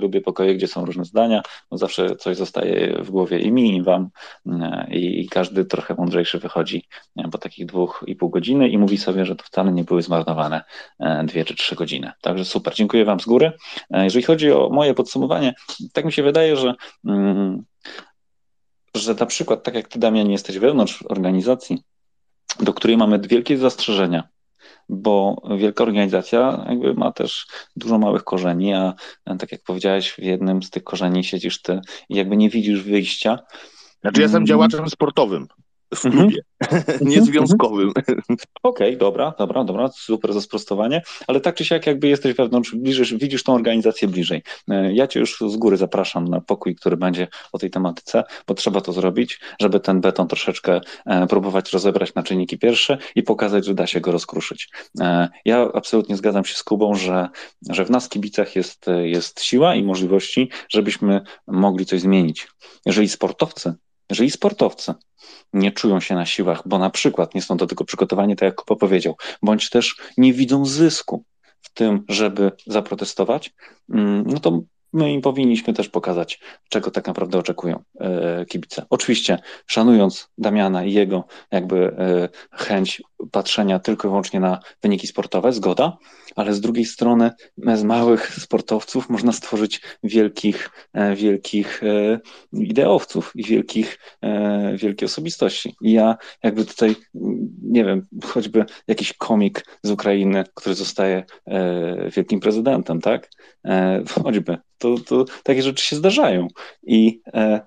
[0.00, 1.42] lubię pokoje, gdzie są różne zdania.
[1.70, 4.08] No zawsze coś zostaje w głowie i mi, i wam.
[4.46, 6.84] E, i, każdy trochę mądrzejszy wychodzi
[7.16, 10.02] e, po takich dwóch i pół godziny i mówi sobie, że to wcale nie były
[10.02, 10.64] zmarnowane
[10.98, 12.12] e, dwie czy trzy godziny.
[12.20, 12.74] Także super.
[12.74, 13.52] Dziękuję wam z góry.
[13.90, 15.54] Jeżeli chodzi o moje podsumowanie,
[15.92, 17.64] tak mi się wydaje, że mm,
[18.96, 21.82] że na przykład, tak jak ty, Damian, jesteś wewnątrz organizacji,
[22.60, 24.28] do której mamy wielkie zastrzeżenia,
[24.88, 27.46] bo wielka organizacja jakby ma też
[27.76, 28.94] dużo małych korzeni, a
[29.38, 33.38] tak jak powiedziałeś, w jednym z tych korzeni siedzisz ty i jakby nie widzisz wyjścia.
[34.00, 34.46] Znaczy, ja jestem mm.
[34.46, 35.48] działaczem sportowym
[35.94, 36.28] w mhm.
[36.28, 36.42] klubie,
[37.00, 37.90] niezwiązkowym.
[37.90, 42.76] Okej, okay, dobra, dobra, dobra, super za sprostowanie, ale tak czy siak jakby jesteś wewnątrz,
[42.76, 44.42] widzisz, widzisz tą organizację bliżej.
[44.68, 48.54] E, ja cię już z góry zapraszam na pokój, który będzie o tej tematyce, bo
[48.54, 53.66] trzeba to zrobić, żeby ten beton troszeczkę e, próbować rozebrać na czynniki pierwsze i pokazać,
[53.66, 54.68] że da się go rozkruszyć.
[55.00, 57.28] E, ja absolutnie zgadzam się z Kubą, że,
[57.70, 62.48] że w nas kibicach jest, jest siła i możliwości, żebyśmy mogli coś zmienić.
[62.86, 63.74] Jeżeli sportowcy
[64.10, 64.94] jeżeli sportowcy
[65.52, 68.54] nie czują się na siłach, bo na przykład nie są do tego przygotowani, tak jak
[68.54, 71.24] Kupa powiedział, bądź też nie widzą zysku
[71.60, 73.52] w tym, żeby zaprotestować,
[73.90, 74.60] mm, no to
[74.92, 78.86] my im powinniśmy też pokazać, czego tak naprawdę oczekują e, kibice.
[78.90, 83.02] Oczywiście szanując Damiana i jego jakby e, chęć
[83.32, 85.96] patrzenia tylko i wyłącznie na wyniki sportowe, zgoda,
[86.36, 87.30] ale z drugiej strony
[87.74, 91.82] z małych sportowców można stworzyć wielkich, e, wielkich
[92.52, 93.98] ideowców i wielkich,
[94.74, 95.74] wielkie osobistości.
[95.82, 96.96] I ja jakby tutaj,
[97.62, 101.24] nie wiem, choćby jakiś komik z Ukrainy, który zostaje
[102.16, 103.30] wielkim prezydentem, tak?
[104.22, 106.48] Choćby to, to takie rzeczy się zdarzają.
[106.82, 107.60] I e,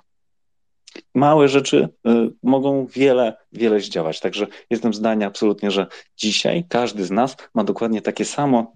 [1.15, 4.19] małe rzeczy e, mogą wiele, wiele zdziałać.
[4.19, 8.73] Także jestem zdania absolutnie, że dzisiaj każdy z nas ma dokładnie takie samo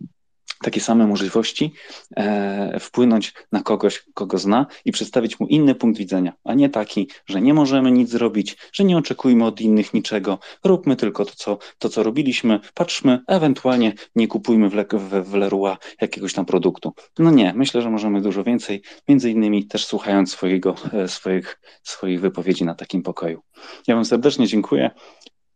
[0.61, 1.73] takie same możliwości
[2.15, 7.09] e, wpłynąć na kogoś, kogo zna i przedstawić mu inny punkt widzenia, a nie taki,
[7.25, 11.57] że nie możemy nic zrobić, że nie oczekujmy od innych niczego, róbmy tylko to, co,
[11.77, 16.93] to, co robiliśmy, patrzmy, ewentualnie nie kupujmy w, Le, w, w Leroy jakiegoś tam produktu.
[17.19, 22.21] No nie, myślę, że możemy dużo więcej, między innymi też słuchając swojego, e, swoich, swoich
[22.21, 23.41] wypowiedzi na takim pokoju.
[23.87, 24.91] Ja Wam serdecznie dziękuję.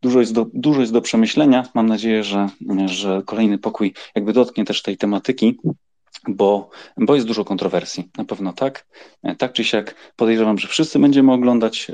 [0.02, 1.64] Dużo jest, do, dużo jest do przemyślenia.
[1.74, 2.50] Mam nadzieję, że,
[2.86, 5.58] że kolejny pokój jakby dotknie też tej tematyki
[6.28, 8.10] bo, bo jest dużo kontrowersji.
[8.18, 8.88] Na pewno tak.
[9.38, 11.92] Tak czy siak podejrzewam, że wszyscy będziemy oglądać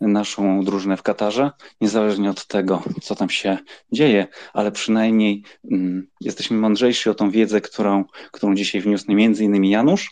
[0.00, 1.50] e, naszą drużynę w Katarze,
[1.80, 3.58] niezależnie od tego, co tam się
[3.92, 9.70] dzieje, ale przynajmniej mm, jesteśmy mądrzejsi o tą wiedzę, którą, którą dzisiaj wniósł między innymi
[9.70, 10.10] Janusz.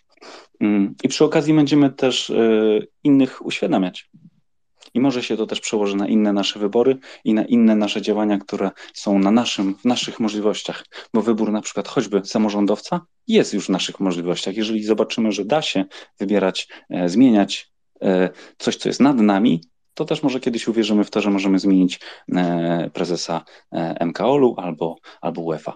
[0.60, 2.34] Mm, I przy okazji będziemy też e,
[3.04, 4.10] innych uświadamiać.
[4.94, 8.38] I może się to też przełoży na inne nasze wybory i na inne nasze działania,
[8.38, 10.84] które są na naszym, w naszych możliwościach.
[11.14, 14.56] Bo wybór na przykład choćby samorządowca jest już w naszych możliwościach.
[14.56, 15.84] Jeżeli zobaczymy, że da się
[16.18, 19.60] wybierać, e, zmieniać e, coś, co jest nad nami,
[19.94, 22.00] to też może kiedyś uwierzymy w to, że możemy zmienić
[22.32, 25.74] e, prezesa e, MKOL-u albo, albo UEFA.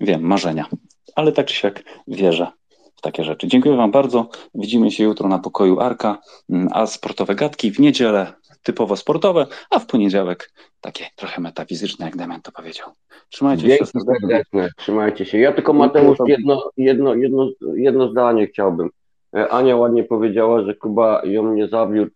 [0.00, 0.66] Wiem, marzenia,
[1.14, 2.52] ale tak czy siak wierzę
[3.00, 3.48] takie rzeczy.
[3.48, 4.28] Dziękuję Wam bardzo.
[4.54, 6.18] Widzimy się jutro na pokoju Arka,
[6.50, 12.16] mm, a sportowe gadki w niedzielę typowo sportowe, a w poniedziałek takie trochę metafizyczne, jak
[12.16, 12.88] Damian to powiedział.
[13.28, 13.90] Trzymajcie Dzięki się.
[14.00, 15.38] serdeczne, trzymajcie się.
[15.38, 18.90] Ja tylko Mateusz jedno, jedno, jedno, jedno zdanie chciałbym.
[19.36, 22.10] E, Ania ładnie powiedziała, że Kuba ją nie zawiódł,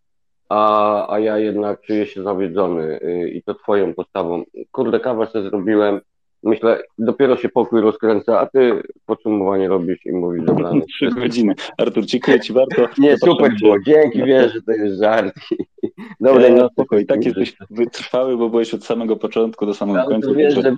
[0.49, 4.43] a, a ja jednak czuję się zawiedzony y, i to twoją postawą.
[4.73, 6.01] Kurde, kawę sobie zrobiłem,
[6.45, 10.85] myślę, dopiero się pokój rozkręca, a ty podsumowanie robisz i mówisz dobranoc.
[10.95, 11.55] Trzy godziny.
[11.79, 12.89] Artur, dziękuję Ci bardzo.
[12.99, 15.35] Nie, super było, dzięki, wiesz, że to jest żart.
[16.21, 16.73] Dobrej Nie, no nocy.
[16.73, 20.29] spokoj, tak jesteś wytrwały, bo byłeś od samego początku do samego końca.
[20.29, 20.77] to wiesz, że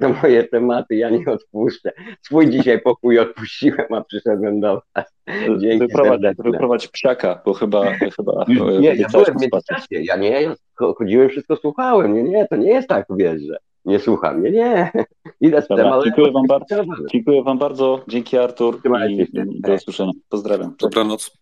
[0.00, 1.92] to moje tematy, ja nie odpuszczę.
[2.22, 5.14] Swój dzisiaj pokój odpuściłem, a przyszedłem do was.
[5.58, 6.50] Dzięki Wyprowadź, serdeczne.
[6.50, 7.84] wyprowadź psiaka, bo chyba,
[8.16, 8.44] chyba
[8.80, 13.06] Nie, ja byłem w ja nie, chodziłem, wszystko słuchałem, nie, nie, to nie jest tak,
[13.10, 13.58] wiesz, że
[13.88, 14.92] nie słucham, nie, nie,
[15.40, 16.04] idę z Dobra, ale...
[16.04, 16.84] dziękuję wam bardzo.
[17.12, 18.04] Dziękuję wam bardzo.
[18.08, 19.26] Dzięki Artur i,
[19.56, 20.12] i do usłyszenia.
[20.28, 20.74] Pozdrawiam.
[20.80, 21.38] Dobranoc.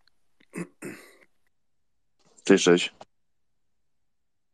[2.44, 3.05] Cześć, cześć.